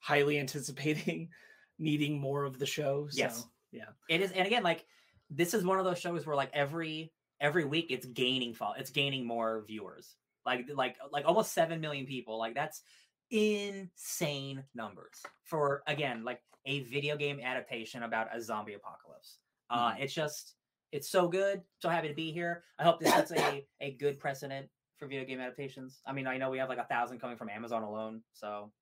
highly 0.00 0.36
anticipating 0.40 1.30
needing 1.78 2.18
more 2.18 2.42
of 2.42 2.58
the 2.58 2.66
show. 2.66 3.06
So, 3.08 3.18
Yes. 3.18 3.46
yeah. 3.70 3.90
It 4.08 4.20
is, 4.20 4.32
and 4.32 4.48
again, 4.48 4.64
like 4.64 4.84
this 5.30 5.54
is 5.54 5.64
one 5.64 5.78
of 5.78 5.84
those 5.84 6.00
shows 6.00 6.26
where 6.26 6.34
like 6.34 6.50
every 6.52 7.12
every 7.40 7.64
week 7.64 7.92
it's 7.92 8.06
gaining 8.06 8.52
fall, 8.52 8.74
it's 8.76 8.90
gaining 8.90 9.24
more 9.24 9.62
viewers. 9.64 10.16
Like 10.44 10.68
like 10.74 10.96
like 11.12 11.24
almost 11.24 11.52
seven 11.52 11.80
million 11.80 12.04
people. 12.04 12.36
Like 12.36 12.56
that's 12.56 12.82
insane 13.30 14.64
numbers 14.74 15.22
for 15.44 15.84
again 15.86 16.24
like 16.24 16.42
a 16.64 16.80
video 16.80 17.16
game 17.16 17.38
adaptation 17.40 18.02
about 18.02 18.34
a 18.34 18.42
zombie 18.42 18.74
apocalypse. 18.74 19.38
Uh, 19.70 19.94
it's 20.00 20.12
just 20.14 20.56
it's 20.92 21.08
so 21.10 21.28
good. 21.28 21.62
So 21.80 21.88
happy 21.88 22.08
to 22.08 22.14
be 22.14 22.32
here. 22.32 22.64
I 22.78 22.84
hope 22.84 23.00
this 23.00 23.12
sets 23.12 23.32
a 23.32 23.66
a 23.80 23.92
good 23.92 24.18
precedent 24.18 24.68
for 24.98 25.06
video 25.06 25.24
game 25.24 25.40
adaptations. 25.40 26.00
I 26.06 26.12
mean, 26.12 26.26
I 26.26 26.36
know 26.38 26.50
we 26.50 26.58
have 26.58 26.68
like 26.68 26.78
a 26.78 26.84
thousand 26.86 27.18
coming 27.20 27.36
from 27.36 27.48
Amazon 27.50 27.82
alone, 27.82 28.22
so 28.32 28.72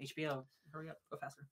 HBO, 0.00 0.44
hurry 0.72 0.88
up, 0.90 0.98
go 1.10 1.16
faster. 1.18 1.46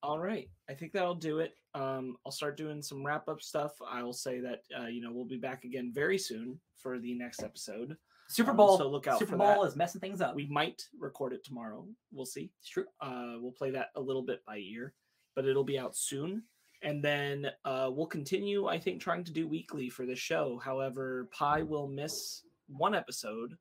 All 0.00 0.20
right. 0.20 0.48
I 0.70 0.74
think 0.74 0.92
that'll 0.92 1.16
do 1.16 1.40
it. 1.40 1.54
Um, 1.74 2.16
I'll 2.24 2.30
start 2.30 2.56
doing 2.56 2.80
some 2.80 3.04
wrap 3.04 3.28
up 3.28 3.42
stuff. 3.42 3.72
I 3.84 4.00
will 4.04 4.12
say 4.12 4.38
that, 4.38 4.60
uh, 4.78 4.86
you 4.86 5.00
know, 5.00 5.10
we'll 5.12 5.24
be 5.24 5.38
back 5.38 5.64
again 5.64 5.90
very 5.92 6.16
soon 6.18 6.60
for 6.76 7.00
the 7.00 7.14
next 7.14 7.42
episode. 7.42 7.96
Super 8.28 8.52
Um, 8.52 8.56
Bowl, 8.58 8.78
so 8.78 8.88
look 8.88 9.08
out 9.08 9.18
Super 9.18 9.32
for 9.32 9.38
Bowl 9.38 9.62
that. 9.62 9.68
is 9.68 9.74
messing 9.74 10.00
things 10.00 10.20
up. 10.20 10.36
We 10.36 10.46
might 10.46 10.80
record 11.00 11.32
it 11.32 11.42
tomorrow. 11.44 11.84
We'll 12.12 12.26
see. 12.26 12.52
it's 12.60 12.68
true. 12.68 12.84
Uh, 13.00 13.38
we'll 13.40 13.50
play 13.58 13.70
that 13.72 13.88
a 13.96 14.00
little 14.00 14.22
bit 14.22 14.44
by 14.46 14.58
ear, 14.58 14.94
but 15.34 15.46
it'll 15.46 15.64
be 15.64 15.80
out 15.80 15.96
soon. 15.96 16.44
And 16.82 17.02
then 17.02 17.50
uh, 17.64 17.90
we'll 17.92 18.06
continue, 18.06 18.66
I 18.66 18.78
think, 18.78 19.00
trying 19.00 19.24
to 19.24 19.32
do 19.32 19.48
weekly 19.48 19.88
for 19.88 20.06
the 20.06 20.14
show. 20.14 20.60
However, 20.64 21.28
Phai 21.36 21.66
will 21.66 21.88
miss 21.88 22.42
one 22.68 22.94
episode, 22.94 23.56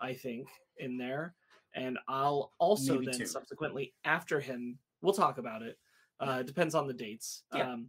I 0.00 0.14
think, 0.14 0.48
in 0.78 0.96
there. 0.96 1.34
And 1.74 1.98
I'll 2.08 2.52
also 2.58 2.94
Maybe 2.94 3.06
then 3.06 3.20
two. 3.20 3.26
subsequently 3.26 3.94
after 4.04 4.40
him, 4.40 4.78
we'll 5.02 5.12
talk 5.12 5.38
about 5.38 5.62
it. 5.62 5.78
Uh, 6.20 6.42
depends 6.42 6.74
on 6.74 6.86
the 6.86 6.94
dates. 6.94 7.42
Yeah. 7.54 7.72
Um, 7.72 7.88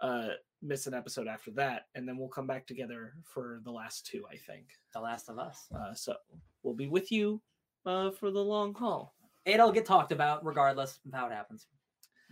uh, 0.00 0.28
miss 0.62 0.86
an 0.86 0.94
episode 0.94 1.26
after 1.26 1.50
that, 1.52 1.86
and 1.94 2.08
then 2.08 2.16
we'll 2.16 2.28
come 2.28 2.46
back 2.46 2.66
together 2.66 3.12
for 3.22 3.60
the 3.64 3.70
last 3.70 4.06
two, 4.06 4.24
I 4.30 4.36
think. 4.36 4.66
The 4.92 5.00
Last 5.00 5.28
of 5.28 5.38
Us. 5.38 5.66
Uh, 5.74 5.94
so 5.94 6.14
we'll 6.62 6.74
be 6.74 6.86
with 6.86 7.12
you 7.12 7.40
uh, 7.84 8.10
for 8.10 8.30
the 8.30 8.42
long 8.42 8.74
haul. 8.74 9.14
It'll 9.44 9.72
get 9.72 9.84
talked 9.84 10.12
about 10.12 10.44
regardless 10.44 10.98
of 11.06 11.12
how 11.12 11.26
it 11.26 11.32
happens. 11.32 11.66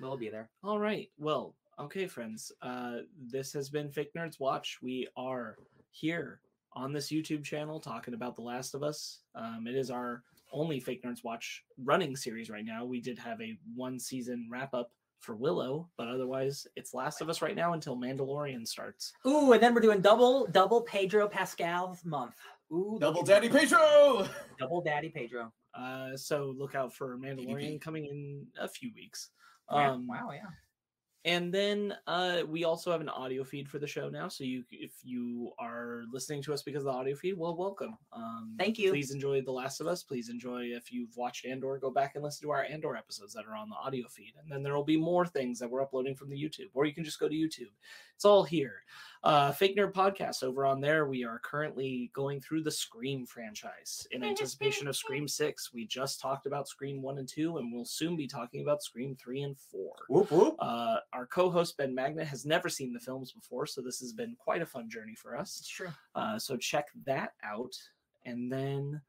We'll 0.00 0.16
be 0.16 0.30
there. 0.30 0.48
All 0.64 0.78
right. 0.78 1.10
Well, 1.18 1.54
okay, 1.78 2.06
friends. 2.06 2.52
Uh, 2.62 2.98
this 3.30 3.52
has 3.52 3.70
been 3.70 3.90
Fake 3.90 4.12
Nerds 4.14 4.40
Watch. 4.40 4.78
We 4.82 5.08
are 5.16 5.56
here 5.90 6.40
on 6.74 6.92
this 6.92 7.10
YouTube 7.10 7.44
channel 7.44 7.80
talking 7.80 8.14
about 8.14 8.36
The 8.36 8.42
Last 8.42 8.74
of 8.74 8.82
Us. 8.82 9.20
Um, 9.34 9.66
it 9.66 9.74
is 9.74 9.90
our 9.90 10.22
only 10.52 10.80
Fake 10.80 11.02
Nerds 11.04 11.24
Watch 11.24 11.64
running 11.84 12.16
series 12.16 12.50
right 12.50 12.64
now. 12.64 12.84
We 12.84 13.00
did 13.00 13.18
have 13.18 13.40
a 13.40 13.56
one 13.74 13.98
season 13.98 14.48
wrap 14.50 14.74
up 14.74 14.90
for 15.20 15.34
Willow, 15.36 15.88
but 15.96 16.08
otherwise 16.08 16.66
it's 16.76 16.94
Last 16.94 17.20
of 17.20 17.28
Us 17.28 17.42
right 17.42 17.54
now 17.56 17.74
until 17.74 17.96
Mandalorian 17.96 18.66
starts. 18.66 19.12
Ooh, 19.26 19.52
and 19.52 19.62
then 19.62 19.74
we're 19.74 19.80
doing 19.80 20.00
double 20.00 20.46
double 20.46 20.80
Pedro 20.82 21.28
Pascal's 21.28 22.04
month. 22.04 22.34
Ooh, 22.72 22.96
Double 23.00 23.22
Daddy. 23.22 23.50
Pedro. 23.50 24.26
double 24.58 24.80
Daddy 24.80 25.10
Pedro. 25.10 25.52
Uh, 25.74 26.16
so 26.16 26.54
look 26.56 26.74
out 26.74 26.92
for 26.92 27.18
Mandalorian 27.18 27.74
PvP. 27.74 27.80
coming 27.82 28.06
in 28.06 28.46
a 28.58 28.66
few 28.66 28.90
weeks. 28.94 29.28
Yeah, 29.70 29.92
Um, 29.92 30.06
wow, 30.06 30.30
yeah. 30.32 30.40
And 31.24 31.54
then 31.54 31.94
uh, 32.08 32.42
we 32.48 32.64
also 32.64 32.90
have 32.90 33.00
an 33.00 33.08
audio 33.08 33.44
feed 33.44 33.68
for 33.68 33.78
the 33.78 33.86
show 33.86 34.08
now. 34.08 34.26
So 34.26 34.42
you, 34.42 34.64
if 34.72 34.90
you 35.04 35.52
are 35.60 36.02
listening 36.12 36.42
to 36.42 36.52
us 36.52 36.62
because 36.62 36.80
of 36.80 36.86
the 36.86 36.98
audio 36.98 37.14
feed, 37.14 37.38
well, 37.38 37.56
welcome. 37.56 37.96
Um, 38.12 38.56
Thank 38.58 38.76
you. 38.76 38.90
Please 38.90 39.12
enjoy 39.12 39.40
The 39.40 39.52
Last 39.52 39.80
of 39.80 39.86
Us. 39.86 40.02
Please 40.02 40.30
enjoy 40.30 40.62
if 40.74 40.92
you've 40.92 41.16
watched 41.16 41.46
Andor, 41.46 41.78
go 41.78 41.90
back 41.90 42.16
and 42.16 42.24
listen 42.24 42.42
to 42.48 42.50
our 42.50 42.64
Andor 42.64 42.96
episodes 42.96 43.34
that 43.34 43.44
are 43.46 43.54
on 43.54 43.68
the 43.68 43.76
audio 43.76 44.08
feed. 44.08 44.32
And 44.42 44.50
then 44.50 44.64
there 44.64 44.74
will 44.74 44.82
be 44.82 44.96
more 44.96 45.24
things 45.24 45.60
that 45.60 45.70
we're 45.70 45.82
uploading 45.82 46.16
from 46.16 46.28
the 46.28 46.36
YouTube, 46.36 46.70
or 46.74 46.86
you 46.86 46.94
can 46.94 47.04
just 47.04 47.20
go 47.20 47.28
to 47.28 47.34
YouTube. 47.34 47.70
It's 48.16 48.24
all 48.24 48.42
here. 48.42 48.82
Uh, 49.24 49.52
Fake 49.52 49.76
Nerd 49.76 49.92
Podcast 49.92 50.42
over 50.42 50.66
on 50.66 50.80
there. 50.80 51.06
We 51.06 51.24
are 51.24 51.38
currently 51.38 52.10
going 52.12 52.40
through 52.40 52.64
the 52.64 52.70
Scream 52.72 53.24
franchise 53.24 54.06
in 54.10 54.24
anticipation 54.24 54.88
of 54.88 54.96
Scream 54.96 55.28
6. 55.28 55.72
We 55.72 55.86
just 55.86 56.20
talked 56.20 56.46
about 56.46 56.66
Scream 56.66 57.00
1 57.02 57.18
and 57.18 57.28
2, 57.28 57.58
and 57.58 57.72
we'll 57.72 57.84
soon 57.84 58.16
be 58.16 58.26
talking 58.26 58.62
about 58.62 58.82
Scream 58.82 59.14
3 59.14 59.42
and 59.42 59.56
4. 59.56 59.92
Whoop 60.08 60.30
whoop. 60.32 60.56
Uh, 60.58 60.96
our 61.12 61.26
co-host 61.26 61.76
Ben 61.76 61.94
Magnet 61.94 62.26
has 62.26 62.44
never 62.46 62.68
seen 62.68 62.92
the 62.92 63.00
films 63.00 63.32
before, 63.32 63.66
so 63.66 63.80
this 63.80 64.00
has 64.00 64.12
been 64.12 64.36
quite 64.38 64.62
a 64.62 64.66
fun 64.66 64.88
journey 64.88 65.14
for 65.14 65.36
us. 65.36 65.58
It's 65.60 65.68
true. 65.68 65.90
Uh, 66.14 66.38
so 66.38 66.56
check 66.56 66.88
that 67.06 67.32
out, 67.44 67.74
and 68.24 68.50
then 68.50 69.00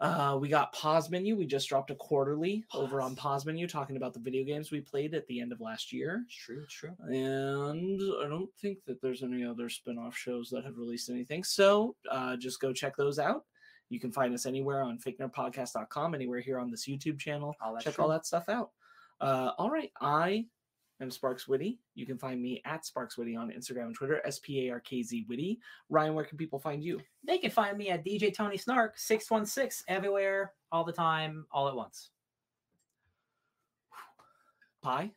uh, 0.00 0.36
we 0.40 0.48
got 0.48 0.72
Pause 0.72 1.10
Menu. 1.10 1.36
We 1.36 1.46
just 1.46 1.68
dropped 1.68 1.90
a 1.90 1.94
quarterly 1.94 2.64
over 2.74 3.00
on 3.00 3.14
Pause 3.14 3.46
Menu, 3.46 3.66
talking 3.66 3.96
about 3.96 4.12
the 4.12 4.20
video 4.20 4.44
games 4.44 4.70
we 4.70 4.80
played 4.80 5.14
at 5.14 5.26
the 5.28 5.40
end 5.40 5.52
of 5.52 5.60
last 5.60 5.92
year. 5.92 6.24
It's 6.26 6.36
true. 6.36 6.62
It's 6.64 6.74
true. 6.74 6.94
And 7.00 8.00
I 8.24 8.28
don't 8.28 8.50
think 8.60 8.78
that 8.86 9.00
there's 9.00 9.22
any 9.22 9.44
other 9.44 9.68
spin-off 9.68 10.16
shows 10.16 10.50
that 10.50 10.64
have 10.64 10.78
released 10.78 11.10
anything. 11.10 11.44
So 11.44 11.94
uh, 12.10 12.36
just 12.36 12.60
go 12.60 12.72
check 12.72 12.96
those 12.96 13.18
out. 13.18 13.44
You 13.88 14.00
can 14.00 14.10
find 14.10 14.34
us 14.34 14.46
anywhere 14.46 14.82
on 14.82 14.98
fakenerdpodcast.com, 14.98 16.14
anywhere 16.14 16.40
here 16.40 16.58
on 16.58 16.70
this 16.70 16.88
YouTube 16.88 17.18
channel 17.18 17.54
All 17.60 17.78
check 17.78 17.94
true. 17.94 18.04
all 18.04 18.10
that 18.10 18.26
stuff 18.26 18.48
out. 18.48 18.70
Uh, 19.20 19.52
all 19.58 19.70
right, 19.70 19.92
I 20.00 20.46
am 21.00 21.10
Sparkz 21.10 21.48
Witty. 21.48 21.78
You 21.94 22.06
can 22.06 22.18
find 22.18 22.40
me 22.40 22.62
at 22.64 22.84
Sparkz 22.84 23.16
Witty 23.16 23.36
on 23.36 23.50
Instagram 23.50 23.86
and 23.86 23.94
Twitter, 23.94 24.20
S 24.24 24.38
P 24.38 24.68
A 24.68 24.72
R 24.72 24.80
K 24.80 25.02
Z 25.02 25.26
Witty. 25.28 25.58
Ryan, 25.90 26.14
where 26.14 26.24
can 26.24 26.38
people 26.38 26.58
find 26.58 26.82
you? 26.82 27.00
They 27.26 27.38
can 27.38 27.50
find 27.50 27.76
me 27.76 27.90
at 27.90 28.04
DJ 28.04 28.34
Tony 28.34 28.56
Snark 28.56 28.98
six 28.98 29.30
one 29.30 29.46
six 29.46 29.84
everywhere, 29.88 30.52
all 30.72 30.84
the 30.84 30.92
time, 30.92 31.46
all 31.50 31.68
at 31.68 31.76
once. 31.76 32.10
Phai. 34.84 35.10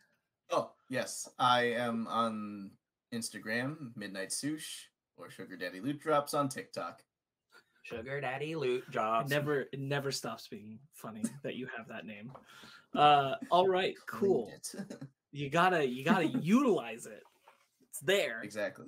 Oh, 0.49 0.71
yes. 0.89 1.27
I 1.39 1.63
am 1.63 2.07
on 2.07 2.71
Instagram, 3.13 3.91
Midnight 3.95 4.31
Sush, 4.31 4.89
or 5.17 5.29
Sugar 5.29 5.57
Daddy 5.57 5.81
Loot 5.81 5.99
Drops 5.99 6.33
on 6.33 6.47
TikTok. 6.47 7.03
Sugar 7.83 8.19
Daddy 8.21 8.55
Loot 8.55 8.83
It 8.93 9.29
never, 9.29 9.61
it 9.71 9.79
never 9.79 10.11
stops 10.11 10.47
being 10.47 10.79
funny 10.93 11.23
that 11.43 11.55
you 11.55 11.67
have 11.75 11.87
that 11.87 12.05
name. 12.05 12.31
Uh, 12.93 13.35
all 13.49 13.67
right, 13.67 13.95
cool. 14.07 14.51
It. 15.33 15.37
You 15.39 15.49
gotta, 15.49 15.87
you 15.87 16.03
gotta 16.03 16.27
utilize 16.41 17.05
it. 17.05 17.23
It's 17.89 17.99
there. 17.99 18.41
exactly. 18.43 18.87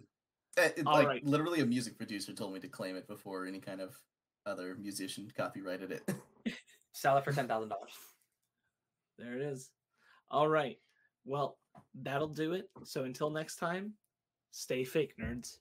Eh, 0.58 0.70
it- 0.78 0.86
like 0.86 1.08
right. 1.08 1.26
literally, 1.26 1.62
a 1.62 1.66
music 1.66 1.98
producer 1.98 2.34
told 2.34 2.54
me 2.54 2.60
to 2.60 2.68
claim 2.68 2.96
it 2.96 3.08
before 3.08 3.46
any 3.46 3.60
kind 3.60 3.82
of 3.82 3.98
other 4.46 4.76
musician 4.80 5.30
copyrighted 5.36 5.92
it. 5.92 6.14
Sell 6.94 7.18
it 7.18 7.24
for 7.24 7.32
ten 7.32 7.48
thousand 7.48 7.70
dollars. 7.70 7.92
There 9.18 9.36
it 9.36 9.42
is. 9.42 9.70
All 10.32 10.48
right. 10.48 10.78
Well, 11.26 11.58
that'll 11.94 12.28
do 12.30 12.54
it. 12.54 12.70
So 12.84 13.04
until 13.04 13.30
next 13.30 13.58
time, 13.58 13.94
stay 14.52 14.84
fake, 14.84 15.14
nerds. 15.20 15.58